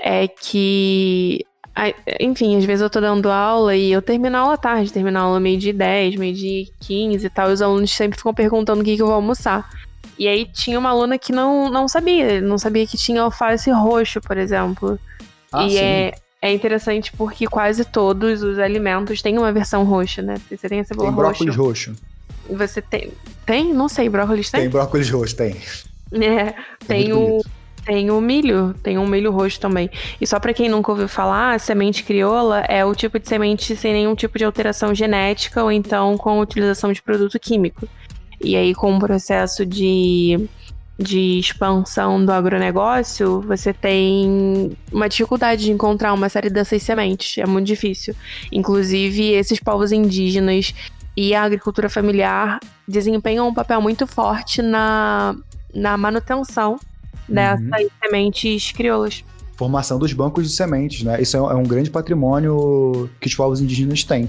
É 0.05 0.27
que 0.27 1.45
enfim, 2.21 2.57
às 2.57 2.65
vezes 2.65 2.83
eu 2.83 2.91
tô 2.91 3.01
dando 3.01 3.31
aula 3.31 3.75
e 3.75 3.91
eu 3.91 4.03
termino 4.03 4.37
a 4.37 4.41
aula 4.41 4.59
tarde, 4.59 4.93
termino 4.93 5.19
a 5.19 5.23
aula 5.23 5.41
meio 5.41 5.59
de 5.59 5.73
10, 5.73 6.17
meio 6.17 6.35
de 6.35 6.71
15 6.81 7.27
e 7.27 7.31
tal, 7.31 7.51
e 7.51 7.53
os 7.53 7.63
alunos 7.63 7.91
sempre 7.91 8.19
ficam 8.19 8.35
perguntando 8.35 8.83
o 8.83 8.85
que, 8.85 8.97
que 8.97 9.03
eu 9.03 9.07
vou 9.07 9.15
almoçar. 9.15 9.69
E 10.19 10.29
aí 10.29 10.45
tinha 10.45 10.79
uma 10.79 10.91
aluna 10.91 11.19
que 11.19 11.33
não, 11.33 11.71
não 11.71 11.89
sabia, 11.89 12.41
não 12.41 12.59
sabia 12.59 12.87
que 12.87 12.97
tinha 12.97 13.23
alface 13.23 13.71
roxo, 13.71 14.21
por 14.21 14.37
exemplo. 14.37 14.99
Ah, 15.51 15.67
e 15.67 15.71
sim. 15.71 15.79
é, 15.79 16.13
é 16.43 16.53
interessante 16.53 17.13
porque 17.13 17.47
quase 17.47 17.85
todos 17.85 18.43
os 18.43 18.59
alimentos 18.59 19.23
têm 19.23 19.39
uma 19.39 19.51
versão 19.51 19.85
roxa, 19.85 20.21
né? 20.21 20.35
Você 20.51 20.69
tem 20.69 20.81
a 20.81 20.85
cebola 20.85 21.09
tem 21.09 21.17
brócolis 21.17 21.57
roxo. 21.57 21.95
Você 22.51 22.83
tem. 22.83 23.13
Tem? 23.47 23.73
Não 23.73 23.89
sei, 23.89 24.09
brócolis 24.09 24.51
tem? 24.51 24.61
Tem 24.61 24.71
brócolis 24.71 25.09
roxo, 25.09 25.37
tem. 25.37 25.57
É, 26.13 26.27
é 26.27 26.55
tem 26.87 27.13
o. 27.13 27.17
Bonito. 27.17 27.62
Tem 27.85 28.11
o 28.11 28.21
milho, 28.21 28.75
tem 28.83 28.97
um 28.97 29.07
milho 29.07 29.33
roxo 29.33 29.59
também. 29.59 29.91
E 30.21 30.27
só 30.27 30.39
para 30.39 30.55
quem 30.55 30.69
nunca 30.69 30.93
ouviu 30.93 31.09
falar, 31.09 31.59
semente 31.59 32.05
crioula 32.05 32.61
é 32.69 32.85
o 32.85 32.95
tipo 32.95 33.19
de 33.19 33.29
semente 33.29 33.75
sem 33.75 33.93
nenhum 33.93 34.15
tipo 34.15 34.39
de 34.39 34.45
alteração 34.45 34.95
genética 34.95 35.63
ou 35.63 35.73
então 35.73 36.17
com 36.17 36.39
utilização 36.39 36.93
de 36.93 37.03
produto 37.03 37.39
químico. 37.41 37.89
E 38.41 38.57
aí, 38.57 38.75
com 38.75 38.97
o 38.97 38.99
processo 38.99 39.65
de, 39.65 40.49
de 40.99 41.39
expansão 41.39 42.25
do 42.25 42.33
agronegócio, 42.33 43.41
você 43.43 43.73
tem 43.73 44.77
uma 44.93 45.09
dificuldade 45.09 45.65
de 45.65 45.73
encontrar 45.73 46.13
uma 46.13 46.29
série 46.29 46.51
dessas 46.51 46.83
sementes. 46.83 47.39
É 47.39 47.47
muito 47.47 47.67
difícil. 47.67 48.15
Inclusive, 48.51 49.33
esses 49.33 49.61
povos 49.61 49.93
indígenas 49.93 50.75
e 51.17 51.35
a 51.35 51.43
agricultura 51.43 51.89
familiar 51.89 52.59
desempenham 52.87 53.49
um 53.49 53.55
papel 53.55 53.81
muito 53.81 54.07
forte 54.07 54.63
na, 54.63 55.35
na 55.75 55.97
manutenção 55.97 56.79
dessas 57.33 57.83
uhum. 57.83 57.89
sementes 58.03 58.73
crioulas. 58.73 59.25
Formação 59.57 59.99
dos 59.99 60.13
bancos 60.13 60.49
de 60.49 60.55
sementes, 60.55 61.03
né? 61.03 61.21
Isso 61.21 61.37
é 61.37 61.41
um 61.41 61.61
é 61.61 61.65
grande 61.65 61.91
patrimônio 61.91 63.09
que 63.21 63.29
os 63.29 63.35
povos 63.35 63.61
indígenas 63.61 64.03
têm. 64.05 64.29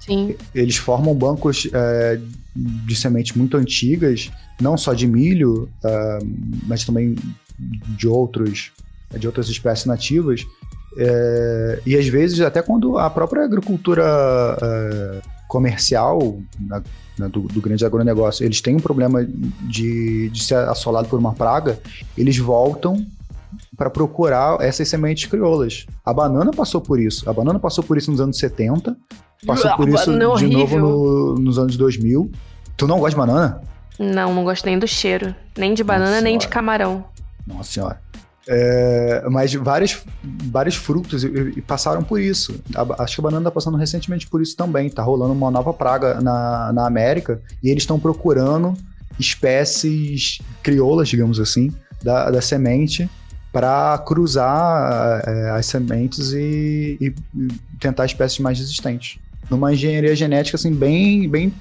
Sim. 0.00 0.34
Eles 0.54 0.76
formam 0.76 1.14
bancos 1.14 1.68
é, 1.72 2.18
de 2.54 2.96
sementes 2.96 3.36
muito 3.36 3.56
antigas, 3.56 4.30
não 4.60 4.76
só 4.76 4.94
de 4.94 5.06
milho, 5.06 5.68
é, 5.84 6.18
mas 6.66 6.84
também 6.84 7.16
de 7.58 8.08
outros 8.08 8.72
de 9.16 9.26
outras 9.26 9.48
espécies 9.48 9.86
nativas. 9.86 10.44
É, 10.96 11.82
e 11.86 11.96
às 11.96 12.08
vezes, 12.08 12.40
até 12.40 12.62
quando 12.62 12.98
a 12.98 13.08
própria 13.10 13.44
agricultura 13.44 14.02
comercial 15.48 16.40
na, 17.22 17.28
do, 17.28 17.42
do, 17.42 17.60
grande 17.60 17.84
agronegócio, 17.84 18.44
eles 18.44 18.60
têm 18.60 18.76
um 18.76 18.80
problema 18.80 19.24
de, 19.62 20.28
de 20.30 20.42
ser 20.42 20.56
assolado 20.68 21.08
por 21.08 21.18
uma 21.18 21.32
praga, 21.32 21.78
eles 22.16 22.36
voltam 22.38 23.04
para 23.76 23.88
procurar 23.88 24.60
essas 24.60 24.88
sementes 24.88 25.26
crioulas. 25.26 25.86
A 26.04 26.12
banana 26.12 26.50
passou 26.50 26.80
por 26.80 27.00
isso. 27.00 27.28
A 27.28 27.32
banana 27.32 27.58
passou 27.58 27.82
por 27.82 27.96
isso 27.96 28.10
nos 28.10 28.20
anos 28.20 28.38
70, 28.38 28.96
passou 29.46 29.76
por 29.76 29.88
isso 29.88 30.12
de 30.38 30.46
novo 30.48 30.78
no, 30.78 31.34
nos 31.36 31.58
anos 31.58 31.76
2000. 31.76 32.30
Tu 32.76 32.86
não 32.86 32.98
gosta 32.98 33.10
de 33.10 33.26
banana? 33.26 33.62
Não, 33.98 34.34
não 34.34 34.44
gosto 34.44 34.64
nem 34.64 34.78
do 34.78 34.86
cheiro. 34.86 35.34
Nem 35.56 35.74
de 35.74 35.84
banana, 35.84 36.10
Nossa 36.10 36.22
nem 36.22 36.32
senhora. 36.32 36.46
de 36.46 36.48
camarão. 36.48 37.04
Nossa 37.46 37.72
senhora. 37.72 38.00
É, 38.48 39.24
mas 39.30 39.54
vários, 39.54 40.02
vários 40.22 40.74
frutos 40.74 41.24
passaram 41.66 42.02
por 42.02 42.20
isso. 42.20 42.60
Acho 42.98 43.16
que 43.16 43.20
a 43.20 43.24
banana 43.24 43.42
está 43.42 43.50
passando 43.50 43.76
recentemente 43.76 44.26
por 44.26 44.42
isso 44.42 44.56
também. 44.56 44.86
Está 44.86 45.02
rolando 45.02 45.32
uma 45.32 45.50
nova 45.50 45.72
praga 45.72 46.20
na, 46.20 46.72
na 46.72 46.86
América 46.86 47.40
e 47.62 47.70
eles 47.70 47.82
estão 47.82 48.00
procurando 48.00 48.74
espécies 49.18 50.40
crioulas, 50.62 51.08
digamos 51.08 51.38
assim, 51.38 51.72
da, 52.02 52.30
da 52.30 52.40
semente 52.40 53.08
para 53.52 53.98
cruzar 53.98 55.22
é, 55.26 55.50
as 55.50 55.66
sementes 55.66 56.32
e, 56.32 56.96
e, 57.00 57.14
tentar 57.78 58.06
espécies 58.06 58.38
mais 58.38 58.58
resistentes. 58.58 59.18
Numa 59.50 59.74
engenharia 59.74 60.16
genética 60.16 60.56
assim 60.56 60.72
bem, 60.72 61.28
bem 61.28 61.52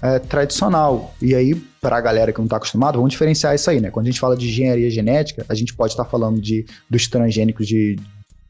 é, 0.00 0.20
tradicional. 0.20 1.12
E 1.20 1.34
aí, 1.34 1.60
para 1.80 1.96
a 1.96 2.00
galera 2.00 2.32
que 2.32 2.38
não 2.38 2.44
está 2.44 2.56
acostumada, 2.56 2.98
vamos 2.98 3.12
diferenciar 3.12 3.54
isso 3.54 3.70
aí, 3.70 3.80
né? 3.80 3.90
Quando 3.90 4.06
a 4.06 4.10
gente 4.10 4.20
fala 4.20 4.36
de 4.36 4.46
engenharia 4.46 4.90
genética, 4.90 5.44
a 5.48 5.54
gente 5.54 5.74
pode 5.74 5.92
estar 5.92 6.04
tá 6.04 6.10
falando 6.10 6.40
de, 6.40 6.66
dos 6.88 7.08
transgênicos 7.08 7.66
de, 7.66 7.98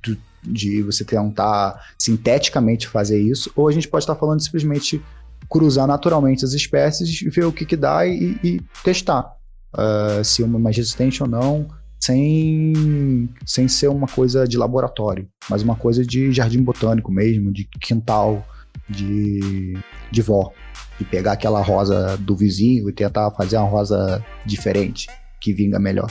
de, 0.02 0.18
de 0.42 0.82
você 0.82 1.04
tentar 1.04 1.80
sinteticamente 1.98 2.88
fazer 2.88 3.20
isso, 3.20 3.50
ou 3.54 3.68
a 3.68 3.72
gente 3.72 3.86
pode 3.86 4.02
estar 4.02 4.14
tá 4.14 4.20
falando 4.20 4.42
simplesmente 4.42 5.00
cruzar 5.48 5.86
naturalmente 5.86 6.44
as 6.44 6.52
espécies, 6.52 7.20
ver 7.32 7.44
o 7.44 7.52
que, 7.52 7.64
que 7.64 7.76
dá 7.76 8.06
e, 8.06 8.36
e 8.42 8.60
testar 8.84 9.32
uh, 9.74 10.24
se 10.24 10.42
uma 10.42 10.58
é 10.58 10.62
mais 10.62 10.76
resistente 10.76 11.22
ou 11.22 11.28
não, 11.28 11.68
sem, 12.00 13.28
sem 13.44 13.68
ser 13.68 13.88
uma 13.88 14.06
coisa 14.06 14.46
de 14.46 14.56
laboratório, 14.56 15.28
mas 15.48 15.62
uma 15.62 15.76
coisa 15.76 16.04
de 16.04 16.32
jardim 16.32 16.62
botânico 16.62 17.12
mesmo, 17.12 17.52
de 17.52 17.68
quintal, 17.80 18.46
de, 18.88 19.78
de 20.10 20.22
vó 20.22 20.52
e 21.00 21.04
pegar 21.04 21.32
aquela 21.32 21.62
rosa 21.62 22.16
do 22.18 22.36
vizinho 22.36 22.88
e 22.88 22.92
tentar 22.92 23.30
fazer 23.30 23.56
uma 23.56 23.68
rosa 23.68 24.24
diferente, 24.44 25.08
que 25.40 25.52
vinga 25.52 25.78
melhor. 25.78 26.10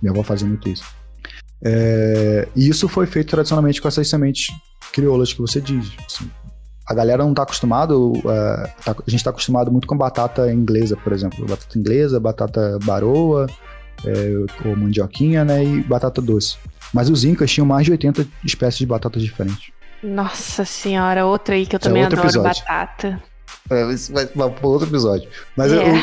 Minha 0.00 0.12
avó 0.12 0.22
fazia 0.22 0.48
muito 0.48 0.68
isso. 0.68 0.84
É, 1.62 2.48
e 2.56 2.68
isso 2.68 2.88
foi 2.88 3.06
feito 3.06 3.30
tradicionalmente 3.30 3.82
com 3.82 3.88
essas 3.88 4.08
sementes 4.08 4.54
crioulas 4.92 5.32
que 5.32 5.40
você 5.40 5.60
diz. 5.60 5.92
Assim. 6.06 6.30
A 6.86 6.94
galera 6.94 7.22
não 7.22 7.30
está 7.30 7.42
acostumado, 7.42 8.12
uh, 8.12 8.22
tá, 8.84 8.92
a 8.92 9.10
gente 9.10 9.20
está 9.20 9.30
acostumado 9.30 9.70
muito 9.70 9.86
com 9.86 9.96
batata 9.96 10.52
inglesa, 10.52 10.96
por 10.96 11.12
exemplo. 11.12 11.46
Batata 11.46 11.78
inglesa, 11.78 12.18
batata 12.18 12.78
baroa, 12.82 13.46
é, 14.04 14.68
ou 14.68 14.74
mandioquinha, 14.74 15.44
né, 15.44 15.62
e 15.62 15.82
batata 15.82 16.20
doce. 16.20 16.56
Mas 16.92 17.08
os 17.08 17.24
incas 17.24 17.50
tinham 17.50 17.66
mais 17.66 17.84
de 17.84 17.92
80 17.92 18.26
espécies 18.44 18.78
de 18.78 18.86
batatas 18.86 19.22
diferentes. 19.22 19.70
Nossa 20.02 20.64
senhora, 20.64 21.26
outra 21.26 21.54
aí 21.54 21.66
que 21.66 21.76
eu 21.76 21.78
é 21.78 21.80
também 21.80 22.02
é 22.02 22.06
adoro, 22.06 22.22
episódio. 22.22 22.62
batata. 22.64 23.22
É, 23.70 23.92
isso 23.92 24.12
vai 24.12 24.26
para 24.26 24.66
outro 24.66 24.88
episódio. 24.88 25.28
Mas 25.56 25.72
é. 25.72 25.76
eu, 25.76 25.94
eu, 25.94 26.02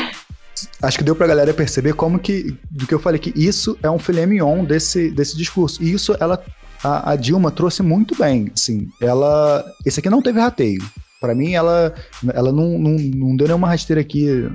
acho 0.82 0.98
que 0.98 1.04
deu 1.04 1.16
pra 1.16 1.26
galera 1.26 1.52
perceber 1.52 1.94
como 1.94 2.18
que, 2.18 2.56
do 2.70 2.86
que 2.86 2.94
eu 2.94 3.00
falei, 3.00 3.18
que 3.18 3.32
isso 3.36 3.76
é 3.82 3.90
um 3.90 3.98
filé 3.98 4.24
mignon 4.26 4.64
desse, 4.64 5.10
desse 5.10 5.36
discurso. 5.36 5.82
E 5.82 5.92
isso 5.92 6.16
ela, 6.20 6.42
a, 6.82 7.12
a 7.12 7.16
Dilma 7.16 7.50
trouxe 7.50 7.82
muito 7.82 8.16
bem, 8.16 8.50
assim. 8.54 8.88
Ela, 9.00 9.64
esse 9.84 10.00
aqui 10.00 10.08
não 10.08 10.22
teve 10.22 10.40
rateio. 10.40 10.82
Para 11.20 11.34
mim, 11.34 11.54
ela, 11.54 11.92
ela 12.32 12.52
não, 12.52 12.78
não, 12.78 12.92
não 12.92 13.36
deu 13.36 13.48
nenhuma 13.48 13.68
rasteira 13.68 14.00
aqui 14.00 14.48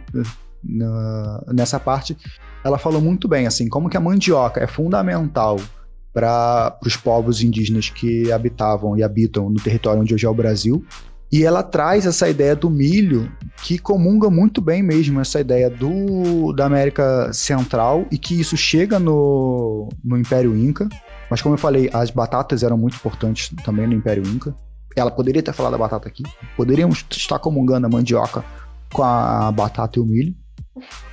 na, 0.63 1.43
nessa 1.47 1.79
parte. 1.79 2.17
Ela 2.63 2.77
falou 2.77 3.01
muito 3.01 3.27
bem, 3.27 3.45
assim, 3.45 3.67
como 3.67 3.89
que 3.89 3.97
a 3.97 3.99
mandioca 3.99 4.63
é 4.63 4.67
fundamental 4.67 5.59
para 6.13 6.77
os 6.85 6.95
povos 6.95 7.41
indígenas 7.41 7.89
que 7.89 8.31
habitavam 8.31 8.95
e 8.97 9.03
habitam 9.03 9.49
no 9.49 9.59
território 9.59 10.01
onde 10.01 10.13
hoje 10.13 10.25
é 10.25 10.29
o 10.29 10.33
Brasil. 10.33 10.85
E 11.31 11.43
ela 11.43 11.63
traz 11.63 12.05
essa 12.05 12.29
ideia 12.29 12.55
do 12.55 12.69
milho 12.69 13.31
que 13.63 13.79
comunga 13.79 14.29
muito 14.29 14.61
bem 14.61 14.83
mesmo 14.83 15.19
essa 15.19 15.41
ideia 15.41 15.67
do, 15.67 16.53
da 16.53 16.67
América 16.67 17.33
Central 17.33 18.05
e 18.11 18.19
que 18.19 18.39
isso 18.39 18.55
chega 18.55 18.99
no, 18.99 19.89
no 20.03 20.15
Império 20.15 20.55
Inca. 20.55 20.87
Mas 21.31 21.41
como 21.41 21.55
eu 21.55 21.57
falei, 21.59 21.89
as 21.91 22.11
batatas 22.11 22.61
eram 22.61 22.77
muito 22.77 22.97
importantes 22.97 23.51
também 23.65 23.87
no 23.87 23.95
Império 23.95 24.23
Inca. 24.27 24.55
Ela 24.95 25.09
poderia 25.09 25.41
ter 25.41 25.53
falado 25.53 25.71
da 25.71 25.77
batata 25.79 26.07
aqui. 26.07 26.21
Poderíamos 26.55 27.03
estar 27.09 27.39
comungando 27.39 27.87
a 27.87 27.89
mandioca 27.89 28.45
com 28.91 29.01
a 29.01 29.51
batata 29.51 29.97
e 29.97 30.01
o 30.03 30.05
milho. 30.05 30.35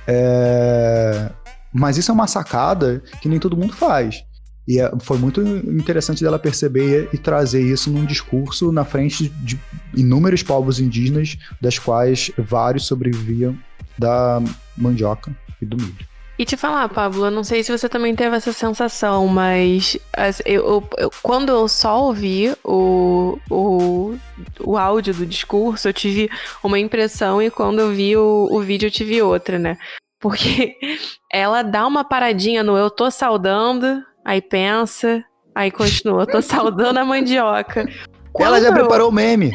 É... 0.05 1.31
Mas 1.73 1.97
isso 1.97 2.11
é 2.11 2.13
uma 2.13 2.27
sacada 2.27 3.01
que 3.21 3.27
nem 3.27 3.39
todo 3.39 3.57
mundo 3.57 3.73
faz. 3.73 4.23
E 4.71 4.79
é, 4.79 4.89
foi 5.01 5.17
muito 5.17 5.41
interessante 5.41 6.23
dela 6.23 6.39
perceber 6.39 7.09
e 7.11 7.17
trazer 7.17 7.61
isso 7.61 7.91
num 7.91 8.05
discurso 8.05 8.71
na 8.71 8.85
frente 8.85 9.27
de 9.27 9.59
inúmeros 9.93 10.41
povos 10.41 10.79
indígenas, 10.79 11.37
das 11.59 11.77
quais 11.77 12.31
vários 12.37 12.87
sobreviviam 12.87 13.57
da 13.99 14.41
mandioca 14.77 15.35
e 15.61 15.65
do 15.65 15.75
milho. 15.75 16.07
E 16.39 16.45
te 16.45 16.55
falar, 16.55 16.87
Pablo, 16.87 17.25
eu 17.25 17.31
não 17.31 17.43
sei 17.43 17.61
se 17.65 17.77
você 17.77 17.89
também 17.89 18.15
teve 18.15 18.33
essa 18.33 18.53
sensação, 18.53 19.27
mas 19.27 19.97
eu, 20.45 20.87
eu, 20.97 21.11
quando 21.21 21.49
eu 21.49 21.67
só 21.67 22.05
ouvi 22.05 22.55
o, 22.63 23.37
o, 23.49 24.15
o 24.61 24.77
áudio 24.77 25.13
do 25.13 25.25
discurso, 25.25 25.89
eu 25.89 25.93
tive 25.93 26.29
uma 26.63 26.79
impressão 26.79 27.41
e 27.41 27.51
quando 27.51 27.79
eu 27.79 27.91
vi 27.91 28.15
o, 28.15 28.47
o 28.49 28.61
vídeo 28.61 28.87
eu 28.87 28.91
tive 28.91 29.21
outra, 29.21 29.59
né? 29.59 29.77
Porque 30.17 30.77
ela 31.29 31.61
dá 31.61 31.85
uma 31.85 32.05
paradinha 32.05 32.63
no 32.63 32.77
eu 32.77 32.89
tô 32.89 33.11
saudando, 33.11 34.01
Aí 34.23 34.41
pensa, 34.41 35.23
aí 35.55 35.71
continua. 35.71 36.25
Tô 36.25 36.41
saudando 36.41 36.97
a 36.97 37.05
mandioca. 37.05 37.87
Quando 38.31 38.47
Ela 38.47 38.61
já 38.61 38.67
eu... 38.69 38.73
preparou 38.73 39.09
o 39.09 39.11
meme. 39.11 39.51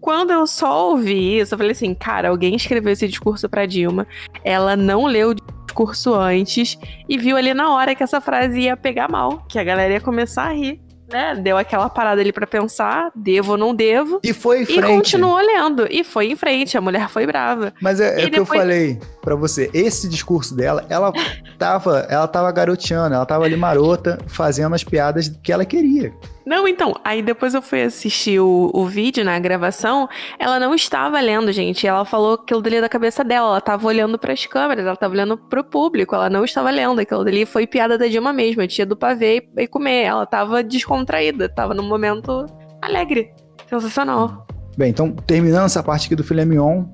Quando 0.00 0.30
eu 0.30 0.46
só 0.46 0.88
ouvi 0.88 1.38
isso, 1.38 1.54
eu 1.54 1.58
falei 1.58 1.72
assim, 1.72 1.94
cara, 1.94 2.30
alguém 2.30 2.54
escreveu 2.56 2.92
esse 2.92 3.06
discurso 3.06 3.48
pra 3.50 3.66
Dilma, 3.66 4.06
ela 4.42 4.74
não 4.74 5.04
leu 5.04 5.30
o 5.30 5.34
discurso 5.34 6.14
antes 6.14 6.78
e 7.06 7.18
viu 7.18 7.36
ali 7.36 7.52
na 7.52 7.74
hora 7.74 7.94
que 7.94 8.02
essa 8.02 8.18
frase 8.18 8.60
ia 8.60 8.76
pegar 8.78 9.10
mal, 9.10 9.44
que 9.46 9.58
a 9.58 9.64
galera 9.64 9.92
ia 9.92 10.00
começar 10.00 10.44
a 10.44 10.52
rir 10.52 10.80
né, 11.10 11.34
deu 11.34 11.56
aquela 11.56 11.88
parada 11.88 12.20
ali 12.20 12.32
para 12.32 12.46
pensar, 12.46 13.10
devo 13.14 13.52
ou 13.52 13.58
não 13.58 13.74
devo. 13.74 14.20
E 14.22 14.32
foi 14.32 14.62
em 14.62 14.66
frente. 14.66 14.78
E 14.78 14.82
continuou 14.82 15.38
lendo. 15.38 15.86
E 15.90 16.04
foi 16.04 16.30
em 16.30 16.36
frente, 16.36 16.76
a 16.76 16.80
mulher 16.80 17.08
foi 17.08 17.26
brava. 17.26 17.72
Mas 17.80 18.00
é, 18.00 18.22
é 18.22 18.26
o 18.26 18.30
depois... 18.30 18.32
que 18.32 18.38
eu 18.38 18.46
falei 18.46 19.00
para 19.20 19.34
você, 19.34 19.70
esse 19.74 20.08
discurso 20.08 20.54
dela, 20.54 20.84
ela 20.88 21.12
tava, 21.58 22.06
ela 22.08 22.26
tava 22.26 22.50
garoteando, 22.52 23.14
ela 23.14 23.26
tava 23.26 23.44
ali 23.44 23.56
marota, 23.56 24.18
fazendo 24.26 24.74
as 24.74 24.84
piadas 24.84 25.28
que 25.42 25.52
ela 25.52 25.64
queria. 25.64 26.12
Não, 26.44 26.66
então, 26.66 26.94
aí 27.04 27.22
depois 27.22 27.54
eu 27.54 27.60
fui 27.60 27.82
assistir 27.82 28.40
o, 28.40 28.70
o 28.72 28.86
vídeo 28.86 29.24
na 29.24 29.38
gravação, 29.38 30.08
ela 30.38 30.58
não 30.58 30.74
estava 30.74 31.20
lendo, 31.20 31.52
gente. 31.52 31.86
Ela 31.86 32.04
falou 32.04 32.34
aquilo 32.34 32.62
dali 32.62 32.80
da 32.80 32.88
cabeça 32.88 33.22
dela, 33.22 33.48
ela 33.48 33.58
estava 33.58 33.86
olhando 33.86 34.18
para 34.18 34.32
as 34.32 34.46
câmeras, 34.46 34.84
ela 34.84 34.94
estava 34.94 35.12
olhando 35.12 35.36
pro 35.36 35.62
público, 35.62 36.14
ela 36.14 36.30
não 36.30 36.44
estava 36.44 36.70
lendo. 36.70 37.00
Aquilo 37.00 37.24
dali 37.24 37.44
foi 37.44 37.66
piada 37.66 37.98
da 37.98 38.06
Dilma 38.06 38.32
mesmo, 38.32 38.66
tia 38.66 38.86
do 38.86 38.96
pavê 38.96 39.46
e, 39.56 39.62
e 39.62 39.66
comer. 39.66 40.04
Ela 40.04 40.24
estava 40.24 40.62
descontraída, 40.62 41.44
estava 41.44 41.74
num 41.74 41.86
momento 41.86 42.46
alegre. 42.80 43.32
Sensacional. 43.68 44.46
Bem, 44.76 44.90
então, 44.90 45.12
terminando 45.12 45.66
essa 45.66 45.82
parte 45.82 46.06
aqui 46.06 46.16
do 46.16 46.24
filé 46.24 46.44
mignon, 46.44 46.84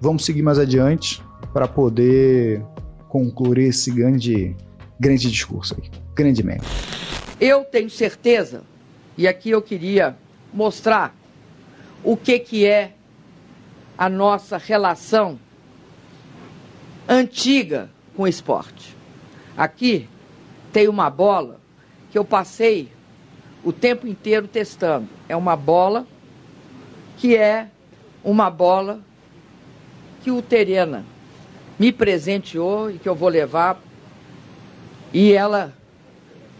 vamos 0.00 0.24
seguir 0.24 0.42
mais 0.42 0.58
adiante 0.58 1.22
para 1.52 1.68
poder 1.68 2.64
concluir 3.08 3.68
esse 3.68 3.90
grande, 3.92 4.56
grande 4.98 5.30
discurso 5.30 5.76
aí. 5.78 5.88
Grande 6.14 6.42
meme. 6.42 6.62
Eu 7.40 7.64
tenho 7.64 7.90
certeza 7.90 8.62
e 9.16 9.28
aqui 9.28 9.50
eu 9.50 9.62
queria 9.62 10.16
mostrar 10.52 11.14
o 12.02 12.16
que, 12.16 12.38
que 12.38 12.66
é 12.66 12.92
a 13.96 14.08
nossa 14.08 14.56
relação 14.58 15.38
antiga 17.08 17.90
com 18.16 18.24
o 18.24 18.28
esporte. 18.28 18.96
Aqui 19.56 20.08
tem 20.72 20.88
uma 20.88 21.08
bola 21.08 21.60
que 22.10 22.18
eu 22.18 22.24
passei 22.24 22.90
o 23.62 23.72
tempo 23.72 24.06
inteiro 24.06 24.48
testando. 24.48 25.08
É 25.28 25.36
uma 25.36 25.56
bola 25.56 26.06
que 27.16 27.36
é 27.36 27.68
uma 28.22 28.50
bola 28.50 29.00
que 30.22 30.30
o 30.30 30.42
Terena 30.42 31.04
me 31.78 31.92
presenteou 31.92 32.90
e 32.90 32.98
que 32.98 33.08
eu 33.08 33.14
vou 33.14 33.28
levar. 33.28 33.78
E 35.12 35.32
ela 35.32 35.72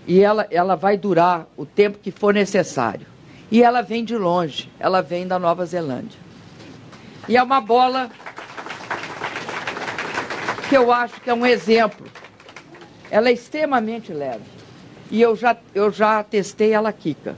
e 0.06 0.20
ela, 0.20 0.47
ela 0.51 0.76
vai 0.76 0.97
durar 0.97 1.47
o 1.56 1.64
tempo 1.64 1.98
que 1.98 2.10
for 2.10 2.35
necessário. 2.35 3.06
E 3.51 3.62
ela 3.62 3.82
vem 3.82 4.05
de 4.05 4.16
longe, 4.16 4.70
ela 4.78 5.01
vem 5.01 5.26
da 5.26 5.39
Nova 5.39 5.64
Zelândia. 5.64 6.18
E 7.28 7.36
é 7.36 7.43
uma 7.43 7.60
bola 7.60 8.10
que 10.68 10.76
eu 10.76 10.93
acho 10.93 11.20
que 11.20 11.31
é 11.31 11.35
um 11.35 11.47
exemplo. 11.47 12.06
Ela 13.10 13.28
é 13.28 13.32
extremamente 13.32 14.12
leve. 14.12 14.44
E 15.10 15.20
eu 15.20 15.36
já, 15.36 15.56
eu 15.74 15.90
já 15.90 16.22
testei 16.22 16.72
ela 16.72 16.93
Kika. 16.93 17.36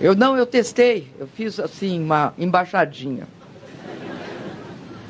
Eu 0.00 0.14
não, 0.14 0.36
eu 0.36 0.44
testei. 0.44 1.10
Eu 1.18 1.26
fiz 1.26 1.58
assim 1.58 2.02
uma 2.02 2.34
embaixadinha. 2.36 3.26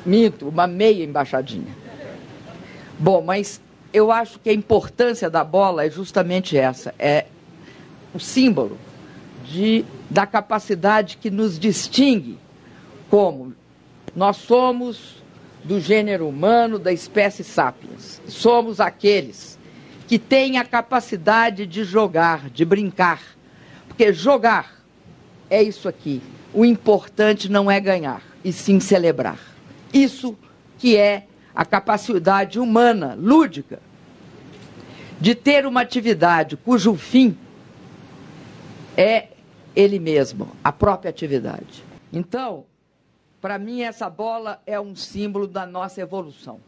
Minto, 0.05 0.47
uma 0.47 0.67
meia 0.67 1.03
embaixadinha. 1.03 1.75
Bom, 2.97 3.21
mas 3.21 3.59
eu 3.97 4.11
acho 4.11 4.39
que 4.39 4.49
a 4.49 4.53
importância 4.53 5.29
da 5.29 5.43
bola 5.43 5.85
é 5.85 5.89
justamente 5.89 6.57
essa, 6.57 6.93
é 6.99 7.25
o 8.13 8.19
símbolo 8.19 8.77
de, 9.43 9.83
da 10.09 10.25
capacidade 10.25 11.17
que 11.17 11.31
nos 11.31 11.57
distingue 11.57 12.37
como 13.09 13.55
nós 14.15 14.37
somos 14.37 15.23
do 15.63 15.79
gênero 15.79 16.27
humano, 16.27 16.77
da 16.77 16.93
espécie 16.93 17.43
sapiens. 17.43 18.21
Somos 18.27 18.79
aqueles 18.79 19.57
que 20.07 20.17
têm 20.17 20.57
a 20.57 20.65
capacidade 20.65 21.65
de 21.65 21.83
jogar, 21.83 22.49
de 22.49 22.63
brincar. 22.63 23.21
Porque 23.87 24.13
jogar 24.13 24.77
é 25.49 25.61
isso 25.61 25.89
aqui. 25.89 26.21
O 26.53 26.63
importante 26.63 27.49
não 27.49 27.69
é 27.69 27.79
ganhar, 27.79 28.21
e 28.43 28.53
sim 28.53 28.79
celebrar. 28.79 29.39
Isso 29.93 30.37
que 30.77 30.95
é 30.95 31.25
a 31.53 31.65
capacidade 31.65 32.59
humana, 32.59 33.17
lúdica, 33.19 33.79
de 35.19 35.33
ter 35.35 35.65
uma 35.65 35.81
atividade 35.81 36.55
cujo 36.55 36.95
fim 36.95 37.37
é 38.95 39.29
ele 39.75 39.99
mesmo, 39.99 40.51
a 40.63 40.71
própria 40.71 41.09
atividade. 41.09 41.83
Então, 42.11 42.65
para 43.39 43.59
mim, 43.59 43.81
essa 43.81 44.09
bola 44.09 44.61
é 44.65 44.79
um 44.79 44.95
símbolo 44.95 45.47
da 45.47 45.65
nossa 45.65 46.01
evolução. 46.01 46.59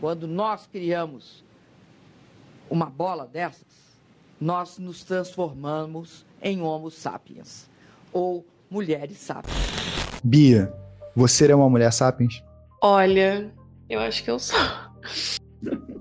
Quando 0.00 0.28
nós 0.28 0.66
criamos 0.66 1.42
uma 2.68 2.86
bola 2.86 3.26
dessas, 3.26 3.66
nós 4.40 4.78
nos 4.78 5.02
transformamos 5.02 6.24
em 6.40 6.60
Homo 6.60 6.90
sapiens, 6.90 7.68
ou 8.12 8.46
mulheres 8.70 9.18
sapiens. 9.18 9.56
Bia, 10.22 10.72
você 11.16 11.50
é 11.50 11.54
uma 11.54 11.68
mulher 11.68 11.92
sapiens? 11.92 12.44
Olha, 12.80 13.50
eu 13.88 13.98
acho 14.00 14.22
que 14.22 14.30
eu 14.30 14.38
sou. 14.38 14.58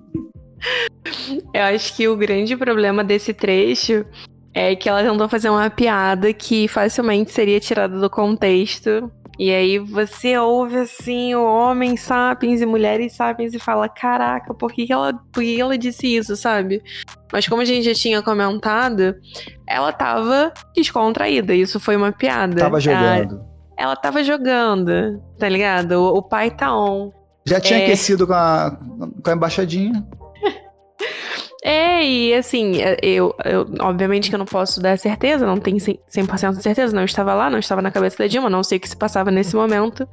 eu 1.54 1.64
acho 1.64 1.96
que 1.96 2.08
o 2.08 2.16
grande 2.16 2.56
problema 2.56 3.04
desse 3.04 3.34
trecho 3.34 4.06
é 4.54 4.76
que 4.76 4.90
ela 4.90 5.04
tentou 5.04 5.30
fazer 5.30 5.50
uma 5.50 5.70
piada 5.70 6.34
que 6.34 6.68
facilmente 6.68 7.32
seria 7.32 7.60
tirada 7.60 8.00
do 8.00 8.10
contexto. 8.10 9.12
E 9.40 9.54
aí 9.54 9.78
você 9.78 10.36
ouve 10.36 10.78
assim 10.78 11.36
o 11.36 11.46
homem 11.46 11.96
sapiens 11.96 12.60
e 12.60 12.66
mulheres 12.66 13.14
sapiens 13.14 13.54
e 13.54 13.60
fala: 13.60 13.88
Caraca, 13.88 14.54
por 14.56 14.72
que, 14.72 14.88
que, 14.88 14.94
ela, 14.94 15.14
por 15.32 15.44
que 15.44 15.62
ela 15.62 15.78
disse 15.78 16.08
isso, 16.08 16.36
sabe? 16.36 16.82
Mas 17.32 17.48
como 17.48 17.62
a 17.62 17.66
gente 17.66 17.84
já 17.84 17.94
tinha 17.94 18.22
comentado, 18.24 19.16
ela 19.68 19.92
tava 19.94 20.52
descontraída. 20.76 21.54
Isso 21.54 21.80
foi 21.80 21.96
uma 21.96 22.12
piada. 22.12 22.56
Tava 22.56 22.80
jogando. 22.80 23.46
ela 23.78 23.96
tava 23.96 24.24
jogando, 24.24 25.22
tá 25.38 25.48
ligado? 25.48 25.92
O, 25.92 26.18
o 26.18 26.24
pai 26.24 26.50
tá 26.50 26.76
on. 26.76 27.12
Já 27.46 27.62
tinha 27.62 27.80
é... 27.80 27.84
aquecido 27.84 28.26
com 28.26 28.34
a, 28.34 28.76
com 29.24 29.30
a 29.30 29.34
embaixadinha. 29.34 30.04
É, 31.68 32.02
e 32.02 32.34
assim, 32.34 32.82
é, 32.82 32.98
eu, 33.04 33.36
eu, 33.44 33.66
obviamente 33.82 34.30
que 34.30 34.36
eu 34.36 34.40
não 34.40 34.46
posso 34.46 34.80
dar 34.82 34.98
certeza, 34.98 35.46
não 35.46 35.58
tenho 35.58 35.76
100% 35.76 36.56
de 36.56 36.64
certeza, 36.64 36.96
não 36.96 37.04
estava 37.04 37.34
lá, 37.34 37.50
não 37.50 37.60
estava 37.60 37.82
na 37.82 37.92
cabeça 37.92 38.18
da 38.20 38.26
Dilma, 38.26 38.50
não 38.50 38.64
sei 38.64 38.78
o 38.78 38.80
que 38.82 38.88
se 38.88 38.96
passava 38.96 39.30
nesse 39.30 39.54
momento, 39.54 40.08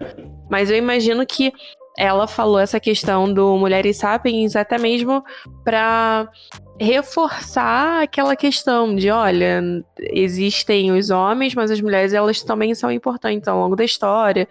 mas 0.50 0.68
eu 0.68 0.76
imagino 0.76 1.24
que 1.24 1.52
ela 1.96 2.26
falou 2.26 2.58
essa 2.58 2.80
questão 2.80 3.32
do 3.32 3.56
Mulheres 3.56 3.98
Sapiens 3.98 4.56
até 4.56 4.78
mesmo 4.78 5.22
para 5.62 6.28
reforçar 6.80 8.02
aquela 8.02 8.34
questão 8.34 8.92
de, 8.92 9.08
olha, 9.08 9.62
existem 10.10 10.90
os 10.90 11.10
homens, 11.10 11.54
mas 11.54 11.70
as 11.70 11.80
mulheres 11.80 12.12
elas 12.12 12.42
também 12.42 12.74
são 12.74 12.90
importantes 12.90 13.46
ao 13.46 13.60
longo 13.60 13.76
da 13.76 13.84
história. 13.84 14.48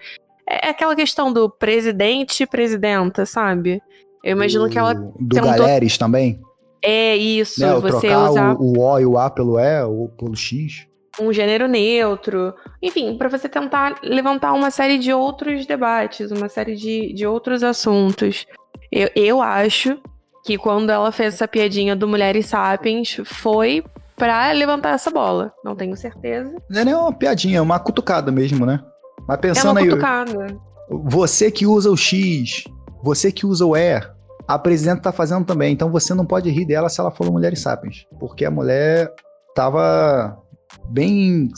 É 0.49 0.69
aquela 0.69 0.95
questão 0.95 1.33
do 1.33 1.49
presidente 1.49 2.43
e 2.43 2.47
presidenta, 2.47 3.25
sabe? 3.25 3.81
Eu 4.23 4.37
imagino 4.37 4.63
do, 4.63 4.69
que 4.69 4.79
ela 4.79 4.93
do 4.93 5.11
tentou... 5.27 5.51
Galeres 5.51 5.97
também? 5.97 6.39
É 6.83 7.15
isso, 7.15 7.61
né, 7.61 7.73
você 7.75 8.07
trocar 8.07 8.29
usar 8.29 8.55
o, 8.59 8.77
o 8.77 8.79
O 8.79 8.99
e 8.99 9.05
o 9.05 9.17
A 9.17 9.29
pelo 9.29 9.57
E 9.57 9.83
ou 9.83 10.09
pelo 10.09 10.35
X. 10.35 10.85
Um 11.19 11.31
gênero 11.31 11.67
neutro. 11.67 12.53
Enfim, 12.81 13.17
para 13.17 13.29
você 13.29 13.47
tentar 13.47 13.99
levantar 14.03 14.51
uma 14.53 14.69
série 14.69 14.97
de 14.97 15.13
outros 15.13 15.65
debates, 15.65 16.31
uma 16.31 16.49
série 16.49 16.75
de, 16.75 17.13
de 17.13 17.25
outros 17.25 17.63
assuntos. 17.63 18.45
Eu, 18.91 19.09
eu 19.15 19.41
acho 19.41 19.97
que 20.43 20.57
quando 20.57 20.89
ela 20.89 21.11
fez 21.11 21.35
essa 21.35 21.47
piadinha 21.47 21.95
do 21.95 22.07
Mulheres 22.07 22.47
Sapiens 22.47 23.17
foi 23.23 23.83
pra 24.17 24.51
levantar 24.51 24.89
essa 24.89 25.09
bola. 25.09 25.53
Não 25.63 25.75
tenho 25.75 25.95
certeza. 25.95 26.53
Não 26.69 26.81
é 26.81 26.85
nem 26.85 26.93
uma 26.93 27.13
piadinha, 27.13 27.59
é 27.59 27.61
uma 27.61 27.79
cutucada 27.79 28.31
mesmo, 28.31 28.65
né? 28.65 28.83
Mas 29.27 29.39
pensando 29.39 29.67
é 29.67 29.71
uma 29.71 29.79
aí. 29.81 29.89
Cutucada. 29.89 30.57
Você 30.89 31.49
que 31.49 31.65
usa 31.65 31.89
o 31.89 31.97
X, 31.97 32.65
você 33.01 33.31
que 33.31 33.45
usa 33.45 33.65
o 33.65 33.75
E, 33.75 34.01
a 34.47 34.59
presidenta 34.59 35.01
tá 35.01 35.11
fazendo 35.11 35.45
também. 35.45 35.73
Então 35.73 35.91
você 35.91 36.13
não 36.13 36.25
pode 36.25 36.49
rir 36.49 36.65
dela 36.65 36.89
se 36.89 36.99
ela 36.99 37.11
for 37.11 37.31
mulher 37.31 37.55
sapiens. 37.55 38.05
Porque 38.19 38.45
a 38.45 38.51
mulher 38.51 39.11
tava 39.55 40.37
bem 40.89 41.49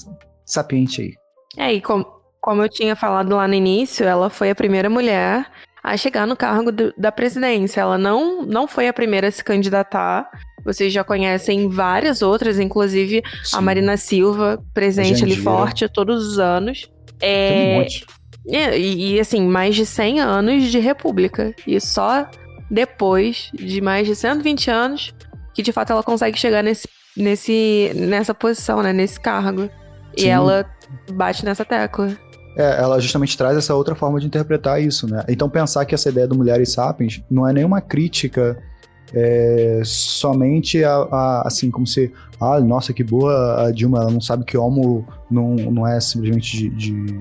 sapiente 0.46 1.02
aí. 1.02 1.14
É, 1.58 1.74
e 1.74 1.82
com, 1.82 2.06
como 2.42 2.62
eu 2.62 2.70
tinha 2.70 2.96
falado 2.96 3.36
lá 3.36 3.48
no 3.48 3.54
início, 3.54 4.06
ela 4.06 4.30
foi 4.30 4.50
a 4.50 4.56
primeira 4.56 4.90
mulher 4.90 5.46
a 5.84 5.96
chegar 5.98 6.26
no 6.26 6.36
cargo 6.36 6.72
do, 6.72 6.94
da 6.98 7.12
presidência. 7.12 7.82
Ela 7.82 7.98
não, 7.98 8.44
não 8.44 8.68
foi 8.68 8.88
a 8.88 8.94
primeira 8.94 9.28
a 9.28 9.32
se 9.32 9.44
candidatar. 9.44 10.30
Vocês 10.64 10.92
já 10.92 11.04
conhecem 11.04 11.70
várias 11.70 12.22
outras, 12.24 12.60
inclusive 12.60 13.24
Sim. 13.44 13.58
a 13.58 13.62
Marina 13.62 13.98
Silva, 13.98 14.64
presente 14.74 15.24
ali 15.24 15.36
forte 15.38 15.88
todos 15.88 16.26
os 16.28 16.40
anos. 16.40 16.90
É, 17.22 17.50
Tem 17.50 17.68
um 17.68 17.80
monte. 17.80 18.06
É, 18.48 18.78
e, 18.78 19.16
e, 19.16 19.20
assim, 19.20 19.48
mais 19.48 19.76
de 19.76 19.86
100 19.86 20.20
anos 20.20 20.64
de 20.66 20.80
república. 20.80 21.54
E 21.66 21.80
só 21.80 22.28
depois 22.70 23.52
de 23.54 23.82
mais 23.82 24.08
de 24.08 24.16
120 24.16 24.72
anos 24.72 25.14
que 25.54 25.64
de 25.64 25.72
fato 25.72 25.92
ela 25.94 26.04
consegue 26.04 26.38
chegar 26.38 26.62
nesse, 26.62 26.88
nesse, 27.16 27.92
nessa 27.96 28.34
posição, 28.34 28.84
né? 28.84 28.92
Nesse 28.92 29.20
cargo. 29.20 29.64
Sim. 30.18 30.26
E 30.26 30.28
ela 30.28 30.66
bate 31.14 31.46
nessa 31.46 31.64
tecla. 31.64 32.16
É, 32.58 32.82
ela 32.82 33.00
justamente 33.00 33.38
traz 33.38 33.58
essa 33.58 33.74
outra 33.74 33.96
forma 33.96 34.20
de 34.20 34.28
interpretar 34.28 34.82
isso, 34.82 35.08
né? 35.08 35.24
Então 35.28 35.50
pensar 35.50 35.86
que 35.86 35.96
essa 35.96 36.10
ideia 36.10 36.28
do 36.28 36.36
Mulheres 36.36 36.74
Sapiens 36.74 37.22
não 37.32 37.48
é 37.48 37.54
nenhuma 37.54 37.82
crítica 37.82 38.58
é, 39.14 39.82
somente 39.84 40.84
a, 40.84 40.94
a, 40.94 41.48
assim, 41.48 41.72
como 41.72 41.88
se, 41.88 42.12
ah, 42.40 42.60
nossa, 42.60 42.94
que 42.94 43.04
boa 43.04 43.66
a 43.66 43.72
Dilma, 43.72 44.00
ela 44.00 44.12
não 44.12 44.22
sabe 44.22 44.44
que 44.44 44.58
homo 44.58 45.08
não, 45.32 45.56
não 45.56 45.88
é 45.88 46.00
simplesmente 46.00 46.58
de, 46.58 46.70
de, 46.70 47.20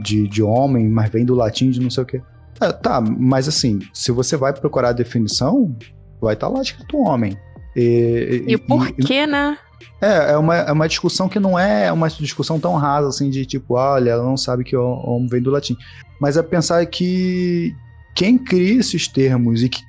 de, 0.00 0.28
de 0.28 0.42
homem, 0.42 0.88
mas 0.88 1.10
vem 1.10 1.24
do 1.24 1.34
latim 1.34 1.70
de 1.70 1.80
não 1.80 1.90
sei 1.90 2.02
o 2.02 2.06
quê. 2.06 2.22
É, 2.60 2.72
tá, 2.72 3.00
mas 3.00 3.48
assim, 3.48 3.78
se 3.92 4.10
você 4.10 4.36
vai 4.36 4.52
procurar 4.52 4.90
a 4.90 4.92
definição, 4.92 5.74
vai 6.20 6.34
estar 6.34 6.48
tá 6.48 6.52
lá 6.52 6.62
escrito 6.62 6.98
homem. 6.98 7.36
E, 7.76 8.44
e, 8.46 8.52
e 8.52 8.54
o 8.56 8.58
porquê, 8.58 9.26
né? 9.26 9.56
É, 10.00 10.32
é 10.32 10.36
uma, 10.36 10.56
é 10.56 10.72
uma 10.72 10.88
discussão 10.88 11.28
que 11.28 11.40
não 11.40 11.58
é 11.58 11.92
uma 11.92 12.08
discussão 12.08 12.58
tão 12.58 12.74
rasa 12.76 13.08
assim 13.08 13.30
de 13.30 13.44
tipo, 13.44 13.74
olha, 13.74 14.10
ela 14.10 14.24
não 14.24 14.36
sabe 14.36 14.64
que 14.64 14.76
o 14.76 14.82
homem 14.82 15.28
vem 15.28 15.42
do 15.42 15.50
latim. 15.50 15.76
Mas 16.20 16.36
é 16.36 16.42
pensar 16.42 16.84
que 16.86 17.74
quem 18.14 18.38
cria 18.38 18.80
esses 18.80 19.06
termos 19.06 19.62
e 19.62 19.68
que, 19.68 19.82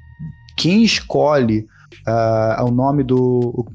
quem 0.56 0.84
escolhe 0.84 1.66
uh, 2.08 2.66
o 2.66 2.72
nome 2.72 3.04
do. 3.04 3.66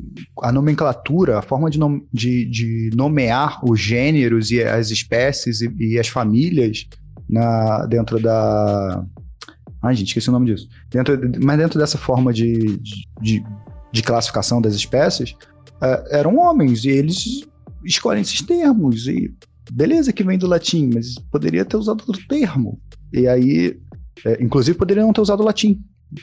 a 0.42 0.52
nomenclatura, 0.52 1.38
a 1.38 1.42
forma 1.42 1.70
de, 1.70 1.78
nom, 1.78 2.00
de, 2.12 2.44
de 2.46 2.90
nomear 2.94 3.60
os 3.64 3.80
gêneros 3.80 4.50
e 4.50 4.62
as 4.62 4.90
espécies 4.90 5.60
e, 5.60 5.72
e 5.78 5.98
as 5.98 6.08
famílias 6.08 6.86
na, 7.28 7.86
dentro 7.86 8.20
da. 8.20 9.04
Ai, 9.82 9.94
gente, 9.94 10.08
esqueci 10.08 10.28
o 10.28 10.32
nome 10.32 10.46
disso. 10.46 10.68
Dentro, 10.90 11.18
mas 11.42 11.58
dentro 11.58 11.78
dessa 11.78 11.98
forma 11.98 12.32
de, 12.32 12.78
de, 13.20 13.44
de 13.92 14.02
classificação 14.02 14.60
das 14.60 14.74
espécies, 14.74 15.32
uh, 15.82 16.08
eram 16.10 16.38
homens 16.38 16.84
e 16.84 16.88
eles 16.88 17.46
escolhem 17.84 18.22
esses 18.22 18.40
termos. 18.40 19.06
E 19.06 19.34
beleza 19.70 20.12
que 20.12 20.24
vem 20.24 20.38
do 20.38 20.46
latim, 20.46 20.90
mas 20.92 21.18
poderia 21.30 21.64
ter 21.64 21.76
usado 21.76 22.02
outro 22.06 22.26
termo. 22.26 22.80
E 23.12 23.28
aí, 23.28 23.78
é, 24.24 24.42
inclusive, 24.42 24.76
poderia 24.76 25.02
não 25.02 25.12
ter 25.12 25.20
usado 25.20 25.40
o 25.40 25.46
latim. 25.46 25.80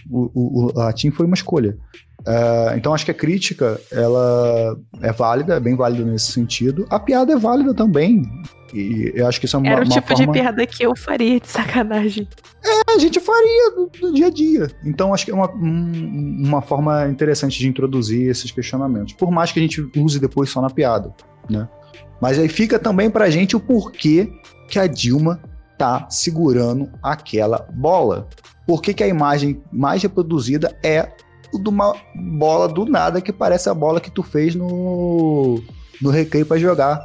O, 0.09 0.31
o, 0.33 0.65
o 0.65 0.73
latim 0.73 1.11
foi 1.11 1.25
uma 1.25 1.35
escolha. 1.35 1.77
Uh, 2.21 2.77
então 2.77 2.93
acho 2.93 3.05
que 3.05 3.11
a 3.11 3.15
crítica 3.15 3.79
ela 3.91 4.77
é 5.01 5.11
válida, 5.11 5.55
é 5.55 5.59
bem 5.59 5.75
válida 5.75 6.03
nesse 6.03 6.31
sentido. 6.31 6.85
A 6.89 6.99
piada 6.99 7.33
é 7.33 7.37
válida 7.37 7.73
também. 7.73 8.23
E 8.73 9.11
eu 9.15 9.27
acho 9.27 9.39
que 9.39 9.45
isso 9.45 9.55
é 9.57 9.59
uma 9.59 9.69
Era 9.69 9.81
o 9.81 9.89
tipo 9.89 10.07
forma... 10.07 10.25
de 10.25 10.31
piada 10.31 10.65
que 10.65 10.83
eu 10.83 10.95
faria 10.95 11.39
de 11.39 11.47
sacanagem. 11.47 12.27
É, 12.63 12.93
a 12.93 12.97
gente 12.97 13.19
faria 13.19 13.71
no, 13.75 13.91
no 14.01 14.13
dia 14.13 14.27
a 14.27 14.29
dia. 14.29 14.71
Então 14.85 15.13
acho 15.13 15.25
que 15.25 15.31
é 15.31 15.33
uma, 15.33 15.51
um, 15.51 16.43
uma 16.45 16.61
forma 16.61 17.07
interessante 17.07 17.59
de 17.59 17.67
introduzir 17.67 18.29
esses 18.29 18.51
questionamentos. 18.51 19.13
Por 19.13 19.31
mais 19.31 19.51
que 19.51 19.59
a 19.59 19.61
gente 19.61 19.81
use 19.97 20.19
depois 20.19 20.49
só 20.49 20.61
na 20.61 20.69
piada, 20.69 21.13
né? 21.49 21.67
Mas 22.21 22.37
aí 22.37 22.47
fica 22.47 22.77
também 22.77 23.09
pra 23.09 23.29
gente 23.29 23.55
o 23.55 23.59
porquê 23.59 24.31
que 24.69 24.77
a 24.77 24.85
Dilma 24.85 25.41
tá 25.77 26.07
segurando 26.09 26.89
aquela 27.01 27.67
bola. 27.73 28.29
Por 28.67 28.81
que, 28.81 28.93
que 28.93 29.03
a 29.03 29.07
imagem 29.07 29.61
mais 29.71 30.03
reproduzida 30.03 30.77
é 30.83 31.11
de 31.53 31.69
uma 31.69 31.95
bola 32.15 32.67
do 32.67 32.85
nada 32.85 33.21
que 33.21 33.31
parece 33.31 33.69
a 33.69 33.73
bola 33.73 34.01
que 34.01 34.11
tu 34.11 34.23
fez 34.23 34.55
no, 34.55 35.61
no 36.01 36.09
recreio 36.09 36.45
para 36.45 36.57
jogar. 36.57 37.03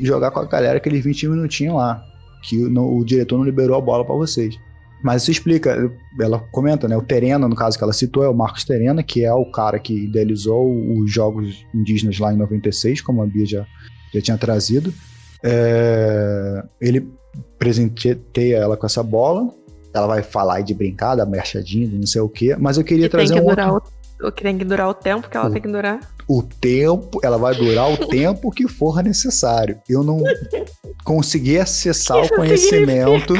Jogar 0.00 0.30
com 0.30 0.40
a 0.40 0.44
galera 0.44 0.78
aqueles 0.78 1.04
20 1.04 1.28
minutinhos 1.28 1.76
lá. 1.76 2.02
Que 2.42 2.56
no, 2.56 2.98
o 2.98 3.04
diretor 3.04 3.38
não 3.38 3.44
liberou 3.44 3.76
a 3.76 3.80
bola 3.80 4.04
para 4.04 4.14
vocês. 4.14 4.58
Mas 5.02 5.20
isso 5.22 5.32
explica, 5.32 5.90
ela 6.18 6.38
comenta, 6.50 6.88
né? 6.88 6.96
O 6.96 7.02
Terena, 7.02 7.46
no 7.46 7.54
caso 7.54 7.76
que 7.76 7.84
ela 7.84 7.92
citou, 7.92 8.24
é 8.24 8.28
o 8.28 8.34
Marcos 8.34 8.64
Terena, 8.64 9.02
que 9.02 9.22
é 9.22 9.32
o 9.34 9.44
cara 9.50 9.78
que 9.78 9.92
idealizou 9.92 10.74
os 10.98 11.12
Jogos 11.12 11.66
Indígenas 11.74 12.18
lá 12.18 12.32
em 12.32 12.38
96, 12.38 13.02
como 13.02 13.22
a 13.22 13.26
Bia 13.26 13.44
já, 13.44 13.66
já 14.14 14.20
tinha 14.22 14.38
trazido. 14.38 14.94
É, 15.42 16.64
ele 16.80 17.06
presenteia 17.58 18.56
ela 18.56 18.78
com 18.78 18.86
essa 18.86 19.02
bola, 19.02 19.52
ela 19.94 20.06
vai 20.06 20.22
falar 20.22 20.60
de 20.62 20.74
brincar, 20.74 21.14
da 21.14 21.24
machadinha, 21.24 21.86
de 21.88 21.96
não 21.96 22.06
sei 22.06 22.20
o 22.20 22.28
quê, 22.28 22.56
mas 22.58 22.76
eu 22.76 22.84
queria 22.84 23.06
Que 23.06 23.10
trazer 23.12 23.34
tem 23.34 23.42
que 23.42 23.46
um 23.46 23.50
durar 23.50 23.72
outro... 23.72 23.92
o, 24.22 24.32
que 24.32 24.42
tem 24.42 24.58
que 24.58 24.64
durar 24.64 24.88
o 24.88 24.94
tempo 24.94 25.28
que 25.30 25.36
ela 25.36 25.48
O- 25.48 25.52
tem 25.52 25.62
que 25.62 25.68
durar. 25.68 26.00
o 26.28 26.42
tempo, 26.42 27.20
ela 27.22 27.38
vai 27.38 27.54
durar 27.54 27.90
o 27.92 27.96
tempo 28.08 28.50
que 28.50 28.66
for 28.66 29.02
necessário. 29.02 29.78
Eu 29.88 30.02
não 30.02 30.22
consegui 31.04 31.58
acessar 31.58 32.18
o 32.24 32.28
conhecimento 32.34 33.34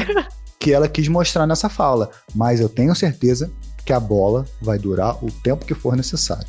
que 0.59 0.71
ela 0.71 0.87
quis 0.87 1.07
mostrar 1.07 1.45
nessa 1.45 1.67
fala, 1.69 2.09
mas 2.33 2.59
eu 2.59 2.69
tenho 2.69 2.95
certeza 2.95 3.51
que 3.85 3.91
a 3.93 3.99
bola 3.99 4.45
vai 4.61 4.79
durar 4.79 5.23
o 5.23 5.29
tempo 5.29 5.65
que 5.65 5.73
for 5.75 5.95
necessário. 5.95 6.47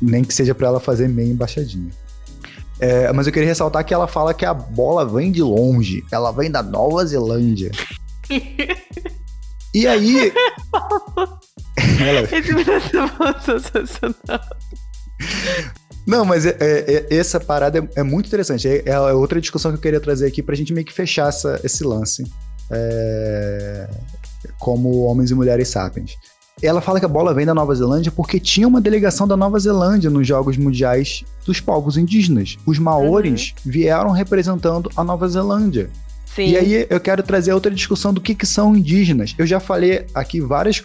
Nem 0.00 0.22
que 0.22 0.34
seja 0.34 0.54
para 0.54 0.68
ela 0.68 0.78
fazer 0.80 1.08
meia 1.08 1.30
embaixadinha. 1.30 1.90
É, 2.78 3.10
mas 3.12 3.26
eu 3.26 3.32
queria 3.32 3.48
ressaltar 3.48 3.84
que 3.84 3.94
ela 3.94 4.06
fala 4.06 4.34
que 4.34 4.44
a 4.44 4.52
bola 4.52 5.06
vem 5.06 5.32
de 5.32 5.42
longe, 5.42 6.04
ela 6.12 6.30
vem 6.32 6.50
da 6.50 6.62
Nova 6.62 7.04
Zelândia. 7.06 7.70
E 9.74 9.86
aí. 9.88 10.32
ela, 12.00 12.20
Esse 12.22 12.54
sensacional. 13.44 14.40
Não, 16.06 16.24
mas 16.24 16.44
é- 16.46 16.56
é- 16.60 17.06
é- 17.10 17.16
essa 17.16 17.40
parada 17.40 17.78
é, 17.78 18.00
é 18.00 18.02
muito 18.02 18.26
interessante. 18.26 18.68
É, 18.68 18.82
é 18.88 18.98
outra 19.12 19.40
discussão 19.40 19.70
que 19.72 19.78
eu 19.78 19.82
queria 19.82 20.00
trazer 20.00 20.26
aqui 20.26 20.42
pra 20.42 20.54
gente 20.54 20.72
meio 20.72 20.86
que 20.86 20.92
fechar 20.92 21.28
essa- 21.28 21.58
esse 21.64 21.82
lance. 21.82 22.24
É, 22.70 23.88
como 24.58 25.02
homens 25.04 25.30
e 25.30 25.34
mulheres 25.34 25.68
sapiens. 25.68 26.12
Ela 26.62 26.80
fala 26.80 27.00
que 27.00 27.04
a 27.06 27.08
bola 27.08 27.34
vem 27.34 27.44
da 27.44 27.52
Nova 27.54 27.74
Zelândia 27.74 28.12
porque 28.12 28.38
tinha 28.38 28.68
uma 28.68 28.80
delegação 28.80 29.26
da 29.26 29.36
Nova 29.36 29.58
Zelândia 29.58 30.08
nos 30.08 30.26
Jogos 30.26 30.56
Mundiais 30.56 31.24
dos 31.44 31.60
povos 31.60 31.96
indígenas. 31.96 32.56
Os 32.64 32.78
maores 32.78 33.54
vieram 33.64 34.12
representando 34.12 34.90
a 34.96 35.02
Nova 35.02 35.28
Zelândia. 35.28 35.90
Sim. 36.34 36.48
E 36.50 36.56
aí 36.56 36.86
eu 36.90 37.00
quero 37.00 37.22
trazer 37.22 37.52
outra 37.52 37.70
discussão 37.70 38.12
do 38.12 38.20
que, 38.20 38.34
que 38.34 38.46
são 38.46 38.74
indígenas. 38.76 39.34
Eu 39.38 39.46
já 39.46 39.60
falei 39.60 40.06
aqui 40.14 40.40
várias 40.40 40.82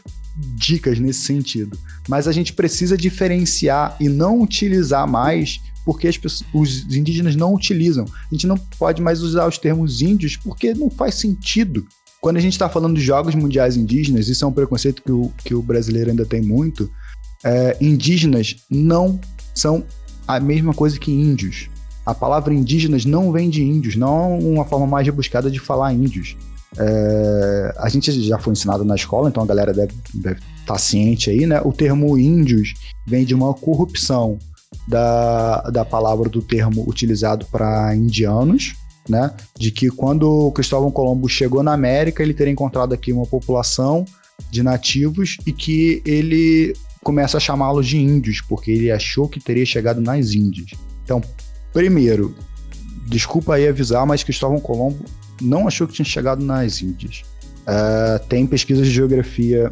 dicas 0.55 0.99
nesse 0.99 1.21
sentido, 1.21 1.77
mas 2.07 2.27
a 2.27 2.31
gente 2.31 2.53
precisa 2.53 2.95
diferenciar 2.95 3.95
e 3.99 4.07
não 4.07 4.41
utilizar 4.41 5.07
mais 5.07 5.59
porque 5.84 6.07
as 6.07 6.17
pessoas- 6.17 6.47
os 6.53 6.95
indígenas 6.95 7.35
não 7.35 7.53
utilizam. 7.53 8.05
A 8.05 8.34
gente 8.35 8.45
não 8.45 8.57
pode 8.57 9.01
mais 9.01 9.21
usar 9.21 9.47
os 9.47 9.57
termos 9.57 10.01
índios 10.01 10.38
porque 10.38 10.73
não 10.73 10.89
faz 10.89 11.15
sentido. 11.15 11.85
Quando 12.21 12.38
a 12.38 12.41
gente 12.41 12.53
está 12.53 12.69
falando 12.69 12.95
de 12.95 13.01
jogos 13.01 13.34
mundiais 13.34 13.76
indígenas, 13.76 14.27
isso 14.27 14.43
é 14.45 14.47
um 14.47 14.51
preconceito 14.51 15.01
que 15.01 15.11
o, 15.11 15.31
que 15.43 15.55
o 15.55 15.61
brasileiro 15.61 16.09
ainda 16.11 16.26
tem 16.26 16.41
muito. 16.41 16.89
é, 17.43 17.77
indígenas 17.80 18.57
não 18.69 19.19
são 19.55 19.85
a 20.27 20.39
mesma 20.39 20.73
coisa 20.73 20.99
que 20.99 21.09
índios. 21.11 21.69
A 22.10 22.15
palavra 22.15 22.52
indígenas 22.52 23.06
não 23.06 23.31
vem 23.31 23.52
de 23.52 23.64
índios, 23.64 23.95
não 23.95 24.34
é 24.34 24.44
uma 24.44 24.65
forma 24.65 24.88
mais 24.88 25.06
rebuscada 25.06 25.52
de 25.52 25.60
falar 25.60 25.94
índios. 25.94 26.36
É, 26.76 27.76
a 27.77 27.88
gente 27.88 28.11
já 28.23 28.40
foi 28.40 28.53
ensinado 28.53 28.84
na 28.84 28.95
escola, 28.95 29.30
então 29.30 29.44
a 29.44 29.45
galera 29.45 29.72
deve 29.72 30.40
estar 30.60 30.77
ciente 30.80 31.30
aí, 31.30 31.45
né? 31.45 31.61
O 31.64 31.72
termo 31.72 32.18
índios 32.18 32.73
vem 33.06 33.23
de 33.23 33.36
uma 33.36 33.53
corrupção 33.53 34.40
da, 34.88 35.61
da 35.69 35.86
palavra 35.86 36.27
do 36.30 36.41
termo 36.41 36.84
utilizado 36.88 37.45
para 37.52 37.95
indianos, 37.95 38.73
né? 39.07 39.31
De 39.56 39.69
que 39.69 39.90
quando 39.90 40.52
Cristóvão 40.53 40.90
Colombo 40.90 41.30
chegou 41.30 41.61
na 41.61 41.73
América, 41.73 42.23
ele 42.23 42.34
teria 42.34 42.53
encontrado 42.53 42.91
aqui 42.91 43.14
uma 43.14 43.27
população 43.27 44.03
de 44.49 44.64
nativos 44.64 45.38
e 45.45 45.53
que 45.53 46.02
ele 46.03 46.73
começa 47.03 47.38
a 47.38 47.40
chamá-los 47.40 47.88
de 47.88 47.99
índios, 47.99 48.41
porque 48.41 48.72
ele 48.72 48.91
achou 48.91 49.30
que 49.30 49.40
teria 49.40 49.65
chegado 49.65 50.02
nas 50.02 50.34
Índias. 50.34 50.72
Então, 51.03 51.22
primeiro, 51.74 52.36
desculpa 53.06 53.56
aí 53.56 53.68
avisar, 53.68 54.06
mas 54.06 54.24
Cristóvão 54.24 54.60
Colombo 54.60 55.04
não 55.41 55.68
achou 55.68 55.88
que 55.88 55.94
tinha 55.94 56.06
chegado 56.06 56.44
nas 56.44 56.82
Índias. 56.82 57.24
É, 57.66 58.20
tem 58.30 58.46
pesquisas 58.46 58.88
de 58.88 58.94
geografia, 58.94 59.72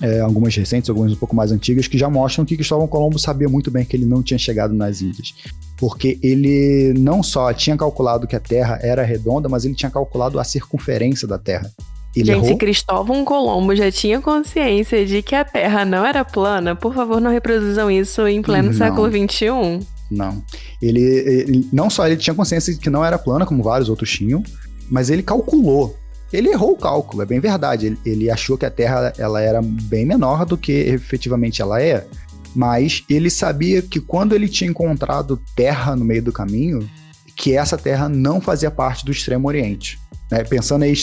é, 0.00 0.20
algumas 0.20 0.54
recentes, 0.54 0.88
algumas 0.88 1.12
um 1.12 1.16
pouco 1.16 1.34
mais 1.34 1.52
antigas, 1.52 1.86
que 1.86 1.98
já 1.98 2.08
mostram 2.08 2.44
que 2.44 2.56
Cristóvão 2.56 2.86
Colombo 2.86 3.18
sabia 3.18 3.48
muito 3.48 3.70
bem 3.70 3.84
que 3.84 3.96
ele 3.96 4.06
não 4.06 4.22
tinha 4.22 4.38
chegado 4.38 4.74
nas 4.74 5.02
Índias. 5.02 5.34
Porque 5.76 6.18
ele 6.22 6.94
não 6.98 7.22
só 7.22 7.52
tinha 7.52 7.76
calculado 7.76 8.26
que 8.26 8.36
a 8.36 8.40
Terra 8.40 8.78
era 8.82 9.02
redonda, 9.02 9.48
mas 9.48 9.64
ele 9.64 9.74
tinha 9.74 9.90
calculado 9.90 10.38
a 10.38 10.44
circunferência 10.44 11.26
da 11.26 11.38
Terra. 11.38 11.70
Ele 12.14 12.26
Gente, 12.26 12.40
se 12.40 12.46
errou? 12.48 12.58
Cristóvão 12.58 13.24
Colombo 13.24 13.74
já 13.74 13.90
tinha 13.90 14.20
consciência 14.20 15.04
de 15.06 15.22
que 15.22 15.34
a 15.34 15.44
Terra 15.44 15.84
não 15.84 16.04
era 16.04 16.24
plana, 16.24 16.76
por 16.76 16.94
favor, 16.94 17.20
não 17.20 17.30
reproduzam 17.30 17.90
isso 17.90 18.26
em 18.26 18.42
pleno 18.42 18.68
Não. 18.68 18.74
século 18.74 19.08
XXI. 19.08 19.86
Não. 20.12 20.44
Ele, 20.80 21.00
ele- 21.00 21.68
não 21.72 21.88
só 21.88 22.06
ele 22.06 22.16
tinha 22.16 22.34
consciência 22.34 22.72
de 22.72 22.78
que 22.78 22.90
não 22.90 23.04
era 23.04 23.18
plana, 23.18 23.46
como 23.46 23.62
vários 23.62 23.88
outros 23.88 24.10
tinham, 24.10 24.42
mas 24.90 25.08
ele 25.10 25.22
calculou. 25.22 25.96
Ele 26.32 26.48
errou 26.50 26.72
o 26.72 26.76
cálculo, 26.76 27.22
é 27.22 27.26
bem 27.26 27.40
verdade. 27.40 27.86
Ele, 27.86 27.98
ele 28.04 28.30
achou 28.30 28.56
que 28.58 28.66
a 28.66 28.70
Terra 28.70 29.12
ela 29.18 29.40
era 29.40 29.60
bem 29.62 30.04
menor 30.06 30.44
do 30.46 30.56
que 30.56 30.72
efetivamente 30.72 31.60
ela 31.62 31.80
é, 31.82 32.06
mas 32.54 33.02
ele 33.08 33.30
sabia 33.30 33.80
que 33.82 34.00
quando 34.00 34.34
ele 34.34 34.48
tinha 34.48 34.68
encontrado 34.70 35.40
terra 35.56 35.96
no 35.96 36.04
meio 36.04 36.22
do 36.22 36.32
caminho, 36.32 36.88
que 37.36 37.56
essa 37.56 37.78
terra 37.78 38.08
não 38.08 38.40
fazia 38.40 38.70
parte 38.70 39.04
do 39.04 39.12
Extremo 39.12 39.48
Oriente. 39.48 39.98
né? 40.30 40.44
Pensando 40.44 40.82
aí, 40.82 40.94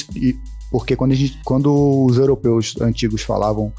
porque 0.72 0.95
quando, 0.95 1.14
gente- 1.15 1.40
quando 1.44 2.06
os 2.06 2.18
europeus 2.18 2.76
antigos 2.81 3.22
falavam 3.23 3.72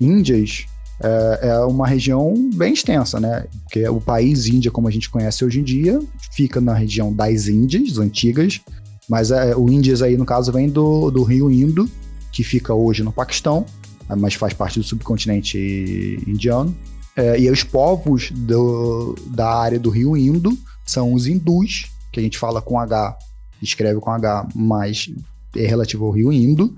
Índias, 0.00 0.66
é, 1.00 1.48
é 1.48 1.58
uma 1.60 1.86
região 1.86 2.32
bem 2.54 2.72
extensa, 2.72 3.18
né? 3.20 3.46
Porque 3.64 3.86
o 3.88 4.00
país 4.00 4.46
Índia, 4.46 4.70
como 4.70 4.88
a 4.88 4.90
gente 4.90 5.10
conhece 5.10 5.44
hoje 5.44 5.60
em 5.60 5.64
dia, 5.64 6.00
fica 6.32 6.60
na 6.60 6.74
região 6.74 7.12
das 7.12 7.48
Índias 7.48 7.98
antigas, 7.98 8.60
mas 9.08 9.30
é, 9.30 9.54
o 9.56 9.70
Índias 9.70 10.02
aí, 10.02 10.16
no 10.16 10.24
caso, 10.24 10.52
vem 10.52 10.68
do, 10.68 11.10
do 11.10 11.22
rio 11.22 11.50
Indo, 11.50 11.88
que 12.32 12.42
fica 12.42 12.72
hoje 12.74 13.02
no 13.02 13.12
Paquistão, 13.12 13.66
é, 14.08 14.14
mas 14.14 14.34
faz 14.34 14.52
parte 14.52 14.78
do 14.78 14.84
subcontinente 14.84 16.22
indiano. 16.26 16.74
É, 17.16 17.38
e 17.38 17.48
os 17.50 17.62
povos 17.62 18.30
do- 18.32 19.14
da 19.26 19.48
área 19.48 19.78
do 19.78 19.88
rio 19.90 20.16
Indo 20.16 20.56
são 20.84 21.12
os 21.12 21.26
hindus, 21.26 21.86
que 22.12 22.18
a 22.18 22.22
gente 22.22 22.38
fala 22.38 22.60
com 22.60 22.78
H, 22.78 23.16
escreve 23.62 24.00
com 24.00 24.10
H, 24.10 24.48
mas 24.54 25.10
é 25.56 25.66
relativo 25.66 26.04
ao 26.06 26.10
rio 26.10 26.32
Indo. 26.32 26.74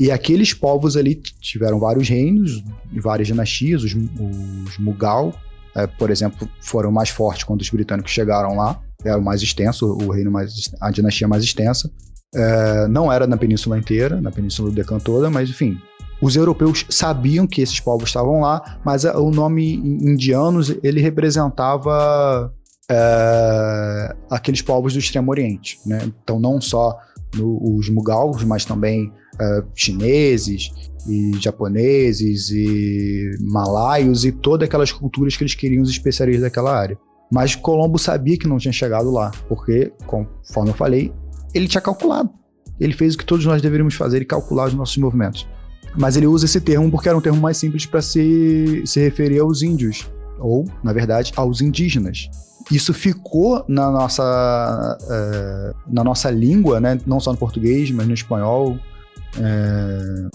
E 0.00 0.10
aqueles 0.10 0.54
povos 0.54 0.96
ali 0.96 1.14
tiveram 1.14 1.78
vários 1.78 2.08
reinos, 2.08 2.64
e 2.90 2.98
várias 2.98 3.28
dinastias, 3.28 3.84
os, 3.84 3.92
os 3.94 4.78
Mughal, 4.78 5.34
é, 5.76 5.86
por 5.86 6.10
exemplo, 6.10 6.48
foram 6.62 6.90
mais 6.90 7.10
fortes 7.10 7.44
quando 7.44 7.60
os 7.60 7.68
britânicos 7.68 8.10
chegaram 8.10 8.56
lá, 8.56 8.80
era 9.04 9.18
o 9.18 9.22
mais 9.22 9.42
extenso, 9.42 9.86
o 9.86 10.10
reino 10.10 10.30
mais, 10.30 10.70
a 10.80 10.90
dinastia 10.90 11.28
mais 11.28 11.44
extensa. 11.44 11.90
É, 12.34 12.88
não 12.88 13.12
era 13.12 13.26
na 13.26 13.36
península 13.36 13.78
inteira, 13.78 14.20
na 14.20 14.30
península 14.30 14.70
do 14.70 14.74
Deccan 14.74 14.98
toda, 14.98 15.28
mas 15.28 15.50
enfim. 15.50 15.78
Os 16.22 16.34
europeus 16.36 16.84
sabiam 16.88 17.46
que 17.46 17.60
esses 17.62 17.80
povos 17.80 18.08
estavam 18.08 18.40
lá, 18.40 18.78
mas 18.84 19.04
a- 19.04 19.18
o 19.18 19.30
nome 19.30 19.74
indianos 19.74 20.74
ele 20.82 21.00
representava 21.00 22.52
é, 22.90 24.16
aqueles 24.30 24.60
povos 24.62 24.92
do 24.92 24.98
Extremo 24.98 25.30
Oriente, 25.30 25.78
né? 25.86 26.00
Então 26.22 26.38
não 26.40 26.60
só 26.60 26.98
no- 27.34 27.76
os 27.76 27.88
Mughals, 27.88 28.42
mas 28.44 28.64
também 28.64 29.12
é, 29.40 29.62
chineses 29.74 30.70
e 31.08 31.32
japoneses 31.40 32.50
e 32.50 33.30
malaios 33.40 34.24
e 34.24 34.32
todas 34.32 34.68
aquelas 34.68 34.92
culturas 34.92 35.36
que 35.36 35.42
eles 35.42 35.54
queriam 35.54 35.82
os 35.82 35.90
especialistas 35.90 36.42
daquela 36.42 36.76
área. 36.76 36.98
Mas 37.32 37.54
Colombo 37.54 37.98
sabia 37.98 38.36
que 38.36 38.48
não 38.48 38.58
tinha 38.58 38.72
chegado 38.72 39.10
lá, 39.10 39.30
porque, 39.48 39.92
conforme 40.06 40.70
eu 40.70 40.74
falei, 40.74 41.12
ele 41.54 41.68
tinha 41.68 41.80
calculado. 41.80 42.30
Ele 42.78 42.92
fez 42.92 43.14
o 43.14 43.18
que 43.18 43.24
todos 43.24 43.44
nós 43.46 43.62
deveríamos 43.62 43.94
fazer 43.94 44.20
e 44.20 44.24
calcular 44.24 44.66
os 44.66 44.74
nossos 44.74 44.96
movimentos. 44.96 45.46
Mas 45.96 46.16
ele 46.16 46.26
usa 46.26 46.46
esse 46.46 46.60
termo 46.60 46.90
porque 46.90 47.08
era 47.08 47.16
um 47.16 47.20
termo 47.20 47.40
mais 47.40 47.56
simples 47.56 47.86
para 47.86 48.02
se, 48.02 48.82
se 48.84 49.00
referir 49.00 49.38
aos 49.40 49.62
índios, 49.62 50.10
ou, 50.38 50.64
na 50.82 50.92
verdade, 50.92 51.32
aos 51.36 51.60
indígenas. 51.60 52.28
Isso 52.70 52.94
ficou 52.94 53.64
na 53.68 53.90
nossa, 53.90 54.98
eh, 55.10 55.72
na 55.88 56.04
nossa 56.04 56.30
língua, 56.30 56.80
né? 56.80 57.00
não 57.06 57.18
só 57.18 57.32
no 57.32 57.38
português, 57.38 57.90
mas 57.90 58.06
no 58.06 58.14
espanhol, 58.14 58.78
eh, 59.38 60.28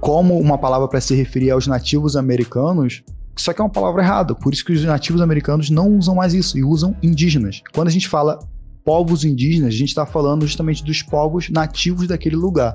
como 0.00 0.38
uma 0.38 0.58
palavra 0.58 0.88
para 0.88 1.00
se 1.00 1.14
referir 1.14 1.50
aos 1.50 1.66
nativos 1.66 2.16
americanos, 2.16 3.02
só 3.36 3.52
que 3.52 3.60
é 3.60 3.64
uma 3.64 3.70
palavra 3.70 4.02
errada. 4.02 4.34
Por 4.34 4.52
isso 4.52 4.64
que 4.64 4.72
os 4.72 4.84
nativos 4.84 5.20
americanos 5.20 5.70
não 5.70 5.96
usam 5.96 6.14
mais 6.14 6.34
isso 6.34 6.58
e 6.58 6.64
usam 6.64 6.96
indígenas. 7.02 7.62
Quando 7.72 7.88
a 7.88 7.90
gente 7.90 8.08
fala 8.08 8.38
povos 8.84 9.24
indígenas, 9.24 9.74
a 9.74 9.76
gente 9.76 9.88
está 9.88 10.06
falando 10.06 10.46
justamente 10.46 10.82
dos 10.84 11.02
povos 11.02 11.50
nativos 11.50 12.08
daquele 12.08 12.36
lugar. 12.36 12.72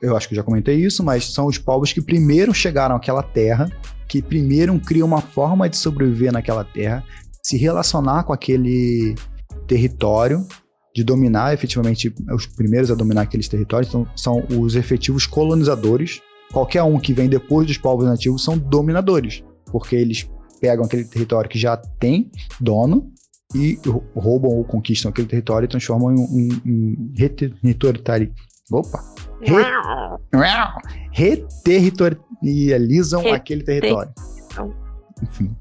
Eu 0.00 0.16
acho 0.16 0.28
que 0.28 0.34
eu 0.34 0.36
já 0.36 0.42
comentei 0.42 0.76
isso, 0.76 1.02
mas 1.02 1.32
são 1.32 1.46
os 1.46 1.58
povos 1.58 1.92
que 1.92 2.02
primeiro 2.02 2.52
chegaram 2.52 2.96
àquela 2.96 3.22
terra, 3.22 3.70
que 4.06 4.20
primeiro 4.20 4.78
criam 4.78 5.06
uma 5.06 5.20
forma 5.20 5.68
de 5.68 5.76
sobreviver 5.76 6.32
naquela 6.32 6.64
terra, 6.64 7.02
se 7.42 7.56
relacionar 7.56 8.24
com 8.24 8.32
aquele 8.32 9.14
território, 9.66 10.46
de 10.94 11.02
dominar 11.02 11.52
efetivamente, 11.52 12.14
os 12.32 12.46
primeiros 12.46 12.90
a 12.90 12.94
dominar 12.94 13.22
aqueles 13.22 13.48
territórios 13.48 13.90
são, 13.90 14.06
são 14.14 14.44
os 14.58 14.76
efetivos 14.76 15.26
colonizadores. 15.26 16.20
Qualquer 16.52 16.82
um 16.84 17.00
que 17.00 17.12
vem 17.12 17.28
depois 17.28 17.66
dos 17.66 17.76
povos 17.76 18.04
nativos 18.04 18.44
são 18.44 18.56
dominadores, 18.56 19.42
porque 19.72 19.96
eles 19.96 20.28
pegam 20.60 20.84
aquele 20.84 21.04
território 21.04 21.50
que 21.50 21.58
já 21.58 21.76
tem 21.76 22.30
dono 22.60 23.12
e 23.54 23.78
roubam 24.14 24.50
ou 24.50 24.64
conquistam 24.64 25.10
aquele 25.10 25.26
território 25.26 25.66
e 25.66 25.68
transformam 25.68 26.12
em 26.12 26.18
um, 26.18 26.48
um, 26.64 27.12
Opa! 28.70 29.02
Re, 31.12 31.44
reterritorializam 31.62 33.22
Re 33.22 33.30
aquele 33.30 33.62
território. 33.62 34.12
Enfim. 35.22 35.54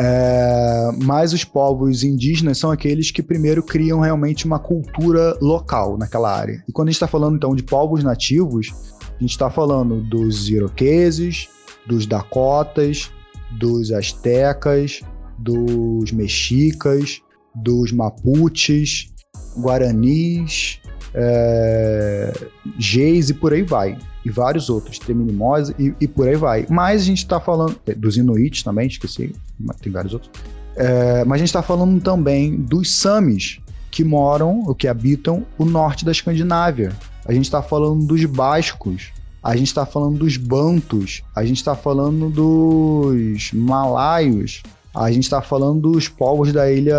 É, 0.00 0.90
mas 1.02 1.32
os 1.32 1.42
povos 1.42 2.04
indígenas 2.04 2.56
são 2.58 2.70
aqueles 2.70 3.10
que 3.10 3.20
primeiro 3.20 3.64
criam 3.64 3.98
realmente 3.98 4.46
uma 4.46 4.60
cultura 4.60 5.36
local 5.40 5.98
naquela 5.98 6.32
área. 6.32 6.62
E 6.68 6.72
quando 6.72 6.86
a 6.86 6.90
gente 6.92 6.96
está 6.96 7.08
falando 7.08 7.36
então 7.36 7.56
de 7.56 7.64
povos 7.64 8.04
nativos, 8.04 8.68
a 9.00 9.20
gente 9.20 9.32
está 9.32 9.50
falando 9.50 10.00
dos 10.00 10.48
iroqueses, 10.48 11.48
dos 11.84 12.06
dakotas, 12.06 13.10
dos 13.58 13.90
astecas, 13.90 15.00
dos 15.36 16.12
mexicas, 16.12 17.20
dos 17.52 17.90
mapuches, 17.90 19.12
guaranis, 19.56 20.80
é, 21.14 22.32
e 22.78 23.34
por 23.34 23.52
aí 23.52 23.62
vai. 23.62 23.98
E 24.24 24.30
vários 24.30 24.68
outros, 24.68 24.98
Treminimós 24.98 25.70
e, 25.78 25.94
e 26.00 26.06
por 26.06 26.28
aí 26.28 26.36
vai. 26.36 26.66
Mas 26.68 27.02
a 27.02 27.04
gente 27.04 27.18
está 27.18 27.40
falando. 27.40 27.78
É, 27.86 27.94
dos 27.94 28.16
Inuits 28.16 28.62
também, 28.62 28.86
esqueci, 28.86 29.34
tem 29.80 29.92
vários 29.92 30.12
outros. 30.12 30.30
É, 30.76 31.24
mas 31.24 31.36
a 31.36 31.38
gente 31.38 31.48
está 31.48 31.62
falando 31.62 32.00
também 32.00 32.56
dos 32.56 32.94
Samis, 32.94 33.60
que 33.90 34.04
moram, 34.04 34.64
ou 34.66 34.74
que 34.74 34.86
habitam 34.86 35.44
o 35.56 35.64
norte 35.64 36.04
da 36.04 36.12
Escandinávia. 36.12 36.92
A 37.24 37.32
gente 37.32 37.44
está 37.44 37.62
falando 37.62 38.06
dos 38.06 38.24
bascos, 38.24 39.10
a 39.42 39.56
gente 39.56 39.68
está 39.68 39.84
falando 39.84 40.18
dos 40.18 40.36
bantos, 40.36 41.22
a 41.34 41.44
gente 41.44 41.56
está 41.56 41.74
falando 41.74 42.30
dos 42.30 43.52
malaios, 43.52 44.62
a 44.94 45.10
gente 45.10 45.24
está 45.24 45.42
falando 45.42 45.92
dos 45.92 46.08
povos 46.08 46.52
da 46.52 46.70
Ilha 46.70 46.94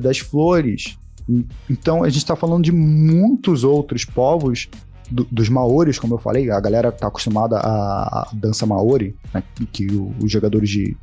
das 0.00 0.18
Flores. 0.18 0.96
Então 1.70 2.02
a 2.02 2.08
gente 2.08 2.18
está 2.18 2.36
falando 2.36 2.64
de 2.64 2.72
muitos 2.72 3.64
outros 3.64 4.04
povos 4.04 4.68
do, 5.10 5.26
dos 5.30 5.48
maoris, 5.48 5.98
como 5.98 6.14
eu 6.14 6.18
falei, 6.18 6.50
a 6.50 6.58
galera 6.58 6.88
está 6.88 7.06
acostumada 7.06 7.58
à, 7.58 8.20
à, 8.20 8.30
dança 8.32 8.64
maori, 8.66 9.14
né, 9.32 9.42
que 9.72 9.86
o, 9.86 10.14
os 10.20 10.32
jogadores 10.32 10.70
de, 10.70 10.96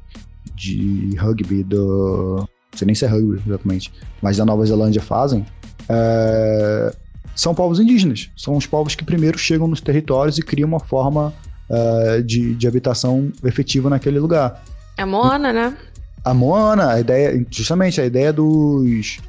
de 0.55 1.15
rugby 1.17 1.63
do. 1.63 2.37
Não 2.71 2.77
sei 2.77 2.85
nem 2.85 2.95
se 2.95 3.05
é 3.05 3.07
rugby 3.07 3.41
exatamente, 3.45 3.91
mas 4.21 4.37
da 4.37 4.45
Nova 4.45 4.65
Zelândia 4.65 5.01
fazem. 5.01 5.45
É, 5.87 6.93
são 7.35 7.55
povos 7.55 7.79
indígenas. 7.79 8.29
São 8.35 8.57
os 8.57 8.65
povos 8.65 8.95
que 8.95 9.03
primeiro 9.05 9.37
chegam 9.37 9.67
nos 9.67 9.79
territórios 9.79 10.37
e 10.37 10.41
criam 10.41 10.67
uma 10.67 10.79
forma 10.79 11.33
uh, 11.69 12.21
de, 12.23 12.53
de 12.55 12.67
habitação 12.67 13.31
efetiva 13.43 13.89
naquele 13.89 14.19
lugar. 14.19 14.61
É 14.97 15.05
Moana, 15.05 15.53
né? 15.53 15.77
A 16.23 16.33
Moana, 16.33 16.91
a 16.91 16.99
ideia, 16.99 17.45
justamente 17.49 18.01
a 18.01 18.05
ideia 18.05 18.33
dos 18.33 19.19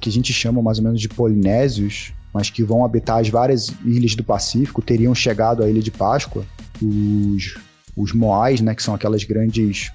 que 0.00 0.08
a 0.08 0.12
gente 0.12 0.32
chama 0.32 0.62
mais 0.62 0.78
ou 0.78 0.84
menos 0.84 1.00
de 1.00 1.08
polinésios, 1.08 2.12
mas 2.32 2.50
que 2.50 2.62
vão 2.62 2.84
habitar 2.84 3.20
as 3.20 3.28
várias 3.28 3.72
ilhas 3.84 4.14
do 4.14 4.24
Pacífico, 4.24 4.80
teriam 4.80 5.14
chegado 5.14 5.62
à 5.62 5.68
Ilha 5.68 5.82
de 5.82 5.90
Páscoa. 5.90 6.44
Os, 6.80 7.58
os 7.96 8.12
Moais, 8.12 8.60
né, 8.60 8.74
que 8.74 8.82
são 8.82 8.94
aquelas 8.94 9.24
grandes 9.24 9.92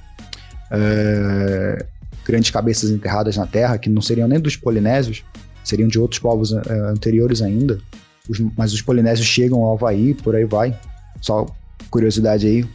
é, 0.71 1.85
grandes 2.25 2.51
cabeças 2.51 2.89
enterradas 2.89 3.37
na 3.37 3.45
terra, 3.45 3.77
que 3.77 3.89
não 3.89 4.01
seriam 4.01 4.27
nem 4.27 4.39
dos 4.39 4.55
polinésios, 4.55 5.23
seriam 5.63 5.87
de 5.87 5.99
outros 5.99 6.19
povos 6.19 6.51
é, 6.51 6.73
anteriores 6.89 7.41
ainda. 7.41 7.79
Os, 8.27 8.39
mas 8.57 8.73
os 8.73 8.81
polinésios 8.81 9.27
chegam 9.27 9.63
ao 9.63 9.73
Havaí, 9.73 10.13
por 10.13 10.35
aí 10.35 10.45
vai. 10.45 10.77
Só 11.21 11.45
curiosidade 11.89 12.47
aí, 12.47 12.65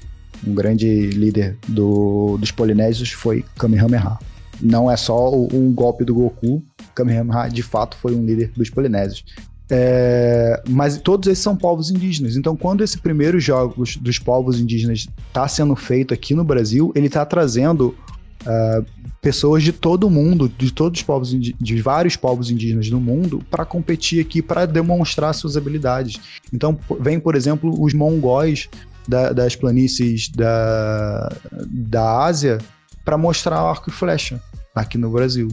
um 0.47 0.55
grande 0.55 1.09
líder 1.11 1.57
do, 1.69 2.39
dos 2.39 2.51
polinésios 2.51 3.11
foi 3.11 3.44
Kamehameha. 3.59 4.19
Não 4.61 4.91
é 4.91 4.97
só 4.97 5.35
um 5.35 5.73
golpe 5.73 6.05
do 6.05 6.15
Goku, 6.15 6.62
Kamehameha 6.95 7.49
de 7.49 7.62
fato 7.62 7.97
foi 7.97 8.15
um 8.15 8.24
líder 8.24 8.53
dos 8.55 8.70
polinésios. 8.70 9.24
É, 9.73 10.61
mas 10.69 10.99
todos 10.99 11.28
esses 11.28 11.43
são 11.43 11.57
povos 11.57 11.91
indígenas. 11.91 12.37
Então, 12.37 12.57
quando 12.57 12.82
esse 12.82 12.99
primeiro 12.99 13.39
jogos 13.39 13.97
dos 13.97 14.19
povos 14.19 14.59
indígenas 14.59 15.07
está 15.28 15.47
sendo 15.47 15.77
feito 15.77 16.12
aqui 16.12 16.35
no 16.35 16.43
Brasil, 16.43 16.93
ele 16.97 17.07
está 17.07 17.24
trazendo 17.24 17.95
uh, 18.43 18.85
pessoas 19.23 19.62
de 19.62 19.73
todo 19.73 20.09
o 20.09 20.11
mundo, 20.11 20.49
de 20.49 20.73
todos 20.73 20.99
os 20.99 21.07
povos, 21.07 21.31
de 21.31 21.82
vários 21.82 22.16
povos 22.16 22.51
indígenas 22.51 22.91
do 22.91 22.99
mundo, 22.99 23.45
para 23.49 23.65
competir 23.65 24.20
aqui, 24.20 24.43
para 24.43 24.66
demonstrar 24.66 25.32
suas 25.32 25.57
habilidades. 25.57 26.20
Então, 26.53 26.77
vem, 26.99 27.20
por 27.20 27.37
exemplo, 27.37 27.73
os 27.81 27.95
mongóis 27.95 28.69
da, 29.07 29.32
das 29.32 29.55
planícies 29.55 30.28
da, 30.31 31.32
da 31.65 32.24
Ásia 32.24 32.59
para 33.05 33.16
mostrar 33.16 33.61
arco 33.61 33.89
e 33.89 33.93
flecha 33.93 34.43
aqui 34.75 34.99
no 34.99 35.11
Brasil. 35.11 35.49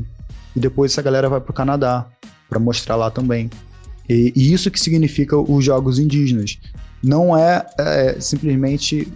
E 0.55 0.59
depois 0.59 0.91
essa 0.91 1.01
galera 1.01 1.29
vai 1.29 1.39
para 1.39 1.51
o 1.51 1.53
Canadá 1.53 2.05
para 2.49 2.59
mostrar 2.59 2.95
lá 2.95 3.11
também. 3.11 3.49
E, 4.09 4.31
e, 4.35 4.53
isso 4.53 4.71
que 4.71 4.79
significa 4.79 5.37
os 5.37 5.63
jogos 5.63 5.99
indígenas. 5.99 6.57
Não 7.03 7.37
é, 7.37 7.65
é, 7.77 8.19
simplesmente 8.19 9.11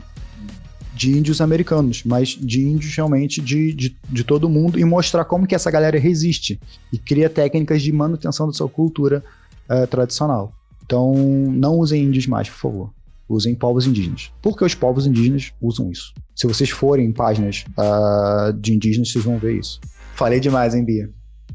de 0.93 1.17
índios 1.17 1.41
americanos, 1.41 2.03
mas 2.03 2.29
de 2.29 2.61
índios 2.61 2.95
realmente 2.95 3.41
de, 3.41 3.73
de, 3.73 3.97
de, 4.07 4.23
todo 4.23 4.49
mundo 4.49 4.77
e 4.77 4.83
mostrar 4.83 5.25
como 5.25 5.47
que 5.47 5.55
essa 5.55 5.71
galera 5.71 5.97
resiste 5.97 6.59
e 6.93 6.97
cria 6.97 7.29
técnicas 7.29 7.81
de 7.81 7.91
manutenção 7.91 8.45
da 8.45 8.53
sua 8.53 8.69
cultura 8.69 9.23
é, 9.67 9.85
tradicional. 9.87 10.53
Então, 10.83 11.13
não 11.15 11.77
usem 11.77 12.03
índios 12.03 12.27
mais, 12.27 12.49
por 12.49 12.57
favor 12.57 12.93
usem 13.31 13.55
povos 13.55 13.87
indígenas. 13.87 14.31
Porque 14.41 14.63
os 14.63 14.75
povos 14.75 15.07
indígenas 15.07 15.53
usam 15.61 15.89
isso. 15.91 16.13
Se 16.35 16.45
vocês 16.45 16.69
forem 16.69 17.07
em 17.07 17.11
páginas 17.11 17.65
uh, 17.77 18.53
de 18.53 18.73
indígenas, 18.73 19.11
vocês 19.11 19.23
vão 19.23 19.37
ver 19.37 19.57
isso. 19.57 19.79
Falei 20.13 20.39
demais, 20.39 20.73
hein, 20.73 20.83
Bia? 20.83 21.09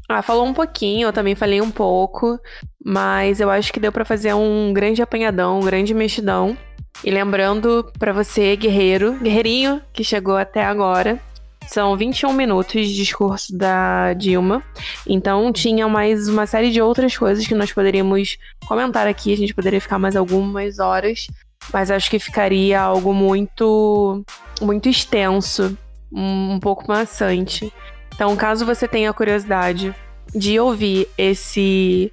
Ah, 0.09 0.21
falou 0.21 0.45
um 0.45 0.53
pouquinho, 0.53 1.07
eu 1.07 1.13
também 1.13 1.35
falei 1.35 1.61
um 1.61 1.69
pouco, 1.69 2.39
mas 2.83 3.41
eu 3.41 3.49
acho 3.49 3.73
que 3.73 3.79
deu 3.79 3.91
para 3.91 4.05
fazer 4.05 4.33
um 4.33 4.71
grande 4.73 5.01
apanhadão, 5.01 5.59
um 5.59 5.65
grande 5.65 5.93
mexidão. 5.93 6.57
E 7.03 7.11
lembrando 7.11 7.91
para 7.99 8.13
você, 8.13 8.55
guerreiro, 8.55 9.13
guerreirinho 9.19 9.81
que 9.93 10.03
chegou 10.03 10.37
até 10.37 10.63
agora, 10.63 11.19
são 11.67 11.95
21 11.97 12.31
minutos 12.33 12.87
de 12.87 12.95
discurso 12.95 13.55
da 13.55 14.13
Dilma. 14.13 14.63
Então 15.05 15.51
tinha 15.51 15.87
mais 15.87 16.29
uma 16.29 16.45
série 16.45 16.71
de 16.71 16.81
outras 16.81 17.17
coisas 17.17 17.45
que 17.45 17.53
nós 17.53 17.73
poderíamos 17.73 18.37
comentar 18.65 19.07
aqui. 19.07 19.33
A 19.33 19.37
gente 19.37 19.53
poderia 19.53 19.81
ficar 19.81 19.99
mais 19.99 20.15
algumas 20.15 20.79
horas 20.79 21.27
mas 21.71 21.91
acho 21.91 22.09
que 22.09 22.19
ficaria 22.19 22.79
algo 22.79 23.13
muito 23.13 24.23
muito 24.61 24.89
extenso, 24.89 25.77
um, 26.11 26.59
pouco 26.59 26.87
maçante. 26.87 27.71
Então, 28.17 28.35
caso 28.35 28.65
você 28.65 28.87
tenha 28.87 29.13
curiosidade 29.13 29.93
de 30.35 30.59
ouvir 30.59 31.07
esse 31.15 32.11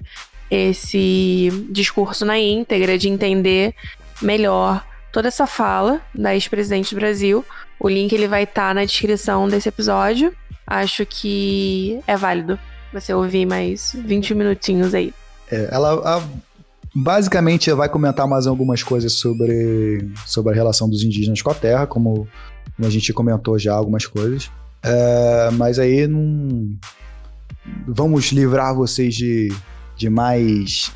esse 0.51 1.49
discurso 1.71 2.23
na 2.23 2.37
íntegra, 2.37 2.95
de 2.95 3.09
entender 3.09 3.73
melhor 4.21 4.85
toda 5.11 5.27
essa 5.27 5.47
fala 5.47 5.99
da 6.13 6.35
ex-presidente 6.35 6.93
do 6.93 6.99
Brasil, 6.99 7.43
o 7.79 7.89
link 7.89 8.13
ele 8.13 8.27
vai 8.27 8.43
estar 8.43 8.67
tá 8.67 8.73
na 8.75 8.85
descrição 8.85 9.49
desse 9.49 9.67
episódio. 9.67 10.31
Acho 10.67 11.03
que 11.07 11.99
é 12.05 12.15
válido 12.15 12.59
você 12.93 13.11
ouvir 13.11 13.47
mais 13.47 13.97
20 13.97 14.35
minutinhos 14.35 14.93
aí. 14.93 15.11
É, 15.51 15.69
ela 15.71 16.17
a 16.17 16.21
Basicamente, 16.97 17.69
vai 17.73 17.89
comentar 17.89 18.25
mais 18.25 18.47
algumas 18.47 18.81
coisas 18.81 19.11
sobre, 19.11 20.07
sobre 20.25 20.53
a 20.53 20.55
relação 20.55 20.87
dos 20.87 21.03
indígenas 21.03 21.41
com 21.41 21.51
a 21.51 21.53
terra, 21.53 21.85
como, 21.85 22.25
como 22.73 22.87
a 22.87 22.89
gente 22.89 23.11
comentou 23.11 23.59
já 23.59 23.73
algumas 23.73 24.05
coisas. 24.05 24.49
É, 24.85 25.49
mas 25.51 25.79
aí 25.79 26.05
não. 26.05 26.77
Vamos 27.87 28.31
livrar 28.31 28.75
vocês 28.75 29.15
de, 29.15 29.51
de 29.95 30.09
mais. 30.09 30.91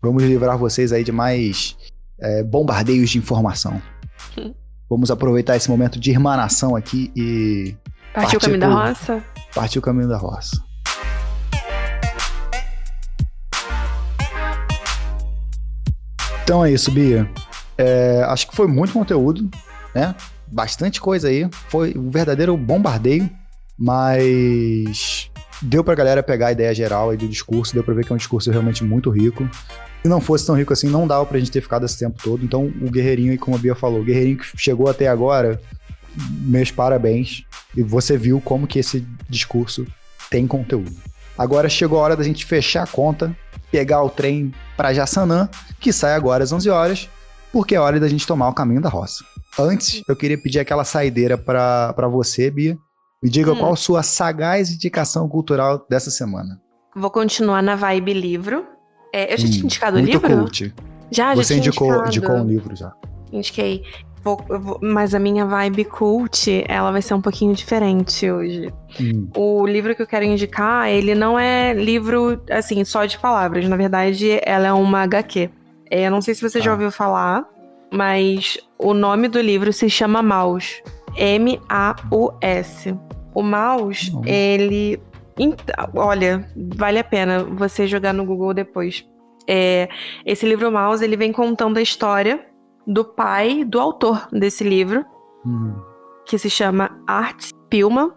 Vamos 0.00 0.22
livrar 0.22 0.56
vocês 0.56 0.90
aí 0.90 1.04
de 1.04 1.12
mais 1.12 1.76
é, 2.18 2.42
bombardeios 2.42 3.10
de 3.10 3.18
informação. 3.18 3.80
Vamos 4.88 5.10
aproveitar 5.10 5.54
esse 5.54 5.68
momento 5.68 6.00
de 6.00 6.10
irmanação 6.10 6.74
aqui 6.74 7.12
e. 7.14 7.76
Partir 8.14 8.36
o 8.38 8.40
caminho 8.40 8.60
da 8.60 8.68
roça? 8.68 9.24
Partir 9.54 9.78
o 9.78 9.82
caminho 9.82 10.08
da 10.08 10.16
roça. 10.16 10.68
Então 16.42 16.64
é 16.64 16.72
isso, 16.72 16.90
Bia. 16.90 17.30
É, 17.76 18.22
acho 18.28 18.48
que 18.48 18.56
foi 18.56 18.66
muito 18.66 18.94
conteúdo, 18.94 19.50
né? 19.94 20.14
Bastante 20.50 21.00
coisa 21.00 21.28
aí. 21.28 21.48
Foi 21.68 21.94
um 21.96 22.10
verdadeiro 22.10 22.56
bombardeio, 22.56 23.28
mas 23.78 25.30
deu 25.62 25.82
pra 25.82 25.94
galera 25.94 26.22
pegar 26.22 26.48
a 26.48 26.52
ideia 26.52 26.74
geral 26.74 27.10
aí 27.10 27.16
do 27.16 27.28
discurso, 27.28 27.74
deu 27.74 27.82
pra 27.82 27.94
ver 27.94 28.04
que 28.04 28.12
é 28.12 28.14
um 28.14 28.18
discurso 28.18 28.50
realmente 28.50 28.84
muito 28.84 29.10
rico. 29.10 29.48
Se 30.02 30.08
não 30.08 30.20
fosse 30.20 30.46
tão 30.46 30.54
rico 30.54 30.72
assim, 30.72 30.88
não 30.88 31.06
dava 31.06 31.26
pra 31.26 31.38
gente 31.38 31.50
ter 31.50 31.60
ficado 31.60 31.84
esse 31.84 31.98
tempo 31.98 32.20
todo. 32.22 32.44
Então, 32.44 32.66
o 32.80 32.90
Guerreirinho, 32.90 33.36
como 33.38 33.56
a 33.56 33.58
Bia 33.58 33.74
falou, 33.74 34.00
o 34.00 34.04
Guerreirinho 34.04 34.38
que 34.38 34.46
chegou 34.56 34.88
até 34.88 35.08
agora, 35.08 35.60
meus 36.40 36.70
parabéns. 36.70 37.44
E 37.76 37.82
você 37.82 38.16
viu 38.16 38.40
como 38.40 38.66
que 38.66 38.78
esse 38.78 39.04
discurso 39.28 39.86
tem 40.30 40.46
conteúdo. 40.46 40.96
Agora 41.36 41.68
chegou 41.68 41.98
a 41.98 42.02
hora 42.02 42.16
da 42.16 42.24
gente 42.24 42.44
fechar 42.44 42.84
a 42.84 42.86
conta 42.86 43.36
pegar 43.70 44.02
o 44.02 44.10
trem 44.10 44.52
para 44.76 44.94
Jaçanã, 44.94 45.48
que 45.80 45.92
sai 45.92 46.14
agora 46.14 46.44
às 46.44 46.52
11 46.52 46.70
horas, 46.70 47.08
porque 47.52 47.74
é 47.74 47.80
hora 47.80 48.00
da 48.00 48.08
gente 48.08 48.26
tomar 48.26 48.48
o 48.48 48.54
caminho 48.54 48.80
da 48.80 48.88
roça. 48.88 49.24
Antes, 49.58 50.02
eu 50.08 50.16
queria 50.16 50.38
pedir 50.38 50.58
aquela 50.60 50.84
saideira 50.84 51.36
para 51.38 52.08
você, 52.08 52.50
Bia. 52.50 52.76
Me 53.22 53.28
diga 53.28 53.52
hum. 53.52 53.56
qual 53.58 53.72
a 53.72 53.76
sua 53.76 54.02
sagaz 54.02 54.70
indicação 54.70 55.28
cultural 55.28 55.84
dessa 55.88 56.10
semana. 56.10 56.60
Vou 56.94 57.10
continuar 57.10 57.62
na 57.62 57.74
vibe 57.76 58.12
livro. 58.12 58.64
É, 59.12 59.32
eu 59.32 59.38
já 59.38 59.46
hum, 59.46 59.50
tinha 59.50 59.64
indicado 59.64 59.96
o 59.96 60.00
livro? 60.00 60.20
Cult. 60.20 60.74
Já, 61.10 61.34
Você 61.34 61.42
já 61.42 61.46
tinha 61.48 61.58
indicou, 61.58 61.88
indicado. 61.88 62.08
indicou 62.08 62.36
um 62.36 62.46
livro 62.46 62.76
já. 62.76 62.92
Indiquei. 63.32 63.82
Vou- 64.22 64.44
vou- 64.48 64.78
mas 64.82 65.14
a 65.14 65.18
minha 65.18 65.46
vibe 65.46 65.84
cult, 65.86 66.64
ela 66.68 66.90
vai 66.92 67.00
ser 67.00 67.14
um 67.14 67.20
pouquinho 67.20 67.54
diferente 67.54 68.30
hoje. 68.30 68.72
Hum, 69.00 69.28
O 69.36 69.66
livro 69.66 69.94
que 69.96 70.02
eu 70.02 70.06
quero 70.06 70.24
indicar, 70.24 70.88
ele 70.88 71.14
não 71.14 71.38
é 71.38 71.72
livro, 71.72 72.40
assim, 72.50 72.84
só 72.84 73.04
de 73.06 73.18
palavras. 73.18 73.66
Na 73.68 73.76
verdade, 73.76 74.38
ela 74.44 74.66
é 74.68 74.72
uma 74.72 75.02
HQ. 75.02 75.50
É, 75.90 76.06
eu 76.06 76.10
não 76.10 76.20
sei 76.20 76.34
se 76.34 76.42
você 76.42 76.60
já 76.60 76.70
Ah. 76.70 76.74
ouviu 76.74 76.90
falar, 76.90 77.44
mas 77.92 78.58
o 78.78 78.92
nome 78.94 79.28
do 79.28 79.40
livro 79.40 79.72
se 79.72 79.88
chama 79.88 80.22
Maus. 80.22 80.82
M-A-U-S. 81.16 82.96
O 83.34 83.42
Maus, 83.42 84.12
Não. 84.12 84.24
ele. 84.24 85.00
Olha, 85.94 86.48
vale 86.74 86.98
a 86.98 87.04
pena 87.04 87.44
você 87.44 87.86
jogar 87.86 88.12
no 88.12 88.24
Google 88.24 88.52
depois. 88.52 89.06
É, 89.46 89.88
esse 90.26 90.46
livro 90.46 90.70
Maus, 90.70 91.00
ele 91.00 91.16
vem 91.16 91.32
contando 91.32 91.78
a 91.78 91.82
história 91.82 92.44
do 92.86 93.04
pai 93.04 93.64
do 93.64 93.78
autor 93.78 94.28
desse 94.32 94.64
livro 94.64 95.04
hum, 95.44 95.74
que 96.26 96.38
se 96.38 96.50
chama 96.50 97.02
Art 97.06 97.50
Pilman. 97.68 98.10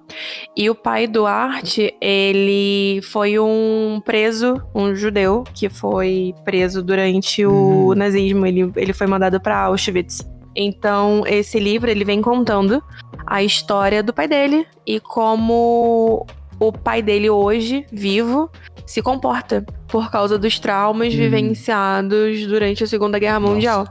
E 0.55 0.69
o 0.69 0.75
pai 0.75 1.07
do 1.07 1.25
Art, 1.25 1.77
ele 2.01 3.01
foi 3.03 3.37
um 3.39 4.01
preso, 4.05 4.61
um 4.73 4.95
judeu, 4.95 5.43
que 5.53 5.69
foi 5.69 6.33
preso 6.43 6.81
durante 6.83 7.45
o 7.45 7.91
Hum. 7.91 7.95
nazismo. 7.95 8.45
Ele, 8.45 8.71
ele 8.75 8.93
foi 8.93 9.07
mandado 9.07 9.39
para 9.39 9.57
Auschwitz. 9.63 10.27
Então, 10.55 11.23
esse 11.25 11.59
livro, 11.59 11.89
ele 11.89 12.03
vem 12.03 12.21
contando 12.21 12.83
a 13.25 13.41
história 13.41 14.03
do 14.03 14.11
pai 14.13 14.27
dele 14.27 14.65
e 14.85 14.99
como 14.99 16.25
o 16.59 16.71
pai 16.71 17.01
dele 17.01 17.29
hoje, 17.29 17.85
vivo, 17.91 18.49
se 18.85 19.01
comporta 19.01 19.65
por 19.87 20.11
causa 20.11 20.37
dos 20.37 20.59
traumas 20.59 21.13
Hum. 21.13 21.17
vivenciados 21.17 22.45
durante 22.47 22.83
a 22.83 22.87
Segunda 22.87 23.17
Guerra 23.17 23.39
Nossa. 23.39 23.53
Mundial. 23.53 23.87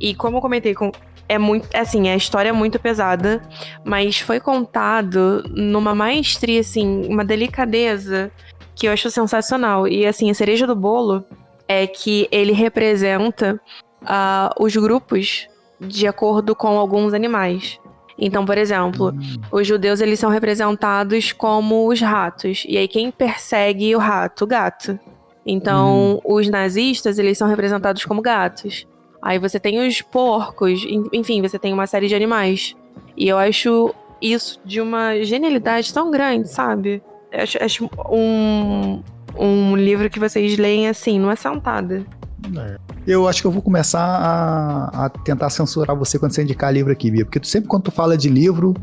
E 0.00 0.14
como 0.14 0.36
eu 0.38 0.40
comentei 0.40 0.74
com 0.74 0.90
é 1.28 1.38
muito, 1.38 1.68
assim, 1.74 2.08
a 2.08 2.16
história 2.16 2.50
é 2.50 2.52
muito 2.52 2.78
pesada, 2.78 3.42
mas 3.84 4.20
foi 4.20 4.40
contado 4.40 5.42
numa 5.50 5.94
maestria, 5.94 6.60
assim, 6.60 7.06
uma 7.06 7.24
delicadeza 7.24 8.30
que 8.74 8.86
eu 8.86 8.92
acho 8.92 9.10
sensacional. 9.10 9.88
E 9.88 10.06
assim, 10.06 10.30
a 10.30 10.34
cereja 10.34 10.66
do 10.66 10.74
bolo 10.74 11.24
é 11.66 11.86
que 11.86 12.28
ele 12.30 12.52
representa 12.52 13.60
ah, 14.04 14.54
os 14.58 14.74
grupos 14.76 15.48
de 15.80 16.06
acordo 16.06 16.54
com 16.54 16.78
alguns 16.78 17.14
animais. 17.14 17.78
Então, 18.18 18.44
por 18.44 18.56
exemplo, 18.56 19.10
hum. 19.10 19.40
os 19.50 19.66
judeus 19.66 20.00
eles 20.00 20.20
são 20.20 20.30
representados 20.30 21.32
como 21.32 21.88
os 21.88 22.00
ratos. 22.00 22.64
E 22.68 22.76
aí 22.76 22.86
quem 22.86 23.10
persegue 23.10 23.94
o 23.94 23.98
rato? 23.98 24.44
O 24.44 24.46
gato. 24.46 24.98
Então, 25.46 26.20
os 26.24 26.48
nazistas 26.48 27.18
eles 27.18 27.36
são 27.36 27.48
representados 27.48 28.04
como 28.04 28.22
gatos. 28.22 28.86
Aí 29.24 29.38
você 29.38 29.58
tem 29.58 29.88
os 29.88 30.02
porcos, 30.02 30.84
en- 30.84 31.08
enfim, 31.12 31.40
você 31.40 31.58
tem 31.58 31.72
uma 31.72 31.86
série 31.86 32.08
de 32.08 32.14
animais. 32.14 32.76
E 33.16 33.26
eu 33.26 33.38
acho 33.38 33.94
isso 34.20 34.60
de 34.66 34.80
uma 34.82 35.16
genialidade 35.22 35.92
tão 35.94 36.10
grande, 36.10 36.48
sabe? 36.48 37.02
Eu 37.32 37.40
acho, 37.42 37.58
acho 37.64 37.90
um, 38.10 39.02
um 39.38 39.74
livro 39.76 40.10
que 40.10 40.20
vocês 40.20 40.58
leem 40.58 40.88
assim, 40.88 41.18
numa 41.18 41.36
sentada. 41.36 42.04
É. 42.54 42.76
Eu 43.06 43.26
acho 43.26 43.40
que 43.40 43.46
eu 43.46 43.50
vou 43.50 43.62
começar 43.62 44.04
a, 44.04 45.06
a 45.06 45.08
tentar 45.08 45.48
censurar 45.48 45.96
você 45.96 46.18
quando 46.18 46.32
você 46.32 46.42
indicar 46.42 46.70
livro 46.72 46.92
aqui, 46.92 47.10
Bia. 47.10 47.24
Porque 47.24 47.40
tu, 47.40 47.46
sempre 47.46 47.68
quando 47.68 47.84
tu 47.84 47.90
fala 47.90 48.18
de 48.18 48.28
livro, 48.28 48.74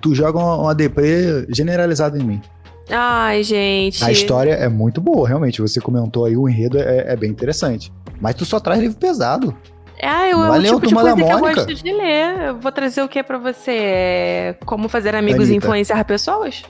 tu 0.00 0.14
joga 0.14 0.38
uma, 0.38 0.56
uma 0.56 0.74
deprê 0.76 1.44
generalizada 1.48 2.16
em 2.16 2.22
mim. 2.22 2.40
Ai, 2.88 3.42
gente. 3.42 4.02
A 4.04 4.10
história 4.12 4.52
é 4.52 4.68
muito 4.68 5.00
boa, 5.00 5.26
realmente. 5.26 5.60
Você 5.60 5.80
comentou 5.80 6.24
aí, 6.24 6.36
o 6.36 6.48
enredo 6.48 6.78
é, 6.78 7.12
é 7.12 7.16
bem 7.16 7.30
interessante. 7.30 7.92
Mas 8.20 8.34
tu 8.36 8.44
só 8.44 8.58
traz 8.60 8.80
livro 8.80 8.96
pesado. 8.96 9.54
Ah, 10.02 10.28
eu, 10.28 10.38
é 10.38 10.44
o 10.44 10.48
Valeu, 10.48 10.74
tipo 10.74 10.86
de 10.86 10.94
coisa 10.94 11.14
que 11.16 11.22
eu 11.22 11.38
gosto 11.40 11.74
de 11.74 11.92
ler. 11.92 12.40
Eu 12.48 12.58
vou 12.60 12.70
trazer 12.72 13.02
o 13.02 13.08
que 13.08 13.22
pra 13.22 13.38
você? 13.38 13.70
É, 13.72 14.56
Como 14.64 14.88
fazer 14.88 15.14
amigos 15.14 15.48
e 15.48 15.52
Anitta. 15.52 15.66
influenciar 15.66 16.04
pessoas? 16.04 16.62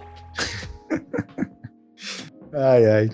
Ai, 2.52 2.86
ai. 2.86 3.10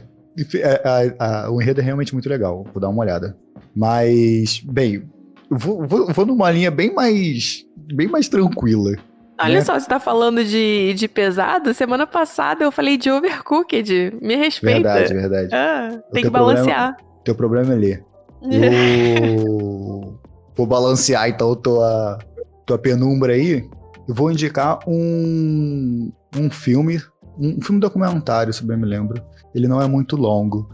É, 0.57 0.82
a- 1.19 1.45
a- 1.47 1.51
o 1.51 1.61
enredo 1.61 1.81
é 1.81 1.85
realmente 1.85 2.12
muito 2.12 2.28
legal. 2.28 2.65
Vou 2.73 2.81
dar 2.81 2.89
uma 2.89 3.03
olhada. 3.03 3.36
Mas, 3.74 4.61
bem, 4.61 5.09
vou, 5.51 5.85
vou, 5.86 6.07
vou 6.12 6.27
numa 6.27 6.51
linha 6.51 6.70
bem 6.70 6.95
mais, 6.95 7.65
bem 7.95 8.07
mais 8.09 8.28
tranquila. 8.28 8.93
Olha 9.41 9.55
Né? 9.55 9.61
só, 9.65 9.78
você 9.78 9.89
tá 9.89 9.99
falando 9.99 10.45
de, 10.45 10.95
de 10.95 11.09
pesado. 11.09 11.74
Semana 11.74 12.07
passada 12.07 12.65
eu 12.65 12.70
falei 12.70 12.97
de 12.97 13.11
overcooked. 13.11 14.16
Me 14.23 14.36
respeita. 14.36 14.95
Verdade, 14.95 15.15
verdade. 15.15 15.49
Ah, 15.53 16.01
tem 16.12 16.23
que 16.23 16.31
balancear. 16.31 16.97
Teu 17.24 17.35
problema 17.35 17.73
é 17.73 17.77
ler. 17.77 18.05
Eu 18.51 20.19
vou 20.55 20.66
balancear 20.66 21.29
então 21.29 21.55
tua, 21.55 22.19
tua 22.66 22.79
penumbra 22.79 23.33
aí. 23.33 23.69
Eu 24.07 24.15
vou 24.15 24.31
indicar 24.31 24.79
um, 24.87 26.12
um 26.37 26.51
filme, 26.51 27.01
um 27.39 27.61
filme 27.61 27.81
documentário, 27.81 28.53
se 28.53 28.65
bem 28.65 28.77
me 28.77 28.87
lembro. 28.87 29.23
Ele 29.55 29.66
não 29.66 29.81
é 29.81 29.87
muito 29.87 30.16
longo, 30.16 30.69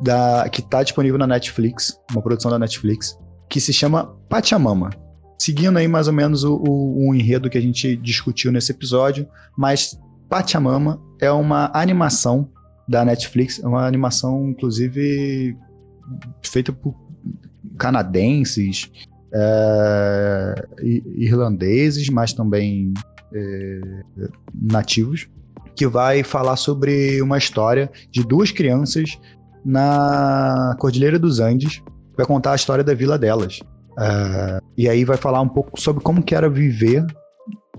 da, 0.00 0.48
que 0.50 0.60
tá 0.60 0.82
disponível 0.82 1.18
na 1.18 1.26
Netflix, 1.26 1.98
uma 2.10 2.20
produção 2.20 2.50
da 2.50 2.58
Netflix, 2.58 3.18
que 3.48 3.60
se 3.60 3.72
chama 3.72 4.14
Pachamama. 4.28 4.90
Seguindo 5.38 5.78
aí 5.78 5.88
mais 5.88 6.06
ou 6.08 6.12
menos 6.12 6.44
o, 6.44 6.56
o, 6.56 7.08
o 7.08 7.14
enredo 7.14 7.50
que 7.50 7.58
a 7.58 7.60
gente 7.60 7.96
discutiu 7.96 8.52
nesse 8.52 8.72
episódio, 8.72 9.26
mas 9.56 9.98
Pachamama 10.28 11.00
é 11.20 11.30
uma 11.30 11.70
animação 11.74 12.50
da 12.88 13.04
Netflix, 13.04 13.62
é 13.62 13.66
uma 13.66 13.86
animação, 13.86 14.48
inclusive, 14.50 15.56
feita 16.42 16.72
por 16.72 16.94
canadenses, 17.78 18.90
é, 19.32 20.66
irlandeses, 21.16 22.08
mas 22.08 22.32
também 22.32 22.92
é, 23.34 23.80
nativos, 24.54 25.28
que 25.74 25.86
vai 25.86 26.22
falar 26.22 26.56
sobre 26.56 27.20
uma 27.20 27.36
história 27.36 27.90
de 28.10 28.22
duas 28.22 28.50
crianças 28.50 29.18
na 29.64 30.76
Cordilheira 30.78 31.18
dos 31.18 31.40
Andes. 31.40 31.82
Vai 32.16 32.24
contar 32.26 32.52
a 32.52 32.56
história 32.56 32.84
da 32.84 32.94
vila 32.94 33.18
delas. 33.18 33.60
É, 33.98 34.58
e 34.76 34.88
aí 34.88 35.04
vai 35.04 35.16
falar 35.16 35.40
um 35.40 35.48
pouco 35.48 35.80
sobre 35.80 36.02
como 36.02 36.22
que 36.22 36.34
era 36.34 36.48
viver 36.48 37.04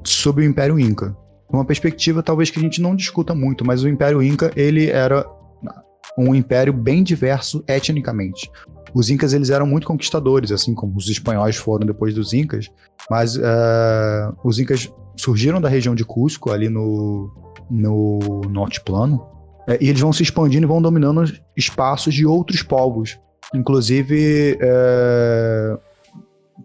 sob 0.04 0.42
o 0.42 0.46
Império 0.46 0.80
Inca. 0.80 1.16
Uma 1.50 1.64
perspectiva 1.64 2.22
talvez 2.22 2.50
que 2.50 2.60
a 2.60 2.62
gente 2.62 2.82
não 2.82 2.96
discuta 2.96 3.34
muito, 3.34 3.64
mas 3.64 3.84
o 3.84 3.88
Império 3.88 4.22
Inca 4.22 4.52
ele 4.56 4.90
era 4.90 5.26
um 6.18 6.34
império 6.34 6.74
bem 6.74 7.04
diverso 7.04 7.64
etnicamente. 7.68 8.50
Os 8.96 9.10
incas 9.10 9.34
eles 9.34 9.50
eram 9.50 9.68
muito 9.68 9.86
conquistadores, 9.86 10.54
assim 10.54 10.74
como 10.74 10.96
os 10.96 11.10
espanhóis 11.10 11.58
foram 11.58 11.86
depois 11.86 12.16
dos 12.16 12.32
incas, 12.32 12.72
mas 13.12 13.36
eh, 13.36 14.32
os 14.42 14.58
incas 14.58 14.90
surgiram 15.18 15.60
da 15.60 15.68
região 15.68 15.94
de 15.94 16.06
Cusco, 16.06 16.50
ali 16.50 16.70
no, 16.70 17.30
no, 17.70 18.42
no 18.50 18.62
altiplano, 18.62 19.28
eh, 19.68 19.78
e 19.82 19.90
eles 19.90 20.00
vão 20.00 20.14
se 20.14 20.24
expandindo 20.24 20.66
e 20.66 20.68
vão 20.68 20.82
dominando 20.82 21.20
os 21.20 21.42
espaços 21.58 22.14
de 22.14 22.26
outros 22.26 22.64
povos, 22.64 23.20
inclusive 23.54 24.58
eh, 24.62 25.78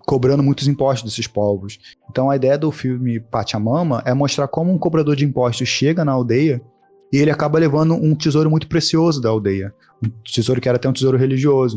cobrando 0.07 0.40
muitos 0.40 0.69
impostos 0.69 1.11
desses 1.11 1.27
povos. 1.27 1.81
Então 2.09 2.31
a 2.31 2.36
ideia 2.36 2.57
do 2.57 2.70
filme 2.70 3.19
Pachamama 3.19 4.05
é 4.07 4.15
mostrar 4.15 4.47
como 4.47 4.73
um 4.73 4.78
cobrador 4.78 5.16
de 5.16 5.24
impostos 5.24 5.66
chega 5.66 6.05
na 6.05 6.12
aldeia 6.12 6.62
e 7.12 7.16
ele 7.16 7.32
acaba 7.32 7.59
levando 7.59 7.94
um 7.94 8.15
tesouro 8.15 8.48
muito 8.48 8.69
precioso 8.69 9.20
da 9.20 9.28
aldeia. 9.28 9.74
Um 10.01 10.09
tesouro 10.24 10.61
que 10.61 10.69
era 10.69 10.77
até 10.77 10.89
um 10.89 10.93
tesouro 10.93 11.19
religioso. 11.19 11.77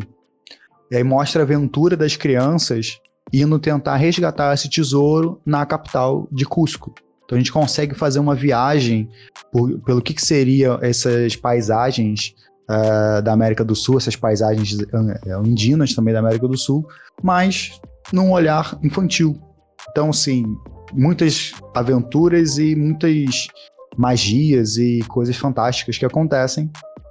E 0.91 0.95
aí 0.95 1.03
mostra 1.03 1.41
a 1.41 1.45
aventura 1.45 1.97
das 1.97 2.15
crianças 2.15 2.99
indo 3.31 3.57
tentar 3.57 3.95
resgatar 3.95 4.53
esse 4.53 4.69
tesouro 4.69 5.41
na 5.45 5.65
capital 5.65 6.27
de 6.31 6.45
Cusco. 6.45 6.93
Então 7.25 7.35
a 7.35 7.39
gente 7.39 7.51
consegue 7.51 7.95
fazer 7.95 8.19
uma 8.19 8.35
viagem 8.35 9.09
por- 9.51 9.79
pelo 9.83 10.01
que, 10.01 10.13
que 10.13 10.21
seriam 10.21 10.77
essas 10.81 11.35
paisagens 11.35 12.35
ah, 12.69 13.21
da 13.21 13.33
América 13.33 13.63
do 13.63 13.75
Sul, 13.75 13.97
essas 13.97 14.15
paisagens 14.15 14.77
andinas 15.27 15.93
também 15.93 16.13
da 16.13 16.19
América 16.19 16.47
do 16.47 16.57
Sul, 16.57 16.85
mas 17.21 17.79
num 18.11 18.31
olhar 18.31 18.77
infantil. 18.83 19.39
Então, 19.89 20.09
assim, 20.09 20.45
muitas 20.93 21.53
aventuras 21.73 22.57
e 22.57 22.75
muitas 22.75 23.47
magias 23.97 24.77
e 24.77 25.01
coisas 25.07 25.35
fantásticas 25.37 25.97
que 25.97 26.05
acontecem. 26.05 26.69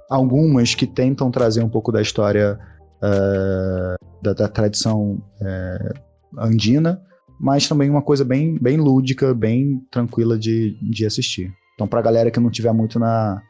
Algumas 0.09 0.75
que 0.75 0.85
tentam 0.85 1.31
trazer 1.31 1.63
um 1.63 1.69
pouco 1.69 1.91
da 1.91 2.01
história 2.01 2.59
eh, 3.03 3.95
da, 4.21 4.33
da 4.33 4.47
tradição 4.47 5.21
eh, 5.41 5.93
andina, 6.37 7.01
mas 7.39 7.67
também 7.67 7.89
uma 7.89 8.01
coisa 8.01 8.23
bem, 8.23 8.57
bem 8.57 8.77
lúdica, 8.77 9.33
bem 9.33 9.79
tranquila 9.91 10.37
de, 10.37 10.77
de 10.81 11.05
assistir. 11.05 11.51
Então, 11.73 11.87
pra 11.87 12.01
galera 12.01 12.31
que 12.31 12.39
não 12.39 12.49
tiver 12.49 12.71
muito 12.71 12.97
na, 12.99 13.41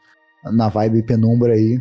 na 0.52 0.68
vibe 0.68 1.04
penumbra 1.04 1.52
aí, 1.52 1.78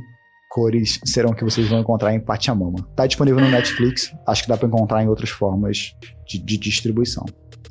cores 0.51 0.99
serão 1.03 1.33
que 1.33 1.43
vocês 1.43 1.67
vão 1.67 1.79
encontrar 1.79 2.13
em 2.13 2.19
Pachamama. 2.19 2.85
Tá 2.95 3.07
disponível 3.07 3.41
no 3.41 3.49
Netflix, 3.49 4.13
acho 4.27 4.43
que 4.43 4.49
dá 4.49 4.55
pra 4.55 4.67
encontrar 4.67 5.01
em 5.03 5.07
outras 5.07 5.31
formas 5.31 5.95
de, 6.27 6.37
de 6.37 6.57
distribuição. 6.57 7.25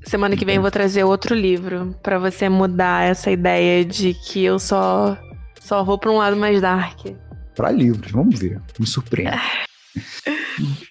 Semana 0.05 0.37
que 0.37 0.45
vem 0.45 0.57
eu 0.57 0.63
vou 0.63 0.71
trazer 0.71 1.05
outro 1.05 1.33
livro 1.33 1.95
pra 2.03 2.19
você 2.19 2.49
mudar 2.49 3.05
essa 3.05 3.31
ideia 3.31 3.85
de 3.85 4.15
que 4.15 4.43
eu 4.43 4.59
só 4.59 5.17
só 5.61 5.85
vou 5.85 5.97
pra 5.97 6.11
um 6.11 6.17
lado 6.17 6.37
mais 6.37 6.61
dark. 6.61 7.07
Pra 7.55 7.71
livros, 7.71 8.11
vamos 8.11 8.41
ver. 8.41 8.61
Me 8.81 8.87
surpreende. 8.87 9.39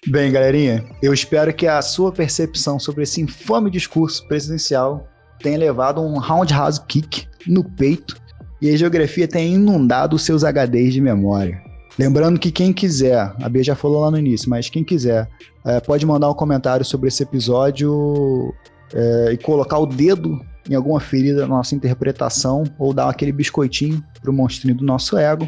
Bem, 0.07 0.32
galerinha, 0.32 0.84
eu 1.02 1.14
espero 1.14 1.53
que 1.53 1.68
a 1.68 1.82
sua 1.82 2.11
percepção 2.11 2.80
sobre 2.80 3.03
esse 3.03 3.22
infame 3.22 3.69
discurso 3.69 4.28
presidencial 4.28 5.07
tenha 5.40 5.57
levado 5.57 6.02
um 6.02 6.19
roundhouse 6.19 6.82
kick 6.88 7.28
no 7.48 7.64
peito 7.64 8.15
e 8.61 8.69
a 8.69 8.78
geografia 8.78 9.28
tenha 9.28 9.56
inundado 9.56 10.15
os 10.15 10.23
seus 10.23 10.44
HDs 10.44 10.94
de 10.94 11.02
memória. 11.02 11.61
Lembrando 11.98 12.40
que 12.40 12.52
quem 12.52 12.72
quiser, 12.72 13.34
a 13.41 13.49
Bia 13.49 13.64
já 13.64 13.76
falou 13.76 14.02
lá 14.02 14.11
no 14.11 14.18
início, 14.18 14.49
mas 14.49 14.69
quem 14.69 14.84
quiser, 14.84 15.28
é, 15.65 15.80
pode 15.80 16.06
mandar 16.06 16.30
um 16.30 16.34
comentário 16.34 16.86
sobre 16.86 17.07
esse 17.07 17.23
episódio 17.23 18.53
é, 18.94 19.34
e 19.34 19.38
colocar 19.38 19.78
o 19.80 19.86
dedo 19.86 20.40
em 20.69 20.76
alguma 20.76 20.99
ferida 20.99 21.41
da 21.41 21.48
nossa 21.48 21.76
interpretação 21.76 22.64
ou 22.78 22.94
dar 22.94 23.10
aquele 23.10 23.32
biscoitinho 23.32 24.03
pro 24.22 24.32
monstrinho 24.32 24.78
do 24.78 24.86
nosso 24.86 25.18
ego. 25.18 25.48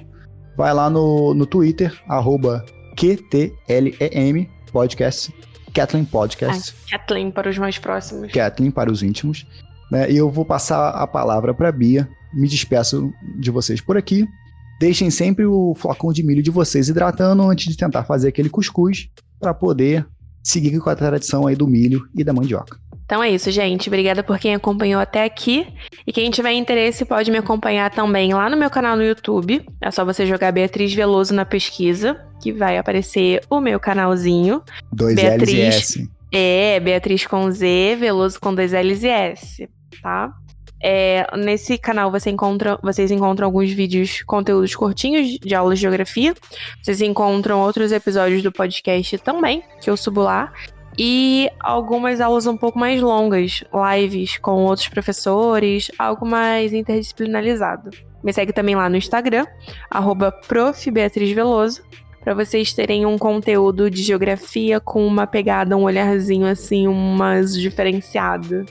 Vai 0.57 0.73
lá 0.73 0.89
no, 0.89 1.33
no 1.33 1.45
Twitter, 1.45 1.93
arroba 2.07 2.63
QTLEM 2.95 4.49
Podcast, 4.71 5.33
Kathleen 5.73 6.05
Podcast. 6.05 6.75
Ah, 6.85 6.97
Kathleen 6.97 7.31
para 7.31 7.49
os 7.49 7.57
mais 7.57 7.77
próximos. 7.77 8.31
Kathleen 8.31 8.71
para 8.71 8.91
os 8.91 9.03
íntimos. 9.03 9.45
Né? 9.91 10.11
E 10.11 10.17
eu 10.17 10.29
vou 10.29 10.45
passar 10.45 10.89
a 10.89 11.05
palavra 11.05 11.53
para 11.53 11.71
Bia. 11.71 12.07
Me 12.33 12.47
despeço 12.47 13.11
de 13.39 13.51
vocês 13.51 13.81
por 13.81 13.97
aqui. 13.97 14.27
Deixem 14.79 15.09
sempre 15.09 15.45
o 15.45 15.75
flacão 15.75 16.11
de 16.11 16.23
milho 16.23 16.41
de 16.41 16.49
vocês 16.49 16.89
hidratando 16.89 17.43
antes 17.43 17.67
de 17.67 17.77
tentar 17.77 18.03
fazer 18.03 18.29
aquele 18.29 18.49
cuscuz 18.49 19.07
para 19.39 19.53
poder 19.53 20.05
seguir 20.43 20.79
com 20.79 20.89
a 20.89 20.95
tradição 20.95 21.47
aí 21.47 21.55
do 21.55 21.67
milho 21.67 22.07
e 22.17 22.23
da 22.23 22.33
mandioca. 22.33 22.77
Então 23.13 23.23
é 23.23 23.29
isso, 23.29 23.51
gente. 23.51 23.89
Obrigada 23.89 24.23
por 24.23 24.39
quem 24.39 24.55
acompanhou 24.55 24.99
até 24.99 25.23
aqui. 25.23 25.67
E 26.07 26.11
quem 26.11 26.31
tiver 26.31 26.53
interesse 26.53 27.05
pode 27.05 27.29
me 27.29 27.37
acompanhar 27.37 27.91
também 27.91 28.33
lá 28.33 28.49
no 28.49 28.57
meu 28.57 28.71
canal 28.71 28.97
no 28.97 29.03
YouTube. 29.03 29.63
É 29.79 29.91
só 29.91 30.03
você 30.03 30.25
jogar 30.25 30.51
Beatriz 30.51 30.91
Veloso 30.95 31.31
na 31.31 31.45
pesquisa, 31.45 32.19
que 32.41 32.51
vai 32.51 32.75
aparecer 32.75 33.43
o 33.51 33.61
meu 33.61 33.79
canalzinho. 33.79 34.63
Dois 34.91 35.13
Beatriz, 35.13 35.47
L's 35.47 35.53
e 35.53 35.61
S. 35.61 36.09
É, 36.31 36.79
Beatriz 36.79 37.27
com 37.27 37.51
Z, 37.51 37.97
Veloso 37.99 38.39
com 38.39 38.51
dois 38.55 38.71
L's 38.73 39.03
e 39.03 39.09
S, 39.09 39.69
tá? 40.01 40.33
É, 40.81 41.27
nesse 41.37 41.77
canal 41.77 42.09
você 42.09 42.31
encontra, 42.31 42.79
vocês 42.81 43.11
encontram 43.11 43.45
alguns 43.45 43.71
vídeos, 43.71 44.23
conteúdos 44.23 44.75
curtinhos 44.75 45.37
de 45.37 45.53
aulas 45.53 45.77
de 45.77 45.83
geografia. 45.83 46.33
Vocês 46.81 46.99
encontram 46.99 47.61
outros 47.61 47.91
episódios 47.91 48.41
do 48.41 48.51
podcast 48.51 49.19
também, 49.19 49.61
que 49.79 49.87
eu 49.87 49.95
subo 49.95 50.23
lá 50.23 50.51
e 50.97 51.49
algumas 51.59 52.21
aulas 52.21 52.45
um 52.45 52.57
pouco 52.57 52.77
mais 52.77 53.01
longas, 53.01 53.63
lives 53.91 54.37
com 54.37 54.63
outros 54.65 54.87
professores, 54.87 55.89
algo 55.97 56.25
mais 56.25 56.73
interdisciplinarizado. 56.73 57.89
Me 58.23 58.31
segue 58.31 58.53
também 58.53 58.75
lá 58.75 58.87
no 58.87 58.95
Instagram, 58.95 59.45
profbeatrizveloso, 60.47 61.83
para 62.23 62.33
vocês 62.33 62.73
terem 62.73 63.05
um 63.05 63.17
conteúdo 63.17 63.89
de 63.89 64.01
geografia 64.01 64.79
com 64.79 65.05
uma 65.05 65.27
pegada, 65.27 65.75
um 65.75 65.83
olharzinho 65.83 66.45
assim, 66.45 66.87
umas 66.87 67.53
diferenciado. 67.53 68.65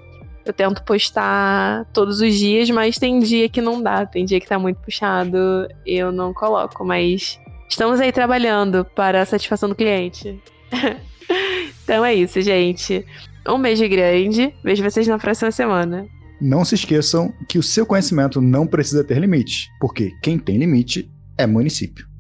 Eu 0.45 0.53
tento 0.53 0.83
postar 0.83 1.85
todos 1.93 2.21
os 2.21 2.35
dias, 2.35 2.71
mas 2.71 2.99
tem 2.99 3.19
dia 3.21 3.49
que 3.49 3.61
não 3.61 3.81
dá, 3.81 4.07
tem 4.07 4.25
dia 4.25 4.41
que 4.41 4.49
tá 4.49 4.59
muito 4.59 4.79
puxado, 4.79 5.69
eu 5.85 6.11
não 6.11 6.33
coloco, 6.33 6.85
mas 6.85 7.39
estamos 7.69 8.01
aí 8.01 8.11
trabalhando 8.11 8.85
para 8.85 9.21
a 9.21 9.27
satisfação 9.27 9.69
do 9.69 9.75
cliente. 9.75 10.41
Então 11.85 12.05
é 12.05 12.15
isso, 12.15 12.41
gente. 12.41 13.05
Um 13.49 13.61
beijo 13.61 13.89
grande. 13.89 14.55
Vejo 14.63 14.83
vocês 14.83 15.07
na 15.07 15.19
próxima 15.19 15.51
semana. 15.51 16.07
Não 16.41 16.65
se 16.65 16.75
esqueçam 16.75 17.33
que 17.49 17.59
o 17.59 17.63
seu 17.63 17.87
conhecimento 17.87 18.41
não 18.41 18.67
precisa 18.67 19.05
ter 19.05 19.19
limite, 19.19 19.69
porque 19.81 20.13
quem 20.23 20.39
tem 20.39 20.59
limite 20.59 21.11
é 21.37 21.47
município. 21.47 22.12